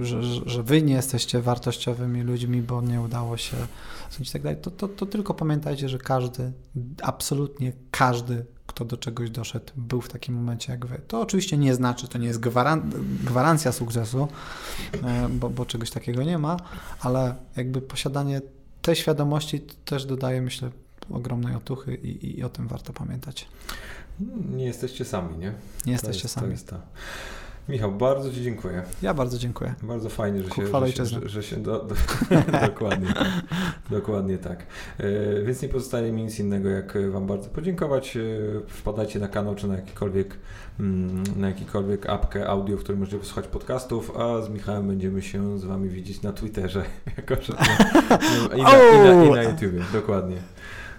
że, 0.00 0.22
że 0.22 0.62
wy 0.62 0.82
nie 0.82 0.94
jesteście 0.94 1.40
wartościowymi 1.40 2.22
ludźmi, 2.22 2.62
bo 2.62 2.82
nie 2.82 3.00
udało 3.00 3.36
się 3.36 3.56
i 4.20 4.30
tak 4.30 4.42
dalej, 4.42 4.58
to, 4.62 4.70
to, 4.70 4.88
to 4.88 5.06
tylko 5.06 5.34
pamiętajcie, 5.34 5.88
że 5.88 5.98
każdy, 5.98 6.52
absolutnie 7.02 7.72
każdy 7.90 8.44
kto 8.78 8.84
do 8.84 8.96
czegoś 8.96 9.30
doszedł, 9.30 9.72
był 9.76 10.00
w 10.00 10.08
takim 10.08 10.34
momencie 10.34 10.72
jak 10.72 10.86
wy. 10.86 11.00
To 11.08 11.20
oczywiście 11.20 11.58
nie 11.58 11.74
znaczy, 11.74 12.08
to 12.08 12.18
nie 12.18 12.26
jest 12.26 12.40
gwaran 12.40 12.92
gwarancja 13.24 13.72
sukcesu, 13.72 14.28
e, 15.04 15.28
bo, 15.28 15.50
bo 15.50 15.66
czegoś 15.66 15.90
takiego 15.90 16.22
nie 16.22 16.38
ma, 16.38 16.56
ale 17.00 17.34
jakby 17.56 17.80
posiadanie 17.80 18.40
tej 18.82 18.96
świadomości 18.96 19.60
też 19.84 20.06
dodaje, 20.06 20.42
myślę, 20.42 20.70
ogromnej 21.10 21.54
otuchy 21.54 21.94
i, 21.94 22.38
i 22.38 22.44
o 22.44 22.48
tym 22.48 22.68
warto 22.68 22.92
pamiętać. 22.92 23.48
Nie 24.56 24.64
jesteście 24.64 25.04
sami, 25.04 25.38
nie? 25.38 25.54
Nie 25.86 25.92
jesteście 25.92 26.22
jest, 26.22 26.34
sami. 26.34 26.54
Michał, 27.68 27.92
bardzo 27.92 28.32
Ci 28.32 28.42
dziękuję. 28.42 28.82
Ja 29.02 29.14
bardzo 29.14 29.38
dziękuję. 29.38 29.74
Bardzo 29.82 30.08
fajnie, 30.08 30.42
że 30.42 30.50
się, 30.50 30.66
że 30.66 30.92
się, 30.92 31.04
że, 31.04 31.28
że 31.28 31.42
się 31.42 31.56
do, 31.56 31.78
do, 31.78 31.94
dokładnie, 32.66 33.14
tak, 33.14 33.28
dokładnie 33.90 34.38
tak. 34.38 34.66
E, 34.98 35.42
więc 35.42 35.62
nie 35.62 35.68
pozostaje 35.68 36.12
mi 36.12 36.22
nic 36.22 36.38
innego, 36.38 36.68
jak 36.68 37.10
Wam 37.10 37.26
bardzo 37.26 37.48
podziękować. 37.48 38.16
E, 38.16 38.20
wpadajcie 38.68 39.18
na 39.18 39.28
kanał, 39.28 39.54
czy 39.54 39.68
na 39.68 39.74
jakikolwiek, 39.74 40.36
mm, 40.80 41.22
na 41.36 41.48
jakikolwiek 41.48 42.08
apkę 42.08 42.48
audio, 42.48 42.76
w 42.76 42.80
którym 42.80 42.98
możecie 42.98 43.18
wysłuchać 43.18 43.46
podcastów, 43.46 44.16
a 44.16 44.42
z 44.42 44.48
Michałem 44.48 44.88
będziemy 44.88 45.22
się 45.22 45.58
z 45.58 45.64
Wami 45.64 45.88
widzieć 45.88 46.22
na 46.22 46.32
Twitterze, 46.32 46.84
jako 47.16 47.34
że 47.34 47.52
i, 48.56 48.62
na, 48.62 48.78
i, 48.78 49.16
na, 49.16 49.24
i 49.24 49.30
na 49.30 49.42
YouTubie, 49.42 49.84
dokładnie. 49.92 50.36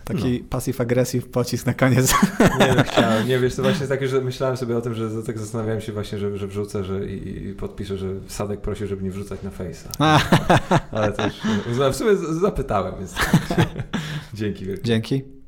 Taki 0.10 0.42
no. 0.42 0.48
passive-aggressive 0.50 1.22
pocisk 1.22 1.66
na 1.66 1.74
koniec. 1.74 2.14
Nie 2.60 2.76
no, 2.76 2.84
chciałem. 2.92 3.28
Nie, 3.28 3.40
wiesz, 3.40 3.56
to 3.56 3.62
właśnie 3.62 3.80
jest 3.80 3.92
takie, 3.92 4.08
że 4.08 4.22
myślałem 4.22 4.58
sobie 4.58 4.78
o 4.78 4.82
tym, 4.82 4.94
że 4.94 5.24
tak 5.24 5.40
zastanawiałem 5.40 5.82
się 5.82 5.92
właśnie, 5.92 6.20
że, 6.20 6.38
że 6.38 6.48
wrzucę 6.48 6.84
że 6.84 7.06
i, 7.06 7.48
i 7.48 7.54
podpiszę, 7.54 7.98
że 7.98 8.08
Sadek 8.28 8.62
prosi, 8.62 8.88
żeby 8.88 9.04
nie 9.04 9.12
wrzucać 9.12 9.40
na 9.44 9.50
Face'a. 9.50 10.20
Ale 10.92 11.12
też 11.12 11.42
w 11.92 11.96
sumie 11.96 12.16
zapytałem, 12.16 12.94
więc 13.00 13.16
dzięki 14.34 14.66
wielkie. 14.66 14.84
Dzięki. 14.84 15.39